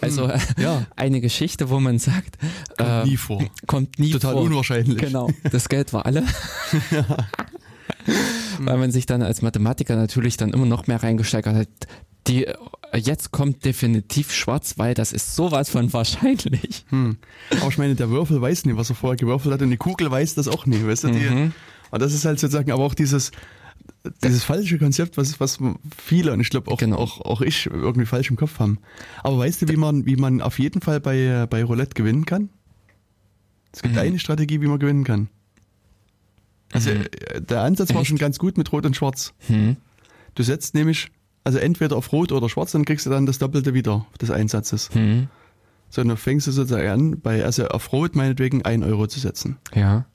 Also 0.00 0.28
äh, 0.28 0.38
ja. 0.58 0.86
eine 0.96 1.20
Geschichte, 1.20 1.70
wo 1.70 1.80
man 1.80 1.98
sagt, 1.98 2.38
Kommt 2.76 2.90
äh, 2.90 3.04
nie 3.04 3.16
vor. 3.16 3.44
kommt 3.66 3.98
nie 3.98 4.10
Total 4.10 4.32
vor. 4.32 4.42
unwahrscheinlich. 4.42 4.98
Genau, 4.98 5.30
das 5.50 5.68
Geld 5.68 5.92
war 5.92 6.06
alle. 6.06 6.24
Weil 8.60 8.78
man 8.78 8.90
sich 8.90 9.06
dann 9.06 9.22
als 9.22 9.42
Mathematiker 9.42 9.96
natürlich 9.96 10.36
dann 10.36 10.52
immer 10.52 10.66
noch 10.66 10.86
mehr 10.86 11.02
reingesteigert 11.02 11.56
hat. 11.56 11.68
Die, 12.26 12.46
jetzt 12.94 13.30
kommt 13.32 13.64
definitiv 13.64 14.32
schwarz, 14.32 14.74
weil 14.78 14.94
das 14.94 15.12
ist 15.12 15.36
sowas 15.36 15.68
von 15.70 15.92
wahrscheinlich. 15.92 16.84
Hm. 16.88 17.18
Aber 17.60 17.68
ich 17.68 17.78
meine, 17.78 17.94
der 17.94 18.08
Würfel 18.10 18.40
weiß 18.40 18.64
nie, 18.64 18.76
was 18.76 18.88
er 18.90 18.96
vorher 18.96 19.16
gewürfelt 19.16 19.52
hat 19.54 19.62
und 19.62 19.70
die 19.70 19.76
Kugel 19.76 20.10
weiß 20.10 20.34
das 20.34 20.48
auch 20.48 20.64
nie, 20.66 20.84
weißt 20.86 21.04
du? 21.04 21.08
Die, 21.08 21.18
Mhm. 21.20 21.52
Und 21.90 22.00
das 22.02 22.12
ist 22.14 22.24
halt 22.24 22.40
sozusagen 22.40 22.72
aber 22.72 22.82
auch 22.82 22.94
dieses, 22.94 23.30
dieses 24.24 24.42
falsche 24.42 24.78
Konzept, 24.78 25.16
was, 25.16 25.38
was 25.38 25.58
viele 25.96 26.32
und 26.32 26.40
ich 26.40 26.48
glaube 26.50 26.70
auch, 26.70 26.78
Genau. 26.78 26.96
auch, 26.96 27.20
auch 27.20 27.40
ich 27.40 27.66
irgendwie 27.66 28.06
falsch 28.06 28.30
im 28.30 28.36
Kopf 28.36 28.58
haben. 28.58 28.78
Aber 29.22 29.38
weißt 29.38 29.62
du, 29.62 29.68
wie 29.68 29.76
man, 29.76 30.04
wie 30.06 30.16
man 30.16 30.40
auf 30.40 30.58
jeden 30.58 30.80
Fall 30.80 31.00
bei, 31.00 31.46
bei 31.48 31.62
Roulette 31.62 31.94
gewinnen 31.94 32.24
kann? 32.26 32.48
Es 33.72 33.82
gibt 33.82 33.94
Mhm. 33.94 34.00
eine 34.00 34.18
Strategie, 34.18 34.60
wie 34.60 34.66
man 34.66 34.78
gewinnen 34.78 35.04
kann. 35.04 35.28
Also 36.72 36.90
Mhm. 36.90 37.02
äh, 37.02 37.40
der 37.42 37.60
Ansatz 37.62 37.92
war 37.94 38.00
Echt? 38.00 38.08
schon 38.08 38.18
ganz 38.18 38.38
gut 38.38 38.56
mit 38.58 38.72
Rot 38.72 38.86
und 38.86 38.96
Schwarz. 38.96 39.32
Hm. 39.46 39.76
Du 40.34 40.42
setzt 40.42 40.74
nämlich, 40.74 41.08
also 41.44 41.58
entweder 41.58 41.96
auf 41.96 42.12
Rot 42.12 42.32
oder 42.32 42.48
Schwarz, 42.48 42.72
dann 42.72 42.84
kriegst 42.84 43.06
du 43.06 43.10
dann 43.10 43.26
das 43.26 43.38
Doppelte 43.38 43.74
wieder 43.74 44.06
des 44.20 44.30
Einsatzes. 44.30 44.90
Hm. 44.92 45.28
So, 45.90 46.02
dann 46.02 46.16
fängst 46.16 46.46
du 46.46 46.50
sozusagen 46.52 46.88
an, 46.88 47.20
bei, 47.20 47.44
also 47.44 47.68
auf 47.68 47.92
Rot 47.92 48.16
meinetwegen 48.16 48.64
1 48.64 48.84
Euro 48.84 49.06
zu 49.06 49.20
setzen. 49.20 49.56
Ja, 49.74 50.06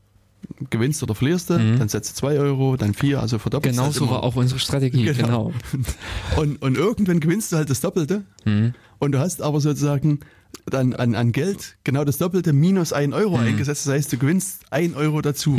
Gewinnst 0.70 1.04
oder 1.04 1.16
verlierst 1.16 1.50
du, 1.50 1.60
Mhm. 1.60 1.80
dann 1.80 1.90
setzt 1.90 2.12
du 2.12 2.16
2 2.16 2.40
Euro, 2.40 2.78
dann 2.78 2.94
4, 2.94 3.20
also 3.20 3.40
verdoppelst 3.40 3.76
genau 3.76 3.88
halt 3.88 3.94
so 3.96 4.06
immer. 4.06 4.14
war 4.14 4.24
auch 4.24 4.36
unsere 4.38 4.58
Strategie, 4.60 5.04
Genau. 5.04 5.52
genau. 5.52 5.54
Und, 6.38 6.62
und 6.62 6.78
irgendwann 6.78 7.20
gewinnst 7.20 7.52
du 7.52 7.58
halt 7.58 7.70
das 7.70 7.82
Doppelte 7.82 8.24
Hm. 8.44 8.74
und 9.00 9.12
du 9.12 9.20
hast 9.20 9.42
aber 9.42 9.60
sozusagen 9.60 10.22
dann 10.66 10.94
an, 10.94 11.14
an 11.16 11.34
Geld 11.34 11.76
genau 11.84 12.06
das 12.06 12.18
Doppelte 12.20 12.54
minus 12.54 12.94
1 12.94 13.14
Euro 13.14 13.36
eingesetzt. 13.38 13.86
Das 13.86 13.94
heißt, 13.94 14.14
du 14.14 14.18
gewinnst 14.18 14.62
1 14.72 14.96
Euro 14.96 15.22
dazu. 15.22 15.58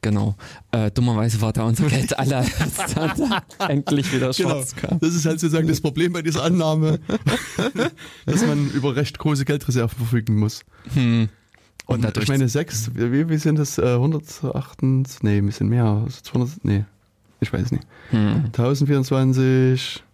Genau. 0.00 0.36
Äh, 0.70 0.90
dummerweise 0.92 1.40
war 1.40 1.52
da 1.52 1.64
unser 1.64 1.86
Geld 1.88 2.16
alle, 2.18 2.36
als 2.36 2.50
dann 2.94 3.42
endlich 3.68 4.12
wieder 4.12 4.30
Genau. 4.30 4.50
schwarz 4.50 4.76
kam. 4.76 5.00
Das 5.00 5.12
ist 5.14 5.26
halt 5.26 5.40
sozusagen 5.40 5.66
das 5.66 5.80
Problem 5.80 6.12
bei 6.12 6.22
dieser 6.22 6.44
Annahme, 6.44 7.00
dass 8.26 8.46
man 8.46 8.70
über 8.70 8.94
recht 8.96 9.18
große 9.18 9.44
Geldreserven 9.44 9.98
verfügen 9.98 10.36
muss. 10.36 10.62
Hm. 10.94 11.28
Und, 11.86 11.94
Und 11.96 12.04
dadurch- 12.04 12.24
ich 12.24 12.28
meine, 12.28 12.48
sechs, 12.48 12.90
wie, 12.94 13.28
wie 13.28 13.36
sind 13.38 13.58
das? 13.58 13.78
Äh, 13.78 13.94
108, 13.94 14.82
nee, 14.82 15.38
ein 15.38 15.46
bisschen 15.46 15.68
mehr. 15.68 15.84
Also 15.84 16.20
200, 16.22 16.64
nee, 16.64 16.84
ich 17.40 17.52
weiß 17.52 17.72
nicht. 17.72 17.84
Hm. 18.10 18.44
1024, 18.56 20.04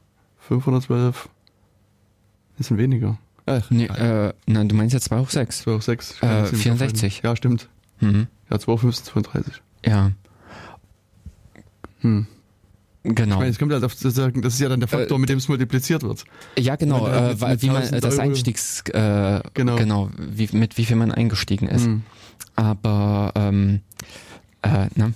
512, 0.40 1.28
das 2.59 2.69
sind 2.69 2.78
weniger. 2.78 3.19
Ach, 3.47 3.70
Nee, 3.70 3.86
äh, 3.86 4.32
nein, 4.47 4.69
du 4.69 4.74
meinst 4.74 4.94
ja 4.94 5.01
2 5.01 5.19
hoch 5.19 5.28
6. 5.31 5.59
2 5.62 5.73
auf 5.73 5.82
6. 5.82 6.23
Äh, 6.23 6.47
64. 6.47 7.20
Ja, 7.23 7.36
stimmt. 7.36 7.69
Hm. 7.98 8.28
Ja, 8.51 8.59
2 8.59 8.73
auf 8.73 8.81
15, 8.81 9.12
32. 9.12 9.61
Ja, 9.86 10.12
Hm. 12.01 12.27
genau. 13.02 13.35
Ich 13.35 13.39
meine, 13.39 13.51
es 13.51 13.59
kommt 13.59 13.73
halt 13.73 13.85
auf 13.85 13.94
das 13.94 14.05
ist 14.05 14.61
ja 14.61 14.69
dann 14.69 14.81
der 14.81 14.89
Faktor, 14.89 15.16
Äh, 15.16 15.20
mit 15.20 15.28
dem 15.28 15.39
es 15.39 15.48
multipliziert 15.48 16.02
wird. 16.02 16.24
Ja, 16.59 16.77
genau, 16.77 17.06
du 17.06 17.12
äh, 17.12 17.40
weil- 17.40 17.62
wie 17.62 17.66
man 17.69 17.77
1000 17.82 18.05
das 18.05 18.15
Euro- 18.15 18.23
Einstiegs, 18.23 18.81
äh, 18.90 19.40
Genau. 19.55 19.77
genau, 19.77 20.11
wie, 20.19 20.48
mit 20.52 20.77
wie 20.78 20.85
viel 20.85 20.97
man 20.97 21.12
eingestiegen 21.12 21.69
ist. 21.69 21.85
Hm. 21.86 22.02
Aber, 22.56 23.32
ähm, 23.36 23.81
äh, 24.62 24.89
ne? 24.94 25.15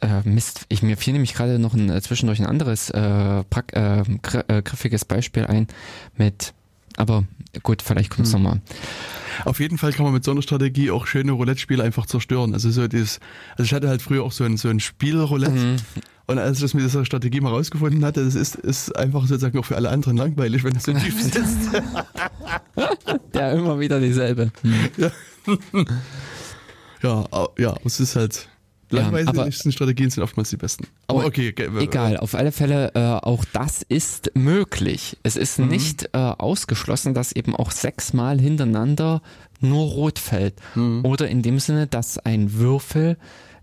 Äh, 0.00 0.28
Mist, 0.28 0.66
ich, 0.68 0.82
mir 0.82 0.96
fiel 0.96 1.12
nämlich 1.12 1.32
gerade 1.32 1.58
noch 1.60 1.74
ein, 1.74 1.88
äh, 1.88 2.00
zwischendurch 2.02 2.40
ein 2.40 2.46
anderes 2.46 2.90
äh, 2.90 3.44
prack, 3.44 3.72
äh, 3.74 4.00
äh, 4.00 4.62
griffiges 4.62 5.04
Beispiel 5.04 5.46
ein 5.46 5.68
mit, 6.16 6.52
aber 6.96 7.24
gut, 7.62 7.82
vielleicht 7.82 8.10
kommt's 8.10 8.32
Hm. 8.34 8.42
nochmal. 8.42 8.60
Auf 9.44 9.60
jeden 9.60 9.78
Fall 9.78 9.92
kann 9.92 10.04
man 10.04 10.14
mit 10.14 10.24
so 10.24 10.30
einer 10.30 10.42
Strategie 10.42 10.90
auch 10.90 11.06
schöne 11.06 11.32
Roulette-Spiele 11.32 11.82
einfach 11.82 12.06
zerstören. 12.06 12.54
Also 12.54 12.70
so 12.70 12.86
dieses, 12.88 13.20
also 13.52 13.64
ich 13.64 13.74
hatte 13.74 13.88
halt 13.88 14.02
früher 14.02 14.22
auch 14.24 14.32
so 14.32 14.44
ein, 14.44 14.56
so 14.56 14.68
ein 14.68 14.80
Spiel 14.80 15.18
Roulette. 15.20 15.52
Mhm. 15.52 15.76
Und 16.26 16.38
als 16.38 16.58
ich 16.58 16.62
das 16.62 16.74
mit 16.74 16.84
dieser 16.84 17.04
Strategie 17.04 17.40
mal 17.40 17.50
rausgefunden 17.50 18.04
hatte, 18.04 18.24
das 18.24 18.34
ist, 18.36 18.54
ist 18.54 18.96
einfach 18.96 19.22
sozusagen 19.26 19.58
auch 19.58 19.64
für 19.64 19.76
alle 19.76 19.90
anderen 19.90 20.16
langweilig, 20.16 20.62
wenn 20.64 20.72
das 20.74 20.84
so 20.84 20.92
tief 20.92 21.20
sitzt. 21.20 21.70
Ja, 23.34 23.52
immer 23.52 23.78
wieder 23.80 23.98
dieselbe. 24.00 24.52
ja, 27.02 27.24
au- 27.30 27.52
ja, 27.58 27.74
es 27.84 28.00
ist 28.00 28.16
halt, 28.16 28.48
Ja, 28.92 29.08
langweiligsten 29.08 29.72
Strategien 29.72 30.10
sind 30.10 30.22
oftmals 30.22 30.50
die 30.50 30.56
besten. 30.56 30.86
Aber 31.08 31.20
Aber 31.20 31.28
okay, 31.28 31.54
Egal, 31.78 32.16
auf 32.18 32.34
alle 32.34 32.52
Fälle, 32.52 32.92
äh, 32.94 32.98
auch 33.00 33.44
das 33.52 33.82
ist 33.82 34.30
möglich. 34.34 35.16
Es 35.22 35.36
ist 35.36 35.58
Mhm. 35.58 35.68
nicht 35.68 36.10
äh, 36.12 36.18
ausgeschlossen, 36.18 37.14
dass 37.14 37.32
eben 37.32 37.56
auch 37.56 37.70
sechsmal 37.70 38.40
hintereinander 38.40 39.22
nur 39.60 39.84
rot 39.86 40.18
fällt. 40.18 40.54
Mhm. 40.74 41.04
Oder 41.04 41.28
in 41.28 41.42
dem 41.42 41.58
Sinne, 41.58 41.86
dass 41.86 42.18
ein 42.18 42.54
Würfel, 42.54 43.16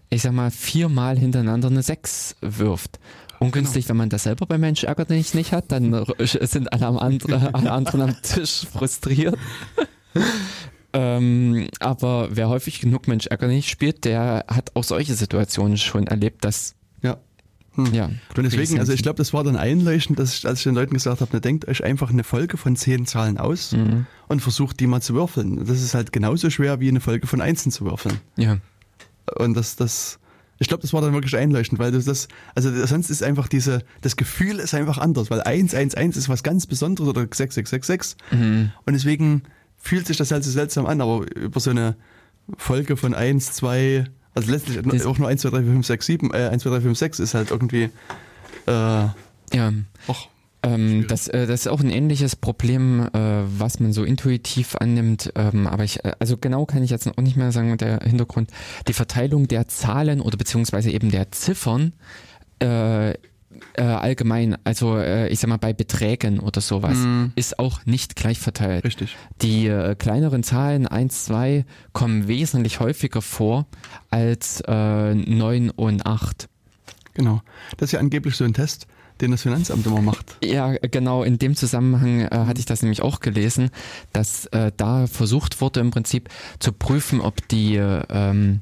ich 0.09 0.21
sag 0.23 0.31
mal, 0.33 0.51
viermal 0.51 1.17
hintereinander 1.17 1.67
eine 1.69 1.83
Sechs 1.83 2.35
wirft. 2.41 2.99
Ungünstig, 3.39 3.85
Genau. 3.85 3.89
wenn 3.91 3.97
man 3.97 4.09
das 4.09 4.23
selber 4.23 4.45
beim 4.47 4.59
Mensch 4.61 4.83
ärgerlich 4.83 5.33
nicht 5.33 5.53
hat, 5.53 5.71
dann 5.71 6.05
sind 6.19 6.73
alle, 6.73 6.85
am 6.87 6.97
andre, 6.97 7.53
alle 7.53 7.71
anderen 7.71 8.01
am 8.01 8.21
Tisch 8.21 8.65
frustriert. 8.71 9.37
ähm, 10.93 11.67
aber 11.79 12.29
wer 12.31 12.49
häufig 12.49 12.81
genug 12.81 13.07
Mensch 13.07 13.27
ärgerlich 13.27 13.69
spielt, 13.69 14.05
der 14.05 14.45
hat 14.47 14.71
auch 14.75 14.83
solche 14.83 15.13
Situationen 15.13 15.77
schon 15.77 16.07
erlebt, 16.07 16.43
dass 16.45 16.75
Ja. 17.01 17.17
Hm. 17.75 17.93
ja. 17.93 18.05
Und 18.35 18.43
deswegen, 18.43 18.79
also 18.79 18.91
ich 18.93 19.03
glaube, 19.03 19.17
das 19.17 19.31
war 19.33 19.43
dann 19.43 19.55
einleuchtend, 19.55 20.17
dass 20.19 20.33
ich, 20.35 20.47
als 20.47 20.59
ich 20.59 20.63
den 20.63 20.73
Leuten 20.75 20.93
gesagt 20.95 21.21
habe, 21.21 21.29
na, 21.33 21.39
denkt 21.39 21.67
euch 21.67 21.83
einfach 21.83 22.09
eine 22.09 22.23
Folge 22.23 22.57
von 22.57 22.75
zehn 22.75 23.05
Zahlen 23.05 23.37
aus 23.37 23.73
Mhm. 23.73 24.07
und 24.27 24.41
versucht 24.41 24.79
die 24.79 24.87
mal 24.87 25.01
zu 25.01 25.13
würfeln. 25.13 25.63
Das 25.65 25.81
ist 25.81 25.93
halt 25.93 26.11
genauso 26.11 26.49
schwer 26.49 26.79
wie 26.79 26.89
eine 26.89 26.99
Folge 27.01 27.27
von 27.27 27.41
Einsen 27.41 27.71
zu 27.71 27.85
würfeln. 27.85 28.17
Ja. 28.37 28.57
Und 29.37 29.53
das, 29.55 29.75
das 29.75 30.19
Ich 30.61 30.67
glaube, 30.67 30.81
das 30.81 30.91
war 30.91 31.01
dann 31.01 31.13
wirklich 31.13 31.37
einleuchtend, 31.37 31.79
weil 31.79 31.91
das, 31.91 32.03
das 32.05 32.27
also 32.55 32.69
sonst 32.85 33.09
ist 33.11 33.21
einfach 33.23 33.47
diese, 33.47 33.83
das 34.01 34.15
Gefühl 34.17 34.59
ist 34.59 34.73
einfach 34.73 34.97
anders, 34.97 35.29
weil 35.29 35.41
111 35.41 36.17
ist 36.17 36.27
was 36.27 36.41
ganz 36.43 36.65
Besonderes 36.65 37.09
oder 37.09 37.21
6666 37.21 38.17
Mhm. 38.31 38.71
und 38.85 38.93
deswegen 38.93 39.43
fühlt 39.79 40.05
sich 40.07 40.17
das 40.17 40.31
halt 40.31 40.43
so 40.43 40.51
seltsam 40.51 40.85
an, 40.85 41.01
aber 41.01 41.25
über 41.35 41.59
so 41.59 41.69
eine 41.71 41.95
Folge 42.57 42.97
von 42.97 43.13
1, 43.13 43.53
2, 43.53 44.05
also 44.35 44.51
letztlich 44.51 44.79
Das- 44.83 45.05
auch 45.05 45.17
nur 45.17 45.27
1, 45.29 45.41
2, 45.41 45.49
3, 45.49 45.61
4, 45.63 45.71
5, 45.71 45.85
6, 45.87 46.05
7, 46.05 46.31
äh, 46.33 46.49
1, 46.49 46.63
2, 46.63 46.69
3, 46.71 46.81
5, 46.81 46.97
6 46.97 47.19
ist 47.19 47.33
halt 47.33 47.51
irgendwie, 47.51 47.83
äh, 48.67 48.71
Ja. 48.71 49.13
auch, 50.07 50.27
Ähm, 50.61 51.05
das, 51.07 51.29
äh, 51.29 51.47
das 51.47 51.61
ist 51.61 51.67
auch 51.67 51.79
ein 51.79 51.89
ähnliches 51.89 52.35
Problem, 52.35 53.07
äh, 53.13 53.43
was 53.57 53.79
man 53.79 53.93
so 53.93 54.03
intuitiv 54.03 54.75
annimmt. 54.75 55.31
Ähm, 55.35 55.67
aber 55.67 55.85
ich, 55.85 56.03
äh, 56.03 56.11
also 56.19 56.35
genau 56.35 56.65
kann 56.65 56.83
ich 56.83 56.89
jetzt 56.89 57.07
auch 57.07 57.21
nicht 57.23 57.37
mehr 57.37 57.53
sagen, 57.53 57.77
der 57.77 57.99
Hintergrund. 58.03 58.51
Die 58.89 58.91
Verteilung 58.93 59.47
der 59.47 59.69
Zahlen 59.69 60.19
oder 60.19 60.35
beziehungsweise 60.37 60.91
eben 60.91 61.11
der 61.11 61.31
Ziffern 61.31 61.93
äh, 62.61 63.13
äh, 63.73 63.81
allgemein, 63.83 64.57
also 64.63 64.97
äh, 64.97 65.27
ich 65.29 65.39
sag 65.39 65.47
mal 65.49 65.57
bei 65.57 65.73
Beträgen 65.73 66.39
oder 66.39 66.61
sowas, 66.61 66.97
Mhm. 66.97 67.31
ist 67.35 67.59
auch 67.59 67.85
nicht 67.85 68.15
gleich 68.15 68.39
verteilt. 68.39 68.83
richtig. 68.83 69.15
Die 69.41 69.67
äh, 69.67 69.95
kleineren 69.95 70.43
Zahlen 70.43 70.87
1, 70.87 71.25
2 71.25 71.65
kommen 71.93 72.27
wesentlich 72.27 72.79
häufiger 72.79 73.21
vor 73.21 73.67
als 74.09 74.61
äh, 74.67 75.13
9 75.15 75.69
und 75.71 76.05
8. 76.05 76.47
Genau. 77.13 77.41
Das 77.77 77.87
ist 77.89 77.91
ja 77.93 77.99
angeblich 77.99 78.35
so 78.35 78.43
ein 78.45 78.53
Test, 78.53 78.87
den 79.21 79.31
das 79.31 79.41
Finanzamt 79.41 79.85
immer 79.85 80.01
macht. 80.01 80.37
Ja, 80.43 80.73
genau, 80.81 81.23
in 81.23 81.37
dem 81.39 81.55
Zusammenhang 81.55 82.21
äh, 82.21 82.29
hatte 82.31 82.59
ich 82.59 82.65
das 82.65 82.81
nämlich 82.81 83.01
auch 83.01 83.19
gelesen, 83.19 83.69
dass 84.13 84.45
äh, 84.47 84.71
da 84.77 85.07
versucht 85.07 85.59
wurde 85.59 85.81
im 85.81 85.91
Prinzip 85.91 86.29
zu 86.59 86.71
prüfen, 86.71 87.19
ob 87.19 87.45
die 87.49 87.75
äh, 87.75 88.03
ähm, 88.09 88.61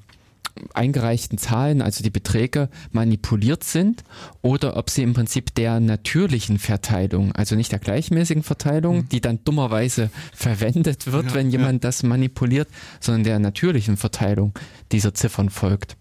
eingereichten 0.73 1.37
Zahlen, 1.37 1.81
also 1.81 2.03
die 2.03 2.09
Beträge, 2.09 2.69
manipuliert 2.91 3.63
sind 3.63 4.03
oder 4.41 4.77
ob 4.77 4.89
sie 4.89 5.03
im 5.03 5.13
Prinzip 5.13 5.53
der 5.55 5.79
natürlichen 5.79 6.59
Verteilung, 6.59 7.31
also 7.33 7.55
nicht 7.55 7.71
der 7.71 7.79
gleichmäßigen 7.79 8.43
Verteilung, 8.43 9.07
die 9.09 9.21
dann 9.21 9.39
dummerweise 9.43 10.09
verwendet 10.33 11.11
wird, 11.11 11.27
Ja, 11.27 11.33
wenn 11.35 11.49
ja. 11.51 11.59
jemand 11.59 11.83
das 11.83 12.03
manipuliert, 12.03 12.67
sondern 12.99 13.23
der 13.23 13.39
natürlichen 13.39 13.97
Verteilung 13.97 14.53
dieser 14.91 15.13
Ziffern 15.13 15.49
folgt. 15.49 15.95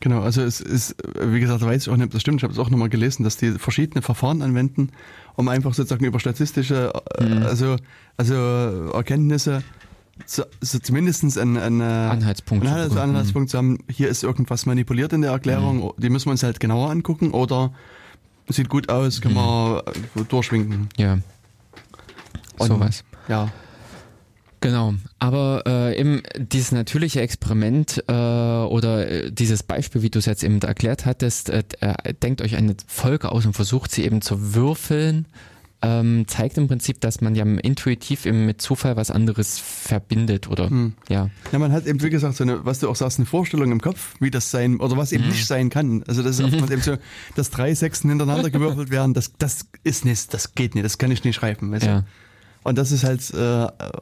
Genau, 0.00 0.20
also 0.22 0.42
es 0.42 0.60
ist, 0.60 0.96
wie 1.20 1.38
gesagt, 1.38 1.62
weiß 1.62 1.82
ich 1.82 1.88
auch 1.88 1.96
nicht, 1.96 2.06
ob 2.06 2.10
das 2.10 2.22
stimmt. 2.22 2.38
Ich 2.38 2.42
habe 2.42 2.52
es 2.52 2.58
auch 2.58 2.70
nochmal 2.70 2.88
gelesen, 2.88 3.22
dass 3.22 3.36
die 3.36 3.52
verschiedene 3.52 4.02
Verfahren 4.02 4.42
anwenden, 4.42 4.90
um 5.36 5.46
einfach 5.46 5.74
sozusagen 5.74 6.04
über 6.04 6.18
statistische, 6.18 6.92
äh, 7.18 7.24
Mhm. 7.24 7.42
also, 7.44 7.76
also 8.16 8.34
Erkenntnisse, 8.92 9.62
zu, 10.26 10.46
so 10.60 10.78
zumindest 10.78 11.38
einen, 11.38 11.56
einen, 11.56 11.80
Anhaltspunkt. 11.82 12.66
einen 12.66 12.74
Anhalts- 12.74 12.94
Mhm. 12.94 13.00
Anhaltspunkt 13.00 13.50
zu 13.50 13.58
haben, 13.58 13.78
hier 13.90 14.08
ist 14.08 14.22
irgendwas 14.22 14.66
manipuliert 14.66 15.12
in 15.12 15.22
der 15.22 15.32
Erklärung, 15.32 15.92
die 15.98 16.10
müssen 16.10 16.26
wir 16.26 16.32
uns 16.32 16.42
halt 16.42 16.60
genauer 16.60 16.90
angucken 16.90 17.30
oder 17.32 17.72
sieht 18.48 18.68
gut 18.68 18.88
aus, 18.88 19.20
können 19.20 19.34
wir 19.34 19.84
äh, 20.16 20.24
durchwinken. 20.28 20.88
Ja. 20.96 21.18
Und- 22.58 22.68
Sowas. 22.68 23.04
Ja, 23.28 23.50
Genau, 24.60 24.94
aber 25.18 25.64
äh, 25.66 25.98
eben 25.98 26.22
dieses 26.38 26.70
natürliche 26.70 27.20
Experiment 27.20 28.04
äh, 28.06 28.12
oder 28.12 29.08
äh, 29.10 29.32
dieses 29.32 29.64
Beispiel, 29.64 30.02
wie 30.02 30.10
du 30.10 30.20
es 30.20 30.26
jetzt 30.26 30.44
eben 30.44 30.60
erklärt 30.62 31.04
hattest, 31.04 31.50
äh, 31.50 31.64
äh, 31.80 32.14
denkt 32.14 32.40
euch 32.42 32.54
eine 32.54 32.76
Folge 32.86 33.32
aus 33.32 33.44
und 33.44 33.54
versucht 33.54 33.90
sie 33.90 34.04
eben 34.04 34.22
zu 34.22 34.54
würfeln, 34.54 35.26
ähm, 35.82 36.24
zeigt 36.28 36.58
im 36.58 36.68
Prinzip, 36.68 37.00
dass 37.00 37.20
man 37.20 37.34
ja 37.34 37.44
intuitiv 37.44 38.24
eben 38.26 38.46
mit 38.46 38.62
Zufall 38.62 38.96
was 38.96 39.10
anderes 39.10 39.58
verbindet 39.58 40.48
oder 40.48 40.70
Hm. 40.70 40.94
ja. 41.08 41.28
Ja, 41.50 41.58
man 41.58 41.72
hat 41.72 41.86
eben, 41.86 42.00
wie 42.02 42.10
gesagt, 42.10 42.36
so 42.36 42.44
eine, 42.44 42.64
was 42.64 42.78
du 42.78 42.88
auch 42.88 42.96
sagst, 42.96 43.18
eine 43.18 43.26
Vorstellung 43.26 43.72
im 43.72 43.80
Kopf, 43.80 44.14
wie 44.20 44.30
das 44.30 44.50
sein, 44.50 44.78
oder 44.80 44.96
was 44.96 45.10
Mhm. 45.10 45.18
eben 45.18 45.28
nicht 45.28 45.46
sein 45.46 45.70
kann. 45.70 46.04
Also 46.06 46.22
das 46.22 46.38
ist 46.38 46.44
oftmals 46.44 46.70
eben 46.70 46.82
so, 46.82 46.96
dass 47.34 47.50
drei 47.50 47.74
Sechsten 47.74 48.08
hintereinander 48.08 48.50
gewürfelt 48.50 48.90
werden, 48.90 49.12
das, 49.14 49.32
das 49.38 49.66
ist 49.82 50.04
nicht, 50.04 50.32
das 50.32 50.54
geht 50.54 50.74
nicht, 50.74 50.84
das 50.84 50.98
kann 50.98 51.10
ich 51.10 51.24
nicht 51.24 51.34
schreiben. 51.34 51.72
Weißt 51.72 51.84
du? 51.84 51.90
Ja. 51.90 52.04
Und 52.64 52.78
das 52.78 52.92
ist 52.92 53.02
halt 53.02 53.28
äh, 53.34 53.38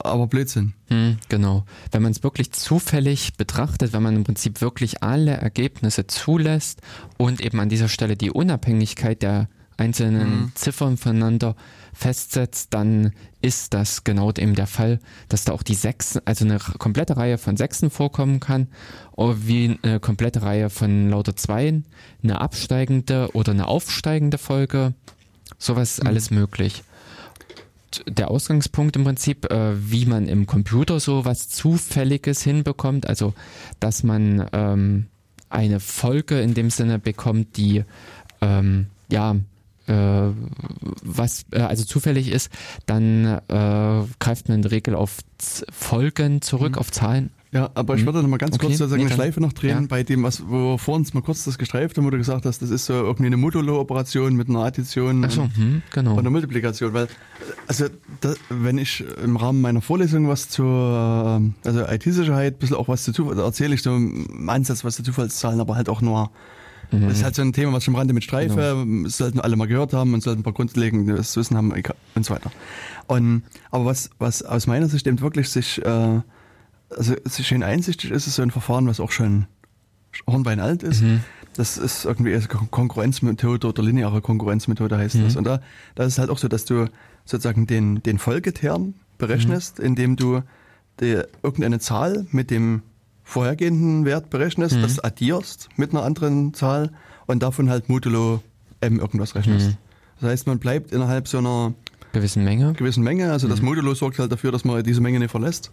aber 0.05 0.27
Blödsinn. 0.27 0.75
Hm, 0.89 1.17
genau. 1.31 1.65
Wenn 1.93 2.03
man 2.03 2.13
es 2.13 2.23
wirklich 2.23 2.53
zufällig 2.53 3.39
betrachtet, 3.39 3.95
wenn 3.95 4.03
man 4.03 4.15
im 4.17 4.25
Prinzip 4.25 4.61
wirklich 4.61 5.03
alle 5.03 5.31
Ergebnisse 5.33 6.07
zulässt 6.07 6.83
und 7.17 7.41
eben 7.41 7.59
an 7.59 7.71
dieser 7.71 7.89
Stelle 7.89 8.19
die 8.19 8.31
Unabhängigkeit 8.31 9.23
der 9.23 9.49
einzelnen 9.81 10.41
Mhm. 10.43 10.53
Ziffern 10.55 10.97
voneinander 10.97 11.57
festsetzt, 11.93 12.69
dann 12.73 13.13
ist 13.43 13.75
das 13.75 14.05
genau 14.05 14.31
eben 14.31 14.55
der 14.55 14.67
Fall, 14.67 15.01
dass 15.29 15.45
da 15.45 15.53
auch 15.53 15.63
die 15.63 15.75
Sechsen, 15.75 16.21
also 16.25 16.45
eine 16.45 16.59
komplette 16.59 17.17
Reihe 17.17 17.39
von 17.39 17.57
Sechsen 17.57 17.91
vorkommen 17.91 18.39
kann, 18.39 18.69
wie 19.17 19.79
eine 19.83 19.99
komplette 19.99 20.43
Reihe 20.43 20.71
von 20.71 21.11
lauter 21.11 21.35
Zweien, 21.37 21.87
eine 22.23 22.41
absteigende 22.41 23.31
oder 23.33 23.53
eine 23.53 23.67
aufsteigende 23.67 24.39
Folge. 24.39 24.95
Sowas 25.59 25.93
ist 25.99 26.03
Mhm. 26.05 26.09
alles 26.09 26.31
möglich 26.31 26.85
der 28.07 28.31
Ausgangspunkt 28.31 28.95
im 28.95 29.03
Prinzip, 29.03 29.51
äh, 29.51 29.73
wie 29.91 30.07
man 30.07 30.29
im 30.29 30.47
Computer 30.47 31.01
so 31.01 31.25
was 31.25 31.49
Zufälliges 31.49 32.41
hinbekommt, 32.43 33.09
also 33.09 33.35
dass 33.81 34.05
man 34.05 34.47
ähm, 34.53 35.07
eine 35.49 35.81
Folge 35.81 36.41
in 36.41 36.55
dem 36.55 36.71
Sinne 36.71 37.01
bekommt, 37.01 37.57
die 37.57 37.83
ähm, 38.41 38.87
ja 39.11 39.35
äh, 39.91 40.31
was 41.03 41.45
äh, 41.53 41.61
also 41.61 41.85
zufällig 41.85 42.31
ist, 42.31 42.51
dann 42.87 43.25
äh, 43.27 43.41
greift 44.19 44.49
man 44.49 44.57
in 44.57 44.63
der 44.63 44.71
Regel 44.71 44.95
auf 44.95 45.19
Z 45.39 45.67
Folgen 45.73 46.41
zurück, 46.43 46.73
Mhm. 46.73 46.79
auf 46.79 46.91
Zahlen. 46.93 47.31
Ja, 47.53 47.69
aber 47.75 47.97
ich 47.97 48.03
Mhm. 48.03 48.07
würde 48.07 48.23
noch 48.23 48.29
mal 48.29 48.37
ganz 48.37 48.55
Okay, 48.55 48.67
kurz 48.67 48.79
sozusagen 48.79 49.03
nee, 49.03 49.07
eine 49.09 49.15
Schleife 49.17 49.41
noch 49.41 49.53
drehen 49.53 49.81
ja. 49.83 49.87
bei 49.89 50.05
dem, 50.05 50.23
was, 50.23 50.45
wo 50.47 50.75
wir 50.75 50.79
vorhin 50.79 51.05
mal 51.15 51.21
kurz 51.23 51.43
das 51.45 51.59
gestreift 51.59 51.97
haben, 51.97 52.05
wo 52.05 52.11
du 52.11 52.17
gesagt 52.19 52.47
hast, 52.47 52.63
das 52.63 52.71
ist 52.71 52.87
so 52.87 52.93
irgendwie 52.93 53.27
eine 53.27 53.37
Modulo-Operation 53.39 54.37
mit 54.37 54.49
einer 54.49 54.61
Addition. 54.61 55.25
Achso, 55.25 55.43
und- 55.43 55.57
hm, 55.57 55.83
genau. 55.91 56.15
Von 56.15 56.23
der 56.23 56.31
Multiplikation, 56.31 56.93
weil, 56.95 57.09
also, 57.67 57.87
da, 58.21 58.35
wenn 58.51 58.79
ich 58.79 59.03
im 59.25 59.37
Rahmen 59.37 59.61
meiner 59.63 59.81
Vorlesung 59.81 60.29
was 60.29 60.49
zur, 60.49 61.37
ähm, 61.41 61.55
also 61.65 61.81
IT-Sicherheit, 61.89 62.55
ein 62.55 62.59
bisschen 62.61 62.77
auch 62.77 62.87
was 62.87 63.03
zu 63.03 63.13
Zufall, 63.13 63.35
da 63.35 63.43
erzähle 63.45 63.75
ich 63.75 63.83
so 63.83 63.97
im 63.97 64.49
Ansatz 64.49 64.85
was 64.85 64.95
zu 64.95 65.03
Zufallszahlen, 65.03 65.59
aber 65.61 65.75
halt 65.75 65.89
auch 65.89 66.03
nur, 66.03 66.31
Mhm. 66.93 67.09
das 67.09 67.19
ist 67.19 67.25
halt 67.25 67.35
so 67.35 67.43
ein 67.43 67.53
Thema, 67.53 67.73
was 67.73 67.85
ich 67.85 67.89
am 67.89 67.97
Rande 67.97 68.15
mit 68.15 68.25
streife, 68.25 68.55
Genau. 68.85 69.09
sollten 69.09 69.41
alle 69.41 69.57
mal 69.57 69.67
gehört 69.67 69.93
haben 69.93 70.15
und 70.15 70.23
sollten 70.23 70.41
ein 70.41 70.45
paar 70.45 70.53
grundlegendes 70.53 71.37
Wissen 71.37 71.57
haben 71.57 71.73
und 72.15 72.25
so 72.25 72.35
weiter. 72.35 72.51
Und, 73.07 73.43
aber 73.71 73.85
was, 73.85 74.11
was 74.19 74.43
aus 74.43 74.67
meiner 74.67 74.89
Sicht 74.89 75.07
eben 75.07 75.21
wirklich 75.21 75.49
sich, 75.49 75.85
äh, 75.85 76.21
also 76.91 77.15
sich 77.25 77.47
schön 77.47 77.63
einsichtig 77.63 78.11
ist, 78.11 78.27
ist 78.27 78.35
so 78.37 78.43
ein 78.43 78.51
Verfahren, 78.51 78.87
was 78.87 79.01
auch 79.01 79.13
schon 79.13 79.47
Hornbein 80.27 80.61
alt 80.61 80.83
ist. 80.83 81.03
Mhm. 81.03 81.21
Das 81.57 81.79
ist 81.79 82.05
irgendwie 82.05 82.39
Konkurrenzmethode 82.71 83.67
oder 83.69 83.83
lineare 83.83 84.21
Konkurrenzmethode 84.21 84.97
heißt 84.97 85.17
Mhm. 85.17 85.25
das. 85.25 85.37
Und 85.37 85.45
da, 85.45 85.61
da 85.95 86.05
ist 86.05 86.15
es 86.15 86.19
halt 86.19 86.31
auch 86.31 86.39
so, 86.39 86.49
dass 86.49 86.65
du 86.65 86.87
sozusagen 87.25 87.67
den, 87.67 88.03
den 88.03 88.19
Folgeterm 88.19 88.95
berechnest, 89.19 89.79
indem 89.79 90.17
du 90.17 90.43
die, 91.01 91.21
irgendeine 91.43 91.79
Zahl 91.79 92.27
mit 92.31 92.51
dem 92.51 92.83
vorhergehenden 93.31 94.05
Wert 94.05 94.31
berechnest, 94.31 94.77
Mhm. 94.77 94.83
das 94.83 94.99
addierst 94.99 95.69
mit 95.77 95.91
einer 95.93 96.03
anderen 96.03 96.53
Zahl 96.55 96.91
und 97.27 97.43
davon 97.43 97.71
halt 97.71 97.89
modulo 97.89 98.43
m 98.81 98.99
irgendwas 99.01 99.35
rechnest. 99.35 99.69
Mhm. 99.71 99.77
Das 100.21 100.31
heißt, 100.31 100.47
man 100.47 100.59
bleibt 100.59 100.93
innerhalb 100.93 101.29
so 101.29 101.39
einer 101.39 101.75
Gewissen 102.13 102.45
Menge. 102.45 102.73
gewissen 102.75 103.03
Menge, 103.05 103.31
also 103.31 103.47
Mhm. 103.47 103.51
das 103.53 103.63
Modulo 103.63 103.95
sorgt 103.95 104.19
halt 104.19 104.33
dafür, 104.33 104.53
dass 104.53 104.65
man 104.65 104.83
diese 104.83 105.01
Menge 105.01 105.19
nicht 105.21 105.31
verlässt. 105.31 105.71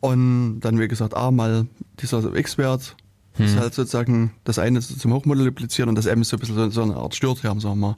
Und 0.00 0.60
dann, 0.60 0.78
wie 0.78 0.88
gesagt, 0.88 1.14
a 1.16 1.30
mal 1.30 1.66
dieser 2.00 2.34
x-Wert 2.34 2.96
ist 3.38 3.54
Mhm. 3.54 3.60
halt 3.60 3.74
sozusagen 3.74 4.32
das 4.44 4.58
eine 4.58 4.78
ist 4.78 4.98
zum 4.98 5.12
Hochmultiplizieren 5.12 5.88
und 5.90 5.94
das 5.96 6.06
m 6.06 6.22
ist 6.22 6.30
so 6.30 6.36
ein 6.36 6.40
bisschen 6.40 6.56
so, 6.56 6.70
so 6.70 6.82
eine 6.82 6.96
Art 6.96 7.14
Störterm, 7.14 7.60
sagen 7.60 7.78
wir 7.80 7.88
mal. 7.88 7.96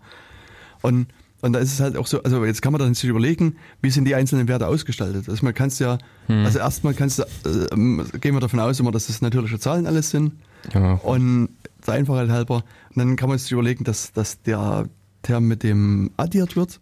Und, 0.82 1.06
und 1.40 1.52
da 1.52 1.60
ist 1.60 1.73
es 1.73 1.81
halt 1.81 1.97
auch 1.97 2.06
so, 2.06 2.23
also 2.23 2.44
jetzt 2.44 2.62
kann 2.62 2.73
man 2.73 2.81
dann 2.81 2.94
sich 2.94 3.09
überlegen, 3.09 3.56
wie 3.81 3.90
sind 3.90 4.05
die 4.06 4.15
einzelnen 4.15 4.48
Werte 4.48 4.66
ausgestaltet. 4.66 5.28
Also 5.28 5.44
man 5.44 5.55
kannst 5.55 5.78
ja, 5.81 5.98
Mhm. 6.28 6.44
also 6.44 6.59
erstmal 6.59 6.94
kannst 6.94 7.20
du, 7.20 7.23
äh, 7.23 8.19
gehen 8.19 8.35
wir 8.35 8.40
davon 8.40 8.60
aus 8.60 8.81
immer, 8.81 8.90
dass 8.90 9.06
das 9.06 9.23
natürliche 9.23 9.59
Zahlen 9.59 9.86
alles 9.86 10.10
sind. 10.10 10.32
Ja. 10.74 10.94
Und 10.94 11.51
der 11.86 11.94
Einfachheit 11.94 12.28
halber, 12.28 12.65
und 12.90 12.97
dann 12.97 13.16
kann 13.16 13.28
man 13.28 13.39
sich 13.39 13.52
überlegen, 13.52 13.85
dass, 13.85 14.12
dass 14.12 14.43
der 14.43 14.89
Term 15.23 15.47
mit 15.47 15.62
dem 15.62 16.10
addiert 16.16 16.56
wird. 16.56 16.81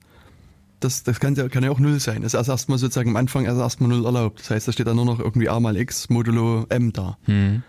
Das, 0.80 1.04
das 1.04 1.20
kann, 1.20 1.34
ja, 1.34 1.48
kann 1.48 1.62
ja 1.64 1.70
auch 1.70 1.78
null 1.78 2.00
sein. 2.00 2.22
Das 2.22 2.34
ist 2.34 2.38
erst 2.38 2.50
erstmal 2.50 2.78
sozusagen 2.78 3.10
am 3.10 3.16
Anfang 3.16 3.44
erst 3.44 3.58
erstmal 3.60 3.88
null 3.88 4.04
erlaubt. 4.04 4.40
Das 4.40 4.50
heißt, 4.50 4.68
da 4.68 4.72
steht 4.72 4.86
dann 4.86 4.96
nur 4.96 5.06
noch 5.06 5.20
irgendwie 5.20 5.48
a 5.48 5.58
mal 5.60 5.76
x 5.76 6.08
modulo 6.10 6.66
m 6.68 6.92
da. 6.92 7.16
Hm. 7.24 7.62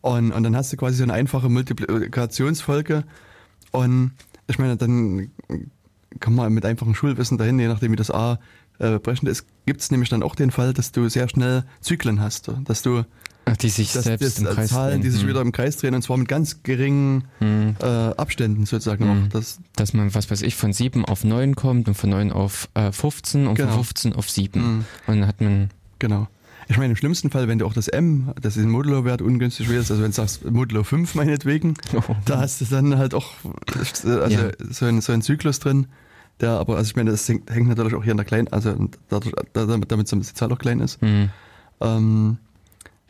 Und, 0.00 0.32
und 0.32 0.42
dann 0.42 0.56
hast 0.56 0.72
du 0.72 0.76
quasi 0.76 0.96
so 0.96 1.02
eine 1.04 1.12
einfache 1.12 1.48
Multiplikationsfolge. 1.48 3.04
Und 3.70 4.12
ich 4.46 4.58
meine, 4.58 4.76
dann 4.76 5.30
kann 6.20 6.34
man 6.34 6.52
mit 6.52 6.64
einfachem 6.64 6.94
Schulwissen 6.94 7.38
dahin, 7.38 7.58
je 7.58 7.68
nachdem 7.68 7.92
wie 7.92 7.96
das 7.96 8.10
a 8.10 8.38
äh, 8.78 8.98
berechnet 8.98 9.32
ist, 9.32 9.44
gibt 9.66 9.80
es 9.80 9.90
nämlich 9.90 10.08
dann 10.08 10.22
auch 10.22 10.34
den 10.34 10.50
Fall, 10.50 10.72
dass 10.72 10.92
du 10.92 11.08
sehr 11.08 11.28
schnell 11.28 11.64
Zyklen 11.80 12.20
hast. 12.20 12.50
Dass 12.64 12.82
du 12.82 13.04
die 13.62 13.70
sich 13.70 13.92
dass 13.94 14.04
selbst 14.04 14.22
das, 14.24 14.38
im 14.38 14.44
Kreis 14.44 14.68
Zahlen, 14.70 14.90
drehen. 14.92 15.02
die 15.02 15.10
sich 15.10 15.22
Hm. 15.22 15.28
wieder 15.30 15.40
im 15.40 15.52
Kreis 15.52 15.78
drehen 15.78 15.94
und 15.94 16.02
zwar 16.02 16.16
mit 16.18 16.28
ganz 16.28 16.62
geringen 16.62 17.24
Hm. 17.38 17.76
äh, 17.80 17.84
Abständen 17.86 18.66
sozusagen 18.66 19.04
Mhm. 19.10 19.22
noch. 19.22 19.28
Das, 19.30 19.58
dass 19.74 19.94
man, 19.94 20.14
was 20.14 20.30
weiß 20.30 20.42
ich, 20.42 20.54
von 20.54 20.72
7 20.74 21.04
auf 21.06 21.24
9 21.24 21.54
kommt 21.56 21.88
und 21.88 21.94
von 21.94 22.10
9 22.10 22.30
auf 22.30 22.68
äh, 22.74 22.92
15 22.92 23.46
und 23.46 23.54
Genau. 23.54 23.68
von 23.70 23.84
15 23.84 24.12
auf 24.12 24.28
7. 24.30 24.60
Mhm. 24.60 24.84
Und 25.06 25.18
dann 25.20 25.26
hat 25.26 25.40
man, 25.40 25.70
genau. 25.98 26.28
Ich 26.70 26.76
meine, 26.76 26.90
im 26.92 26.96
schlimmsten 26.96 27.30
Fall, 27.30 27.48
wenn 27.48 27.58
du 27.58 27.66
auch 27.66 27.72
das 27.72 27.88
M, 27.88 28.32
das 28.40 28.56
ist 28.56 28.62
ein 28.64 28.70
Modulo-Wert 28.70 29.22
ungünstig 29.22 29.70
wählst, 29.70 29.90
also 29.90 30.02
wenn 30.02 30.10
du 30.10 30.14
sagst 30.16 30.44
Modulo 30.50 30.84
5 30.84 31.14
meinetwegen, 31.14 31.74
Oh. 31.94 32.02
da 32.26 32.40
hast 32.40 32.60
du 32.60 32.66
dann 32.66 32.98
halt 32.98 33.14
auch 33.14 33.32
also 33.76 34.06
Ja. 34.28 34.50
so, 34.70 34.84
ein, 34.84 35.00
so 35.00 35.12
ein 35.12 35.22
Zyklus 35.22 35.60
drin, 35.60 35.86
der 36.40 36.50
aber, 36.50 36.76
also 36.76 36.88
ich 36.90 36.96
meine, 36.96 37.10
das 37.10 37.26
hängt 37.28 37.50
hängt 37.50 37.68
natürlich 37.68 37.94
auch 37.94 38.04
hier 38.04 38.12
an 38.12 38.18
der 38.18 38.26
kleinen, 38.26 38.48
also 38.48 38.74
dadurch, 39.08 39.34
damit, 39.54 39.90
damit 39.90 40.10
die 40.12 40.20
Zahl 40.20 40.52
auch 40.52 40.58
klein 40.58 40.80
ist. 40.80 41.00
Hm. 41.00 41.30
Ähm, 41.80 42.38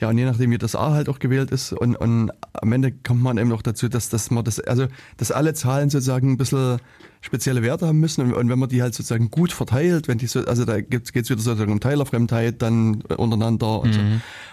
ja, 0.00 0.08
und 0.08 0.16
je 0.18 0.24
nachdem, 0.24 0.52
wie 0.52 0.58
das 0.58 0.76
A 0.76 0.92
halt 0.92 1.08
auch 1.08 1.18
gewählt 1.18 1.50
ist 1.50 1.72
und, 1.72 1.96
und 1.96 2.30
am 2.52 2.72
Ende 2.72 2.92
kommt 2.92 3.20
man 3.20 3.36
eben 3.38 3.48
noch 3.48 3.62
dazu, 3.62 3.88
dass, 3.88 4.08
dass 4.08 4.30
man 4.30 4.44
das, 4.44 4.60
also, 4.60 4.86
dass 5.16 5.32
alle 5.32 5.54
Zahlen 5.54 5.90
sozusagen 5.90 6.30
ein 6.32 6.36
bisschen 6.36 6.78
spezielle 7.20 7.62
Werte 7.62 7.86
haben 7.86 7.98
müssen 7.98 8.32
und, 8.32 8.48
wenn 8.48 8.58
man 8.58 8.68
die 8.68 8.80
halt 8.82 8.94
sozusagen 8.94 9.30
gut 9.30 9.52
verteilt, 9.52 10.08
wenn 10.08 10.18
die 10.18 10.26
so, 10.26 10.44
also 10.44 10.64
da 10.64 10.80
geht 10.80 11.04
es 11.04 11.14
wieder 11.14 11.24
sozusagen 11.40 11.72
um 11.72 11.80
Teilerfremdheit 11.80 12.62
dann 12.62 13.02
untereinander 13.02 13.80
und 13.80 13.92
so. 13.94 14.00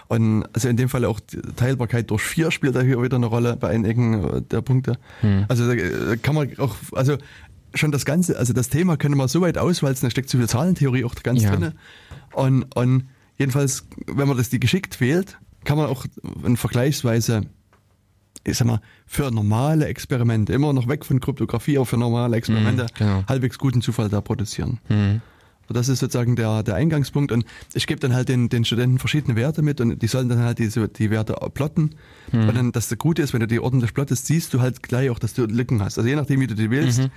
Und 0.08 0.44
also 0.52 0.68
in 0.68 0.76
dem 0.76 0.88
Fall 0.88 1.04
auch 1.04 1.20
die 1.20 1.40
Teilbarkeit 1.56 2.10
durch 2.10 2.22
vier 2.22 2.50
spielt 2.50 2.74
da 2.76 2.80
hier 2.80 3.00
wieder 3.02 3.16
eine 3.16 3.26
Rolle 3.26 3.56
bei 3.56 3.68
einigen 3.68 4.46
der 4.50 4.60
Punkte. 4.62 4.98
Also 5.48 5.66
da 5.66 5.74
äh, 5.74 6.16
kann 6.16 6.34
man 6.34 6.58
auch, 6.58 6.74
also 6.92 7.16
schon 7.74 7.92
das 7.92 8.04
Ganze, 8.04 8.38
also 8.38 8.52
das 8.52 8.68
Thema 8.68 8.96
könnte 8.96 9.16
man 9.18 9.28
so 9.28 9.40
weit 9.40 9.58
auswalzen, 9.58 10.06
da 10.06 10.10
steckt 10.10 10.30
so 10.30 10.38
viel 10.38 10.48
Zahlentheorie 10.48 11.04
auch 11.04 11.14
ganz 11.22 11.42
Ja. 11.42 11.50
drinne. 11.50 11.74
Und, 12.32 12.64
und 12.74 13.08
jedenfalls, 13.38 13.86
wenn 14.06 14.28
man 14.28 14.36
das 14.36 14.48
die 14.50 14.60
geschickt 14.60 15.00
wählt, 15.00 15.38
kann 15.64 15.76
man 15.76 15.86
auch 15.86 16.04
ein 16.44 16.56
vergleichsweise, 16.56 17.42
ich 18.50 18.56
sag 18.58 18.66
mal, 18.66 18.80
für 19.06 19.30
normale 19.30 19.86
Experimente, 19.86 20.52
immer 20.52 20.72
noch 20.72 20.88
weg 20.88 21.04
von 21.04 21.20
Kryptographie, 21.20 21.76
aber 21.76 21.86
für 21.86 21.96
normale 21.96 22.36
Experimente, 22.36 22.84
Mhm, 22.84 22.98
genau. 22.98 23.24
halbwegs 23.28 23.58
guten 23.58 23.82
Zufall 23.82 24.08
da 24.08 24.20
produzieren. 24.20 24.78
Hm. 24.88 25.20
Das 25.68 25.88
ist 25.88 25.98
sozusagen 25.98 26.36
der, 26.36 26.62
der 26.62 26.74
Eingangspunkt 26.74 27.32
und 27.32 27.44
ich 27.74 27.86
gebe 27.86 28.00
dann 28.00 28.14
halt 28.14 28.28
den, 28.28 28.48
den 28.48 28.64
Studenten 28.64 28.98
verschiedene 28.98 29.36
Werte 29.36 29.62
mit 29.62 29.80
und 29.80 30.00
die 30.00 30.06
sollen 30.06 30.28
dann 30.28 30.38
halt 30.38 30.58
diese, 30.58 30.88
die 30.88 31.10
Werte 31.10 31.34
plotten. 31.54 31.90
Und 32.32 32.56
dann, 32.56 32.72
dass 32.72 32.88
das 32.88 32.98
Gute 32.98 33.22
ist, 33.22 33.32
wenn 33.32 33.40
du 33.40 33.46
die 33.46 33.60
ordentlich 33.60 33.94
plottest, 33.94 34.26
siehst 34.26 34.52
du 34.54 34.60
halt 34.60 34.82
gleich 34.82 35.10
auch, 35.10 35.18
dass 35.18 35.34
du 35.34 35.44
Lücken 35.44 35.82
hast. 35.82 35.98
Also 35.98 36.08
je 36.08 36.16
nachdem, 36.16 36.40
wie 36.40 36.46
du 36.46 36.54
die 36.54 36.70
wählst, 36.70 37.08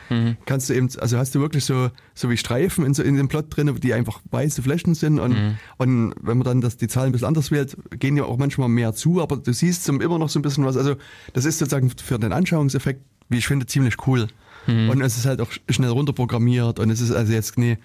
kannst 0.45 0.69
du 0.69 0.73
eben, 0.73 0.89
also 0.99 1.17
hast 1.17 1.33
du 1.35 1.39
wirklich 1.39 1.65
so, 1.65 1.89
so 2.13 2.29
wie 2.29 2.37
Streifen 2.37 2.85
in, 2.85 2.93
so, 2.93 3.03
in 3.03 3.15
dem 3.15 3.27
Plot 3.27 3.45
drin, 3.49 3.73
die 3.81 3.93
einfach 3.93 4.21
weiße 4.31 4.61
Flächen 4.61 4.95
sind 4.95 5.19
und, 5.19 5.35
und 5.77 6.13
wenn 6.21 6.37
man 6.37 6.45
dann 6.45 6.61
das, 6.61 6.77
die 6.77 6.87
Zahlen 6.87 7.09
ein 7.09 7.11
bisschen 7.13 7.27
anders 7.27 7.51
wählt, 7.51 7.77
gehen 7.91 8.17
ja 8.17 8.23
auch 8.23 8.37
manchmal 8.37 8.69
mehr 8.69 8.93
zu, 8.93 9.21
aber 9.21 9.37
du 9.37 9.53
siehst 9.53 9.83
zum, 9.83 10.01
immer 10.01 10.19
noch 10.19 10.29
so 10.29 10.39
ein 10.39 10.41
bisschen 10.41 10.65
was. 10.65 10.77
Also 10.77 10.95
das 11.33 11.45
ist 11.45 11.59
sozusagen 11.59 11.89
für 11.89 12.19
den 12.19 12.33
Anschauungseffekt, 12.33 13.01
wie 13.29 13.37
ich 13.37 13.47
finde, 13.47 13.65
ziemlich 13.65 13.95
cool. 14.07 14.27
Und 14.67 15.01
es 15.01 15.17
ist 15.17 15.25
halt 15.25 15.41
auch 15.41 15.49
schnell 15.69 15.89
runterprogrammiert 15.89 16.79
und 16.79 16.91
es 16.91 17.01
ist 17.01 17.11
also 17.11 17.33
jetzt, 17.33 17.57
nee, 17.57 17.77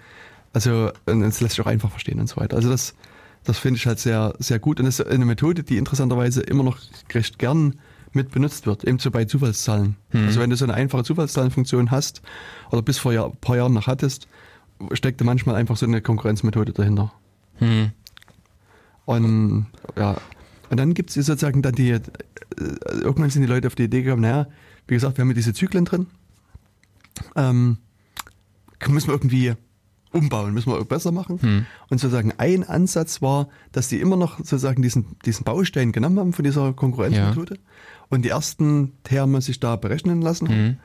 also 0.55 0.89
es 1.05 1.41
lässt 1.41 1.55
sich 1.55 1.61
auch 1.61 1.69
einfach 1.69 1.91
verstehen 1.91 2.17
und 2.21 2.27
so 2.27 2.37
weiter. 2.37 2.55
Also 2.55 2.69
das, 2.69 2.95
das 3.43 3.57
finde 3.57 3.77
ich 3.77 3.85
halt 3.87 3.99
sehr, 3.99 4.33
sehr 4.39 4.57
gut. 4.57 4.79
Und 4.79 4.85
das 4.85 5.01
ist 5.01 5.07
eine 5.07 5.25
Methode, 5.25 5.63
die 5.63 5.75
interessanterweise 5.75 6.41
immer 6.41 6.63
noch 6.63 6.79
recht 7.13 7.37
gern 7.37 7.75
mit 8.13 8.31
benutzt 8.31 8.65
wird, 8.65 8.85
eben 8.85 8.97
so 8.97 9.11
bei 9.11 9.25
Zufallszahlen. 9.25 9.97
Also 10.13 10.39
wenn 10.39 10.49
du 10.49 10.55
so 10.55 10.63
eine 10.63 10.73
einfache 10.73 11.03
Zufallszahlenfunktion 11.03 11.91
hast 11.91 12.21
oder 12.71 12.81
bis 12.81 12.97
vor 12.97 13.11
Jahr, 13.11 13.31
paar 13.41 13.57
Jahren 13.57 13.73
noch 13.73 13.87
hattest, 13.87 14.29
steckt 14.93 15.19
da 15.19 15.25
manchmal 15.25 15.55
einfach 15.55 15.75
so 15.75 15.85
eine 15.85 16.01
Konkurrenzmethode 16.01 16.71
dahinter. 16.71 17.11
Hm. 17.55 17.91
Und 19.03 19.65
ja, 19.97 20.15
und 20.69 20.77
dann 20.77 20.93
gibt 20.93 21.09
es 21.09 21.25
sozusagen 21.25 21.61
dann 21.61 21.75
die, 21.75 21.91
äh, 21.91 22.01
irgendwann 23.01 23.29
sind 23.29 23.41
die 23.41 23.49
Leute 23.49 23.67
auf 23.67 23.75
die 23.75 23.83
Idee 23.83 24.03
gekommen, 24.03 24.21
naja, 24.21 24.47
wie 24.87 24.93
gesagt, 24.93 25.17
wir 25.17 25.21
haben 25.23 25.29
ja 25.29 25.35
diese 25.35 25.53
Zyklen 25.53 25.83
drin. 25.83 26.07
Ähm, 27.35 27.77
müssen 28.87 29.07
wir 29.09 29.15
irgendwie 29.15 29.55
umbauen, 30.15 30.53
müssen 30.53 30.71
wir 30.71 30.83
besser 30.85 31.11
machen. 31.11 31.41
Hm. 31.41 31.65
Und 31.89 31.99
sozusagen 31.99 32.33
ein 32.37 32.63
Ansatz 32.63 33.21
war, 33.21 33.47
dass 33.71 33.89
die 33.89 33.99
immer 33.99 34.15
noch 34.15 34.37
sozusagen 34.37 34.81
diesen, 34.81 35.17
diesen 35.25 35.43
Baustein 35.43 35.91
genommen 35.91 36.19
haben 36.19 36.33
von 36.33 36.43
dieser 36.43 36.73
Konkurrenzmethode 36.73 37.59
und 38.09 38.23
die 38.23 38.29
ersten 38.29 38.93
Terme 39.03 39.41
sich 39.41 39.59
da 39.59 39.75
berechnen 39.75 40.21
lassen 40.21 40.47
haben. 40.47 40.57
Hm. 40.57 40.77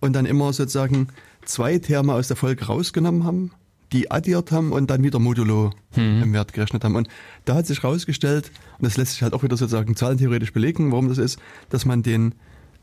Und 0.00 0.14
dann 0.14 0.26
immer 0.26 0.52
sozusagen 0.52 1.08
zwei 1.44 1.78
Terme 1.78 2.14
aus 2.14 2.28
der 2.28 2.36
Folge 2.36 2.66
rausgenommen 2.66 3.24
haben, 3.24 3.52
die 3.92 4.10
addiert 4.10 4.50
haben 4.50 4.72
und 4.72 4.90
dann 4.90 5.02
wieder 5.04 5.18
modulo 5.18 5.70
im 5.94 6.32
Wert 6.32 6.54
gerechnet 6.54 6.82
haben. 6.82 6.96
Und 6.96 7.08
da 7.44 7.54
hat 7.54 7.66
sich 7.66 7.84
rausgestellt, 7.84 8.50
und 8.78 8.86
das 8.86 8.96
lässt 8.96 9.12
sich 9.12 9.22
halt 9.22 9.34
auch 9.34 9.42
wieder 9.42 9.56
sozusagen 9.56 9.94
zahlentheoretisch 9.94 10.52
belegen, 10.52 10.90
warum 10.90 11.08
das 11.08 11.18
ist, 11.18 11.38
dass 11.68 11.84
man 11.84 12.02
den 12.02 12.34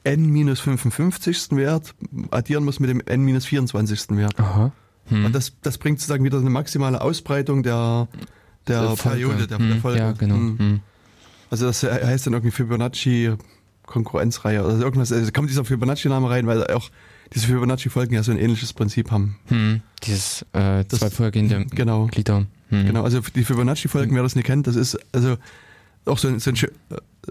n-55. 0.03 1.55
Wert 1.55 1.95
addieren 2.31 2.63
muss 2.63 2.79
mit 2.79 2.89
dem 2.89 3.01
n-24. 3.01 4.17
Wert. 4.17 4.39
Aha. 4.39 4.71
Hm. 5.09 5.25
Und 5.25 5.35
das, 5.35 5.53
das 5.61 5.77
bringt 5.77 5.99
sozusagen 5.99 6.23
wieder 6.23 6.37
eine 6.39 6.49
maximale 6.49 7.01
Ausbreitung 7.01 7.63
der, 7.63 8.07
der 8.67 8.81
Der. 8.87 8.95
Periode, 8.95 9.47
der, 9.47 9.57
Hm, 9.59 9.69
der 9.69 9.77
Folge. 9.77 9.99
Ja, 9.99 10.11
genau. 10.13 10.35
Hm. 10.35 10.59
Hm. 10.59 10.79
Also 11.49 11.65
das 11.65 11.83
heißt 11.83 12.27
dann 12.27 12.33
irgendwie 12.33 12.51
Fibonacci 12.51 13.33
Konkurrenzreihe 13.85 14.63
oder 14.63 14.77
irgendwas. 14.77 15.11
Also 15.11 15.31
kommt 15.31 15.49
dieser 15.49 15.65
Fibonacci-Name 15.65 16.29
rein, 16.29 16.45
weil 16.45 16.65
auch 16.67 16.89
diese 17.33 17.47
Fibonacci-Folgen 17.47 18.13
ja 18.13 18.21
so 18.23 18.31
ein 18.31 18.37
ähnliches 18.37 18.71
Prinzip 18.73 19.09
haben. 19.11 19.37
Hm. 19.47 19.81
Dieses 20.03 20.43
äh, 20.53 20.83
Das- 20.87 20.99
zwei 20.99 21.09
vorhergehende 21.09 21.65
Genau. 21.71 22.05
Glieder. 22.07 22.45
Hm. 22.69 22.85
Genau, 22.85 23.03
also 23.03 23.19
die 23.21 23.43
Fibonacci-Folgen, 23.43 24.15
wer 24.15 24.21
das 24.23 24.35
nicht 24.35 24.45
kennt, 24.45 24.67
das 24.67 24.75
ist 24.75 24.97
also 25.11 25.37
auch 26.05 26.19
so 26.19 26.27
ein, 26.27 26.39
so 26.39 26.51
ein 26.51 26.55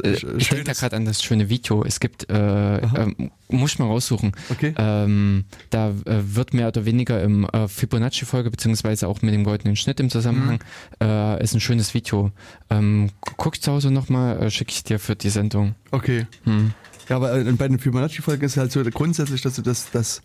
Äh, 0.05 0.11
äh, 0.11 0.37
Ich 0.39 0.49
denke 0.49 0.65
da 0.65 0.73
gerade 0.73 0.97
an 0.97 1.05
das 1.05 1.23
schöne 1.23 1.49
Video. 1.49 1.85
Es 1.85 2.01
gibt, 2.01 2.29
äh, 2.31 2.79
ähm, 2.79 3.31
muss 3.49 3.73
ich 3.73 3.79
mal 3.79 3.87
raussuchen. 3.87 4.33
Okay. 4.51 4.75
Ähm, 4.77 5.45
da 5.70 5.89
äh, 5.91 5.95
wird 6.23 6.55
mehr 6.55 6.69
oder 6.69 6.85
weniger 6.85 7.23
im 7.23 7.45
äh, 7.47 7.69
Fibonacci-Folge, 7.69 8.51
beziehungsweise 8.51 9.09
auch 9.09 9.23
mit 9.23 9.33
dem 9.35 9.45
goldenen 9.45 9.77
Schnitt 9.77 10.01
im 10.01 10.11
Zusammenhang, 10.11 10.61
Mhm. 11.01 11.07
äh, 11.07 11.43
ist 11.43 11.55
ein 11.55 11.61
schönes 11.61 11.95
Video. 11.95 12.31
Ähm, 12.70 13.11
gu- 13.20 13.33
guck 13.37 13.62
zu 13.62 13.73
Hause 13.73 13.91
nochmal, 13.91 14.43
äh, 14.43 14.51
schicke 14.51 14.73
ich 14.73 14.85
dir 14.85 14.99
für 14.99 15.16
die 15.16 15.31
Sendung. 15.31 15.75
Okay. 15.91 16.27
Hm. 16.45 16.73
Ja, 17.09 17.16
aber 17.16 17.35
äh, 17.35 17.45
bei 17.53 17.69
den 17.69 17.79
Fibonacci-Folgen 17.79 18.45
ist 18.45 18.57
halt 18.57 18.70
so 18.73 18.83
grundsätzlich, 18.85 19.41
dass 19.43 19.55
du 19.57 19.62
das, 19.62 19.91
das 19.91 20.20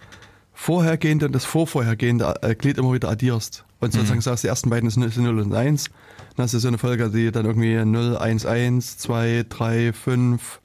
Vorhergehende 0.54 1.26
und 1.26 1.32
das 1.34 1.46
Vorvorhergehende 1.46 2.36
äh, 2.42 2.56
Glied 2.56 2.78
immer 2.78 2.94
wieder 2.94 3.10
addierst. 3.10 3.66
Und 3.80 3.92
sozusagen 3.94 4.22
sagst, 4.22 4.44
die 4.44 4.48
ersten 4.48 4.70
beiden 4.70 4.90
sind 4.90 5.18
0 5.18 5.40
und 5.40 5.54
1. 5.54 5.90
Dann 6.36 6.44
hast 6.46 6.54
du 6.54 6.60
so 6.60 6.68
eine 6.68 6.78
Folge, 6.78 7.10
die 7.10 7.32
dann 7.32 7.46
irgendwie 7.46 7.76
0, 7.84 8.18
1, 8.18 8.46
1, 8.46 8.98
2, 8.98 9.46
3, 9.50 9.94
5 9.94 10.60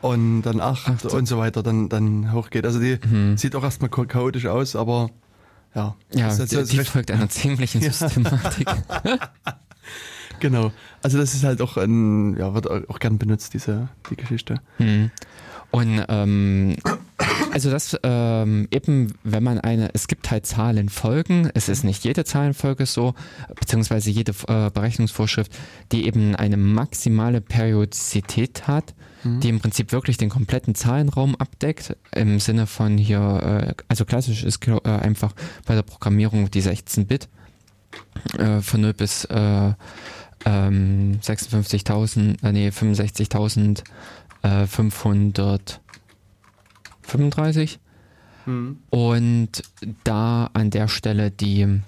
und 0.00 0.42
dann 0.42 0.60
8 0.60 0.92
Ach, 1.06 1.12
und 1.12 1.26
so 1.26 1.38
weiter 1.38 1.62
dann, 1.62 1.88
dann 1.88 2.32
hochgeht. 2.32 2.64
Also 2.64 2.78
die 2.80 2.98
Mhm. 3.10 3.36
sieht 3.36 3.54
auch 3.56 3.64
erstmal 3.64 3.90
cha- 3.90 4.04
chaotisch 4.06 4.46
aus, 4.46 4.76
aber 4.76 5.10
ja. 5.74 5.94
Ja, 6.12 6.28
Das 6.28 6.38
das 6.38 6.52
ist 6.52 6.72
die 6.72 6.78
folgt 6.84 7.10
einer 7.10 7.28
ziemlichen. 7.28 7.80
Systematik. 7.92 8.68
Genau. 10.40 10.70
Also 11.02 11.18
das 11.18 11.34
ist 11.34 11.42
halt 11.42 11.60
auch 11.60 11.76
ein, 11.76 12.36
ja, 12.38 12.54
wird 12.54 12.70
auch 12.70 12.98
gern 13.00 13.18
benutzt, 13.18 13.54
diese, 13.54 13.88
die 14.08 14.14
Geschichte. 14.16 14.60
Hm. 14.76 15.10
Und 15.72 16.04
ähm, 16.08 16.76
also 17.52 17.70
das 17.70 17.98
ähm, 18.02 18.68
eben, 18.70 19.14
wenn 19.24 19.42
man 19.42 19.58
eine, 19.58 19.90
es 19.94 20.06
gibt 20.08 20.30
halt 20.30 20.46
Zahlenfolgen, 20.46 21.50
es 21.54 21.68
ist 21.68 21.82
nicht 21.84 22.04
jede 22.04 22.24
Zahlenfolge 22.24 22.86
so, 22.86 23.14
beziehungsweise 23.58 24.10
jede 24.10 24.32
äh, 24.48 24.70
Berechnungsvorschrift, 24.70 25.52
die 25.92 26.06
eben 26.06 26.36
eine 26.36 26.56
maximale 26.56 27.40
Periodizität 27.40 28.66
hat, 28.68 28.94
mhm. 29.24 29.40
die 29.40 29.48
im 29.48 29.60
Prinzip 29.60 29.92
wirklich 29.92 30.16
den 30.16 30.30
kompletten 30.30 30.74
Zahlenraum 30.74 31.36
abdeckt, 31.36 31.96
im 32.14 32.40
Sinne 32.40 32.66
von 32.66 32.98
hier, 32.98 33.20
äh, 33.68 33.74
also 33.88 34.04
klassisch 34.04 34.44
ist 34.44 34.66
äh, 34.68 34.80
einfach 34.84 35.32
bei 35.66 35.74
der 35.74 35.82
Programmierung 35.82 36.50
die 36.50 36.62
16-Bit 36.62 37.28
äh, 38.38 38.60
von 38.60 38.80
0 38.80 38.94
bis 38.94 39.24
äh, 39.26 39.72
ähm, 40.44 41.18
56.000, 41.22 42.44
äh, 42.44 42.52
nee, 42.52 42.68
65.500 42.68 43.82
35. 47.08 47.78
Mhm. 48.46 48.78
Und 48.90 49.62
da 50.04 50.50
an 50.52 50.70
der 50.70 50.88
Stelle 50.88 51.30
die 51.30 51.80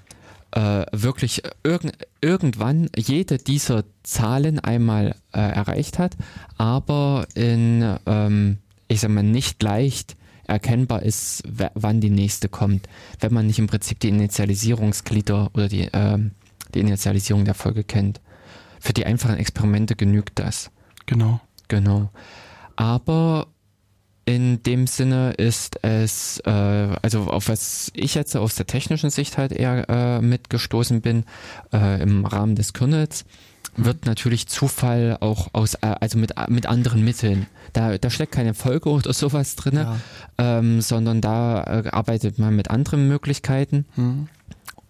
äh, 0.53 0.85
wirklich 0.93 1.43
irg 1.63 1.83
irgendwann 2.21 2.89
jede 2.97 3.39
dieser 3.39 3.85
Zahlen 4.03 4.59
einmal 4.59 5.15
äh, 5.33 5.39
erreicht 5.39 5.99
hat, 5.99 6.17
aber 6.59 7.27
in, 7.35 7.97
ähm, 8.07 8.59
ich 8.89 9.01
sag 9.01 9.11
mal, 9.11 9.23
nicht 9.23 9.63
leicht 9.63 10.17
erkennbar 10.45 11.03
ist, 11.03 11.45
wann 11.75 12.01
die 12.01 12.11
nächste 12.11 12.49
kommt, 12.49 12.89
wenn 13.21 13.33
man 13.33 13.47
nicht 13.47 13.61
im 13.61 13.69
Prinzip 13.69 14.01
die 14.01 14.09
Initialisierungsglieder 14.09 15.51
oder 15.55 15.69
die, 15.69 15.85
äh, 15.85 16.19
die 16.75 16.81
Initialisierung 16.81 17.45
der 17.45 17.55
Folge 17.55 17.85
kennt. 17.85 18.21
Für 18.81 18.93
die 18.93 19.07
einfachen 19.07 19.37
Experimente 19.37 19.95
genügt 19.95 20.39
das. 20.39 20.71
Genau. 21.07 21.41
Genau. 21.69 22.11
Aber 22.75 23.47
in 24.27 24.63
dem 24.63 24.87
Sinne 24.87 25.33
ist 25.33 25.83
es, 25.83 26.41
äh, 26.45 26.51
also 26.51 27.23
auf 27.25 27.49
was 27.49 27.91
ich 27.95 28.15
jetzt 28.15 28.37
aus 28.37 28.55
der 28.55 28.67
technischen 28.67 29.11
Sicht 29.11 29.39
halt 29.39 29.53
eher 29.53 29.89
äh, 29.89 30.21
mitgestoßen 30.21 31.01
bin, 31.01 31.25
äh, 31.73 32.01
im 32.03 32.25
Rahmen 32.27 32.55
des 32.55 32.73
Kernels, 32.73 33.25
wird 33.77 34.05
natürlich 34.07 34.47
Zufall 34.49 35.17
auch 35.21 35.49
aus, 35.53 35.75
äh, 35.75 35.95
also 36.01 36.19
mit, 36.19 36.33
mit 36.49 36.67
anderen 36.67 37.05
Mitteln. 37.05 37.47
Da, 37.73 37.99
da 37.99 38.11
steckt 38.11 38.33
keine 38.33 38.55
Folge 38.55 38.91
oder 38.91 39.13
sowas 39.13 39.57
drin, 39.57 39.77
Ja. 39.77 39.97
ähm, 40.39 40.81
sondern 40.81 41.21
da 41.21 41.63
äh, 41.63 41.89
arbeitet 41.91 42.39
man 42.39 42.55
mit 42.57 42.71
anderen 42.71 43.09
Möglichkeiten. 43.09 43.87
Hm. 43.95 44.29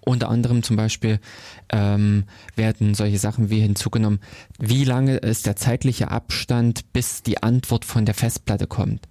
Unter 0.03 0.31
anderem 0.31 0.63
zum 0.63 0.77
Beispiel 0.77 1.21
ähm, 1.69 2.25
werden 2.57 2.95
solche 2.95 3.19
Sachen 3.19 3.51
wie 3.51 3.61
hinzugenommen, 3.61 4.21
wie 4.59 4.85
lange 4.85 5.19
ist 5.19 5.45
der 5.47 5.57
zeitliche 5.57 6.11
Abstand, 6.11 6.91
bis 6.95 7.23
die 7.23 7.43
Antwort 7.43 7.85
von 7.85 8.07
der 8.07 8.15
Festplatte 8.15 8.67
kommt. 8.67 9.07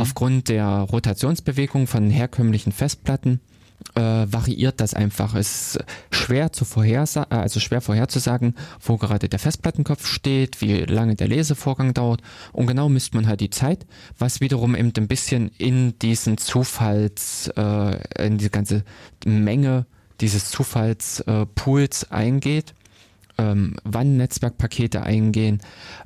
Aufgrund 0.00 0.48
der 0.48 0.66
Rotationsbewegung 0.66 1.86
von 1.86 2.10
herkömmlichen 2.10 2.72
Festplatten 2.72 3.40
äh, 3.94 4.00
variiert 4.00 4.80
das 4.80 4.94
einfach. 4.94 5.34
Es 5.34 5.76
ist 5.76 5.84
schwer 6.10 6.52
zu 6.52 6.64
vorhersa 6.64 7.26
äh, 7.30 7.36
also 7.36 7.60
schwer 7.60 7.80
vorherzusagen, 7.80 8.54
wo 8.80 8.96
gerade 8.96 9.28
der 9.28 9.38
Festplattenkopf 9.38 10.06
steht, 10.06 10.60
wie 10.60 10.80
lange 10.80 11.14
der 11.14 11.28
Lesevorgang 11.28 11.94
dauert. 11.94 12.20
Und 12.52 12.66
genau 12.66 12.88
misst 12.88 13.14
man 13.14 13.26
halt 13.26 13.40
die 13.40 13.50
Zeit, 13.50 13.86
was 14.18 14.40
wiederum 14.40 14.74
eben 14.74 14.92
ein 14.96 15.08
bisschen 15.08 15.50
in 15.58 15.98
diesen 15.98 16.38
Zufalls, 16.38 17.50
äh, 17.56 18.26
in 18.26 18.38
die 18.38 18.50
ganze 18.50 18.84
Menge 19.24 19.86
dieses 20.20 20.50
Zufallspools 20.50 22.02
äh, 22.04 22.06
eingeht. 22.10 22.74
Ähm, 23.40 23.76
wann 23.84 24.18
Netzwerkpakete 24.18 25.02
eingehen, 25.02 25.60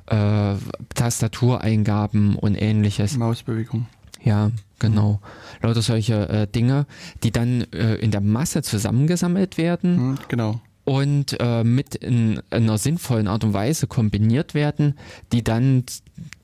äh, 0.07 0.55
Tastatureingaben 0.93 2.35
und 2.35 2.55
ähnliches. 2.55 3.17
Mausbewegung. 3.17 3.87
Ja, 4.23 4.51
genau. 4.79 5.19
Lauter 5.61 5.81
solche 5.81 6.29
äh, 6.29 6.47
Dinge, 6.47 6.85
die 7.23 7.31
dann 7.31 7.61
äh, 7.73 7.95
in 7.95 8.11
der 8.11 8.21
Masse 8.21 8.61
zusammengesammelt 8.61 9.57
werden 9.57 9.97
Hm, 9.97 10.17
genau. 10.29 10.61
und 10.85 11.37
äh, 11.39 11.63
mit 11.63 11.95
in, 11.95 12.41
einer 12.49 12.77
sinnvollen 12.77 13.27
Art 13.27 13.43
und 13.43 13.53
Weise 13.53 13.87
kombiniert 13.87 14.53
werden, 14.53 14.97
die 15.31 15.43
dann 15.43 15.83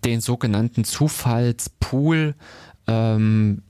den 0.04 0.20
sogenannten 0.22 0.84
Zufallspool 0.84 2.36
ähm, 2.88 3.62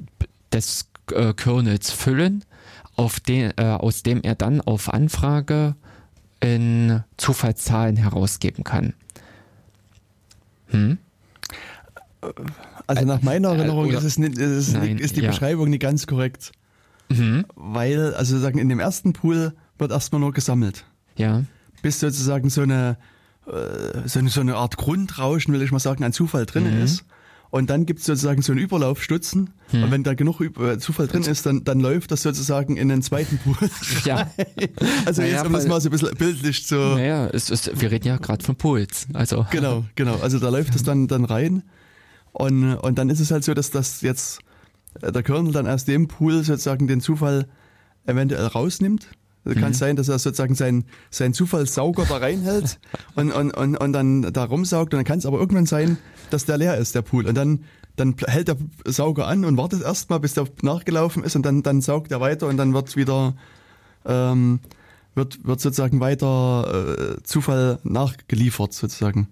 des 0.52 0.90
äh, 1.14 1.34
Kernels 1.34 1.92
füllen, 1.92 2.44
auf 2.96 3.20
den, 3.20 3.52
äh, 3.58 3.64
aus 3.64 4.04
dem 4.04 4.22
er 4.24 4.36
dann 4.36 4.60
auf 4.60 4.92
Anfrage 4.94 5.76
in 6.42 7.04
Zufallszahlen 7.18 7.96
herausgeben 7.96 8.64
kann. 8.64 8.94
Hm? 10.68 10.98
Also 12.88 13.06
nach 13.06 13.22
meiner 13.22 13.50
Äh, 13.52 13.58
Erinnerung 13.58 13.88
oder- 13.90 13.98
ist, 13.98 14.04
es 14.04 14.18
nicht, 14.18 14.38
ist, 14.38 14.50
es 14.68 14.74
Nein, 14.74 14.94
nicht, 14.94 15.02
ist 15.02 15.16
die 15.18 15.22
ja. 15.22 15.30
Beschreibung 15.30 15.70
nicht 15.70 15.82
ganz 15.82 16.08
korrekt. 16.08 16.52
Mhm. 17.10 17.46
Weil, 17.56 18.14
also 18.16 18.38
sagen, 18.40 18.58
in 18.60 18.70
dem 18.70 18.80
ersten 18.80 19.14
Pool 19.14 19.54
wird 19.78 19.92
erstmal 19.92 20.22
nur 20.22 20.32
gesammelt. 20.34 20.86
Ja. 21.18 21.44
Bis 21.82 22.00
sozusagen 22.00 22.50
so 22.50 22.62
eine, 22.62 22.98
äh, 23.48 24.08
so 24.08 24.20
eine, 24.20 24.30
so 24.30 24.42
eine 24.42 24.56
Art 24.56 24.78
Grundrauschen, 24.78 25.54
will 25.54 25.62
ich 25.62 25.72
mal 25.72 25.80
sagen, 25.80 26.04
an 26.04 26.14
Zufall 26.14 26.46
drin 26.46 26.76
Mhm. 26.76 26.84
ist. 26.84 27.04
Und 27.52 27.70
dann 27.70 27.86
gibt 27.86 28.00
es 28.00 28.06
sozusagen 28.06 28.42
so 28.42 28.54
einen 28.54 28.62
Überlaufstutzen. 28.62 29.50
Mhm. 29.74 29.84
Und 29.84 29.92
wenn 29.92 30.04
da 30.04 30.14
genug 30.14 30.40
äh, 30.42 30.80
Zufall 30.80 31.08
drin 31.08 31.24
ist, 31.24 31.46
dann, 31.46 31.66
dann 31.66 31.82
läuft 31.82 32.12
das 32.12 32.24
sozusagen 32.24 32.78
in 32.78 32.88
den 32.88 33.02
zweiten 33.02 33.38
Pool. 33.38 33.70
Ja. 34.06 34.32
Also 35.06 35.22
Naja, 35.22 35.36
jetzt, 35.36 35.46
um 35.46 35.54
das 35.54 35.68
mal 35.68 35.82
so 35.82 35.90
ein 35.90 35.92
bisschen 35.92 36.16
bildlich 36.16 36.66
zu... 36.66 36.76
Naja, 36.76 37.28
es 37.28 37.50
ist, 37.50 37.82
wir 37.82 37.92
reden 37.92 38.08
ja 38.08 38.18
gerade 38.18 38.44
von 38.44 38.56
Puls. 38.56 39.08
Also. 39.14 39.46
Genau, 39.52 39.84
genau. 39.96 40.16
Also 40.22 40.40
da 40.40 40.50
läuft 40.50 40.76
es 40.76 40.84
dann, 40.84 41.08
dann 41.08 41.26
rein. 41.26 41.64
Und, 42.32 42.76
und 42.76 42.98
dann 42.98 43.10
ist 43.10 43.20
es 43.20 43.32
halt 43.32 43.44
so, 43.44 43.54
dass 43.54 43.70
das 43.70 44.02
jetzt 44.02 44.40
äh, 45.02 45.12
der 45.12 45.22
Kernel 45.22 45.52
dann 45.52 45.68
aus 45.68 45.84
dem 45.84 46.08
Pool 46.08 46.44
sozusagen 46.44 46.88
den 46.88 47.02
Zufall 47.02 47.48
eventuell 48.06 48.48
rausnimmt. 48.48 49.10
Also 49.44 49.60
Kann 49.60 49.72
es 49.72 49.80
sein, 49.80 49.96
dass 49.96 50.08
er 50.08 50.20
sozusagen 50.20 50.54
seinen 50.54 50.86
sein 51.10 51.34
Zufallssauger 51.34 52.06
da 52.06 52.18
reinhält 52.18 52.80
und, 53.16 53.32
und, 53.32 53.52
und, 53.58 53.76
und 53.76 53.94
dann 53.94 54.22
da 54.34 54.44
rumsaugt. 54.44 54.94
Und 54.94 55.00
dann 55.00 55.06
kann 55.06 55.20
es 55.20 55.26
aber 55.26 55.40
irgendwann 55.40 55.66
sein, 55.66 55.98
dass 56.30 56.46
der 56.46 56.58
leer 56.58 56.78
ist, 56.78 56.94
der 56.94 57.02
Pool. 57.02 57.26
Und 57.26 57.36
dann, 57.36 57.64
dann 57.96 58.16
hält 58.28 58.50
der 58.50 58.58
Sauger 58.86 59.28
an 59.28 59.44
und 59.46 59.58
wartet 59.58 59.82
erstmal, 59.82 60.20
bis 60.20 60.36
der 60.36 60.46
nachgelaufen 60.62 61.24
ist 61.24 61.36
und 61.36 61.44
dann, 61.44 61.64
dann 61.64 61.82
saugt 61.82 62.12
er 62.12 62.22
weiter 62.22 62.48
und 62.48 62.58
dann 62.58 62.74
wird 62.74 62.96
wieder 62.96 63.34
ähm, 64.06 64.60
wird, 65.16 65.46
wird 65.46 65.60
sozusagen 65.60 66.00
weiter 66.00 67.18
äh, 67.18 67.24
Zufall 67.24 67.80
nachgeliefert 67.84 68.74
sozusagen. 68.74 69.28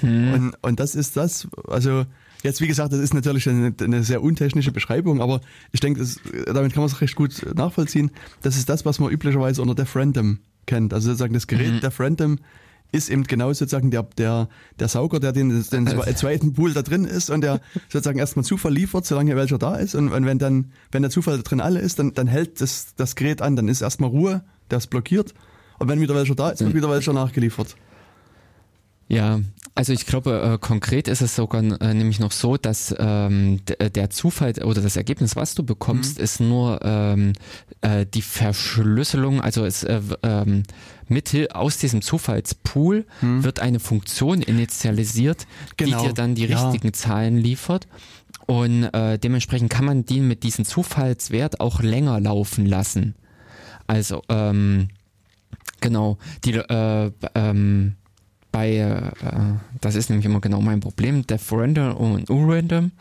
Und, 0.00 0.54
und 0.62 0.80
das 0.80 0.94
ist 0.94 1.16
das, 1.16 1.48
also 1.68 2.04
jetzt 2.42 2.60
wie 2.60 2.66
gesagt, 2.66 2.92
das 2.92 3.00
ist 3.00 3.14
natürlich 3.14 3.48
eine, 3.48 3.72
eine 3.80 4.02
sehr 4.02 4.22
untechnische 4.22 4.72
Beschreibung, 4.72 5.20
aber 5.20 5.40
ich 5.72 5.80
denke, 5.80 6.00
das, 6.00 6.20
damit 6.46 6.72
kann 6.72 6.82
man 6.82 6.90
es 6.90 7.00
recht 7.00 7.14
gut 7.14 7.44
nachvollziehen. 7.54 8.10
Das 8.42 8.56
ist 8.56 8.68
das, 8.68 8.84
was 8.84 8.98
man 8.98 9.10
üblicherweise 9.10 9.62
unter 9.62 9.74
Def 9.74 9.94
Random 9.96 10.38
kennt. 10.66 10.92
Also 10.94 11.08
sozusagen 11.08 11.34
das 11.34 11.46
Gerät 11.46 11.72
Mhm. 11.74 11.80
Def 11.80 11.98
Random 12.00 12.38
ist 12.94 13.08
eben 13.08 13.24
genau 13.24 13.50
sozusagen 13.52 13.90
der, 13.90 14.02
der, 14.18 14.48
der 14.78 14.86
Sauger, 14.88 15.18
der 15.18 15.32
den, 15.32 15.48
den 15.48 15.88
zwe- 15.88 16.14
zweiten 16.14 16.52
Pool 16.52 16.74
da 16.74 16.82
drin 16.82 17.04
ist 17.06 17.30
und 17.30 17.40
der 17.40 17.60
sozusagen 17.88 18.18
erstmal 18.18 18.44
Zufall 18.44 18.74
liefert, 18.74 19.06
solange 19.06 19.34
welcher 19.34 19.56
da 19.56 19.76
ist. 19.76 19.94
Und, 19.94 20.10
und 20.12 20.26
wenn 20.26 20.38
dann, 20.38 20.72
wenn 20.90 21.00
der 21.02 21.10
Zufall 21.10 21.38
da 21.38 21.42
drin 21.42 21.60
alle 21.62 21.80
ist, 21.80 21.98
dann, 21.98 22.12
dann 22.12 22.26
hält 22.26 22.60
das, 22.60 22.94
das 22.96 23.14
Gerät 23.16 23.40
an, 23.40 23.56
dann 23.56 23.68
ist 23.68 23.80
erstmal 23.80 24.10
Ruhe, 24.10 24.44
der 24.70 24.76
ist 24.78 24.88
blockiert. 24.88 25.32
Und 25.78 25.88
wenn 25.88 26.00
wieder 26.02 26.14
welcher 26.14 26.34
da 26.34 26.50
ist, 26.50 26.60
wird 26.60 26.74
wieder 26.74 26.90
welcher 26.90 27.14
nachgeliefert. 27.14 27.76
Ja, 29.12 29.40
also 29.74 29.92
ich 29.92 30.06
glaube, 30.06 30.54
äh, 30.54 30.58
konkret 30.58 31.06
ist 31.06 31.20
es 31.20 31.36
sogar 31.36 31.62
äh, 31.62 31.92
nämlich 31.94 32.18
noch 32.18 32.32
so, 32.32 32.56
dass 32.56 32.94
ähm, 32.98 33.60
d- 33.66 33.90
der 33.90 34.08
Zufall 34.08 34.52
oder 34.62 34.80
das 34.80 34.96
Ergebnis, 34.96 35.36
was 35.36 35.54
du 35.54 35.62
bekommst, 35.64 36.16
Mhm. 36.18 36.24
ist 36.24 36.40
nur 36.40 36.80
ähm, 36.82 37.32
äh, 37.82 38.06
die 38.06 38.22
Verschlüsselung, 38.22 39.40
also 39.42 39.64
es 39.66 39.82
äh, 39.84 40.00
ähm, 40.22 40.62
mithil 41.08 41.48
aus 41.48 41.76
diesem 41.76 42.00
Zufallspool 42.00 43.04
wird 43.20 43.60
eine 43.60 43.80
Funktion 43.80 44.40
initialisiert, 44.40 45.46
Mhm. 45.46 45.72
Genau, 45.76 46.00
die 46.02 46.08
dir 46.08 46.14
dann 46.14 46.34
die 46.34 46.46
ja. 46.46 46.62
richtigen 46.70 46.94
Zahlen 46.94 47.36
liefert. 47.36 47.86
Und 48.46 48.84
äh, 48.94 49.18
dementsprechend 49.18 49.70
kann 49.70 49.84
man 49.84 50.04
die 50.06 50.20
mit 50.20 50.42
diesem 50.42 50.64
Zufallswert 50.64 51.60
auch 51.60 51.80
länger 51.82 52.18
laufen 52.18 52.64
lassen. 52.66 53.14
Also, 53.86 54.22
ähm, 54.30 54.88
genau, 55.80 56.16
die, 56.44 56.54
äh, 56.54 57.10
ähm, 57.34 57.96
bei, 58.52 58.76
äh, 58.76 59.10
das 59.80 59.94
ist 59.94 60.10
nämlich 60.10 60.26
immer 60.26 60.40
genau 60.40 60.60
mein 60.60 60.80
Problem, 60.80 61.26
Def 61.26 61.50
Random 61.50 61.94
und 61.96 62.30
U-Random. 62.30 62.92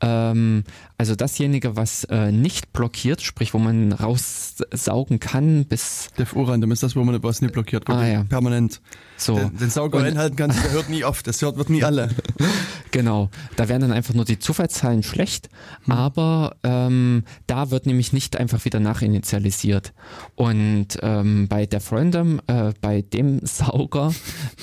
Ähm, 0.00 0.64
also 0.98 1.14
dasjenige, 1.14 1.76
was 1.76 2.04
äh, 2.04 2.32
nicht 2.32 2.72
blockiert, 2.72 3.22
sprich, 3.22 3.54
wo 3.54 3.58
man 3.58 3.92
raussaugen 3.92 5.20
kann 5.20 5.64
bis 5.66 6.08
Def 6.18 6.34
Urandom 6.34 6.72
ist 6.72 6.82
das, 6.82 6.96
wo 6.96 7.04
man 7.04 7.22
was 7.22 7.40
nicht 7.40 7.52
blockiert, 7.54 7.88
Ah, 7.88 8.06
ja. 8.06 8.24
permanent 8.24 8.80
so. 9.16 9.36
den, 9.36 9.56
den 9.56 9.70
Sauger 9.70 9.98
Und- 9.98 10.04
reinhalten 10.04 10.36
kannst, 10.36 10.62
der 10.64 10.72
hört 10.72 10.88
nie 10.90 11.04
auf, 11.04 11.22
das 11.22 11.40
hört, 11.42 11.56
wird 11.56 11.70
nie 11.70 11.84
alle. 11.84 12.10
Genau, 12.90 13.30
da 13.56 13.68
werden 13.68 13.82
dann 13.82 13.92
einfach 13.92 14.14
nur 14.14 14.24
die 14.24 14.38
Zufallszahlen 14.38 15.02
schlecht, 15.02 15.48
aber 15.86 16.56
ähm, 16.62 17.24
da 17.46 17.70
wird 17.70 17.86
nämlich 17.86 18.12
nicht 18.12 18.36
einfach 18.36 18.64
wieder 18.64 18.80
nachinitialisiert. 18.80 19.92
Und 20.34 20.98
ähm, 21.02 21.48
bei 21.48 21.66
Def 21.66 21.92
Random, 21.92 22.40
äh, 22.46 22.72
bei 22.80 23.02
dem 23.02 23.40
Sauger, 23.44 24.14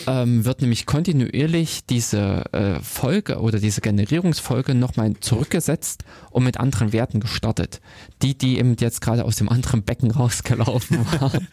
ähm, 0.07 0.45
wird 0.45 0.61
nämlich 0.61 0.85
kontinuierlich 0.85 1.85
diese 1.85 2.45
äh, 2.51 2.79
Folge 2.81 3.39
oder 3.39 3.59
diese 3.59 3.81
Generierungsfolge 3.81 4.75
nochmal 4.75 5.13
zurückgesetzt 5.19 6.03
und 6.31 6.43
mit 6.43 6.59
anderen 6.59 6.93
Werten 6.93 7.19
gestartet. 7.19 7.81
Die, 8.21 8.37
die 8.37 8.57
eben 8.57 8.75
jetzt 8.79 9.01
gerade 9.01 9.25
aus 9.25 9.35
dem 9.35 9.49
anderen 9.49 9.83
Becken 9.83 10.11
rausgelaufen 10.11 11.05
waren. 11.19 11.47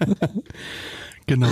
Genau. 1.26 1.50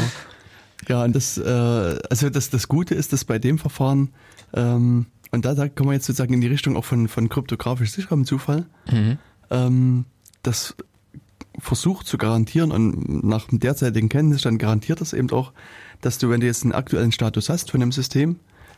Ja, 0.88 1.04
und 1.04 1.14
das, 1.14 1.36
äh, 1.38 1.98
also 2.10 2.30
das, 2.30 2.50
das 2.50 2.68
Gute 2.68 2.94
ist, 2.94 3.12
dass 3.12 3.24
bei 3.24 3.38
dem 3.38 3.58
Verfahren, 3.58 4.10
ähm, 4.54 5.06
und 5.30 5.44
da, 5.44 5.54
da 5.54 5.68
kommen 5.68 5.90
wir 5.90 5.94
jetzt 5.94 6.06
sozusagen 6.06 6.34
in 6.34 6.40
die 6.40 6.48
Richtung 6.48 6.76
auch 6.76 6.84
von, 6.84 7.08
von 7.08 7.28
kryptografisch 7.28 7.90
sicherem 7.90 8.24
Zufall, 8.24 8.66
mhm. 8.90 9.18
ähm, 9.50 10.04
das 10.42 10.74
versucht 11.58 12.06
zu 12.06 12.18
garantieren 12.18 12.72
und 12.72 13.24
nach 13.24 13.48
dem 13.48 13.60
derzeitigen 13.60 14.08
Kenntnisstand 14.08 14.58
garantiert 14.58 15.00
das 15.00 15.12
eben 15.12 15.30
auch, 15.30 15.52
dass 16.00 16.18
du, 16.18 16.30
wenn 16.30 16.40
du 16.40 16.46
jetzt 16.46 16.62
einen 16.64 16.72
aktuellen 16.72 17.12
Status 17.12 17.48
hast 17.48 17.70
von 17.70 17.82
einem 17.82 17.92
System, 17.92 18.36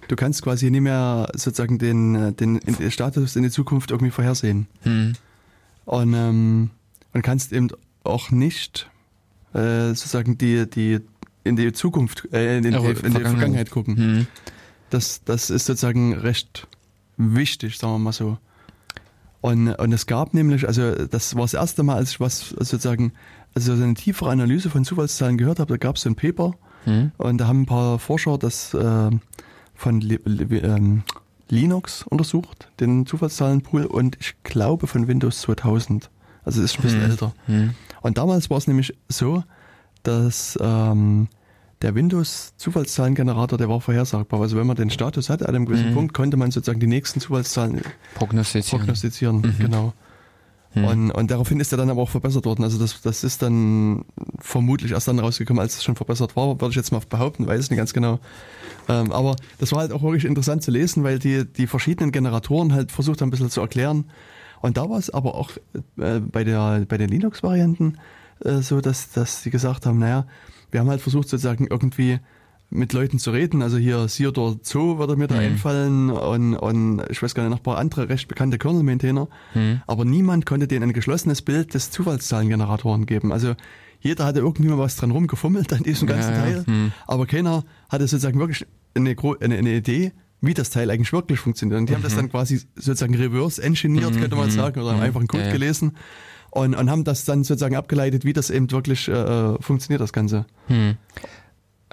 du 0.08 0.16
kannst 0.16 0.42
quasi 0.42 0.70
nicht 0.70 0.80
mehr 0.80 1.30
sozusagen 1.34 1.78
den, 1.78 2.36
den, 2.36 2.58
den 2.58 2.90
Status 2.90 3.36
in 3.36 3.44
die 3.44 3.50
Zukunft 3.50 3.90
irgendwie 3.90 4.10
vorhersehen. 4.10 4.66
Mhm. 4.84 5.12
Und, 5.84 6.14
ähm, 6.14 6.70
und 7.12 7.22
kannst 7.22 7.52
eben 7.52 7.68
auch 8.04 8.30
nicht 8.30 8.90
äh, 9.54 9.88
sozusagen 9.88 10.38
die, 10.38 10.68
die 10.68 11.00
in 11.44 11.56
die 11.56 11.72
Zukunft, 11.72 12.28
äh, 12.32 12.58
in, 12.58 12.62
die, 12.62 12.68
in 12.68 12.74
die 12.74 12.80
Vergangenheit. 12.80 13.22
Vergangenheit 13.22 13.70
gucken. 13.70 13.94
Mhm. 13.94 14.26
Das, 14.92 15.22
das 15.24 15.50
ist 15.50 15.66
sozusagen 15.66 16.14
recht 16.14 16.66
wichtig, 17.16 17.78
sagen 17.78 17.94
wir 17.94 17.98
mal 17.98 18.12
so. 18.12 18.38
Und, 19.40 19.68
und 19.74 19.92
es 19.92 20.06
gab 20.06 20.34
nämlich, 20.34 20.66
also 20.68 20.94
das 21.06 21.34
war 21.34 21.42
das 21.42 21.54
erste 21.54 21.82
Mal, 21.82 21.96
als 21.96 22.10
ich 22.12 22.20
was 22.20 22.50
sozusagen, 22.50 23.12
also 23.54 23.74
so 23.74 23.82
eine 23.82 23.94
tiefere 23.94 24.30
Analyse 24.30 24.70
von 24.70 24.84
Zufallszahlen 24.84 25.36
gehört 25.38 25.58
habe, 25.58 25.72
da 25.72 25.76
gab 25.78 25.96
es 25.96 26.02
so 26.02 26.10
ein 26.10 26.14
Paper 26.16 26.54
Mhm. 26.84 27.12
und 27.16 27.38
da 27.38 27.46
haben 27.46 27.62
ein 27.62 27.66
paar 27.66 28.00
Forscher 28.00 28.38
das 28.38 28.74
äh, 28.74 29.10
von 29.74 30.00
Li 30.00 30.18
Li 30.24 30.58
ähm, 30.58 31.04
Linux 31.48 32.02
untersucht, 32.02 32.68
den 32.80 33.06
Zufallszahlenpool 33.06 33.84
und 33.86 34.16
ich 34.20 34.34
glaube 34.42 34.88
von 34.88 35.06
Windows 35.06 35.42
2000. 35.42 36.10
Also 36.44 36.60
es 36.60 36.72
ist 36.72 36.78
ein 36.78 36.82
bisschen 36.82 36.98
Mhm. 37.04 37.10
älter. 37.10 37.34
Mhm. 37.46 37.74
Und 38.00 38.18
damals 38.18 38.50
war 38.50 38.58
es 38.58 38.66
nämlich 38.66 38.96
so, 39.08 39.44
dass 40.02 40.58
ähm, 40.60 41.28
der 41.82 41.94
Windows-Zufallszahlengenerator, 41.94 43.58
der 43.58 43.68
war 43.68 43.80
vorhersagbar. 43.80 44.40
Also 44.40 44.56
wenn 44.56 44.66
man 44.66 44.76
den 44.76 44.90
Status 44.90 45.28
hatte 45.28 45.48
an 45.48 45.54
einem 45.54 45.66
gewissen 45.66 45.90
Mhm. 45.90 45.94
Punkt, 45.94 46.14
konnte 46.14 46.36
man 46.36 46.50
sozusagen 46.50 46.80
die 46.80 46.86
nächsten 46.86 47.20
Zufallszahlen 47.20 47.82
Prognostizieren. 48.14 48.80
prognostizieren. 48.80 49.36
Mhm. 49.38 49.54
Genau. 49.58 49.92
Hm. 50.74 50.84
Und, 50.84 51.10
und 51.10 51.30
daraufhin 51.30 51.60
ist 51.60 51.70
er 51.72 51.76
dann 51.76 51.90
aber 51.90 52.00
auch 52.00 52.08
verbessert 52.08 52.46
worden. 52.46 52.64
Also 52.64 52.78
das, 52.78 53.02
das 53.02 53.24
ist 53.24 53.42
dann 53.42 54.06
vermutlich 54.38 54.92
erst 54.92 55.06
dann 55.06 55.18
rausgekommen, 55.18 55.60
als 55.60 55.76
es 55.76 55.84
schon 55.84 55.96
verbessert 55.96 56.34
war, 56.34 56.46
würde 56.60 56.70
ich 56.70 56.76
jetzt 56.76 56.92
mal 56.92 57.00
behaupten, 57.06 57.46
weiß 57.46 57.64
ich 57.64 57.70
nicht 57.70 57.76
ganz 57.76 57.92
genau. 57.92 58.20
Ähm, 58.88 59.12
aber 59.12 59.36
das 59.58 59.72
war 59.72 59.80
halt 59.80 59.92
auch 59.92 60.02
wirklich 60.02 60.24
interessant 60.24 60.62
zu 60.62 60.70
lesen, 60.70 61.04
weil 61.04 61.18
die, 61.18 61.44
die 61.44 61.66
verschiedenen 61.66 62.10
Generatoren 62.10 62.72
halt 62.72 62.90
versucht 62.90 63.20
haben, 63.20 63.28
ein 63.28 63.30
bisschen 63.30 63.50
zu 63.50 63.60
erklären. 63.60 64.06
Und 64.62 64.78
da 64.78 64.88
war 64.88 64.98
es 64.98 65.10
aber 65.10 65.34
auch 65.34 65.50
äh, 65.98 66.20
bei, 66.20 66.42
der, 66.44 66.86
bei 66.88 66.96
den 66.96 67.10
Linux-Varianten 67.10 67.98
äh, 68.42 68.58
so, 68.62 68.80
dass, 68.80 69.10
dass 69.10 69.42
sie 69.42 69.50
gesagt 69.50 69.84
haben, 69.84 69.98
naja, 69.98 70.26
wir 70.72 70.80
haben 70.80 70.88
halt 70.90 71.00
versucht 71.00 71.28
sozusagen 71.28 71.68
irgendwie 71.70 72.18
mit 72.74 72.92
Leuten 72.94 73.18
zu 73.18 73.30
reden. 73.30 73.60
Also 73.62 73.76
hier 73.76 74.06
Theodor 74.08 74.56
Zoo 74.62 74.98
würde 74.98 75.14
mir 75.16 75.26
da 75.28 75.34
Mhm. 75.34 75.40
einfallen 75.42 76.10
und, 76.10 76.54
und 76.56 77.02
ich 77.10 77.22
weiß 77.22 77.34
gar 77.34 77.42
nicht, 77.42 77.50
noch 77.50 77.58
ein 77.58 77.62
paar 77.62 77.76
andere 77.78 78.08
recht 78.08 78.26
bekannte 78.28 78.56
Kernel-Maintainer. 78.58 79.28
Mhm. 79.54 79.82
Aber 79.86 80.04
niemand 80.06 80.46
konnte 80.46 80.66
denen 80.66 80.84
ein 80.84 80.92
geschlossenes 80.94 81.42
Bild 81.42 81.74
des 81.74 81.90
Zufallszahlengeneratoren 81.90 83.06
geben. 83.06 83.30
Also 83.32 83.54
jeder 84.00 84.24
hatte 84.24 84.40
irgendwie 84.40 84.68
mal 84.68 84.78
was 84.78 84.96
dran 84.96 85.10
rumgefummelt 85.10 85.72
an 85.72 85.82
diesem 85.82 86.08
ganzen 86.08 86.30
Ja, 86.32 86.36
ja. 86.38 86.42
Teil, 86.44 86.66
Hm. 86.66 86.92
aber 87.06 87.26
keiner 87.26 87.64
hatte 87.88 88.06
sozusagen 88.08 88.38
wirklich 88.40 88.66
eine, 88.94 89.14
eine, 89.40 89.56
eine 89.58 89.74
Idee, 89.74 90.12
wie 90.40 90.54
das 90.54 90.70
Teil 90.70 90.90
eigentlich 90.90 91.12
wirklich 91.12 91.38
funktioniert. 91.38 91.78
Und 91.78 91.88
die 91.88 91.94
haben 91.94 92.02
das 92.02 92.16
dann 92.16 92.28
quasi 92.30 92.62
sozusagen 92.74 93.14
reverse 93.14 93.62
engineert, 93.62 94.18
könnte 94.18 94.34
man 94.34 94.50
sagen, 94.50 94.80
oder 94.80 94.92
haben 94.92 95.00
einfach 95.02 95.20
einen 95.20 95.28
Code 95.28 95.42
Mhm. 95.42 95.46
Ja, 95.48 95.52
ja. 95.52 95.58
gelesen 95.58 95.92
und, 96.52 96.74
und 96.74 96.90
haben 96.90 97.02
das 97.02 97.24
dann 97.24 97.44
sozusagen 97.44 97.76
abgeleitet, 97.76 98.26
wie 98.26 98.34
das 98.34 98.50
eben 98.50 98.70
wirklich 98.70 99.08
äh, 99.08 99.54
funktioniert, 99.60 100.02
das 100.02 100.12
Ganze. 100.12 100.44
Hm. 100.66 100.96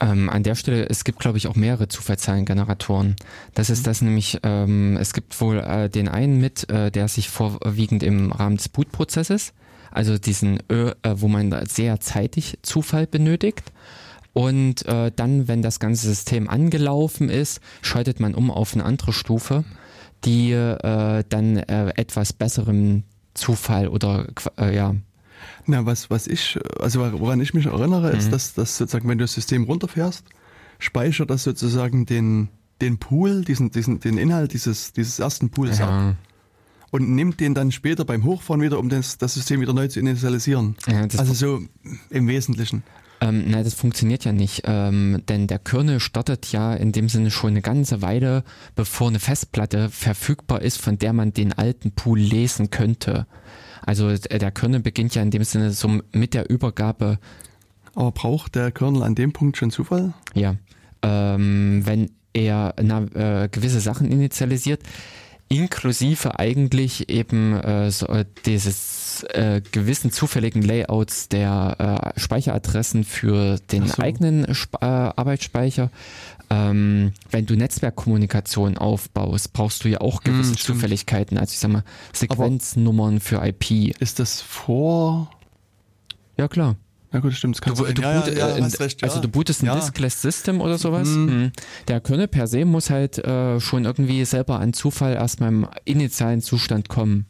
Ähm, 0.01 0.29
an 0.29 0.43
der 0.43 0.55
Stelle, 0.55 0.87
es 0.89 1.05
gibt, 1.05 1.19
glaube 1.19 1.37
ich, 1.37 1.47
auch 1.47 1.55
mehrere 1.55 1.87
Zufallszahlengeneratoren. 1.87 3.15
Das 3.53 3.69
ist 3.69 3.87
das 3.87 4.01
nämlich, 4.01 4.39
ähm, 4.43 4.97
es 4.99 5.13
gibt 5.13 5.39
wohl 5.39 5.59
äh, 5.59 5.89
den 5.89 6.09
einen 6.09 6.41
mit, 6.41 6.69
äh, 6.69 6.91
der 6.91 7.07
sich 7.07 7.29
vorwiegend 7.29 8.03
im 8.03 8.33
Rahmen 8.33 8.57
des 8.57 8.67
Bootprozesses, 8.67 9.53
also 9.91 10.17
diesen, 10.17 10.59
Ö, 10.69 10.91
äh, 11.03 11.15
wo 11.15 11.29
man 11.29 11.55
sehr 11.65 12.01
zeitig 12.01 12.59
Zufall 12.61 13.07
benötigt. 13.07 13.71
Und 14.33 14.85
äh, 14.87 15.11
dann, 15.15 15.47
wenn 15.47 15.61
das 15.61 15.79
ganze 15.79 16.07
System 16.07 16.49
angelaufen 16.49 17.29
ist, 17.29 17.61
schaltet 17.81 18.19
man 18.19 18.35
um 18.35 18.51
auf 18.51 18.73
eine 18.73 18.83
andere 18.83 19.13
Stufe, 19.13 19.63
die 20.25 20.51
äh, 20.51 21.23
dann 21.29 21.57
äh, 21.57 21.93
etwas 21.95 22.33
besseren 22.33 23.05
Zufall 23.33 23.87
oder 23.87 24.27
äh, 24.57 24.75
ja, 24.75 24.95
Na, 25.65 25.85
was, 25.85 26.09
was 26.09 26.27
ich, 26.27 26.59
also 26.79 26.99
woran 27.19 27.39
ich 27.39 27.53
mich 27.53 27.65
erinnere, 27.65 28.11
ist, 28.11 28.31
dass, 28.31 28.53
dass 28.53 28.77
sozusagen, 28.77 29.07
wenn 29.07 29.17
du 29.17 29.23
das 29.23 29.33
System 29.33 29.63
runterfährst, 29.63 30.25
speichert 30.79 31.29
das 31.29 31.43
sozusagen 31.43 32.05
den, 32.05 32.49
den 32.81 32.97
Pool, 32.97 33.43
diesen, 33.43 33.71
diesen, 33.71 33.99
den 33.99 34.17
Inhalt 34.17 34.53
dieses, 34.53 34.93
dieses 34.93 35.19
ersten 35.19 35.49
Pools 35.49 35.79
ab 35.81 35.89
ja, 35.89 36.15
und 36.91 37.09
nimmt 37.09 37.39
den 37.39 37.53
dann 37.53 37.71
später 37.71 38.05
beim 38.05 38.23
Hochfahren 38.23 38.61
wieder, 38.61 38.79
um 38.79 38.89
das, 38.89 39.17
das 39.17 39.33
System 39.35 39.61
wieder 39.61 39.73
neu 39.73 39.87
zu 39.87 39.99
initialisieren. 39.99 40.75
ja, 40.87 41.05
Also 41.19 41.33
so 41.33 41.61
im 42.09 42.27
Wesentlichen. 42.27 42.83
Ähm, 43.21 43.49
nein, 43.49 43.63
das 43.65 43.73
funktioniert 43.73 44.23
ja 44.23 44.31
nicht, 44.31 44.63
ähm, 44.65 45.21
denn 45.27 45.47
der 45.47 45.59
Kernel 45.59 45.99
startet 45.99 46.51
ja 46.53 46.73
in 46.73 46.93
dem 46.93 47.09
Sinne 47.09 47.31
schon 47.31 47.49
eine 47.49 47.61
ganze 47.61 48.01
Weile, 48.01 48.43
bevor 48.75 49.09
eine 49.09 49.19
Festplatte 49.19 49.89
verfügbar 49.89 50.61
ist, 50.61 50.79
von 50.81 50.97
der 50.97 51.11
man 51.11 51.33
den 51.33 51.51
alten 51.51 51.91
Pool 51.91 52.17
lesen 52.19 52.69
könnte. 52.69 53.27
Also 53.85 54.09
äh, 54.09 54.39
der 54.39 54.51
Kernel 54.51 54.79
beginnt 54.79 55.15
ja 55.15 55.21
in 55.21 55.31
dem 55.31 55.43
Sinne 55.43 55.71
so 55.71 55.99
mit 56.13 56.33
der 56.33 56.49
Übergabe, 56.49 57.19
Aber 57.93 58.11
braucht 58.11 58.55
der 58.55 58.71
Kernel 58.71 59.03
an 59.03 59.15
dem 59.15 59.33
Punkt 59.33 59.57
schon 59.57 59.71
Zufall? 59.71 60.13
ja, 60.33 60.55
ähm, 61.01 61.81
wenn 61.85 62.11
er 62.33 62.75
na, 62.81 63.03
äh, 63.15 63.49
gewisse 63.49 63.79
Sachen 63.79 64.11
initialisiert, 64.11 64.81
inklusive 65.49 66.39
eigentlich 66.39 67.09
eben 67.09 67.55
äh, 67.55 67.91
so, 67.91 68.07
äh, 68.07 68.25
dieses 68.45 69.23
äh, 69.29 69.61
gewissen 69.71 70.11
zufälligen 70.11 70.61
Layouts 70.61 71.27
der 71.27 72.13
äh, 72.15 72.19
Speicheradressen 72.19 73.03
für 73.03 73.57
den 73.71 73.87
so. 73.87 74.01
eigenen 74.01 74.45
Sp 74.53 74.77
äh, 74.79 74.85
Arbeitsspeicher. 74.85 75.89
Ähm, 76.51 77.13
wenn 77.29 77.45
du 77.45 77.55
Netzwerkkommunikation 77.55 78.77
aufbaust, 78.77 79.53
brauchst 79.53 79.83
du 79.83 79.89
ja 79.89 80.01
auch 80.01 80.23
gewisse 80.23 80.51
Hm. 80.51 80.57
Zufälligkeiten, 80.57 81.37
also 81.37 81.51
ich 81.51 81.59
sag 81.59 81.71
mal 81.71 81.83
Sequenznummern 82.13 83.19
für 83.19 83.45
IP. 83.45 83.99
Ist 83.99 84.19
das 84.19 84.41
vor? 84.41 85.29
Ja 86.37 86.47
klar. 86.47 86.75
Ja 87.11 87.19
gut, 87.21 87.33
stimmt. 87.33 87.55
Das 87.55 87.61
Du, 87.75 87.83
kann 87.83 87.93
du, 87.95 88.01
sein. 88.01 88.13
ja, 88.13 88.19
boot, 88.21 88.37
ja, 88.37 88.47
äh, 88.49 88.59
ja, 88.59 88.63
hast 88.65 88.79
recht, 88.79 89.03
also 89.03 89.19
du 89.19 89.27
bootest 89.27 89.63
ein 89.63 89.65
Ja. 89.65 89.75
Diskless 89.75 90.21
System 90.21 90.61
oder 90.61 90.77
sowas. 90.77 91.07
Mhm. 91.07 91.25
Mhm. 91.25 91.51
Der 91.87 91.99
Kernel 92.01 92.27
per 92.27 92.45
se 92.47 92.65
muss 92.65 92.91
halt 92.91 93.17
äh, 93.17 93.59
schon 93.59 93.85
irgendwie 93.85 94.23
selber 94.25 94.59
an 94.59 94.73
Zufall 94.73 95.13
erstmal 95.15 95.49
im 95.49 95.67
initialen 95.85 96.41
Zustand 96.41 96.87
kommen. 96.87 97.25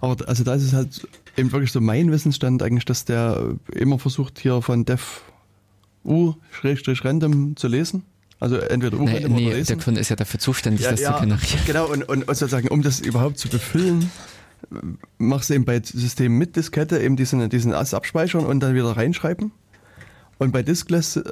Aber 0.00 0.16
d- 0.16 0.24
also 0.24 0.42
da 0.42 0.54
ist 0.54 0.62
es 0.62 0.72
halt 0.72 1.06
eben 1.36 1.52
wirklich 1.52 1.70
so 1.70 1.82
mein 1.82 2.10
Wissensstand 2.10 2.62
eigentlich, 2.62 2.86
dass 2.86 3.04
der 3.04 3.56
immer 3.74 3.98
versucht 3.98 4.38
hier 4.38 4.62
von 4.62 4.86
dev 4.86 5.02
u-random 6.62 7.56
zu 7.56 7.68
lesen. 7.68 8.04
Also 8.38 8.56
entweder 8.56 8.96
Nee, 8.96 9.02
u-random 9.10 9.32
nee 9.34 9.40
oder 9.42 9.50
der 9.50 9.58
lesen. 9.58 9.78
Kernel 9.78 10.00
ist 10.00 10.08
ja 10.08 10.16
dafür 10.16 10.40
zuständig, 10.40 10.80
Ja, 10.84 10.92
das 10.92 11.00
ja, 11.00 11.14
zu 11.14 11.20
generieren. 11.20 11.60
Genau, 11.66 11.86
und, 11.88 12.08
und, 12.08 12.26
und 12.26 12.34
sozusagen, 12.36 12.68
um 12.68 12.80
das 12.82 13.00
überhaupt 13.00 13.38
zu 13.38 13.48
befüllen, 13.48 14.10
machst 15.18 15.50
du 15.50 15.54
eben 15.54 15.64
bei 15.64 15.80
Systemen 15.82 16.38
mit 16.38 16.56
Diskette 16.56 16.98
eben 17.00 17.16
diesen, 17.16 17.48
diesen 17.50 17.72
Ass 17.74 17.94
abspeichern 17.94 18.44
und 18.46 18.60
dann 18.60 18.74
wieder 18.74 18.96
reinschreiben. 18.96 19.52
Und 20.38 20.52
bei 20.52 20.62
Diskless, 20.62 21.16
äh, 21.16 21.22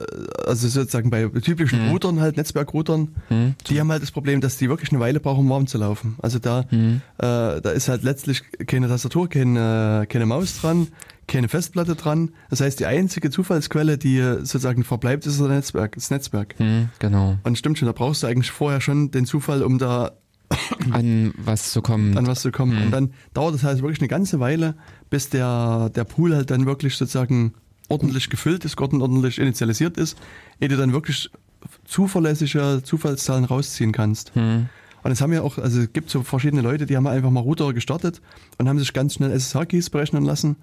also 0.46 0.68
sozusagen 0.68 1.08
bei 1.08 1.26
typischen 1.28 1.82
Mhm. 1.86 1.90
Routern, 1.92 2.20
halt 2.20 2.36
Netzwerkroutern, 2.36 3.08
Hm? 3.28 3.54
die 3.66 3.80
haben 3.80 3.90
halt 3.90 4.02
das 4.02 4.10
Problem, 4.10 4.42
dass 4.42 4.58
die 4.58 4.68
wirklich 4.68 4.90
eine 4.90 5.00
Weile 5.00 5.18
brauchen, 5.18 5.40
um 5.40 5.48
warm 5.48 5.66
zu 5.66 5.78
laufen. 5.78 6.16
Also 6.20 6.38
da, 6.38 6.66
Hm? 6.68 7.00
äh, 7.16 7.22
da 7.22 7.70
ist 7.70 7.88
halt 7.88 8.02
letztlich 8.02 8.42
keine 8.66 8.86
Tastatur, 8.86 9.30
keine, 9.30 10.04
keine 10.10 10.26
Maus 10.26 10.60
dran, 10.60 10.88
keine 11.26 11.48
Festplatte 11.48 11.94
dran. 11.94 12.32
Das 12.50 12.60
heißt, 12.60 12.80
die 12.80 12.84
einzige 12.86 13.30
Zufallsquelle, 13.30 13.96
die 13.96 14.18
äh, 14.18 14.40
sozusagen 14.40 14.84
verbleibt, 14.84 15.24
ist 15.26 15.40
das 15.40 15.48
Netzwerk. 15.48 15.94
Das 15.94 16.10
Netzwerk. 16.10 16.54
Hm, 16.58 16.90
genau. 16.98 17.38
Und 17.44 17.56
stimmt 17.56 17.78
schon, 17.78 17.86
da 17.86 17.92
brauchst 17.92 18.22
du 18.22 18.26
eigentlich 18.26 18.50
vorher 18.50 18.82
schon 18.82 19.10
den 19.10 19.24
Zufall, 19.24 19.62
um 19.62 19.78
da 19.78 20.12
An 20.90 21.34
was 21.36 21.72
zu 21.72 21.82
kommen. 21.82 22.16
an 22.16 22.26
was 22.26 22.40
zu 22.40 22.50
kommen. 22.50 22.76
Mhm. 22.76 22.82
Und 22.86 22.90
dann 22.90 23.12
dauert 23.34 23.54
es 23.54 23.62
halt 23.64 23.82
wirklich 23.82 24.00
eine 24.00 24.08
ganze 24.08 24.40
Weile, 24.40 24.74
bis 25.10 25.28
der, 25.28 25.90
der 25.94 26.04
Pool 26.04 26.34
halt 26.34 26.50
dann 26.50 26.64
wirklich 26.66 26.96
sozusagen 26.96 27.52
ordentlich 27.88 28.30
gefüllt 28.30 28.64
ist, 28.64 28.78
ordentlich 28.80 29.38
initialisiert 29.38 29.96
ist, 29.98 30.16
ehe 30.60 30.68
du 30.68 30.76
dann 30.76 30.92
wirklich 30.92 31.30
zuverlässige 31.84 32.80
Zufallszahlen 32.82 33.44
rausziehen 33.44 33.92
kannst. 33.92 34.34
Hm. 34.34 34.68
Und 35.02 35.10
es 35.12 35.20
haben 35.20 35.32
ja 35.32 35.42
auch, 35.42 35.58
also 35.58 35.80
es 35.80 35.92
gibt 35.92 36.10
so 36.10 36.22
verschiedene 36.22 36.62
Leute, 36.62 36.86
die 36.86 36.96
haben 36.96 37.06
einfach 37.06 37.30
mal 37.30 37.40
Router 37.40 37.72
gestartet 37.72 38.20
und 38.58 38.68
haben 38.68 38.78
sich 38.78 38.92
ganz 38.92 39.14
schnell 39.14 39.30
SSH-Keys 39.30 39.90
berechnen 39.90 40.24
lassen. 40.24 40.56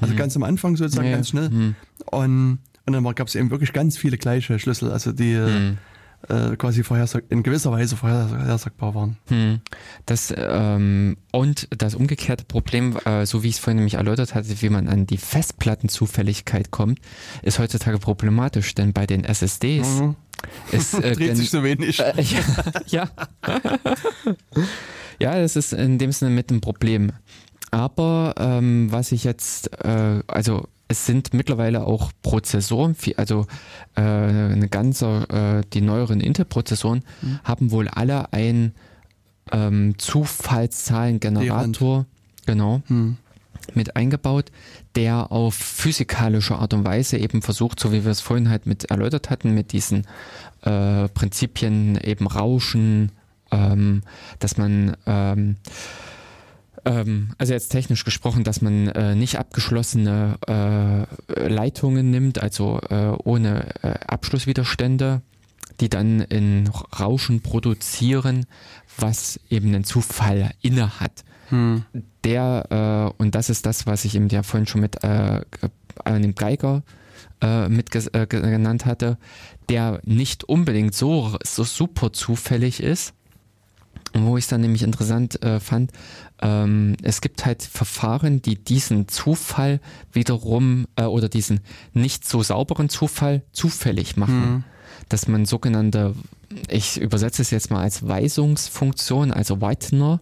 Also 0.00 0.14
ganz 0.14 0.36
am 0.36 0.42
Anfang 0.42 0.76
sozusagen 0.76 1.06
Mhm. 1.06 1.10
Ja, 1.10 1.16
ganz 1.16 1.28
schnell. 1.30 1.48
hm. 1.50 1.74
Und, 2.06 2.58
und 2.84 2.92
dann 2.92 3.04
gab 3.14 3.28
es 3.28 3.34
eben 3.34 3.50
wirklich 3.50 3.72
ganz 3.72 3.96
viele 3.96 4.18
gleiche 4.18 4.58
Schlüssel, 4.58 4.90
also 4.92 5.12
die 5.12 5.36
Hm. 5.36 5.78
Äh, 6.28 6.56
quasi 6.56 6.82
vorhersag 6.82 7.24
in 7.28 7.42
gewisser 7.42 7.70
Weise 7.72 7.96
vorhersagbar 7.96 8.94
waren. 8.94 9.16
Hm. 9.28 9.60
Das 10.06 10.32
ähm, 10.36 11.16
und 11.32 11.68
das 11.76 11.94
umgekehrte 11.94 12.44
Problem, 12.44 12.96
äh, 13.04 13.26
so 13.26 13.42
wie 13.42 13.48
ich 13.48 13.54
es 13.56 13.58
vorhin 13.60 13.76
nämlich 13.76 13.94
erläutert 13.94 14.34
hatte, 14.34 14.60
wie 14.62 14.68
man 14.70 14.88
an 14.88 15.06
die 15.06 15.18
Festplattenzufälligkeit 15.18 16.70
kommt, 16.70 16.98
ist 17.42 17.58
heutzutage 17.58 17.98
problematisch, 17.98 18.74
denn 18.74 18.92
bei 18.92 19.06
den 19.06 19.24
SSDs 19.24 20.00
Mhm. 20.00 20.16
ist 20.72 20.94
äh, 20.94 21.12
Dreht 21.16 21.36
sich 21.36 21.50
so 21.50 21.62
wenig. 21.62 22.00
äh, 22.00 22.12
ja, 22.22 22.40
ja. 22.86 23.08
ja, 25.18 25.38
das 25.40 25.56
ist 25.56 25.72
in 25.72 25.98
dem 25.98 26.12
Sinne 26.12 26.30
mit 26.30 26.50
einem 26.50 26.60
Problem. 26.60 27.12
Aber 27.70 28.34
ähm, 28.38 28.90
was 28.90 29.12
ich 29.12 29.24
jetzt, 29.24 29.72
äh, 29.84 30.22
also 30.26 30.68
es 30.88 31.06
sind 31.06 31.34
mittlerweile 31.34 31.84
auch 31.84 32.12
Prozessoren, 32.22 32.94
also 33.16 33.46
äh, 33.96 34.00
eine 34.02 34.68
ganze, 34.68 35.26
äh, 35.28 35.62
die 35.72 35.80
neueren 35.80 36.20
Intel-Prozessoren 36.20 37.02
Mhm. 37.22 37.40
haben 37.44 37.70
wohl 37.72 37.88
alle 37.88 38.32
ein 38.32 38.72
ähm, 39.52 39.98
Zufallszahlengenerator, 39.98 42.06
genau, 42.46 42.82
Hm. 42.86 43.16
mit 43.74 43.96
eingebaut, 43.96 44.50
der 44.94 45.32
auf 45.32 45.54
physikalische 45.54 46.56
Art 46.56 46.72
und 46.74 46.84
Weise 46.84 47.18
eben 47.18 47.42
versucht, 47.42 47.80
so 47.80 47.92
wie 47.92 48.04
wir 48.04 48.12
es 48.12 48.20
vorhin 48.20 48.48
halt 48.48 48.66
mit 48.66 48.84
erläutert 48.90 49.30
hatten, 49.30 49.54
mit 49.54 49.72
diesen 49.72 50.06
äh, 50.62 51.08
Prinzipien 51.08 51.98
eben 52.02 52.26
Rauschen, 52.26 53.12
ähm, 53.50 54.02
dass 54.38 54.56
man 54.56 54.96
ähm, 55.06 55.56
ähm, 56.86 57.32
also 57.36 57.52
jetzt 57.52 57.68
technisch 57.68 58.04
gesprochen, 58.04 58.42
dass 58.44 58.62
man 58.62 58.88
äh, 58.88 59.14
nicht 59.14 59.38
abgeschlossene 59.38 60.38
äh, 60.48 61.48
Leitungen 61.48 62.10
nimmt, 62.10 62.40
also 62.40 62.80
äh, 62.88 63.12
ohne 63.24 63.66
äh, 63.82 63.98
Abschlusswiderstände, 64.06 65.20
die 65.80 65.90
dann 65.90 66.20
in 66.22 66.70
Rauschen 66.98 67.42
produzieren, 67.42 68.46
was 68.96 69.38
eben 69.50 69.68
einen 69.74 69.84
Zufall 69.84 70.52
inne 70.62 70.98
hat 71.00 71.24
Hm. 71.48 71.84
der, 72.24 73.12
äh, 73.18 73.22
und 73.22 73.36
das 73.36 73.50
ist 73.50 73.66
das, 73.66 73.86
was 73.86 74.04
ich 74.04 74.16
eben 74.16 74.28
ja 74.30 74.42
vorhin 74.42 74.66
schon 74.66 74.80
mit 74.80 75.04
äh, 75.04 75.42
an 76.04 76.22
dem 76.22 76.34
Geiger 76.34 76.82
äh, 77.40 77.68
mit 77.68 77.94
äh, 77.94 78.26
ge- 78.26 78.40
genannt 78.40 78.84
hatte, 78.84 79.16
der 79.68 80.00
nicht 80.04 80.42
unbedingt 80.42 80.94
so, 80.94 81.36
so 81.44 81.62
super 81.62 82.12
zufällig 82.12 82.82
ist, 82.82 83.14
wo 84.12 84.36
ich 84.36 84.44
es 84.44 84.48
dann 84.48 84.60
nämlich 84.62 84.82
interessant 84.82 85.40
äh, 85.44 85.60
fand, 85.60 85.92
ähm, 86.42 86.96
es 87.02 87.20
gibt 87.20 87.44
halt 87.46 87.62
Verfahren, 87.62 88.42
die 88.42 88.56
diesen 88.56 89.08
Zufall 89.08 89.80
wiederum 90.12 90.86
äh, 90.96 91.04
oder 91.04 91.28
diesen 91.28 91.60
nicht 91.94 92.28
so 92.28 92.42
sauberen 92.42 92.88
Zufall 92.88 93.42
zufällig 93.52 94.16
machen. 94.16 94.64
Dass 95.08 95.28
man 95.28 95.44
sogenannte, 95.46 96.14
ich 96.68 97.00
übersetze 97.00 97.42
es 97.42 97.50
jetzt 97.50 97.70
mal 97.70 97.82
als 97.82 98.06
Weisungsfunktion, 98.06 99.30
also 99.32 99.60
Whitener, 99.60 100.20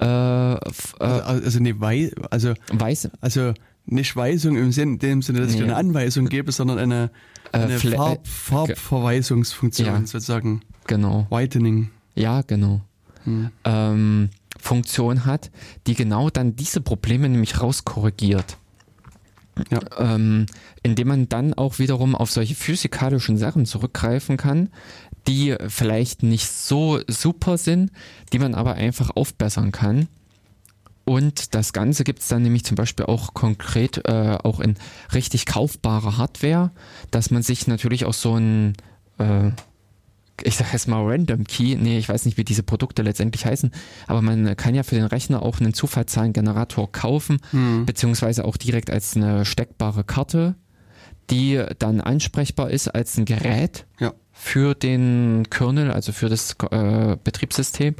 äh, 0.00 0.04
äh, 0.04 0.58
Also, 1.00 1.44
also 1.44 1.60
nee, 1.60 1.74
Wei 1.78 2.10
also, 2.30 2.54
Weis, 2.72 3.08
also 3.20 3.52
nicht 3.86 4.14
Weisung 4.16 4.56
im 4.56 4.72
Sinn, 4.72 4.94
in 4.94 4.98
dem 4.98 5.22
Sinne, 5.22 5.40
dass 5.40 5.50
ich 5.50 5.54
Nee. 5.54 5.60
dir 5.66 5.68
eine 5.68 5.76
Anweisung 5.76 6.26
gebe, 6.26 6.50
sondern 6.52 6.78
eine, 6.78 7.10
Äh, 7.52 7.58
eine 7.58 7.78
Farb, 7.78 8.18
äh, 8.26 8.28
Farbverweisungsfunktion 8.28 9.86
Ja. 9.86 10.00
sozusagen. 10.06 10.62
genau. 10.86 11.26
Whitening. 11.30 11.90
Ja, 12.14 12.42
genau. 12.42 12.80
Ähm, 13.64 14.30
Funktion 14.66 15.24
hat, 15.24 15.50
die 15.86 15.94
genau 15.94 16.30
dann 16.30 16.56
diese 16.56 16.80
Probleme 16.80 17.28
nämlich 17.28 17.60
rauskorrigiert. 17.60 18.58
Ja. 19.70 19.80
Ähm, 19.96 20.46
indem 20.82 21.08
man 21.08 21.28
dann 21.30 21.54
auch 21.54 21.78
wiederum 21.78 22.14
auf 22.14 22.30
solche 22.30 22.54
physikalischen 22.54 23.38
Sachen 23.38 23.64
zurückgreifen 23.64 24.36
kann, 24.36 24.68
die 25.26 25.56
vielleicht 25.68 26.22
nicht 26.22 26.50
so 26.50 27.00
super 27.08 27.56
sind, 27.56 27.90
die 28.32 28.38
man 28.38 28.54
aber 28.54 28.74
einfach 28.74 29.10
aufbessern 29.14 29.72
kann. 29.72 30.08
Und 31.04 31.54
das 31.54 31.72
Ganze 31.72 32.02
gibt 32.02 32.20
es 32.20 32.28
dann 32.28 32.42
nämlich 32.42 32.64
zum 32.64 32.74
Beispiel 32.74 33.06
auch 33.06 33.32
konkret 33.32 34.02
äh, 34.06 34.36
auch 34.42 34.58
in 34.58 34.76
richtig 35.14 35.46
kaufbarer 35.46 36.18
Hardware, 36.18 36.72
dass 37.10 37.30
man 37.30 37.42
sich 37.42 37.68
natürlich 37.68 38.04
auch 38.04 38.14
so 38.14 38.34
ein, 38.34 38.72
äh, 39.18 39.52
ich 40.42 40.56
sag 40.56 40.72
jetzt 40.72 40.88
mal 40.88 41.02
Random 41.04 41.44
Key, 41.44 41.76
nee, 41.76 41.98
ich 41.98 42.08
weiß 42.08 42.24
nicht, 42.26 42.36
wie 42.36 42.44
diese 42.44 42.62
Produkte 42.62 43.02
letztendlich 43.02 43.46
heißen, 43.46 43.70
aber 44.06 44.22
man 44.22 44.56
kann 44.56 44.74
ja 44.74 44.82
für 44.82 44.94
den 44.94 45.04
Rechner 45.04 45.42
auch 45.42 45.60
einen 45.60 45.74
Zufallszahlengenerator 45.74 46.90
kaufen, 46.92 47.38
beziehungsweise 47.86 48.44
auch 48.44 48.56
direkt 48.56 48.90
als 48.90 49.16
eine 49.16 49.44
steckbare 49.44 50.04
Karte, 50.04 50.54
die 51.30 51.62
dann 51.78 52.00
ansprechbar 52.00 52.70
ist 52.70 52.88
als 52.88 53.16
ein 53.18 53.24
Gerät 53.24 53.86
Ja. 53.98 54.12
für 54.32 54.74
den 54.74 55.46
Kernel, 55.50 55.90
also 55.90 56.12
für 56.12 56.28
das 56.28 56.56
äh, 56.70 57.16
Betriebssystem, 57.22 57.96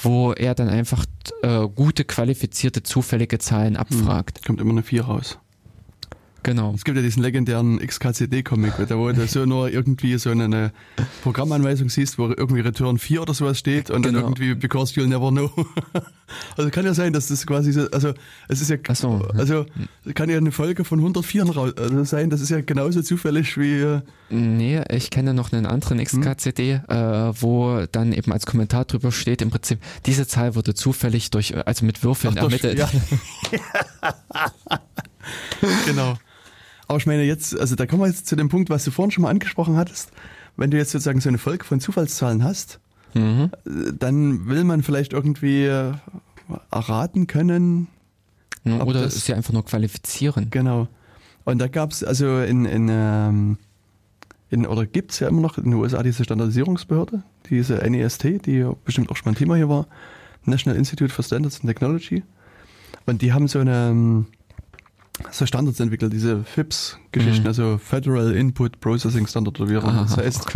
wo 0.00 0.32
er 0.32 0.54
dann 0.54 0.68
einfach 0.68 1.04
äh, 1.42 1.66
gute, 1.68 2.04
qualifizierte, 2.04 2.82
zufällige 2.82 3.38
Zahlen 3.38 3.76
abfragt. 3.76 4.44
Kommt 4.46 4.60
immer 4.60 4.70
eine 4.72 4.82
4 4.82 5.04
raus. 5.04 5.38
Genau. 6.44 6.72
Es 6.74 6.84
gibt 6.84 6.96
ja 6.96 7.02
diesen 7.02 7.22
legendären 7.22 7.78
XKCD-Comic, 7.78 8.72
da 8.88 8.96
wo 8.98 9.10
du 9.12 9.26
so 9.28 9.46
nur 9.46 9.70
irgendwie 9.70 10.18
so 10.18 10.30
eine, 10.30 10.72
Programmanweisung 11.22 11.88
siehst, 11.88 12.18
wo 12.18 12.26
irgendwie 12.28 12.60
Return 12.60 12.98
4 12.98 13.22
oder 13.22 13.32
sowas 13.34 13.58
steht 13.58 13.90
und 13.90 14.02
Genau. 14.02 14.20
dann 14.20 14.24
irgendwie 14.32 14.54
because 14.54 14.94
you'll 14.94 15.06
never 15.06 15.30
know. 15.30 15.50
also 16.56 16.70
kann 16.70 16.84
ja 16.84 16.94
sein, 16.94 17.12
dass 17.12 17.28
das 17.28 17.46
quasi 17.46 17.72
so, 17.72 17.88
also 17.92 18.12
es 18.48 18.60
ist 18.60 18.70
ja, 18.70 18.78
so. 18.94 19.28
also 19.36 19.66
kann 20.14 20.28
ja 20.30 20.36
eine 20.36 20.50
Folge 20.50 20.84
von 20.84 20.98
104 20.98 21.44
raus, 21.44 21.72
also 21.76 22.02
sein, 22.04 22.28
das 22.30 22.40
ist 22.40 22.48
ja 22.50 22.60
genauso 22.60 23.02
zufällig 23.02 23.56
wie, 23.56 23.78
äh, 23.80 24.00
Nee, 24.30 24.82
ich 24.90 25.10
kenne 25.10 25.34
noch 25.34 25.52
einen 25.52 25.66
anderen 25.66 25.98
XKCD, 26.02 26.80
äh, 26.88 26.96
wo 27.40 27.84
dann 27.92 28.12
eben 28.12 28.32
als 28.32 28.46
Kommentar 28.46 28.86
drüber 28.86 29.12
steht, 29.12 29.42
im 29.42 29.50
Prinzip, 29.50 29.78
diese 30.06 30.26
Zahl 30.26 30.54
wurde 30.56 30.74
zufällig 30.74 31.30
durch, 31.30 31.52
äh, 31.52 31.62
also 31.66 31.84
mit 31.84 32.02
Würfeln 32.02 32.34
Ach, 32.36 32.40
durch- 32.48 32.64
ermittelt. 32.64 32.78
ja. 32.78 32.90
genau. 35.86 36.14
Aber 36.88 36.98
ich 36.98 37.06
meine 37.06 37.22
jetzt, 37.24 37.58
also 37.58 37.74
da 37.76 37.86
kommen 37.86 38.02
wir 38.02 38.08
jetzt 38.08 38.26
zu 38.26 38.36
dem 38.36 38.48
Punkt, 38.48 38.70
was 38.70 38.84
du 38.84 38.90
vorhin 38.90 39.10
schon 39.10 39.22
mal 39.22 39.30
angesprochen 39.30 39.76
hattest. 39.76 40.10
Wenn 40.56 40.70
du 40.70 40.76
jetzt 40.76 40.90
sozusagen 40.90 41.20
so 41.20 41.28
eine 41.28 41.38
Folge 41.38 41.64
von 41.64 41.80
Zufallszahlen 41.80 42.44
hast, 42.44 42.78
Mhm. 43.14 43.50
äh, 43.66 43.92
dann 43.98 44.46
will 44.46 44.64
man 44.64 44.82
vielleicht 44.82 45.12
irgendwie 45.12 45.64
äh, 45.64 45.92
erraten 46.70 47.26
können. 47.26 47.88
Ne, 48.64 48.80
Ob 48.80 48.88
Oder 48.88 49.02
das- 49.02 49.24
sie 49.24 49.34
einfach 49.34 49.52
nur 49.52 49.64
qualifizieren. 49.64 50.48
Genau. 50.50 50.88
Und 51.44 51.58
da 51.58 51.68
gab 51.68 51.90
es 51.90 52.02
also 52.04 52.38
in, 52.40 52.64
in, 52.64 52.88
ähm, 52.90 53.58
in 54.50 54.66
oder 54.66 54.86
gibt 54.86 55.12
es 55.12 55.18
ja 55.20 55.28
immer 55.28 55.40
noch 55.40 55.58
in 55.58 55.64
den 55.64 55.74
USA 55.74 56.02
diese 56.02 56.24
Standardisierungsbehörde, 56.24 57.22
diese 57.50 57.76
NEST, 57.76 58.46
die 58.46 58.64
bestimmt 58.84 59.10
auch 59.10 59.16
schon 59.16 59.26
mal 59.26 59.32
ein 59.32 59.36
Thema 59.38 59.56
hier 59.56 59.68
war, 59.68 59.86
National 60.44 60.78
Institute 60.78 61.12
for 61.12 61.24
Standards 61.24 61.60
and 61.60 61.66
Technology. 61.68 62.22
Und 63.06 63.20
die 63.22 63.32
haben 63.32 63.48
so 63.48 63.58
eine 63.58 63.88
ähm, 63.90 64.26
so 65.30 65.46
Standards 65.46 65.78
entwickelt, 65.80 66.12
diese 66.12 66.42
FIPS-Geschichten, 66.44 67.42
Mhm. 67.42 67.46
also 67.48 67.78
Federal 67.78 68.32
Input 68.34 68.80
Processing 68.80 69.26
Standard 69.26 69.60
oder 69.60 69.70
wie 69.70 69.76
auch 69.76 69.84
immer 69.84 70.02
das 70.08 70.16
heißt. 70.16 70.46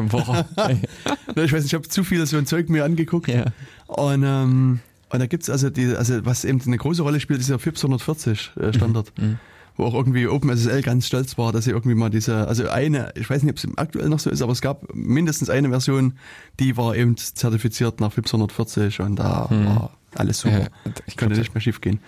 Ich 1.36 1.52
weiß 1.52 1.62
nicht, 1.62 1.66
ich 1.66 1.74
habe 1.74 1.88
zu 1.88 2.04
viel 2.04 2.24
so 2.26 2.36
ein 2.38 2.46
Zeug 2.46 2.68
mir 2.68 2.84
angeguckt. 2.84 3.28
ja. 3.28 3.44
Und, 3.86 4.22
ähm, 4.24 4.80
und 5.10 5.18
da 5.20 5.26
gibt's 5.26 5.50
also 5.50 5.70
die, 5.70 5.94
also 5.94 6.24
was 6.24 6.44
eben 6.44 6.60
eine 6.66 6.78
große 6.78 7.02
Rolle 7.02 7.20
spielt, 7.20 7.40
ist 7.40 7.50
der 7.50 7.58
FIPS 7.58 7.84
140 7.84 8.52
äh, 8.56 8.72
Standard. 8.72 9.12
Mhm. 9.18 9.38
Wo 9.76 9.84
auch 9.84 9.94
irgendwie 9.94 10.26
OpenSSL 10.26 10.80
ganz 10.80 11.06
stolz 11.06 11.36
war, 11.36 11.52
dass 11.52 11.66
sie 11.66 11.70
irgendwie 11.72 11.94
mal 11.94 12.08
diese, 12.08 12.48
also 12.48 12.66
eine, 12.70 13.12
ich 13.14 13.28
weiß 13.28 13.42
nicht, 13.42 13.52
ob 13.52 13.58
es 13.58 13.78
aktuell 13.78 14.08
noch 14.08 14.18
so 14.20 14.30
ist, 14.30 14.40
aber 14.40 14.52
es 14.52 14.62
gab 14.62 14.94
mindestens 14.94 15.50
eine 15.50 15.68
Version, 15.68 16.14
die 16.60 16.78
war 16.78 16.96
eben 16.96 17.18
zertifiziert 17.18 18.00
nach 18.00 18.10
FIPS 18.10 18.32
140 18.32 19.00
und 19.00 19.16
da 19.16 19.48
Mhm. 19.50 19.66
war 19.66 19.90
alles 20.14 20.40
super. 20.40 20.60
Ja, 20.60 20.66
ich 21.06 21.18
glaub, 21.18 21.30
nicht 21.30 21.52
mehr 21.54 21.60
schief 21.60 21.82
gehen. 21.82 22.00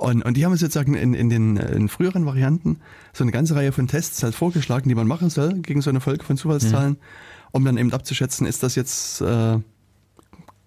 Und, 0.00 0.22
und 0.22 0.34
die 0.38 0.46
haben 0.46 0.56
sozusagen 0.56 0.94
in, 0.94 1.12
in 1.12 1.28
den 1.28 1.58
in 1.58 1.90
früheren 1.90 2.24
Varianten 2.24 2.78
so 3.12 3.22
eine 3.22 3.32
ganze 3.32 3.54
Reihe 3.54 3.70
von 3.70 3.86
Tests 3.86 4.22
halt 4.22 4.34
vorgeschlagen, 4.34 4.88
die 4.88 4.94
man 4.94 5.06
machen 5.06 5.28
soll 5.28 5.52
gegen 5.60 5.82
so 5.82 5.90
eine 5.90 6.00
Folge 6.00 6.24
von 6.24 6.38
Zufallszahlen, 6.38 6.96
um 7.52 7.66
dann 7.66 7.76
eben 7.76 7.92
abzuschätzen, 7.92 8.46
ist 8.46 8.62
das 8.62 8.76
jetzt 8.76 9.20
äh, 9.20 9.58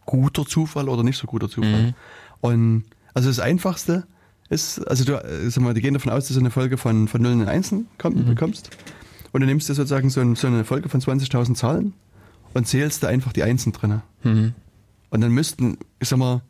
guter 0.05 0.45
Zufall 0.45 0.87
oder 0.87 1.01
nicht 1.01 1.17
so 1.17 1.25
guter 1.25 1.49
Zufall. 1.49 1.87
Mhm. 1.87 1.93
Und 2.41 2.83
also 3.15 3.27
das 3.27 3.39
Einfachste 3.39 4.05
ist, 4.49 4.87
also 4.87 5.03
du, 5.03 5.13
äh, 5.13 5.49
sag 5.49 5.63
mal, 5.63 5.73
die 5.73 5.81
gehen 5.81 5.95
davon 5.95 6.11
aus, 6.11 6.27
dass 6.27 6.35
du 6.35 6.39
eine 6.39 6.51
Folge 6.51 6.77
von, 6.77 7.07
von 7.07 7.19
Nullen 7.19 7.41
und 7.41 7.47
Einsen 7.47 7.87
komm, 7.97 8.13
Mhm. 8.13 8.25
bekommst. 8.25 8.69
Und 9.31 9.41
du 9.41 9.47
nimmst 9.47 9.67
dir 9.67 9.73
sozusagen 9.73 10.11
so, 10.11 10.21
ein, 10.21 10.35
so 10.35 10.45
eine 10.45 10.63
Folge 10.63 10.89
von 10.89 11.01
20.000 11.01 11.55
Zahlen 11.55 11.93
und 12.53 12.67
zählst 12.67 13.01
da 13.01 13.07
einfach 13.07 13.33
die 13.33 13.41
Einsen 13.41 13.71
drinne. 13.73 14.03
Mhm. 14.21 14.53
Und 15.09 15.21
dann 15.21 15.31
müssten, 15.31 15.79
ich 15.99 16.07
sag 16.07 16.19
mal, 16.19 16.43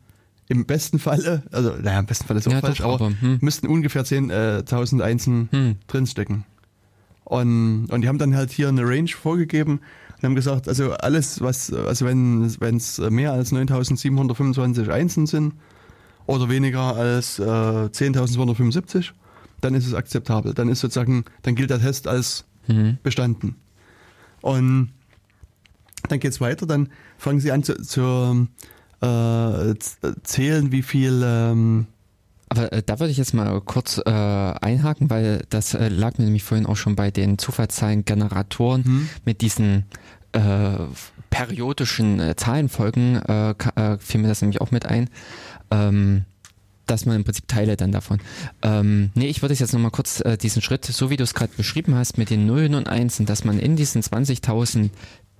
im 0.49 0.65
besten 0.65 0.99
Falle, 0.99 1.43
also 1.51 1.71
naja, 1.81 1.99
im 1.99 2.05
besten 2.05 2.27
Fall 2.27 2.37
ist 2.37 2.47
auch 2.47 2.51
Ja, 2.51 2.59
falsch, 2.61 2.79
doch, 2.79 2.85
aber, 2.85 3.05
aber, 3.05 3.21
hm. 3.21 3.37
müssten 3.41 3.67
ungefähr 3.67 4.03
10.000 4.05 5.01
Einsen 5.01 5.49
Hm. 5.51 5.75
drinstecken. 5.87 6.43
Und, 7.25 7.85
und 7.87 8.01
die 8.01 8.07
haben 8.07 8.17
dann 8.17 8.35
halt 8.35 8.51
hier 8.51 8.67
eine 8.67 8.83
Range 8.83 9.07
vorgegeben 9.09 9.79
und 10.17 10.23
haben 10.23 10.35
gesagt, 10.35 10.67
also 10.67 10.91
alles, 10.91 11.41
was, 11.41 11.71
also 11.73 12.05
wenn 12.05 12.43
es 12.43 12.97
mehr 12.99 13.31
als 13.31 13.51
9.725 13.53 14.89
Einsen 14.91 15.25
sind 15.25 15.53
oder 16.25 16.49
weniger 16.49 16.95
als 16.95 17.39
äh, 17.39 17.43
10.275, 17.43 19.11
dann 19.61 19.73
ist 19.73 19.87
es 19.87 19.93
akzeptabel. 19.93 20.53
Dann 20.53 20.67
ist 20.69 20.81
sozusagen, 20.81 21.23
dann 21.43 21.55
gilt 21.55 21.69
der 21.69 21.79
Test 21.79 22.07
als 22.07 22.45
Mhm. 22.67 22.97
bestanden. 23.03 23.55
Und 24.41 24.91
dann 26.07 26.19
geht's 26.19 26.39
weiter, 26.39 26.65
dann 26.65 26.89
fangen 27.17 27.39
sie 27.41 27.51
an 27.51 27.63
zu, 27.63 27.75
zu 27.81 28.47
äh, 29.03 29.75
zählen, 30.23 30.71
wie 30.71 30.81
viel 30.81 31.21
ähm, 31.23 31.87
Aber 32.49 32.71
äh, 32.71 32.83
da 32.85 32.99
würde 32.99 33.11
ich 33.11 33.17
jetzt 33.17 33.33
mal 33.33 33.59
kurz 33.61 33.97
äh, 33.97 34.09
einhaken, 34.09 35.09
weil 35.09 35.43
das 35.49 35.73
äh, 35.73 35.89
lag 35.89 36.17
mir 36.17 36.25
nämlich 36.25 36.43
vorhin 36.43 36.65
auch 36.65 36.77
schon 36.77 36.95
bei 36.95 37.11
den 37.11 37.37
Zufallszahlengeneratoren 37.37 38.85
Hm. 38.85 39.09
mit 39.25 39.41
diesen 39.41 39.85
äh, 40.31 40.77
periodischen 41.29 42.19
äh, 42.19 42.35
Zahlenfolgen, 42.35 43.21
fiel 43.99 44.21
mir 44.21 44.27
das 44.27 44.41
nämlich 44.41 44.61
auch 44.61 44.71
mit 44.71 44.85
ein. 44.85 45.09
Ähm, 45.71 46.25
dass 46.85 47.05
man 47.05 47.15
im 47.15 47.23
Prinzip 47.23 47.47
Teile 47.47 47.77
dann 47.77 47.91
davon. 47.91 48.19
Ähm, 48.61 49.11
nee, 49.15 49.27
ich 49.27 49.41
würde 49.41 49.53
jetzt 49.53 49.73
nochmal 49.73 49.91
kurz 49.91 50.19
äh, 50.21 50.37
diesen 50.37 50.61
Schritt, 50.61 50.85
so 50.85 51.09
wie 51.09 51.17
du 51.17 51.23
es 51.23 51.33
gerade 51.33 51.53
beschrieben 51.55 51.95
hast, 51.95 52.17
mit 52.17 52.29
den 52.29 52.45
Nullen 52.45 52.75
und 52.75 52.89
Einsen, 52.89 53.25
dass 53.25 53.43
man 53.43 53.59
in 53.59 53.75
diesen 53.75 54.01
20.000 54.01 54.89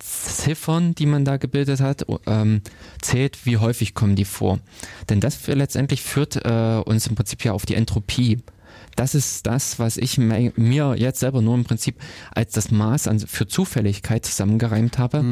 Ziffern, 0.03 0.95
die 0.95 1.05
man 1.05 1.25
da 1.25 1.38
gebildet 1.38 1.80
hat, 1.80 2.05
ähm, 2.27 2.61
zählt, 3.01 3.45
wie 3.45 3.57
häufig 3.57 3.93
kommen 3.93 4.15
die 4.15 4.25
vor. 4.25 4.59
Denn 5.09 5.19
das 5.19 5.47
letztendlich 5.47 6.01
führt 6.01 6.45
äh, 6.45 6.81
uns 6.85 7.07
im 7.07 7.15
Prinzip 7.15 7.43
ja 7.43 7.53
auf 7.53 7.65
die 7.65 7.75
Entropie. 7.75 8.39
Das 8.95 9.15
ist 9.15 9.47
das, 9.47 9.80
was 9.80 9.97
ich 9.97 10.17
mir 10.17 10.95
jetzt 10.97 11.19
selber 11.19 11.41
nur 11.41 11.55
im 11.55 11.63
Prinzip 11.63 11.95
als 12.31 12.53
das 12.53 12.69
Maß 12.69 13.07
an, 13.07 13.19
für 13.19 13.47
Zufälligkeit 13.47 14.25
zusammengereimt 14.25 14.97
habe, 14.97 15.23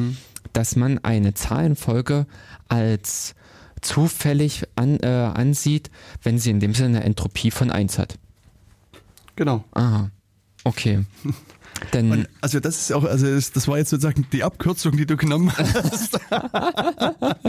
dass 0.53 0.75
man 0.75 0.97
eine 1.03 1.33
Zahlenfolge 1.33 2.25
als 2.67 3.35
zufällig 3.81 4.63
an, 4.75 4.99
äh, 5.01 5.07
ansieht, 5.07 5.91
wenn 6.23 6.39
sie 6.39 6.49
in 6.49 6.59
dem 6.59 6.73
Sinne 6.73 6.97
eine 6.97 7.03
Entropie 7.03 7.51
von 7.51 7.71
1 7.71 7.99
hat. 7.99 8.17
genau. 9.35 9.63
Aha. 9.73 10.09
Okay. 10.63 11.05
Denn 11.93 12.11
Und 12.11 12.29
also 12.41 12.59
das 12.59 12.77
ist 12.77 12.93
auch, 12.93 13.03
also 13.03 13.25
das, 13.27 13.67
war 13.67 13.77
jetzt 13.77 13.89
sozusagen 13.89 14.25
die 14.31 14.43
Abkürzung, 14.43 14.97
die 14.97 15.05
du 15.05 15.17
genommen 15.17 15.51
hast. 15.57 16.19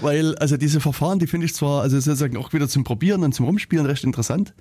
Weil, 0.00 0.34
also 0.36 0.56
diese 0.56 0.80
Verfahren, 0.80 1.18
die 1.18 1.26
finde 1.26 1.46
ich 1.46 1.54
zwar, 1.54 1.82
also 1.82 1.98
sozusagen 2.00 2.36
auch 2.36 2.52
wieder 2.52 2.68
zum 2.68 2.84
Probieren 2.84 3.22
und 3.22 3.34
zum 3.34 3.46
Rumspielen 3.46 3.84
recht 3.86 4.04
interessant. 4.04 4.54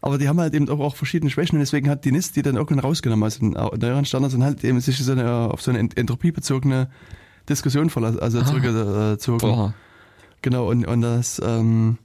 Aber 0.00 0.18
die 0.18 0.28
haben 0.28 0.38
halt 0.38 0.54
eben 0.54 0.68
auch, 0.68 0.78
auch 0.78 0.94
verschiedene 0.94 1.30
Schwächen 1.30 1.56
und 1.56 1.60
deswegen 1.60 1.88
hat 1.90 2.04
die 2.04 2.12
NIST 2.12 2.36
die 2.36 2.42
dann 2.42 2.54
irgendwann 2.56 2.78
rausgenommen. 2.80 3.24
Also 3.24 3.40
in 3.44 3.50
neueren 3.52 4.04
Standards 4.04 4.32
sind 4.34 4.44
halt 4.44 4.62
eben 4.62 4.80
sich 4.80 4.98
so 4.98 5.12
eine, 5.12 5.50
auf 5.50 5.62
so 5.62 5.70
eine 5.70 5.80
Ent- 5.80 5.96
Entropie 5.98 6.30
bezogene 6.30 6.88
Diskussion 7.48 7.90
verlassen, 7.90 8.20
also 8.20 8.42
zurückgezogen. 8.42 9.38
Boah. 9.40 9.74
Genau, 10.42 10.68
und, 10.70 10.86
und 10.86 11.00
das, 11.00 11.40
ähm, 11.44 11.98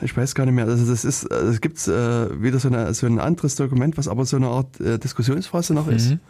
ich 0.00 0.16
weiß 0.16 0.34
gar 0.34 0.44
nicht 0.46 0.54
mehr, 0.54 0.66
also 0.66 0.86
das 0.90 1.04
ist, 1.04 1.24
äh, 1.24 1.34
es 1.34 1.60
gibt 1.60 1.78
äh, 1.88 2.42
wieder 2.42 2.58
so, 2.58 2.68
eine, 2.68 2.92
so 2.94 3.06
ein 3.06 3.18
anderes 3.20 3.56
Dokument, 3.56 3.96
was 3.96 4.08
aber 4.08 4.24
so 4.24 4.36
eine 4.36 4.48
Art 4.48 4.80
äh, 4.80 4.98
Diskussionsphase 4.98 5.74
noch 5.74 5.88
ist. 5.88 6.10
Mhm. 6.10 6.20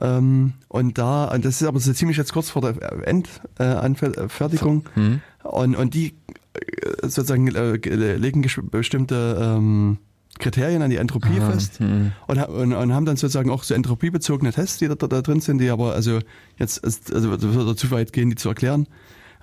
Ähm, 0.00 0.52
und 0.68 0.98
da, 0.98 1.26
und 1.26 1.44
das 1.44 1.60
ist 1.60 1.66
aber 1.68 1.78
so 1.80 1.92
ziemlich 1.92 2.16
jetzt 2.16 2.32
kurz 2.32 2.48
vor 2.50 2.62
der 2.62 2.74
Endanfertigung. 3.06 4.84
Äh. 4.96 5.00
Mhm. 5.00 5.20
Und, 5.42 5.76
und 5.76 5.94
die 5.94 6.14
äh, 6.54 7.02
sozusagen 7.02 7.48
äh, 7.54 7.78
ge- 7.78 8.16
legen 8.16 8.44
bestimmte 8.70 9.38
ähm, 9.40 9.98
Kriterien 10.38 10.80
an 10.82 10.90
die 10.90 10.96
Entropie 10.96 11.38
Aha, 11.40 11.50
fest 11.50 11.80
mhm. 11.80 12.12
und, 12.26 12.38
und, 12.38 12.72
und 12.72 12.94
haben 12.94 13.04
dann 13.04 13.16
sozusagen 13.16 13.50
auch 13.50 13.62
so 13.62 13.74
entropiebezogene 13.74 14.52
Tests, 14.52 14.78
die 14.78 14.88
da, 14.88 14.94
da, 14.94 15.20
drin 15.20 15.40
sind, 15.40 15.58
die 15.58 15.68
aber 15.70 15.92
also 15.92 16.20
jetzt 16.56 16.78
ist- 16.78 17.12
also 17.12 17.74
zu 17.74 17.90
weit 17.90 18.12
gehen, 18.12 18.30
die 18.30 18.36
zu 18.36 18.48
erklären. 18.48 18.86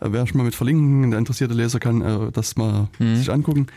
Äh, 0.02 0.07
Wer 0.11 0.28
schon 0.28 0.38
mal 0.38 0.44
mit 0.44 0.56
verlinken, 0.56 1.10
der 1.11 1.19
interessierte 1.19 1.53
Leser 1.53 1.80
kann 1.80 2.02
äh, 2.02 2.32
das 2.32 2.56
mal 2.56 2.88
Mhm. 2.99 3.15
sich 3.15 3.32
angucken. 3.32 3.68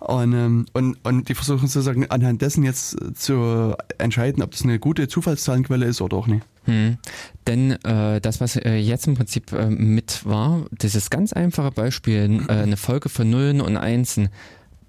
Und, 0.00 0.32
ähm, 0.32 0.66
und, 0.74 0.96
und 1.04 1.28
die 1.28 1.34
versuchen 1.34 1.66
sozusagen 1.66 2.08
anhand 2.08 2.40
dessen 2.40 2.62
jetzt 2.62 2.94
äh, 3.02 3.12
zu 3.14 3.74
entscheiden, 3.98 4.42
ob 4.44 4.52
das 4.52 4.62
eine 4.62 4.78
gute 4.78 5.08
Zufallszahlenquelle 5.08 5.86
ist 5.86 6.00
oder 6.00 6.16
auch 6.16 6.28
nicht. 6.28 6.46
Hm. 6.66 6.98
Denn 7.48 7.72
äh, 7.84 8.20
das, 8.20 8.40
was 8.40 8.54
äh, 8.56 8.76
jetzt 8.76 9.08
im 9.08 9.14
Prinzip 9.14 9.52
äh, 9.52 9.68
mit 9.70 10.24
war, 10.24 10.66
dieses 10.70 11.10
ganz 11.10 11.32
einfache 11.32 11.72
Beispiel, 11.72 12.44
eine 12.46 12.76
Folge 12.76 13.08
von 13.08 13.28
Nullen 13.28 13.60
und 13.60 13.76
Einsen, 13.76 14.28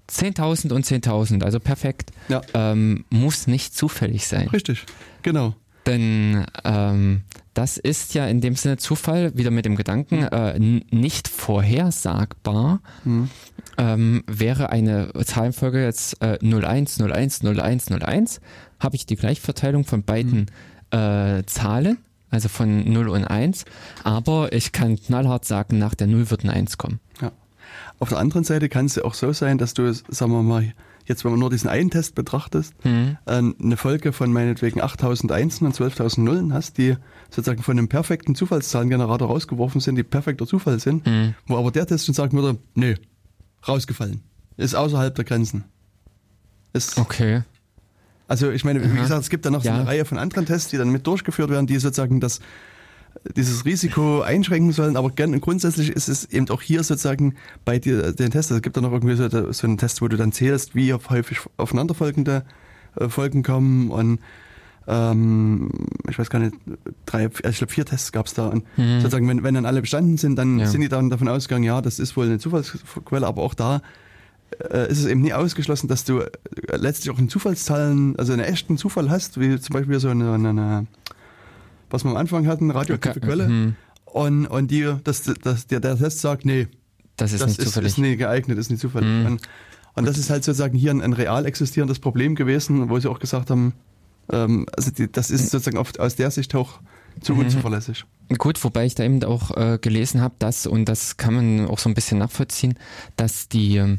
10.000 0.08 0.72
und 0.72 0.84
10.000, 0.86 1.42
also 1.42 1.58
perfekt, 1.58 2.10
Ja. 2.28 2.42
ähm, 2.54 3.04
muss 3.10 3.46
nicht 3.48 3.74
zufällig 3.76 4.26
sein. 4.28 4.48
Richtig, 4.48 4.84
genau. 5.22 5.54
Denn 5.90 6.46
ähm, 6.64 7.22
das 7.54 7.76
ist 7.76 8.14
ja 8.14 8.26
in 8.26 8.40
dem 8.40 8.54
Sinne 8.54 8.76
Zufall, 8.76 9.36
wieder 9.36 9.50
mit 9.50 9.64
dem 9.64 9.74
Gedanken, 9.74 10.22
äh, 10.22 10.52
n- 10.54 10.84
nicht 10.90 11.26
vorhersagbar. 11.28 12.80
Hm. 13.04 13.28
Ähm, 13.76 14.22
wäre 14.26 14.70
eine 14.70 15.10
Zahlenfolge 15.24 15.82
jetzt 15.82 16.22
äh, 16.22 16.38
01, 16.42 17.00
01, 17.00 17.42
01, 17.44 17.90
01, 17.90 18.40
habe 18.78 18.96
ich 18.96 19.06
die 19.06 19.16
Gleichverteilung 19.16 19.84
von 19.84 20.02
beiden 20.02 20.46
äh, 20.90 21.42
Zahlen, 21.46 21.98
also 22.30 22.48
von 22.48 22.90
0 22.92 23.08
und 23.08 23.24
1, 23.24 23.64
aber 24.04 24.52
ich 24.52 24.72
kann 24.72 24.96
knallhart 24.96 25.44
sagen, 25.44 25.78
nach 25.78 25.94
der 25.94 26.06
0 26.06 26.30
wird 26.30 26.44
ein 26.44 26.50
1 26.50 26.78
kommen. 26.78 27.00
Ja. 27.20 27.32
Auf 27.98 28.10
der 28.10 28.18
anderen 28.18 28.44
Seite 28.44 28.68
kann 28.68 28.86
es 28.86 28.96
ja 28.96 29.04
auch 29.04 29.14
so 29.14 29.32
sein, 29.32 29.58
dass 29.58 29.74
du, 29.74 29.92
sagen 29.92 30.32
wir 30.32 30.42
mal, 30.42 30.72
jetzt 31.06 31.24
wenn 31.24 31.32
man 31.32 31.40
nur 31.40 31.50
diesen 31.50 31.68
einen 31.68 31.90
Test 31.90 32.14
betrachtest, 32.14 32.74
Mhm. 32.84 33.16
äh, 33.26 33.30
eine 33.62 33.76
Folge 33.76 34.12
von 34.12 34.32
meinetwegen 34.32 34.80
8000 34.80 35.32
Einsen 35.32 35.66
und 35.66 35.74
12.000 35.74 36.22
Nullen 36.24 36.52
hast, 36.52 36.78
die 36.78 36.96
sozusagen 37.30 37.62
von 37.62 37.78
einem 37.78 37.88
perfekten 37.88 38.34
Zufallszahlengenerator 38.34 39.28
rausgeworfen 39.28 39.80
sind, 39.80 39.96
die 39.96 40.02
perfekter 40.02 40.46
Zufall 40.46 40.78
sind, 40.80 41.06
Mhm. 41.06 41.34
wo 41.46 41.56
aber 41.56 41.70
der 41.70 41.86
Test 41.86 42.06
schon 42.06 42.14
sagen 42.14 42.36
würde, 42.36 42.58
nee, 42.74 42.94
rausgefallen. 43.66 44.22
Ist 44.56 44.74
außerhalb 44.74 45.14
der 45.14 45.24
Grenzen. 45.24 45.64
Ist, 46.72 46.98
Okay. 46.98 47.42
also 48.28 48.50
ich 48.50 48.64
meine, 48.64 48.80
wie 48.82 48.88
Aha. 48.96 49.02
gesagt, 49.02 49.22
es 49.22 49.30
gibt 49.30 49.44
da 49.44 49.50
noch 49.50 49.62
so 49.62 49.68
Ja. 49.68 49.74
eine 49.76 49.86
Reihe 49.86 50.04
von 50.04 50.18
anderen 50.18 50.46
Tests, 50.46 50.70
die 50.70 50.76
dann 50.76 50.90
mit 50.90 51.06
durchgeführt 51.06 51.50
werden, 51.50 51.66
die 51.66 51.78
sozusagen 51.78 52.20
das 52.20 52.40
dieses 53.36 53.64
Risiko 53.64 54.22
einschränken 54.22 54.72
sollen, 54.72 54.96
aber 54.96 55.10
grundsätzlich 55.10 55.90
ist 55.90 56.08
es 56.08 56.24
eben 56.26 56.48
auch 56.50 56.62
hier 56.62 56.82
sozusagen 56.82 57.34
bei 57.64 57.78
dir, 57.78 58.12
den 58.12 58.30
Tests, 58.30 58.50
es 58.50 58.62
gibt 58.62 58.76
da 58.76 58.80
noch 58.80 58.92
irgendwie 58.92 59.16
so, 59.16 59.28
so 59.52 59.66
einen 59.66 59.78
Test, 59.78 60.00
wo 60.00 60.08
du 60.08 60.16
dann 60.16 60.32
zählst, 60.32 60.74
wie 60.74 60.92
häufig 60.94 61.38
aufeinanderfolgende 61.56 62.44
äh, 62.96 63.08
Folgen 63.08 63.42
kommen 63.42 63.90
und 63.90 64.20
ähm, 64.88 65.70
ich 66.08 66.18
weiß 66.18 66.30
gar 66.30 66.38
nicht, 66.38 66.54
drei, 67.06 67.24
also 67.26 67.48
ich 67.50 67.58
glaube 67.58 67.72
vier 67.72 67.84
Tests 67.84 68.12
gab 68.12 68.26
es 68.26 68.34
da 68.34 68.46
und 68.48 68.64
Mhm. 68.76 69.00
sozusagen, 69.00 69.28
wenn, 69.28 69.42
wenn 69.42 69.54
dann 69.54 69.66
alle 69.66 69.80
bestanden 69.82 70.16
sind, 70.16 70.36
dann 70.36 70.58
Ja. 70.58 70.66
sind 70.66 70.80
die 70.80 70.88
dann 70.88 71.10
davon 71.10 71.28
ausgegangen, 71.28 71.64
ja, 71.64 71.80
das 71.82 71.98
ist 71.98 72.16
wohl 72.16 72.26
eine 72.26 72.38
Zufallsquelle, 72.38 73.26
aber 73.26 73.42
auch 73.42 73.54
da 73.54 73.82
äh, 74.70 74.90
ist 74.90 74.98
es 74.98 75.06
eben 75.06 75.20
nie 75.20 75.32
ausgeschlossen, 75.32 75.86
dass 75.88 76.04
du 76.04 76.20
äh, 76.20 76.30
letztlich 76.76 77.14
auch 77.14 77.18
in 77.18 77.28
Zufallszahlen, 77.28 78.16
also 78.18 78.32
einen 78.32 78.42
echten 78.42 78.78
Zufall 78.78 79.10
hast, 79.10 79.38
wie 79.38 79.60
zum 79.60 79.74
Beispiel 79.74 80.00
so 80.00 80.08
eine, 80.08 80.32
eine 80.34 80.86
was 81.90 82.04
wir 82.04 82.10
am 82.10 82.16
Anfang 82.16 82.46
hatten, 82.46 82.70
radioaktive. 82.70 83.20
Quelle. 83.20 83.48
Mhm. 83.48 83.76
Und, 84.04 84.46
und 84.46 84.70
die, 84.70 84.92
dass, 85.04 85.22
dass 85.22 85.66
der, 85.66 85.80
der 85.80 85.96
Test 85.96 86.20
sagt, 86.20 86.44
nee, 86.44 86.66
Das 87.16 87.32
ist 87.32 87.40
das 87.42 87.50
nicht 87.50 87.58
ist, 87.60 87.66
zufällig. 87.66 87.92
ist 87.92 87.98
nicht 87.98 88.18
geeignet, 88.18 88.58
ist 88.58 88.70
nicht 88.70 88.80
zufällig. 88.80 89.08
Mhm. 89.08 89.26
Und, 89.26 89.42
und 89.94 90.06
das 90.06 90.18
ist 90.18 90.30
halt 90.30 90.44
sozusagen 90.44 90.76
hier 90.76 90.90
ein, 90.90 91.00
ein 91.02 91.12
real 91.12 91.46
existierendes 91.46 91.98
Problem 91.98 92.34
gewesen, 92.34 92.88
wo 92.90 92.98
sie 92.98 93.08
auch 93.08 93.18
gesagt 93.18 93.50
haben, 93.50 93.74
ähm, 94.32 94.66
also 94.76 94.90
die, 94.90 95.10
das 95.10 95.30
ist 95.30 95.50
sozusagen 95.50 95.76
oft 95.78 96.00
aus 96.00 96.16
der 96.16 96.30
Sicht 96.30 96.54
auch 96.54 96.80
zu 97.20 97.34
Mhm. 97.34 97.40
unzuverlässig. 97.40 98.04
Gut, 98.38 98.62
wobei 98.62 98.86
ich 98.86 98.94
da 98.94 99.02
eben 99.02 99.22
auch 99.24 99.56
äh, 99.56 99.78
gelesen 99.80 100.20
habe, 100.20 100.34
dass, 100.38 100.66
und 100.66 100.84
das 100.88 101.16
kann 101.16 101.34
man 101.34 101.66
auch 101.66 101.78
so 101.80 101.88
ein 101.90 101.94
bisschen 101.94 102.18
nachvollziehen, 102.18 102.74
dass 103.16 103.48
die 103.48 103.76
ähm, 103.76 103.98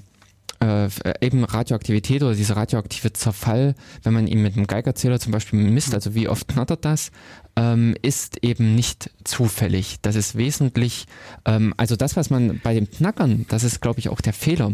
äh, 0.61 0.89
eben 1.21 1.43
Radioaktivität 1.43 2.23
oder 2.23 2.35
dieser 2.35 2.55
radioaktive 2.55 3.13
Zerfall, 3.13 3.75
wenn 4.03 4.13
man 4.13 4.27
ihn 4.27 4.41
mit 4.41 4.55
einem 4.55 4.67
Geigerzähler 4.67 5.19
zum 5.19 5.31
Beispiel 5.31 5.59
misst, 5.59 5.93
also 5.93 6.15
wie 6.15 6.27
oft 6.27 6.47
knattert 6.47 6.85
das, 6.85 7.11
ähm, 7.55 7.95
ist 8.01 8.43
eben 8.43 8.75
nicht 8.75 9.09
zufällig. 9.23 9.97
Das 10.01 10.15
ist 10.15 10.37
wesentlich, 10.37 11.05
ähm, 11.45 11.73
also 11.77 11.95
das, 11.95 12.15
was 12.15 12.29
man 12.29 12.59
bei 12.63 12.73
dem 12.73 12.89
Knackern, 12.89 13.45
das 13.49 13.63
ist 13.63 13.81
glaube 13.81 13.99
ich 13.99 14.09
auch 14.09 14.21
der 14.21 14.33
Fehler, 14.33 14.73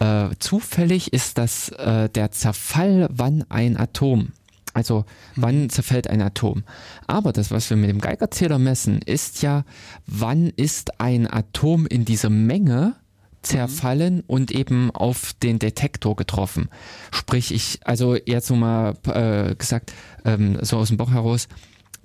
äh, 0.00 0.28
zufällig 0.38 1.12
ist 1.12 1.38
das 1.38 1.70
äh, 1.70 2.08
der 2.10 2.30
Zerfall, 2.30 3.08
wann 3.10 3.44
ein 3.48 3.76
Atom 3.76 4.32
also 4.74 5.04
wann 5.36 5.68
zerfällt 5.68 6.08
ein 6.08 6.22
Atom? 6.22 6.64
Aber 7.06 7.32
das, 7.32 7.50
was 7.50 7.68
wir 7.68 7.76
mit 7.76 7.90
dem 7.90 8.00
Geigerzähler 8.00 8.58
messen, 8.58 9.02
ist 9.02 9.42
ja, 9.42 9.64
wann 10.06 10.48
ist 10.48 10.98
ein 11.00 11.30
Atom 11.30 11.86
in 11.86 12.06
dieser 12.06 12.30
Menge 12.30 12.94
zerfallen 13.42 14.22
und 14.26 14.50
eben 14.50 14.90
auf 14.90 15.32
den 15.42 15.58
Detektor 15.58 16.16
getroffen. 16.16 16.68
Sprich, 17.10 17.52
ich, 17.52 17.80
also 17.84 18.16
jetzt 18.16 18.46
so 18.46 18.56
mal 18.56 18.94
äh, 19.06 19.54
gesagt, 19.54 19.92
ähm, 20.24 20.58
so 20.62 20.78
aus 20.78 20.88
dem 20.88 20.96
Bauch 20.96 21.10
heraus, 21.10 21.48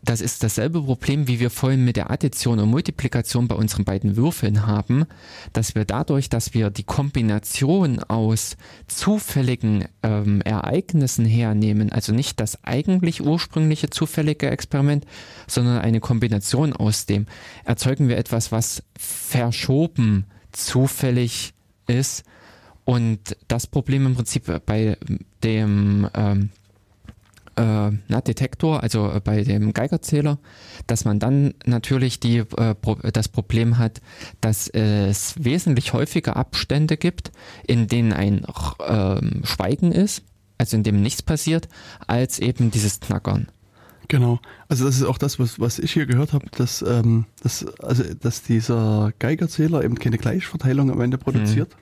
das 0.03 0.21
ist 0.21 0.43
dasselbe 0.43 0.81
Problem, 0.81 1.27
wie 1.27 1.39
wir 1.39 1.49
vorhin 1.49 1.83
mit 1.83 1.97
der 1.97 2.11
Addition 2.11 2.59
und 2.59 2.69
Multiplikation 2.69 3.47
bei 3.47 3.55
unseren 3.55 3.83
beiden 3.83 4.15
Würfeln 4.15 4.65
haben, 4.65 5.05
dass 5.53 5.75
wir 5.75 5.85
dadurch, 5.85 6.29
dass 6.29 6.53
wir 6.53 6.69
die 6.69 6.83
Kombination 6.83 7.99
aus 7.99 8.57
zufälligen 8.87 9.85
ähm, 10.03 10.41
Ereignissen 10.41 11.25
hernehmen, 11.25 11.91
also 11.91 12.13
nicht 12.13 12.39
das 12.39 12.63
eigentlich 12.63 13.21
ursprüngliche 13.21 13.89
zufällige 13.89 14.49
Experiment, 14.49 15.05
sondern 15.47 15.79
eine 15.79 15.99
Kombination 15.99 16.73
aus 16.73 17.05
dem, 17.05 17.25
erzeugen 17.65 18.07
wir 18.07 18.17
etwas, 18.17 18.51
was 18.51 18.83
verschoben 18.97 20.25
zufällig 20.65 21.53
ist. 21.87 22.23
Und 22.85 23.35
das 23.47 23.67
Problem 23.67 24.05
im 24.05 24.15
Prinzip 24.15 24.65
bei 24.65 24.97
dem 25.43 26.09
ähm, 26.13 26.49
äh, 27.57 27.91
na, 28.07 28.21
Detektor, 28.21 28.81
also 28.81 29.11
äh, 29.11 29.19
bei 29.19 29.43
dem 29.43 29.73
Geigerzähler, 29.73 30.37
dass 30.85 31.03
man 31.03 31.19
dann 31.19 31.53
natürlich 31.65 32.19
die, 32.19 32.37
äh, 32.37 32.75
Pro 32.75 32.95
das 32.95 33.27
Problem 33.27 33.77
hat, 33.77 33.99
dass 34.41 34.67
es 34.69 35.35
wesentlich 35.43 35.93
häufiger 35.93 36.37
Abstände 36.37 36.97
gibt, 36.97 37.31
in 37.65 37.87
denen 37.87 38.13
ein 38.13 38.45
ähm, 38.87 39.41
Schweigen 39.43 39.91
ist, 39.91 40.23
also 40.57 40.77
in 40.77 40.83
dem 40.83 41.01
nichts 41.01 41.21
passiert, 41.21 41.67
als 42.05 42.39
eben 42.39 42.71
dieses 42.71 42.99
Knackern. 42.99 43.47
Genau. 44.07 44.39
Also 44.69 44.85
das 44.85 44.95
ist 44.95 45.03
auch 45.03 45.17
das, 45.17 45.39
was, 45.39 45.59
was 45.59 45.79
ich 45.79 45.91
hier 45.91 46.05
gehört 46.05 46.33
habe, 46.33 46.45
dass, 46.51 46.81
ähm, 46.81 47.25
dass, 47.43 47.65
also, 47.79 48.03
dass 48.21 48.41
dieser 48.43 49.11
Geigerzähler 49.19 49.83
eben 49.83 49.95
keine 49.95 50.17
Gleichverteilung 50.17 50.91
am 50.91 51.01
Ende 51.01 51.17
produziert. 51.17 51.75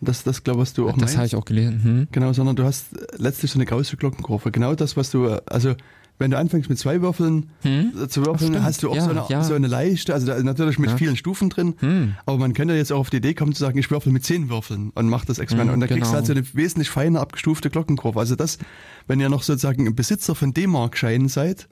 Das, 0.00 0.22
das 0.22 0.44
glaube 0.44 0.60
was 0.60 0.74
du 0.74 0.88
auch 0.88 0.92
das 0.92 1.00
meinst. 1.00 1.16
habe 1.16 1.26
ich 1.26 1.36
auch 1.36 1.44
gelesen. 1.44 1.82
Hm? 1.82 2.08
Genau, 2.12 2.32
sondern 2.32 2.56
du 2.56 2.64
hast 2.64 2.86
letztlich 3.16 3.50
so 3.50 3.58
eine 3.58 3.66
gaußsche 3.66 3.96
Glockenkurve. 3.96 4.50
Genau 4.52 4.74
das, 4.74 4.96
was 4.96 5.10
du, 5.10 5.28
also 5.46 5.74
wenn 6.18 6.30
du 6.32 6.38
anfängst 6.38 6.68
mit 6.68 6.78
zwei 6.78 7.00
Würfeln 7.00 7.50
Hm? 7.62 7.92
äh, 8.02 8.08
zu 8.08 8.24
würfeln, 8.26 8.50
stimmt. 8.52 8.64
hast 8.64 8.82
du 8.82 8.90
auch 8.90 8.96
Ja, 8.96 9.02
so, 9.04 9.10
eine, 9.10 9.24
ja. 9.28 9.44
so 9.44 9.54
eine 9.54 9.66
leichte, 9.68 10.12
also 10.14 10.26
da 10.26 10.42
natürlich 10.42 10.78
mit 10.78 10.90
Ja. 10.90 10.96
vielen 10.96 11.16
Stufen 11.16 11.48
drin, 11.48 11.74
Hm. 11.78 12.14
aber 12.26 12.38
man 12.38 12.54
könnte 12.54 12.74
jetzt 12.74 12.92
auch 12.92 12.98
auf 13.00 13.10
die 13.10 13.18
Idee 13.18 13.34
kommen 13.34 13.52
zu 13.54 13.60
sagen, 13.60 13.78
ich 13.78 13.90
würfel 13.90 14.12
mit 14.12 14.24
zehn 14.24 14.48
Würfeln 14.48 14.90
und 14.94 15.08
mach 15.08 15.24
das 15.24 15.38
Experiment. 15.38 15.68
Mhm, 15.68 15.74
und 15.74 15.80
dann 15.80 15.88
kriegst 15.88 16.02
du 16.02 16.06
genau. 16.06 16.14
halt 16.16 16.26
so 16.26 16.32
eine 16.32 16.44
wesentlich 16.54 16.90
feiner 16.90 17.20
abgestufte 17.20 17.70
Glockenkurve. 17.70 18.18
Also 18.18 18.34
das, 18.36 18.58
wenn 19.06 19.20
ihr 19.20 19.28
noch 19.28 19.42
sozusagen 19.42 19.86
ein 19.86 19.94
Besitzer 19.94 20.34
von 20.34 20.52
D-Mark-Scheinen 20.52 21.28
seid, 21.28 21.68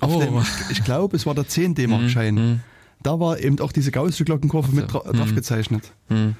auf 0.00 0.14
Oh. 0.16 0.20
dem, 0.20 0.38
ich, 0.38 0.78
ich 0.78 0.84
glaube, 0.84 1.16
es 1.16 1.24
war 1.24 1.34
der 1.36 1.46
10 1.46 1.74
D-Mark-Schein, 1.76 2.36
Hm. 2.36 2.60
da 3.02 3.20
war 3.20 3.38
eben 3.38 3.60
auch 3.60 3.70
diese 3.72 3.92
gaußsche 3.92 4.24
Glockenkurve 4.24 4.74
mit 4.74 4.92
dra 4.92 5.00
drauf 5.00 5.34
gezeichnet. 5.34 5.92
Hm. 6.08 6.34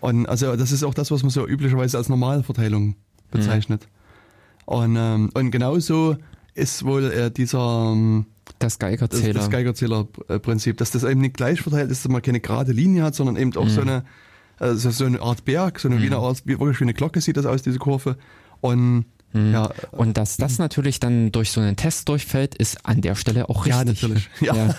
Und 0.00 0.26
also 0.26 0.56
das 0.56 0.72
ist 0.72 0.82
auch 0.82 0.94
das, 0.94 1.10
was 1.10 1.22
man 1.22 1.30
so 1.30 1.46
üblicherweise 1.46 1.98
als 1.98 2.08
Normalverteilung 2.08 2.96
bezeichnet. 3.30 3.86
Und, 4.66 4.96
ähm, 4.96 5.30
und 5.34 5.50
genauso 5.50 6.16
ist 6.54 6.84
wohl 6.84 7.10
äh, 7.10 7.30
dieser 7.30 7.92
ähm, 7.92 8.26
Das 8.58 8.74
das, 8.74 8.78
Geigerzähler. 8.78 9.34
das 9.34 9.50
Geigerzähler-Prinzip, 9.50 10.76
dass 10.76 10.90
das 10.90 11.04
eben 11.04 11.20
nicht 11.20 11.36
gleich 11.36 11.60
verteilt 11.60 11.90
ist, 11.90 12.04
dass 12.04 12.10
man 12.10 12.22
keine 12.22 12.40
gerade 12.40 12.72
Linie 12.72 13.02
hat, 13.02 13.14
sondern 13.14 13.36
eben 13.36 13.54
auch 13.56 13.68
so 13.68 13.80
eine 13.80 14.04
also 14.58 14.90
so 14.90 15.06
eine 15.06 15.22
Art 15.22 15.46
Berg, 15.46 15.80
so 15.80 15.88
eine, 15.88 16.02
wie 16.02 16.06
eine 16.06 16.18
Art, 16.18 16.46
wirklich 16.46 16.80
wie 16.80 16.84
eine 16.84 16.92
Glocke 16.92 17.22
sieht 17.22 17.38
das 17.38 17.46
aus, 17.46 17.62
diese 17.62 17.78
Kurve. 17.78 18.18
Und 18.60 19.06
Mhm. 19.32 19.52
Ja, 19.52 19.70
Und 19.92 20.16
dass 20.16 20.36
das 20.36 20.58
natürlich 20.58 21.00
dann 21.00 21.32
durch 21.32 21.52
so 21.52 21.60
einen 21.60 21.76
Test 21.76 22.08
durchfällt, 22.08 22.54
ist 22.56 22.84
an 22.84 23.00
der 23.00 23.14
Stelle 23.14 23.48
auch 23.48 23.66
richtig. 23.66 23.72
ja, 23.78 23.84
natürlich. 23.84 24.28
Ja. 24.40 24.74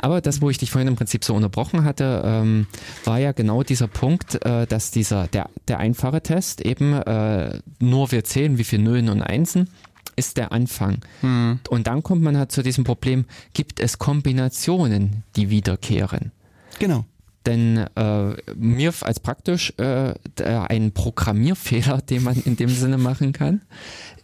Aber 0.00 0.20
das, 0.20 0.40
wo 0.40 0.48
ich 0.48 0.58
dich 0.58 0.70
vorhin 0.70 0.86
im 0.86 0.94
Prinzip 0.94 1.24
so 1.24 1.34
unterbrochen 1.34 1.82
hatte, 1.82 2.22
ähm, 2.24 2.68
war 3.04 3.18
ja 3.18 3.32
genau 3.32 3.64
dieser 3.64 3.88
Punkt, 3.88 4.44
äh, 4.44 4.64
dass 4.66 4.92
dieser, 4.92 5.26
der, 5.26 5.50
der 5.66 5.80
einfache 5.80 6.22
Test 6.22 6.60
eben 6.60 6.92
äh, 6.92 7.58
nur 7.80 8.12
wir 8.12 8.22
zählen, 8.22 8.58
wie 8.58 8.64
viel 8.64 8.78
Nullen 8.78 9.08
und 9.08 9.22
Einsen, 9.22 9.70
ist 10.18 10.36
der 10.36 10.52
Anfang. 10.52 10.98
Und 11.22 11.86
dann 11.86 12.02
kommt 12.02 12.22
man 12.22 12.36
halt 12.36 12.52
zu 12.52 12.62
diesem 12.62 12.84
Problem, 12.84 13.24
gibt 13.54 13.80
es 13.80 13.98
Kombinationen, 13.98 15.22
die 15.36 15.48
wiederkehren? 15.50 16.32
Genau. 16.78 17.04
Denn 17.46 17.78
äh, 17.96 18.34
mir 18.56 18.92
als 19.02 19.20
praktisch 19.20 19.72
äh, 19.78 20.12
der- 20.36 20.70
ein 20.70 20.92
Programmierfehler, 20.92 22.02
den 22.10 22.22
man 22.24 22.36
in 22.42 22.56
dem 22.56 22.68
Sinne 22.68 22.98
machen 22.98 23.32
kann, 23.32 23.62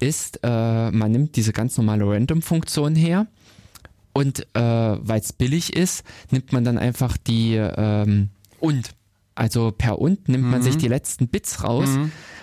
ist, 0.01 0.41
äh, 0.43 0.91
man 0.91 1.11
nimmt 1.13 1.37
diese 1.37 1.53
ganz 1.53 1.77
normale 1.79 2.05
Random-Funktion 2.07 2.95
her 2.97 3.27
und 4.13 4.47
äh, 4.55 4.61
weil 4.61 5.21
es 5.21 5.33
billig 5.33 5.75
ist, 5.75 6.05
nimmt 6.31 6.53
man 6.53 6.65
dann 6.65 6.77
einfach 6.79 7.17
die 7.17 7.55
ähm, 7.57 8.29
und. 8.61 8.91
Also 9.37 9.73
per 9.77 9.99
und 9.99 10.29
nimmt 10.29 10.45
man 10.45 10.63
sich 10.63 10.77
die 10.77 10.87
letzten 10.87 11.27
Bits 11.27 11.65
raus. 11.65 11.89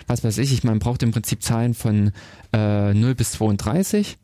Was 0.06 0.24
weiß 0.24 0.38
ich, 0.38 0.52
ich 0.52 0.64
man 0.64 0.78
braucht 0.78 1.02
im 1.02 1.12
Prinzip 1.12 1.42
Zahlen 1.42 1.74
von 1.74 2.12
äh, 2.52 2.94
0 2.94 3.14
bis 3.14 3.32
32. 3.32 4.18